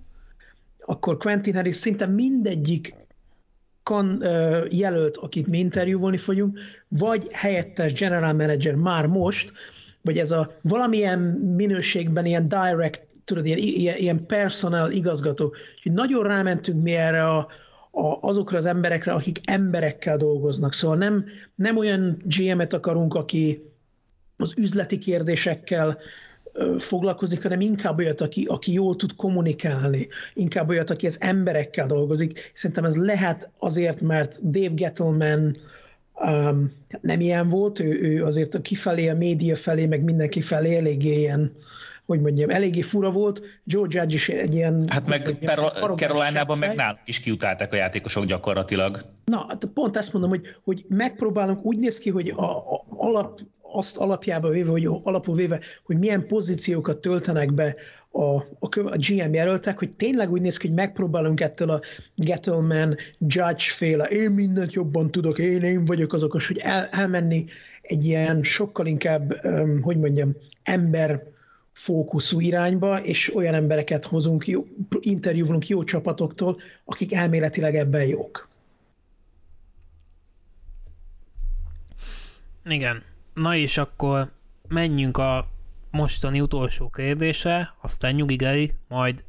akkor 0.79 1.17
Quentin 1.17 1.53
Harris 1.53 1.75
szinte 1.75 2.05
mindegyik 2.05 2.95
kan, 3.83 4.21
jelölt, 4.69 5.17
akit 5.17 5.47
mi 5.47 5.59
interjúvolni 5.59 6.17
fogunk, 6.17 6.59
vagy 6.87 7.27
helyettes 7.31 7.93
general 7.93 8.33
manager 8.33 8.75
már 8.75 9.05
most, 9.05 9.51
vagy 10.01 10.17
ez 10.17 10.31
a 10.31 10.57
valamilyen 10.61 11.19
minőségben 11.55 12.25
ilyen 12.25 12.47
direct, 12.47 13.01
tudod, 13.23 13.45
ilyen, 13.45 13.57
ilyen, 13.57 13.97
ilyen 13.97 14.25
personal 14.25 14.91
igazgató. 14.91 15.53
Úgyhogy 15.75 15.91
nagyon 15.91 16.23
rámentünk 16.23 16.83
mi 16.83 16.91
erre 16.91 17.29
a, 17.29 17.47
a, 17.95 18.27
azokra 18.27 18.57
az 18.57 18.65
emberekre, 18.65 19.11
akik 19.11 19.39
emberekkel 19.43 20.17
dolgoznak. 20.17 20.73
Szóval 20.73 20.97
nem, 20.97 21.25
nem 21.55 21.77
olyan 21.77 22.21
GM-et 22.23 22.73
akarunk, 22.73 23.13
aki 23.13 23.69
az 24.37 24.53
üzleti 24.57 24.97
kérdésekkel 24.97 25.97
foglalkozik, 26.77 27.41
hanem 27.41 27.61
inkább 27.61 27.97
olyat, 27.97 28.21
aki, 28.21 28.45
aki 28.45 28.73
jól 28.73 28.95
tud 28.95 29.15
kommunikálni, 29.15 30.07
inkább 30.33 30.69
olyat, 30.69 30.89
aki 30.89 31.05
az 31.05 31.17
emberekkel 31.19 31.87
dolgozik. 31.87 32.51
Szerintem 32.53 32.85
ez 32.85 32.97
lehet 32.97 33.49
azért, 33.57 34.01
mert 34.01 34.49
Dave 34.49 34.73
Gettleman 34.73 35.57
um, 36.13 36.71
nem 37.01 37.19
ilyen 37.19 37.49
volt, 37.49 37.79
ő, 37.79 38.01
ő 38.01 38.23
azért 38.23 38.61
kifelé, 38.61 39.07
a 39.07 39.15
média 39.15 39.55
felé, 39.55 39.85
meg 39.85 40.03
mindenki 40.03 40.41
felé 40.41 40.75
eléggé 40.75 41.19
ilyen, 41.19 41.51
hogy 42.05 42.21
mondjam, 42.21 42.49
eléggé 42.49 42.81
fura 42.81 43.11
volt. 43.11 43.41
Joe 43.63 43.87
Judge 43.89 44.13
is 44.13 44.29
egy 44.29 44.53
ilyen... 44.53 44.83
Hát 44.87 45.07
meg 45.07 45.37
Caroline-ában 45.95 46.57
meg 46.57 46.75
náluk 46.75 46.99
is 47.05 47.19
kiutálták 47.19 47.73
a 47.73 47.75
játékosok 47.75 48.25
gyakorlatilag. 48.25 48.97
Na, 49.25 49.45
hát 49.47 49.69
pont 49.73 49.97
ezt 49.97 50.13
mondom, 50.13 50.29
hogy, 50.31 50.55
hogy 50.63 50.85
megpróbálunk, 50.87 51.65
úgy 51.65 51.79
néz 51.79 51.97
ki, 51.97 52.09
hogy 52.09 52.33
a, 52.35 52.57
a 52.57 52.85
alap 52.89 53.39
azt 53.71 53.97
alapjába 53.97 54.49
véve, 54.49 54.69
hogy 54.69 54.89
alapul 55.03 55.35
véve, 55.35 55.59
hogy 55.83 55.97
milyen 55.97 56.27
pozíciókat 56.27 56.97
töltenek 56.97 57.53
be 57.53 57.75
a, 58.11 58.35
a, 58.35 58.45
a 58.59 58.97
GM 58.97 59.33
jelöltek, 59.33 59.77
hogy 59.77 59.91
tényleg 59.91 60.31
úgy 60.31 60.41
néz 60.41 60.57
ki, 60.57 60.67
hogy 60.67 60.75
megpróbálunk 60.75 61.41
ettől 61.41 61.69
a 61.69 61.81
Gettleman, 62.15 62.97
Judge 63.19 63.55
féle, 63.57 64.05
én 64.05 64.31
mindent 64.31 64.73
jobban 64.73 65.11
tudok, 65.11 65.39
én, 65.39 65.61
én 65.61 65.85
vagyok 65.85 66.13
az 66.13 66.23
okos, 66.23 66.47
hogy 66.47 66.57
el, 66.57 66.87
elmenni 66.91 67.45
egy 67.81 68.03
ilyen 68.03 68.43
sokkal 68.43 68.85
inkább, 68.85 69.39
um, 69.43 69.81
hogy 69.81 69.97
mondjam, 69.97 70.35
ember 70.63 71.23
fókuszú 71.75 72.39
irányba, 72.39 73.03
és 73.03 73.35
olyan 73.35 73.53
embereket 73.53 74.05
hozunk, 74.05 74.47
jó, 74.47 74.65
interjúvolunk 74.99 75.67
jó 75.67 75.83
csapatoktól, 75.83 76.61
akik 76.85 77.13
elméletileg 77.13 77.75
ebben 77.75 78.05
jók. 78.05 78.47
Igen. 82.65 83.03
Na 83.33 83.55
és 83.55 83.77
akkor 83.77 84.31
menjünk 84.67 85.17
a 85.17 85.47
mostani 85.91 86.41
utolsó 86.41 86.89
kérdése, 86.89 87.75
aztán 87.81 88.15
nyugigeli, 88.15 88.73
majd 88.87 89.23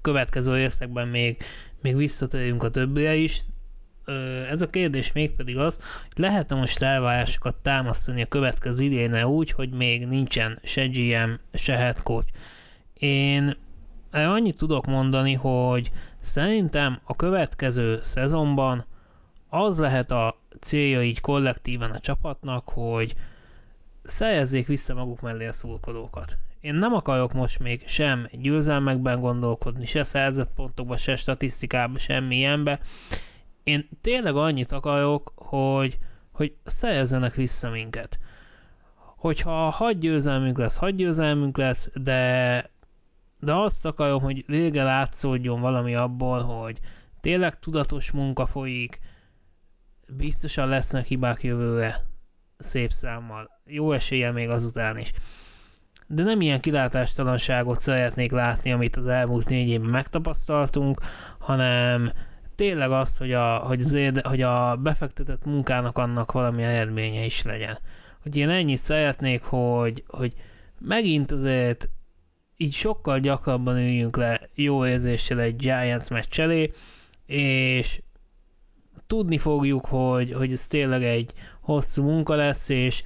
következő 0.00 0.54
részekben 0.54 1.08
még, 1.08 1.36
még 1.80 1.96
visszatérünk 1.96 2.62
a 2.62 2.70
többire 2.70 3.14
is. 3.14 3.42
Ez 4.50 4.62
a 4.62 4.70
kérdés 4.70 5.12
mégpedig 5.12 5.58
az, 5.58 5.76
hogy 6.14 6.22
lehet-e 6.22 6.54
most 6.54 6.82
elvárásokat 6.82 7.54
támasztani 7.54 8.22
a 8.22 8.26
következő 8.26 8.84
idéne 8.84 9.26
úgy, 9.26 9.50
hogy 9.50 9.70
még 9.70 10.06
nincsen 10.06 10.58
se 10.62 10.86
GM, 10.86 11.30
se 11.52 11.76
head 11.76 12.02
coach. 12.02 12.28
Én 12.94 13.56
annyit 14.10 14.56
tudok 14.56 14.86
mondani, 14.86 15.34
hogy 15.34 15.90
szerintem 16.20 17.00
a 17.04 17.16
következő 17.16 18.00
szezonban 18.02 18.84
az 19.48 19.78
lehet 19.78 20.10
a 20.10 20.36
célja 20.60 21.02
így 21.02 21.20
kollektíven 21.20 21.90
a 21.90 22.00
csapatnak, 22.00 22.68
hogy 22.68 23.14
szerezzék 24.02 24.66
vissza 24.66 24.94
maguk 24.94 25.20
mellé 25.20 25.46
a 25.46 25.52
szurkolókat. 25.52 26.36
Én 26.60 26.74
nem 26.74 26.94
akarok 26.94 27.32
most 27.32 27.58
még 27.58 27.88
sem 27.88 28.28
győzelmekben 28.32 29.20
gondolkodni, 29.20 29.86
se 29.86 30.04
szerzett 30.04 30.50
pontokban, 30.54 30.96
se 30.96 31.16
statisztikában, 31.16 31.98
semmi 31.98 32.36
ilyenbe. 32.36 32.80
Én 33.64 33.88
tényleg 34.00 34.36
annyit 34.36 34.72
akarok, 34.72 35.32
hogy, 35.36 35.98
hogy 36.32 36.56
szerezzenek 36.64 37.34
vissza 37.34 37.70
minket. 37.70 38.18
Hogyha 39.16 39.70
hagy 39.70 39.98
győzelmünk 39.98 40.58
lesz, 40.58 40.76
hagy 40.76 40.94
győzelmünk 40.94 41.56
lesz, 41.56 41.90
de, 41.94 42.70
de 43.40 43.54
azt 43.54 43.86
akarom, 43.86 44.20
hogy 44.20 44.44
vége 44.46 44.82
látszódjon 44.82 45.60
valami 45.60 45.94
abból, 45.94 46.42
hogy 46.42 46.80
tényleg 47.20 47.58
tudatos 47.58 48.10
munka 48.10 48.46
folyik, 48.46 49.00
biztosan 50.06 50.68
lesznek 50.68 51.06
hibák 51.06 51.42
jövőre, 51.42 52.04
szép 52.58 52.92
számmal. 52.92 53.60
Jó 53.64 53.92
esélye 53.92 54.30
még 54.30 54.48
azután 54.48 54.98
is. 54.98 55.12
De 56.06 56.22
nem 56.22 56.40
ilyen 56.40 56.60
kilátástalanságot 56.60 57.80
szeretnék 57.80 58.30
látni, 58.30 58.72
amit 58.72 58.96
az 58.96 59.06
elmúlt 59.06 59.48
négy 59.48 59.68
évben 59.68 59.90
megtapasztaltunk, 59.90 61.00
hanem 61.38 62.12
tényleg 62.54 62.90
azt, 62.90 63.18
hogy 63.18 63.32
a, 63.32 63.56
hogy, 63.56 63.80
az 63.80 63.92
érde, 63.92 64.28
hogy 64.28 64.42
a 64.42 64.76
befektetett 64.76 65.44
munkának 65.44 65.98
annak 65.98 66.32
valami 66.32 66.62
eredménye 66.62 67.24
is 67.24 67.42
legyen. 67.42 67.78
Hogy 68.22 68.36
én 68.36 68.48
ennyit 68.48 68.80
szeretnék, 68.82 69.42
hogy, 69.42 70.04
hogy 70.06 70.32
megint 70.78 71.32
azért 71.32 71.88
így 72.56 72.72
sokkal 72.72 73.20
gyakrabban 73.20 73.76
üljünk 73.76 74.16
le 74.16 74.48
jó 74.54 74.86
érzéssel 74.86 75.40
egy 75.40 75.56
Giants 75.56 76.08
meccs 76.08 76.40
elé, 76.40 76.72
és 77.26 78.00
tudni 79.06 79.38
fogjuk, 79.38 79.86
hogy, 79.86 80.32
hogy 80.32 80.52
ez 80.52 80.66
tényleg 80.66 81.04
egy 81.04 81.32
hosszú 81.60 82.02
munka 82.02 82.34
lesz, 82.34 82.68
és 82.68 83.02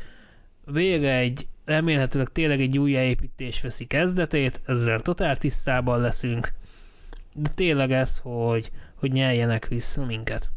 vége 0.64 1.16
egy 1.16 1.46
remélhetőleg 1.64 2.28
tényleg 2.28 2.60
egy 2.60 2.78
újjáépítés 2.78 3.60
veszi 3.60 3.86
kezdetét, 3.86 4.60
ezzel 4.66 5.00
totál 5.00 5.36
tisztában 5.36 6.00
leszünk, 6.00 6.52
de 7.34 7.48
tényleg 7.48 7.92
ez, 7.92 8.18
hogy, 8.18 8.70
hogy 8.96 9.12
nyeljenek 9.12 9.66
vissza 9.68 10.04
minket. 10.04 10.50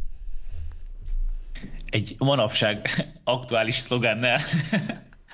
Egy 1.86 2.16
manapság 2.18 2.90
aktuális 3.24 3.76
szlogennel 3.76 4.40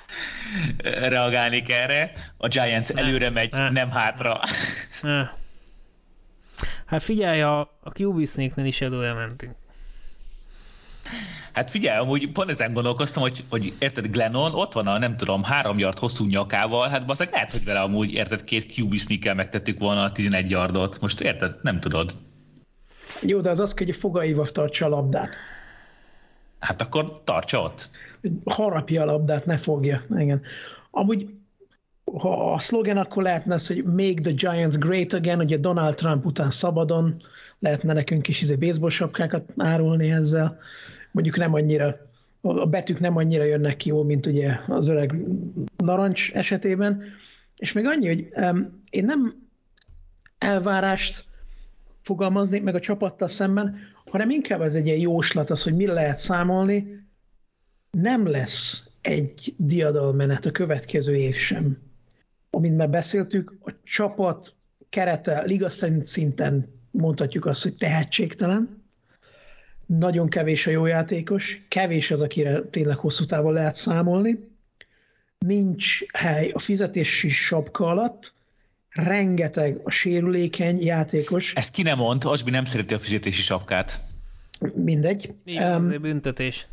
reagálnék 1.14 1.72
erre. 1.72 2.11
A 2.38 2.48
Giants 2.48 2.94
ne, 2.94 3.02
előre 3.02 3.30
megy, 3.30 3.52
ne, 3.52 3.69
nem 3.69 3.90
hátra. 3.90 4.40
Ne. 5.02 5.30
Hát 6.86 7.03
figyelj, 7.03 7.41
a, 7.41 7.60
a 7.60 7.91
QB 7.99 8.19
is 8.56 8.82
előre 8.82 9.14
mentünk. 9.14 9.56
Hát 11.53 11.72
figyelj, 11.72 11.98
amúgy 11.98 12.32
pont 12.32 12.49
ezen 12.49 12.73
gondolkoztam, 12.73 13.22
hogy, 13.22 13.44
hogy 13.49 13.73
érted, 13.80 14.07
Glennon 14.07 14.53
ott 14.53 14.73
van 14.73 14.88
a 14.88 14.98
nem 14.98 15.18
tudom, 15.18 15.44
három 15.44 15.80
yard 15.80 15.99
hosszú 15.99 16.26
nyakával, 16.26 16.90
hát 16.90 17.06
bazeg 17.06 17.30
lehet, 17.32 17.52
hogy 17.52 17.64
vele 17.64 17.82
amúgy 17.82 18.11
érted, 18.11 18.44
két 18.44 18.77
QB 18.77 18.98
sneakkel 18.98 19.34
megtettük 19.34 19.80
volna 19.80 20.03
a 20.03 20.11
11 20.11 20.49
yardot. 20.49 20.99
Most 20.99 21.22
érted, 21.22 21.56
nem 21.61 21.80
tudod. 21.80 22.11
Jó, 23.21 23.41
de 23.41 23.49
az 23.49 23.59
az, 23.59 23.77
hogy 23.77 23.95
fogaival 23.95 24.47
tartsa 24.47 24.85
a 24.85 24.89
labdát. 24.89 25.35
Hát 26.59 26.81
akkor 26.81 27.23
tartsa 27.23 27.61
ott. 27.61 27.89
Harapja 28.45 29.01
a 29.01 29.05
labdát, 29.05 29.45
ne 29.45 29.57
fogja. 29.57 30.05
Igen. 30.17 30.41
Amúgy 30.91 31.29
ha 32.17 32.53
a 32.53 32.59
szlogen 32.59 32.97
akkor 32.97 33.23
lehetne 33.23 33.53
az, 33.53 33.67
hogy 33.67 33.83
Make 33.83 34.21
the 34.21 34.31
Giants 34.31 34.77
Great 34.77 35.13
Again, 35.13 35.39
ugye 35.39 35.57
Donald 35.57 35.95
Trump 35.95 36.25
után 36.25 36.51
szabadon 36.51 37.21
lehetne 37.59 37.93
nekünk 37.93 38.27
is 38.27 38.41
izé 38.41 38.55
baseball 38.55 38.89
sapkákat 38.89 39.43
árulni 39.57 40.11
ezzel. 40.11 40.59
Mondjuk 41.11 41.37
nem 41.37 41.53
annyira, 41.53 41.97
a 42.41 42.65
betűk 42.65 42.99
nem 42.99 43.17
annyira 43.17 43.43
jönnek 43.43 43.77
ki 43.77 43.89
jól, 43.89 44.05
mint 44.05 44.25
ugye 44.25 44.59
az 44.67 44.87
öreg 44.87 45.15
narancs 45.77 46.31
esetében. 46.33 47.03
És 47.55 47.71
még 47.71 47.85
annyi, 47.85 48.07
hogy 48.07 48.27
um, 48.35 48.83
én 48.89 49.05
nem 49.05 49.33
elvárást 50.37 51.25
fogalmaznék 52.06 52.64
meg 52.64 52.76
a 52.76 52.80
csapattal 52.80 53.27
szemben, 53.27 53.77
hanem 54.06 54.30
inkább 54.30 54.61
ez 54.61 54.73
egy 54.73 54.86
ilyen 54.86 54.99
jóslat 54.99 55.49
az, 55.49 55.64
hogy 55.64 55.76
mire 55.76 55.94
lehet 55.94 56.18
számolni. 56.18 57.07
Nem 57.91 58.27
lesz 58.27 58.90
egy 59.02 59.53
diadalmenet 59.57 60.45
a 60.45 60.52
következő 60.52 61.15
év 61.15 61.36
sem. 61.36 61.77
Amint 62.49 62.77
már 62.77 62.90
beszéltük, 62.90 63.53
a 63.64 63.72
csapat 63.84 64.53
kerete 64.90 65.44
liga 65.45 65.69
szerint 65.69 66.06
szinten 66.06 66.73
mondhatjuk 66.91 67.45
azt, 67.45 67.64
hogy 67.64 67.77
tehetségtelen, 67.77 68.84
nagyon 69.86 70.30
kevés 70.30 70.68
a 70.68 70.72
jó 70.72 70.86
játékos, 70.86 71.65
kevés 71.68 72.11
az, 72.11 72.22
akire 72.22 72.61
tényleg 72.61 72.98
hosszú 72.98 73.26
távon 73.26 73.53
lehet 73.53 73.76
számolni, 73.76 74.49
nincs 75.38 76.11
hely 76.11 76.49
a 76.49 76.60
fizetési 76.60 77.30
sapka 77.30 77.86
alatt, 77.86 78.34
rengeteg 78.95 79.80
a 79.84 79.89
sérülékeny 79.89 80.81
játékos. 80.81 81.53
Ezt 81.53 81.73
ki 81.73 81.81
nem 81.81 81.97
mond, 81.97 82.26
Asbi 82.26 82.51
nem 82.51 82.65
szereti 82.65 82.93
a 82.93 82.99
fizetési 82.99 83.41
sapkát. 83.41 84.01
Mindegy. 84.73 85.34
Igen, 85.45 85.81
um, 85.81 86.01
büntetés. 86.01 86.67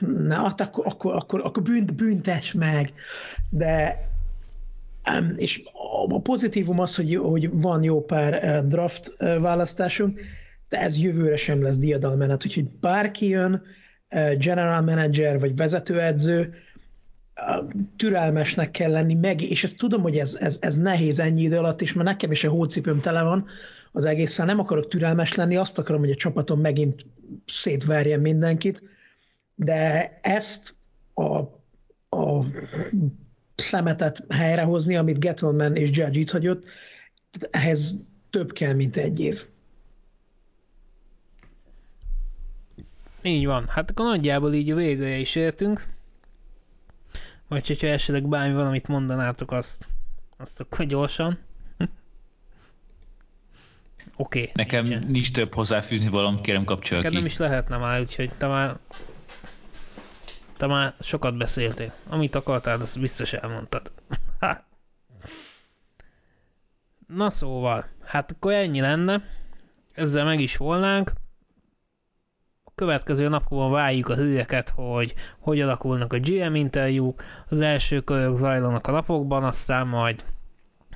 Na, 0.00 0.34
hát 0.34 0.60
akkor, 0.60 0.86
akkor, 0.86 1.14
akkor, 1.14 1.40
akkor 1.44 1.62
bünt, 1.62 1.94
büntes 1.94 2.52
meg. 2.52 2.92
De 3.50 4.08
um, 5.10 5.34
és 5.36 5.62
a 6.08 6.20
pozitívum 6.20 6.80
az, 6.80 6.94
hogy, 6.94 7.16
hogy 7.16 7.50
van 7.52 7.82
jó 7.82 8.04
pár 8.04 8.64
draft 8.66 9.14
választásunk, 9.18 10.20
de 10.68 10.80
ez 10.80 10.98
jövőre 10.98 11.36
sem 11.36 11.62
lesz 11.62 11.76
diadalmenet, 11.76 12.44
úgyhogy 12.44 12.70
bárki 12.80 13.28
jön, 13.28 13.62
general 14.38 14.80
manager 14.80 15.40
vagy 15.40 15.56
vezetőedző, 15.56 16.54
türelmesnek 17.96 18.70
kell 18.70 18.90
lenni, 18.90 19.14
meg, 19.14 19.42
és 19.42 19.64
ezt 19.64 19.78
tudom, 19.78 20.02
hogy 20.02 20.18
ez, 20.18 20.34
ez, 20.34 20.58
ez 20.60 20.76
nehéz 20.76 21.18
ennyi 21.18 21.42
idő 21.42 21.56
alatt, 21.56 21.82
és 21.82 21.92
már 21.92 22.04
nekem 22.04 22.30
is 22.30 22.44
a 22.44 22.50
hócipőm 22.50 23.00
tele 23.00 23.22
van 23.22 23.46
az 23.92 24.04
egészen, 24.04 24.46
nem 24.46 24.58
akarok 24.58 24.88
türelmes 24.88 25.34
lenni, 25.34 25.56
azt 25.56 25.78
akarom, 25.78 26.00
hogy 26.00 26.10
a 26.10 26.14
csapatom 26.14 26.60
megint 26.60 27.06
szétverjen 27.46 28.20
mindenkit, 28.20 28.82
de 29.54 30.10
ezt 30.22 30.74
a, 31.14 31.38
a 32.16 32.44
szemetet 33.54 34.24
helyrehozni, 34.28 34.96
amit 34.96 35.18
Gettleman 35.18 35.76
és 35.76 35.90
Judge 35.92 36.20
itt 36.20 36.30
hagyott, 36.30 36.64
ehhez 37.50 37.94
több 38.30 38.52
kell, 38.52 38.74
mint 38.74 38.96
egy 38.96 39.20
év. 39.20 39.46
Így 43.22 43.46
van. 43.46 43.66
Hát 43.68 43.90
akkor 43.90 44.06
nagyjából 44.06 44.52
így 44.52 44.70
a 44.70 44.74
végére 44.74 45.16
is 45.16 45.34
értünk. 45.34 45.93
Vagy 47.48 47.66
hogyha 47.66 47.86
esetleg 47.86 48.28
bármi 48.28 48.54
valamit 48.54 48.88
mondanátok, 48.88 49.52
azt, 49.52 49.88
azt 50.36 50.60
akkor 50.60 50.86
gyorsan. 50.86 51.38
Oké. 54.16 54.40
Okay, 54.40 54.50
Nekem 54.54 54.84
nincsen. 54.84 55.10
nincs 55.10 55.32
több 55.32 55.54
hozzáfűzni 55.54 56.08
valam, 56.08 56.40
kérem 56.40 56.64
kapcsolja 56.64 57.08
ki. 57.08 57.14
nem 57.14 57.24
is 57.24 57.36
lehetne 57.36 57.76
már, 57.76 58.00
úgyhogy 58.00 58.30
te 58.38 58.46
már 58.46 58.76
te 60.56 60.66
már 60.66 60.94
sokat 61.00 61.36
beszéltél. 61.36 61.92
Amit 62.08 62.34
akartál, 62.34 62.80
azt 62.80 63.00
biztos 63.00 63.32
elmondtad. 63.32 63.92
Na 67.06 67.30
szóval, 67.30 67.88
hát 68.04 68.30
akkor 68.30 68.52
ennyi 68.52 68.80
lenne. 68.80 69.22
Ezzel 69.92 70.24
meg 70.24 70.40
is 70.40 70.56
volnánk 70.56 71.12
következő 72.74 73.28
napokban 73.28 73.70
várjuk 73.70 74.08
a 74.08 74.14
híreket, 74.14 74.70
hogy 74.76 75.14
hogy 75.38 75.60
alakulnak 75.60 76.12
a 76.12 76.18
GM 76.18 76.54
interjúk, 76.54 77.22
az 77.48 77.60
első 77.60 78.00
körök 78.00 78.36
zajlanak 78.36 78.86
a 78.86 78.92
napokban, 78.92 79.44
aztán 79.44 79.86
majd 79.86 80.24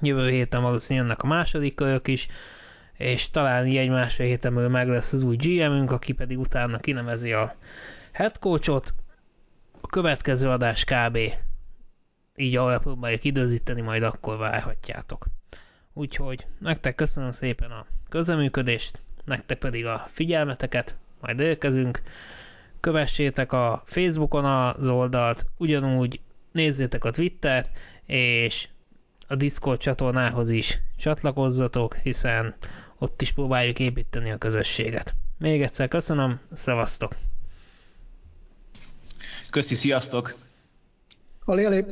jövő 0.00 0.28
héten 0.28 0.62
valószínűleg 0.62 1.06
jönnek 1.06 1.22
a 1.22 1.26
második 1.26 1.74
körök 1.74 2.08
is, 2.08 2.28
és 2.92 3.30
talán 3.30 3.64
egy 3.64 3.88
másfél 3.90 4.26
héten 4.26 4.54
belül 4.54 4.68
meg 4.68 4.88
lesz 4.88 5.12
az 5.12 5.22
új 5.22 5.36
GM-ünk, 5.36 5.90
aki 5.92 6.12
pedig 6.12 6.38
utána 6.38 6.78
kinevezi 6.78 7.32
a 7.32 7.54
head 8.12 8.38
coachot. 8.38 8.94
A 9.80 9.86
következő 9.86 10.48
adás 10.48 10.84
kb. 10.84 11.18
így 12.36 12.56
ahol 12.56 12.78
próbáljuk 12.78 13.24
időzíteni, 13.24 13.80
majd 13.80 14.02
akkor 14.02 14.36
várhatjátok. 14.36 15.26
Úgyhogy 15.92 16.46
nektek 16.58 16.94
köszönöm 16.94 17.30
szépen 17.30 17.70
a 17.70 17.86
közeműködést, 18.08 18.98
nektek 19.24 19.58
pedig 19.58 19.86
a 19.86 20.06
figyelmeteket, 20.12 20.96
majd 21.20 21.40
érkezünk. 21.40 22.02
Kövessétek 22.80 23.52
a 23.52 23.82
Facebookon 23.86 24.44
az 24.44 24.88
oldalt, 24.88 25.46
ugyanúgy 25.56 26.20
nézzétek 26.52 27.04
a 27.04 27.10
Twittert, 27.10 27.70
és 28.06 28.68
a 29.26 29.34
Discord 29.34 29.78
csatornához 29.78 30.48
is 30.48 30.78
csatlakozzatok, 30.96 31.94
hiszen 31.96 32.54
ott 32.98 33.22
is 33.22 33.32
próbáljuk 33.32 33.78
építeni 33.78 34.30
a 34.30 34.38
közösséget. 34.38 35.14
Még 35.38 35.62
egyszer 35.62 35.88
köszönöm, 35.88 36.40
szevasztok! 36.52 37.12
Köszi, 39.50 39.74
sziasztok! 39.74 40.34
Ali, 41.44 41.64
ali. 41.64 41.84